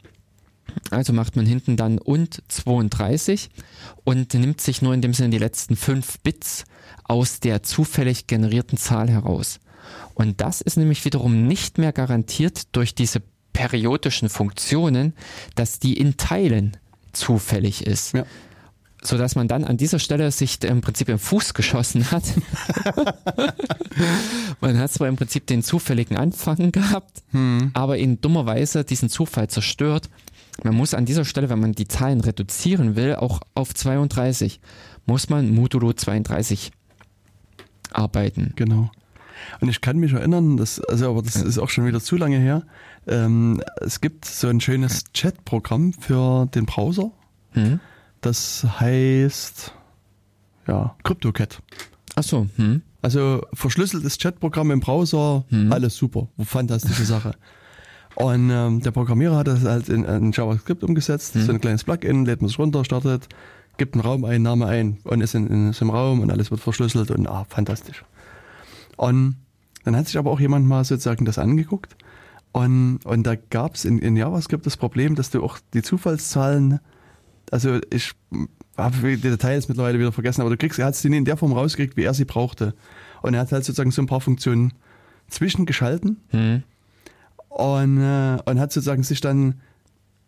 Also 0.90 1.12
macht 1.12 1.36
man 1.36 1.46
hinten 1.46 1.76
dann 1.76 1.98
und 1.98 2.42
32 2.48 3.50
und 4.05 4.34
nimmt 4.34 4.60
sich 4.60 4.82
nur 4.82 4.94
in 4.94 5.02
dem 5.02 5.14
Sinne 5.14 5.30
die 5.30 5.38
letzten 5.38 5.76
fünf 5.76 6.18
Bits 6.20 6.64
aus 7.05 7.40
der 7.40 7.62
zufällig 7.62 8.26
generierten 8.26 8.78
Zahl 8.78 9.09
heraus. 9.09 9.60
Und 10.14 10.40
das 10.40 10.60
ist 10.60 10.76
nämlich 10.76 11.05
wiederum 11.05 11.46
nicht 11.46 11.78
mehr 11.78 11.92
garantiert 11.92 12.74
durch 12.76 12.94
diese 12.94 13.22
periodischen 13.52 14.28
Funktionen, 14.28 15.14
dass 15.55 15.78
die 15.78 15.98
in 15.98 16.16
Teilen 16.16 16.76
zufällig 17.12 17.86
ist. 17.86 18.14
Ja. 18.14 18.24
Sodass 19.03 19.37
man 19.37 19.47
dann 19.47 19.65
an 19.65 19.77
dieser 19.77 19.99
Stelle 19.99 20.31
sich 20.33 20.62
im 20.65 20.81
Prinzip 20.81 21.09
im 21.09 21.19
Fuß 21.19 21.55
geschossen 21.55 22.11
hat. 22.11 22.25
man 24.61 24.79
hat 24.79 24.93
zwar 24.93 25.09
im 25.09 25.16
Prinzip 25.16 25.47
den 25.47 25.62
zufälligen 25.62 26.16
Anfang 26.16 26.73
gehabt, 26.73 27.23
aber 27.75 27.99
in 27.99 28.20
dummer 28.20 28.47
Weise 28.47 28.85
diesen 28.85 29.09
Zufall 29.09 29.49
zerstört. 29.49 30.11
Man 30.65 30.75
muss 30.75 30.95
an 30.95 31.05
dieser 31.05 31.25
Stelle, 31.25 31.49
wenn 31.49 31.61
man 31.61 31.73
die 31.73 31.87
Zahlen 31.87 32.20
reduzieren 32.20 32.97
will, 32.97 33.15
auch 33.15 33.41
auf 33.55 33.73
32, 33.73 34.61
muss 35.07 35.29
man 35.29 35.55
modulo 35.55 35.93
32 35.93 36.73
arbeiten. 37.93 38.53
Genau. 38.57 38.91
Und 39.61 39.69
ich 39.69 39.81
kann 39.81 39.99
mich 39.99 40.12
erinnern, 40.12 40.57
das, 40.57 40.81
also 40.81 41.11
aber 41.11 41.23
das 41.23 41.37
ist 41.37 41.59
auch 41.59 41.69
schon 41.69 41.87
wieder 41.87 42.01
zu 42.01 42.16
lange 42.16 42.39
her. 42.39 42.65
Ähm, 43.07 43.62
es 43.81 44.01
gibt 44.01 44.25
so 44.25 44.49
ein 44.49 44.61
schönes 44.61 45.05
Chat-Programm 45.15 45.93
für 45.93 46.47
den 46.47 46.66
Browser. 46.66 47.12
Hm? 47.53 47.81
Das 48.20 48.66
heißt 48.81 49.73
ja 50.66 50.95
CryptoCat. 51.05 51.62
Achso, 52.15 52.47
hm? 52.57 52.82
Also 53.01 53.43
verschlüsseltes 53.53 54.19
Chatprogramm 54.19 54.73
im 54.73 54.81
Browser, 54.81 55.45
alles 55.70 55.97
super, 55.97 56.28
fantastische 56.39 57.05
Sache. 57.05 57.35
Und 58.16 58.51
ähm, 58.51 58.81
der 58.81 58.90
Programmierer 58.90 59.36
hat 59.36 59.47
das 59.47 59.62
halt 59.62 59.89
in, 59.89 60.05
in 60.05 60.32
JavaScript 60.32 60.82
umgesetzt, 60.82 61.35
so 61.35 61.53
ein 61.53 61.61
kleines 61.61 61.85
Plugin, 61.85 62.24
lädt 62.24 62.43
man 62.43 62.51
es 62.51 62.59
runter, 62.59 62.85
startet, 62.85 63.28
gibt 63.77 63.95
einen 63.95 64.03
Raum 64.03 64.24
ein, 64.24 64.43
Name 64.43 64.66
ein 64.66 64.99
und 65.05 65.20
ist 65.20 65.36
in, 65.36 65.47
in 65.47 65.73
so 65.73 65.85
einem 65.85 65.90
Raum 65.90 66.20
und 66.20 66.32
alles 66.32 66.51
wird 66.51 66.61
verschlüsselt 66.61 67.12
und 67.12 67.28
ah, 67.28 67.47
fantastisch. 67.49 68.05
Und 68.97 69.36
dann 69.85 69.95
hat 69.95 70.09
sich 70.09 70.19
aber 70.19 70.32
auch 70.32 70.40
jemand 70.40 70.66
mal 70.66 70.82
sozusagen 70.82 71.24
das 71.24 71.39
angeguckt 71.39 71.97
und, 72.51 72.99
und 73.05 73.23
da 73.24 73.36
gab 73.36 73.77
es 73.77 73.85
in, 73.85 73.99
in 73.99 74.16
JavaScript 74.16 74.66
das 74.66 74.77
Problem, 74.77 75.15
dass 75.15 75.31
du 75.31 75.45
auch 75.45 75.59
die 75.73 75.82
Zufallszahlen, 75.82 76.81
also 77.51 77.79
ich 77.91 78.12
habe 78.77 78.97
die 79.16 79.16
Details 79.16 79.69
mittlerweile 79.69 79.99
wieder 79.99 80.12
vergessen, 80.12 80.41
aber 80.43 80.51
du 80.51 80.57
kriegst, 80.57 80.79
er 80.79 80.87
hat 80.87 80.97
sie 80.97 81.09
nie 81.11 81.16
in 81.19 81.25
der 81.25 81.37
Form 81.37 81.53
rausgekriegt, 81.53 81.97
wie 81.97 82.05
er 82.05 82.15
sie 82.15 82.25
brauchte. 82.25 82.75
Und 83.23 83.35
er 83.35 83.41
hat 83.41 83.53
halt 83.53 83.65
sozusagen 83.65 83.91
so 83.91 84.01
ein 84.03 84.07
paar 84.07 84.20
Funktionen 84.20 84.73
zwischengeschalten 85.29 86.19
Hm? 86.31 86.62
und, 87.49 87.99
äh, 87.99 88.39
und 88.45 88.61
hat 88.61 88.73
sozusagen 88.73 89.03
sich 89.03 89.20
dann 89.20 89.61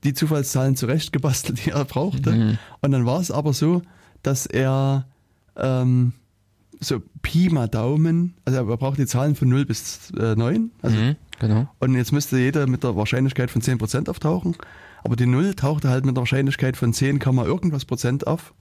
die 0.04 0.14
Zufallszahlen 0.14 0.76
zurechtgebastelt, 0.76 1.64
die 1.66 1.70
er 1.70 1.84
brauchte. 1.84 2.32
Mhm. 2.32 2.58
Und 2.80 2.90
dann 2.92 3.04
war 3.06 3.20
es 3.20 3.30
aber 3.30 3.52
so, 3.52 3.82
dass 4.22 4.46
er 4.46 5.06
ähm, 5.56 6.12
so 6.80 7.02
Pi 7.22 7.50
mal 7.50 7.68
Daumen, 7.68 8.34
also 8.46 8.58
er 8.66 8.76
braucht 8.78 8.98
die 8.98 9.06
Zahlen 9.06 9.34
von 9.36 9.48
0 9.48 9.66
bis 9.66 10.10
äh, 10.18 10.34
9. 10.34 10.70
Also, 10.82 10.96
Hm? 10.96 11.16
Genau. 11.38 11.68
Und 11.78 11.94
jetzt 11.94 12.12
müsste 12.12 12.38
jeder 12.38 12.66
mit 12.66 12.82
der 12.84 12.96
Wahrscheinlichkeit 12.96 13.50
von 13.50 13.62
10% 13.62 14.08
auftauchen. 14.10 14.56
Aber 15.04 15.16
die 15.16 15.26
0 15.26 15.54
tauchte 15.54 15.88
halt 15.88 16.04
mit 16.04 16.16
der 16.16 16.22
Wahrscheinlichkeit 16.22 16.76
von 16.76 16.92
10, 16.92 17.18
Komma 17.18 17.44
irgendwas 17.44 17.84
Prozent 17.84 18.26
auf. 18.26 18.54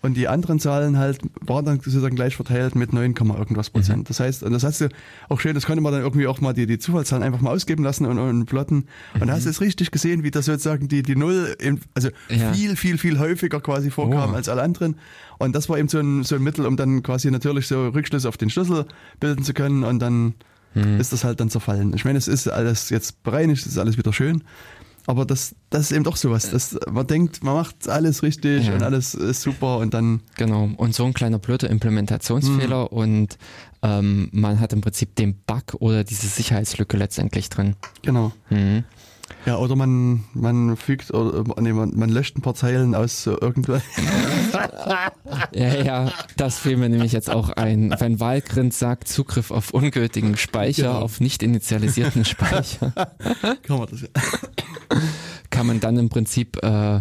Und 0.00 0.16
die 0.16 0.28
anderen 0.28 0.60
Zahlen 0.60 0.96
halt 0.96 1.18
waren 1.40 1.64
dann 1.64 1.80
sozusagen 1.80 2.14
gleich 2.14 2.36
verteilt 2.36 2.76
mit 2.76 2.92
9, 2.92 3.14
Komma 3.16 3.36
irgendwas 3.36 3.68
Prozent. 3.70 4.08
Das 4.08 4.20
heißt, 4.20 4.44
und 4.44 4.52
das 4.52 4.62
hast 4.62 4.80
du 4.80 4.88
auch 5.28 5.40
schön, 5.40 5.54
das 5.54 5.66
konnte 5.66 5.80
man 5.82 5.92
dann 5.92 6.02
irgendwie 6.02 6.28
auch 6.28 6.40
mal 6.40 6.52
die, 6.52 6.66
die 6.66 6.78
Zufallszahlen 6.78 7.24
einfach 7.24 7.40
mal 7.40 7.50
ausgeben 7.50 7.82
lassen 7.82 8.06
und, 8.06 8.16
und 8.16 8.46
plotten. 8.46 8.86
Und 9.18 9.26
da 9.26 9.32
hast 9.32 9.46
du 9.46 9.50
es 9.50 9.60
richtig 9.60 9.90
gesehen, 9.90 10.22
wie 10.22 10.30
das 10.30 10.44
sozusagen 10.44 10.86
die, 10.86 11.02
die 11.02 11.16
Null, 11.16 11.56
im, 11.58 11.80
also 11.94 12.10
Ja. 12.28 12.52
viel, 12.52 12.76
viel, 12.76 12.96
viel 12.96 13.18
häufiger 13.18 13.60
quasi 13.60 13.90
vorkam 13.90 14.30
Oh. 14.32 14.36
als 14.36 14.48
alle 14.48 14.62
anderen. 14.62 14.94
Und 15.38 15.56
das 15.56 15.68
war 15.68 15.78
eben 15.78 15.88
so 15.88 15.98
ein, 15.98 16.22
so 16.22 16.36
ein 16.36 16.44
Mittel, 16.44 16.64
um 16.66 16.76
dann 16.76 17.02
quasi 17.02 17.28
natürlich 17.32 17.66
so 17.66 17.88
Rückschlüsse 17.88 18.28
auf 18.28 18.36
den 18.36 18.50
Schlüssel 18.50 18.84
bilden 19.18 19.42
zu 19.42 19.52
können 19.52 19.82
und 19.82 19.98
dann 19.98 20.34
ist 21.00 21.12
das 21.12 21.24
halt 21.24 21.40
dann 21.40 21.50
zerfallen. 21.50 21.92
Ich 21.96 22.04
meine, 22.04 22.18
es 22.18 22.28
ist 22.28 22.46
alles 22.46 22.90
jetzt 22.90 23.24
bereinigt, 23.24 23.62
es 23.62 23.72
ist 23.72 23.78
alles 23.78 23.98
wieder 23.98 24.12
schön. 24.12 24.44
Aber 25.08 25.24
das, 25.24 25.54
das 25.70 25.84
ist 25.86 25.92
eben 25.92 26.04
doch 26.04 26.16
sowas. 26.16 26.50
Das, 26.50 26.78
man 26.90 27.06
denkt, 27.06 27.42
man 27.42 27.54
macht 27.54 27.88
alles 27.88 28.22
richtig 28.22 28.66
Ja. 28.66 28.74
und 28.74 28.82
alles 28.82 29.14
ist 29.14 29.40
super 29.40 29.78
und 29.78 29.94
dann, 29.94 30.20
Genau. 30.36 30.68
Und 30.76 30.94
so 30.94 31.04
ein 31.06 31.14
kleiner 31.14 31.38
blöder 31.38 31.70
Implementationsfehler 31.70 32.82
Mhm. 32.82 32.86
und 32.98 33.38
ähm, 33.82 34.28
man 34.32 34.60
hat 34.60 34.74
im 34.74 34.82
Prinzip 34.82 35.16
den 35.16 35.34
Bug 35.46 35.76
oder 35.78 36.04
diese 36.04 36.26
Sicherheitslücke 36.26 36.98
letztendlich 36.98 37.48
drin. 37.48 37.74
genau. 38.02 38.32
Mhm. 38.50 38.84
Ja, 39.44 39.56
oder 39.58 39.76
man, 39.76 40.24
man 40.32 40.74
fügt, 40.78 41.12
oder 41.12 41.44
nee, 41.60 41.72
man, 41.74 41.94
man 41.94 42.08
löscht 42.08 42.36
ein 42.38 42.40
paar 42.42 42.54
Zeilen 42.54 42.94
aus 42.94 43.22
so 43.22 43.38
irgendwas. 43.40 43.82
Ja, 45.54 45.74
ja, 45.82 46.12
das 46.36 46.58
fiel 46.58 46.76
mir 46.76 46.88
nämlich 46.88 47.12
jetzt 47.12 47.28
auch 47.30 47.50
ein. 47.50 47.94
Wenn 47.98 48.20
Walgrind 48.20 48.72
sagt, 48.72 49.08
Zugriff 49.08 49.50
auf 49.50 49.72
ungültigen 49.74 50.36
Speicher, 50.36 50.84
Genau. 50.84 51.00
auf 51.00 51.20
nicht 51.20 51.42
initialisierten 51.42 52.24
Speicher, 52.24 52.92
Kann 53.62 53.78
man 53.78 53.86
das 53.90 54.02
ja. 54.02 54.08
Kann 55.58 55.66
man 55.66 55.80
dann 55.80 55.98
im 55.98 56.08
Prinzip 56.08 56.62
äh, 56.62 57.00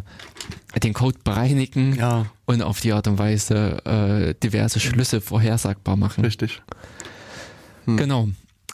den 0.81 0.93
Code 0.93 1.19
bereinigen 1.23 1.95
Ja, 1.95 2.25
und 2.45 2.63
auf 2.63 2.81
die 2.81 2.91
Art 2.91 3.07
und 3.07 3.19
Weise 3.19 3.85
äh, 3.85 4.33
diverse 4.41 4.79
Schlüsse 4.79 5.21
vorhersagbar 5.21 5.95
machen. 5.95 6.25
richtig. 6.25 6.63
Genau. 7.85 8.29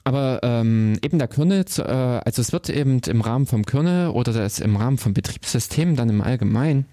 Aber 0.06 0.40
ähm, 0.42 0.98
eben 1.02 1.20
der 1.20 1.28
Kernel, 1.28 1.66
äh, 1.78 1.82
also 1.82 2.42
es 2.42 2.54
wird 2.54 2.70
eben 2.70 3.02
im 3.08 3.20
Rahmen 3.20 3.46
vom 3.46 3.66
Kernel 3.66 4.12
oder 4.12 4.32
das 4.32 4.60
im 4.60 4.78
Rahmen 4.78 4.98
von 4.98 5.14
Betriebssystemen 5.14 5.98
dann 5.98 6.10
im 6.10 6.22
Allgemeinen 6.22 6.86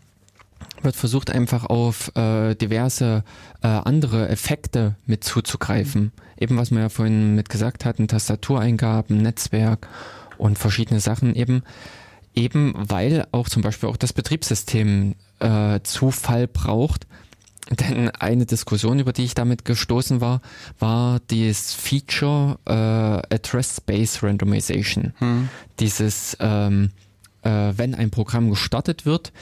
wird 0.82 0.96
versucht 0.96 1.30
einfach 1.30 1.64
auf 1.66 2.14
äh, 2.16 2.56
diverse 2.56 3.22
äh, 3.62 3.68
andere 3.68 4.28
Effekte 4.28 4.96
mit 5.06 5.22
zuzugreifen. 5.22 6.10
Eben 6.38 6.56
was 6.56 6.72
wir 6.72 6.80
ja 6.80 6.88
vorhin 6.88 7.36
mit 7.36 7.50
gesagt 7.50 7.84
hatten, 7.84 8.08
Tastatureingaben, 8.08 9.22
Netzwerk 9.22 9.88
und 10.38 10.58
verschiedene 10.58 10.98
Sachen 11.00 11.36
eben. 11.36 11.62
Eben 12.34 12.74
weil 12.76 13.26
auch 13.32 13.48
zum 13.48 13.62
Beispiel 13.62 13.88
auch 13.88 13.96
das 13.96 14.12
Betriebssystem 14.12 15.14
äh, 15.40 15.80
Zufall 15.82 16.46
braucht, 16.46 17.06
denn 17.70 18.10
eine 18.10 18.46
Diskussion, 18.46 18.98
über 18.98 19.12
die 19.12 19.24
ich 19.24 19.34
damit 19.34 19.64
gestoßen 19.64 20.20
war, 20.20 20.40
war 20.78 21.20
das 21.28 21.72
Feature 21.72 22.58
äh, 22.66 23.34
Address 23.34 23.76
Space 23.76 24.22
Randomization. 24.22 25.12
Dieses, 25.78 26.36
ähm, 26.40 26.90
äh, 27.42 27.72
wenn 27.76 27.94
ein 27.94 28.10
Programm 28.10 28.50
gestartet 28.50 29.06
wird, 29.06 29.32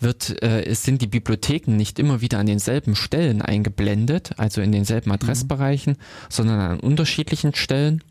wird, 0.00 0.42
äh, 0.42 0.72
sind 0.74 1.02
die 1.02 1.06
Bibliotheken 1.06 1.72
nicht 1.76 1.98
immer 1.98 2.20
wieder 2.20 2.38
an 2.38 2.46
denselben 2.46 2.94
Stellen 2.94 3.42
eingeblendet, 3.42 4.32
also 4.36 4.60
in 4.60 4.70
denselben 4.70 5.10
Adressbereichen, 5.10 5.96
sondern 6.28 6.60
an 6.60 6.80
unterschiedlichen 6.80 7.54
Stellen, 7.54 8.04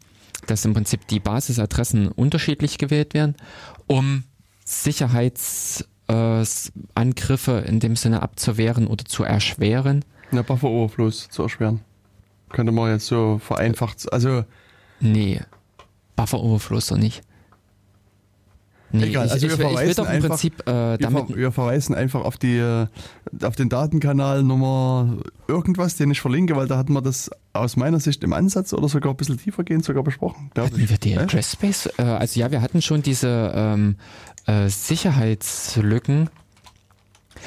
dass 0.45 0.65
im 0.65 0.73
Prinzip 0.73 1.07
die 1.07 1.19
Basisadressen 1.19 2.09
unterschiedlich 2.09 2.77
gewählt 2.77 3.13
werden, 3.13 3.35
um 3.87 4.23
Sicherheitsangriffe 4.63 7.63
äh, 7.63 7.67
in 7.67 7.79
dem 7.79 7.95
Sinne 7.95 8.21
abzuwehren 8.21 8.87
oder 8.87 9.05
zu 9.05 9.23
erschweren. 9.23 10.05
Eine 10.31 10.43
Buffer 10.43 10.69
Overflows 10.69 11.29
zu 11.29 11.43
erschweren. 11.43 11.81
Könnte 12.49 12.71
man 12.71 12.91
jetzt 12.91 13.07
so 13.07 13.39
vereinfacht, 13.39 14.11
also 14.11 14.43
Nee, 14.99 15.41
Buffer 16.15 16.39
Overflows 16.39 16.87
doch 16.87 16.97
nicht. 16.97 17.21
Nee, 18.91 19.07
Egal, 19.07 19.29
also 19.29 19.35
ich, 19.45 19.51
wir 19.51 19.57
verweisen 19.57 20.05
einfach- 20.07 20.29
Prinzip 20.29 20.65
äh, 20.67 20.97
Wir, 20.99 21.11
ver 21.11 21.27
wir 21.29 21.51
verweisen 21.51 21.93
einfach 21.93 22.21
auf 22.23 22.37
die 22.37 22.57
äh, 22.57 22.87
auf 23.43 23.55
den 23.55 23.67
Datenkanal 23.67 24.43
Nummer 24.43 25.17
irgendwas, 25.47 25.97
den 25.97 26.11
ich 26.11 26.21
verlinke, 26.21 26.55
weil 26.55 26.67
da 26.67 26.77
hatten 26.77 26.93
wir 26.93 27.01
das 27.01 27.29
aus 27.51 27.75
meiner 27.75 27.99
Sicht 27.99 28.23
im 28.23 28.31
Ansatz 28.33 28.71
oder 28.73 28.87
sogar 28.87 29.13
ein 29.13 29.17
bisschen 29.17 29.37
tiefergehend 29.37 29.83
sogar 29.83 30.03
besprochen. 30.03 30.51
Hatten 30.57 30.79
ich. 30.79 30.89
wir 30.89 30.97
die? 30.97 31.17
Address 31.17 31.51
Space? 31.51 31.89
Äh, 31.97 32.03
also 32.03 32.39
ja, 32.39 32.49
wir 32.51 32.61
hatten 32.61 32.81
schon 32.81 33.01
diese 33.01 33.51
ähm, 33.53 33.95
äh, 34.45 34.69
Sicherheitslücken. 34.69 36.29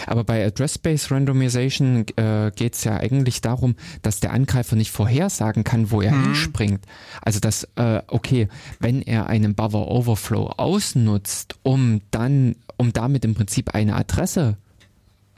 Aber 0.07 0.25
bei 0.25 0.45
Address 0.45 0.75
Space 0.75 1.11
Randomization 1.11 2.07
äh, 2.17 2.51
geht 2.55 2.75
es 2.75 2.85
ja 2.85 2.97
eigentlich 2.97 3.41
darum, 3.41 3.77
dass 4.03 4.21
der 4.21 4.33
Angreifer 4.33 4.77
nicht 4.77 4.91
vorhersagen 4.91 5.65
kann, 5.65 5.91
wo 5.91 6.01
er 6.01 6.13
hinspringt. 6.13 6.85
Also 7.23 7.41
dass, 7.41 7.65
äh, 7.77 8.03
okay, 8.07 8.49
wenn 8.79 9.03
er 9.03 9.27
einen 9.27 9.55
Buffer 9.55 9.89
Overflow 9.89 10.47
ausnutzt, 10.57 11.57
um 11.63 12.01
dann, 12.11 12.57
um 12.77 12.93
damit 12.93 13.25
im 13.25 13.35
Prinzip 13.35 13.75
eine 13.75 13.95
Adresse 13.95 14.57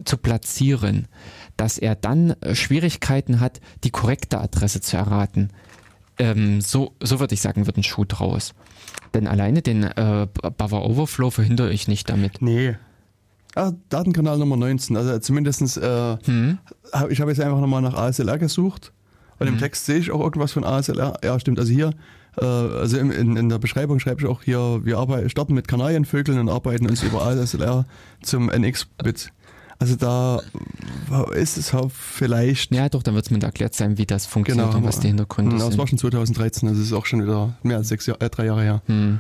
zu 0.05 0.17
platzieren, 0.17 1.07
dass 1.57 1.79
er 1.79 1.95
dann 1.95 2.31
äh, 2.41 2.55
Schwierigkeiten 2.55 3.41
hat, 3.41 3.61
die 3.85 3.91
korrekte 3.91 4.41
Adresse 4.41 4.81
zu 4.81 4.97
erraten. 4.97 5.51
Ähm, 6.19 6.61
so, 6.61 6.93
so 7.01 7.21
würde 7.21 7.35
ich 7.35 7.41
sagen, 7.41 7.67
wird 7.67 7.77
ein 7.77 7.83
Schuh 7.83 8.05
draus. 8.05 8.55
Denn 9.15 9.27
alleine 9.27 9.63
den 9.63 9.85
äh, 9.85 10.27
Buffer 10.57 10.85
Overflow 10.85 11.31
verhindere 11.31 11.73
ich 11.73 11.89
nicht 11.89 12.09
damit. 12.09 12.43
Nee. 12.43 12.77
Ah, 13.55 13.73
Datenkanal 13.91 14.39
Nummer 14.39 14.57
19. 14.57 14.97
Also 14.97 15.19
zumindestens, 15.19 15.77
äh, 15.77 16.17
Hm? 16.25 16.59
hab, 16.93 17.11
ich 17.11 17.21
habe 17.21 17.31
jetzt 17.31 17.41
einfach 17.41 17.61
nochmal 17.61 17.83
nach 17.83 17.95
ASLR 17.95 18.39
gesucht. 18.39 18.93
Und 19.39 19.47
Mhm. 19.49 19.55
im 19.55 19.59
Text 19.61 19.87
sehe 19.87 19.99
ich 19.99 20.11
auch 20.11 20.21
irgendwas 20.21 20.53
von 20.53 20.65
ASLR. 20.65 21.19
Ja, 21.23 21.39
stimmt. 21.39 21.59
Also 21.59 21.73
hier, 21.73 21.91
äh, 22.41 22.45
also 22.45 22.97
in, 22.97 23.37
in 23.37 23.49
der 23.49 23.59
Beschreibung 23.59 23.99
schreibe 23.99 24.23
ich 24.23 24.27
auch 24.29 24.43
hier, 24.43 24.81
wir 24.85 24.99
arbeiten, 24.99 25.29
starten 25.29 25.55
mit 25.55 25.69
Kanarienvögeln 25.69 26.39
und 26.39 26.49
arbeiten 26.49 26.87
uns 26.89 27.03
über 27.03 27.23
ASLR 27.27 27.85
zum 28.23 28.49
NX-Bit. 28.51 29.33
Also 29.79 29.97
da 29.97 30.41
ist 31.35 31.57
es 31.59 31.75
auch 31.75 31.91
vielleicht. 31.91 32.73
Ja, 32.73 32.89
doch, 32.89 33.03
dann 33.03 33.17
wird 33.17 33.25
es 33.25 33.31
mir 33.33 33.43
erklärt 33.43 33.75
sein, 33.75 33.99
wie 33.99 34.07
das 34.07 34.27
funktioniert 34.27 34.69
Genau. 34.69 34.79
und 34.79 34.85
was 34.87 35.01
die 35.01 35.09
Hintergründe 35.09 35.51
Hm, 35.51 35.59
Das 35.59 35.77
war 35.77 35.87
sind. 35.89 35.99
schon 36.01 36.11
2013, 36.11 36.69
also 36.69 36.81
es 36.81 36.87
ist 36.87 36.93
auch 36.93 37.05
schon 37.05 37.21
wieder 37.25 37.55
mehr 37.65 37.79
als 37.79 37.89
sechs 37.89 38.07
Jahr, 38.07 38.17
äh, 38.23 38.31
drei 38.31 38.47
Jahre 38.47 38.63
her. 38.63 38.83
Hm. 38.87 39.19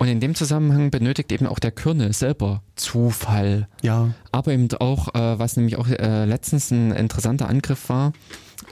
Und 0.00 0.08
in 0.08 0.18
dem 0.18 0.34
Zusammenhang 0.34 0.90
benötigt 0.90 1.30
eben 1.30 1.46
auch 1.46 1.58
der 1.58 1.72
Kernel 1.72 2.14
selber 2.14 2.62
Zufall. 2.74 3.68
Ja. 3.82 4.14
Aber 4.32 4.50
eben 4.50 4.66
auch, 4.78 5.14
äh, 5.14 5.38
was 5.38 5.58
nämlich 5.58 5.76
auch 5.76 5.86
äh, 5.88 6.24
letztens 6.24 6.70
ein 6.70 6.90
interessanter 6.92 7.50
Angriff 7.50 7.90
war, 7.90 8.14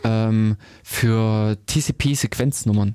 ähm, 0.05 0.57
für 0.83 1.59
TCP-Sequenznummern. 1.67 2.95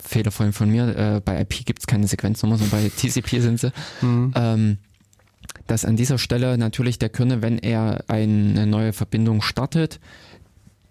Fehler 0.00 0.30
von, 0.30 0.52
von 0.52 0.70
mir, 0.70 0.96
äh, 0.96 1.20
bei 1.24 1.40
IP 1.40 1.64
gibt 1.66 1.80
es 1.80 1.88
keine 1.88 2.06
Sequenznummern, 2.06 2.58
sondern 2.60 2.80
bei 2.80 2.88
TCP 2.88 3.40
sind 3.40 3.58
sie. 3.58 3.72
Hm. 4.00 4.32
Ähm, 4.36 4.78
dass 5.66 5.84
an 5.84 5.96
dieser 5.96 6.18
Stelle 6.18 6.56
natürlich 6.56 7.00
der 7.00 7.08
Kernel, 7.08 7.42
wenn 7.42 7.58
er 7.58 8.04
eine 8.06 8.68
neue 8.68 8.92
Verbindung 8.92 9.42
startet, 9.42 9.98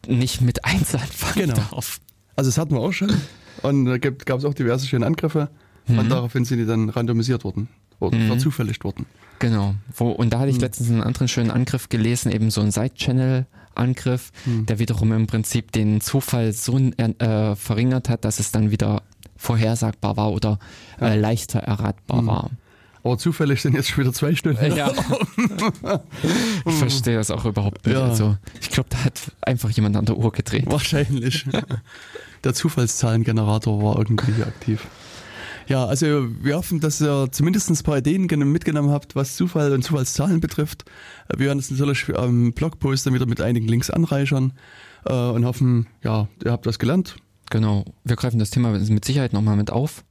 nicht 0.05 0.41
mit 0.41 0.65
1 0.65 0.95
anfangen 0.95 1.47
Genau. 1.49 1.53
darf. 1.71 2.01
Also 2.35 2.49
das 2.49 2.57
hatten 2.57 2.75
wir 2.75 2.81
auch 2.81 2.91
schon. 2.91 3.13
Und 3.61 3.85
da 3.85 3.97
gab 3.99 4.39
es 4.39 4.43
auch 4.43 4.53
diverse 4.53 4.85
schöne 4.85 5.05
Angriffe. 5.05 5.49
Mhm. 5.87 5.99
Und 5.99 6.09
daraufhin 6.09 6.45
sind 6.45 6.59
die 6.59 6.65
dann 6.65 6.89
randomisiert 6.89 7.43
worden. 7.43 7.67
Oder 7.99 8.17
Mhm. 8.17 8.27
verzufälligt 8.27 8.83
worden. 8.83 9.05
Genau. 9.39 9.75
Wo, 9.95 10.09
und 10.09 10.31
da 10.33 10.39
hatte 10.39 10.49
ich 10.49 10.55
Hm. 10.57 10.61
letztens 10.61 10.89
einen 10.89 11.01
anderen 11.01 11.27
schönen 11.27 11.51
Angriff 11.51 11.89
gelesen, 11.89 12.31
eben 12.31 12.49
so 12.51 12.59
einen 12.61 12.71
Side-Channel-Angriff, 12.71 14.31
Hm. 14.45 14.65
der 14.65 14.79
wiederum 14.79 15.11
im 15.13 15.27
Prinzip 15.27 15.71
den 15.71 16.01
Zufall 16.01 16.53
so 16.53 16.77
äh, 16.77 17.55
verringert 17.55 18.09
hat, 18.09 18.25
dass 18.25 18.39
es 18.39 18.51
dann 18.51 18.71
wieder 18.71 19.03
vorhersagbar 19.37 20.17
war 20.17 20.31
oder 20.31 20.59
äh, 21.01 21.17
leichter 21.17 21.59
erratbar 21.59 22.19
Hm. 22.19 22.27
war. 22.27 22.49
Aber 23.05 23.17
zufällig 23.17 23.61
sind 23.61 23.75
jetzt 23.75 23.89
schon 23.89 24.03
wieder 24.05 24.13
zwei 24.13 24.33
Stunden. 24.33 24.73
Ja. 24.75 24.91
ich 26.65 26.73
verstehe 26.75 27.17
das 27.17 27.31
auch 27.31 27.43
überhaupt 27.45 27.85
nicht. 27.85 27.95
Ja. 27.95 28.03
Also, 28.05 28.37
ich 28.61 28.69
glaube, 28.69 28.89
da 28.89 29.03
hat 29.03 29.19
einfach 29.41 29.69
jemand 29.71 29.97
an 29.97 30.05
der 30.05 30.17
Uhr 30.17 30.31
gedreht. 30.31 30.65
Wahrscheinlich. 30.67 31.45
Der 32.45 32.53
Zufallszahlengenerator 32.53 33.81
war 33.81 33.97
irgendwie 33.97 34.43
aktiv. 34.43 34.85
Ja, 35.67 35.85
also 35.85 36.05
wir 36.41 36.55
hoffen, 36.57 36.79
dass 36.79 37.01
ihr 37.01 37.27
zumindest 37.31 37.69
ein 37.69 37.77
paar 37.83 37.97
Ideen 37.97 38.27
gen- 38.27 38.51
mitgenommen 38.51 38.89
habt, 38.91 39.15
was 39.15 39.35
Zufall 39.35 39.71
und 39.73 39.83
Zufallszahlen 39.83 40.39
betrifft. 40.39 40.83
Äh, 41.29 41.39
Wir 41.39 41.47
werden 41.47 41.59
es 41.59 41.69
natürlich 41.71 42.09
am 42.17 42.53
Blogpost 42.53 43.05
dann 43.05 43.13
wieder 43.13 43.25
mit 43.25 43.41
einigen 43.41 43.67
Links 43.67 43.89
anreichern 43.89 44.53
äh, 45.05 45.13
und 45.13 45.45
hoffen, 45.45 45.87
ja, 46.03 46.27
ihr 46.43 46.51
habt 46.51 46.65
was 46.65 46.79
gelernt. 46.79 47.15
Genau. 47.49 47.85
Wir 48.03 48.15
greifen 48.15 48.39
das 48.39 48.49
Thema 48.49 48.71
mit 48.71 49.05
Sicherheit 49.05 49.31
nochmal 49.33 49.55
mit 49.57 49.69
auf. 49.71 50.01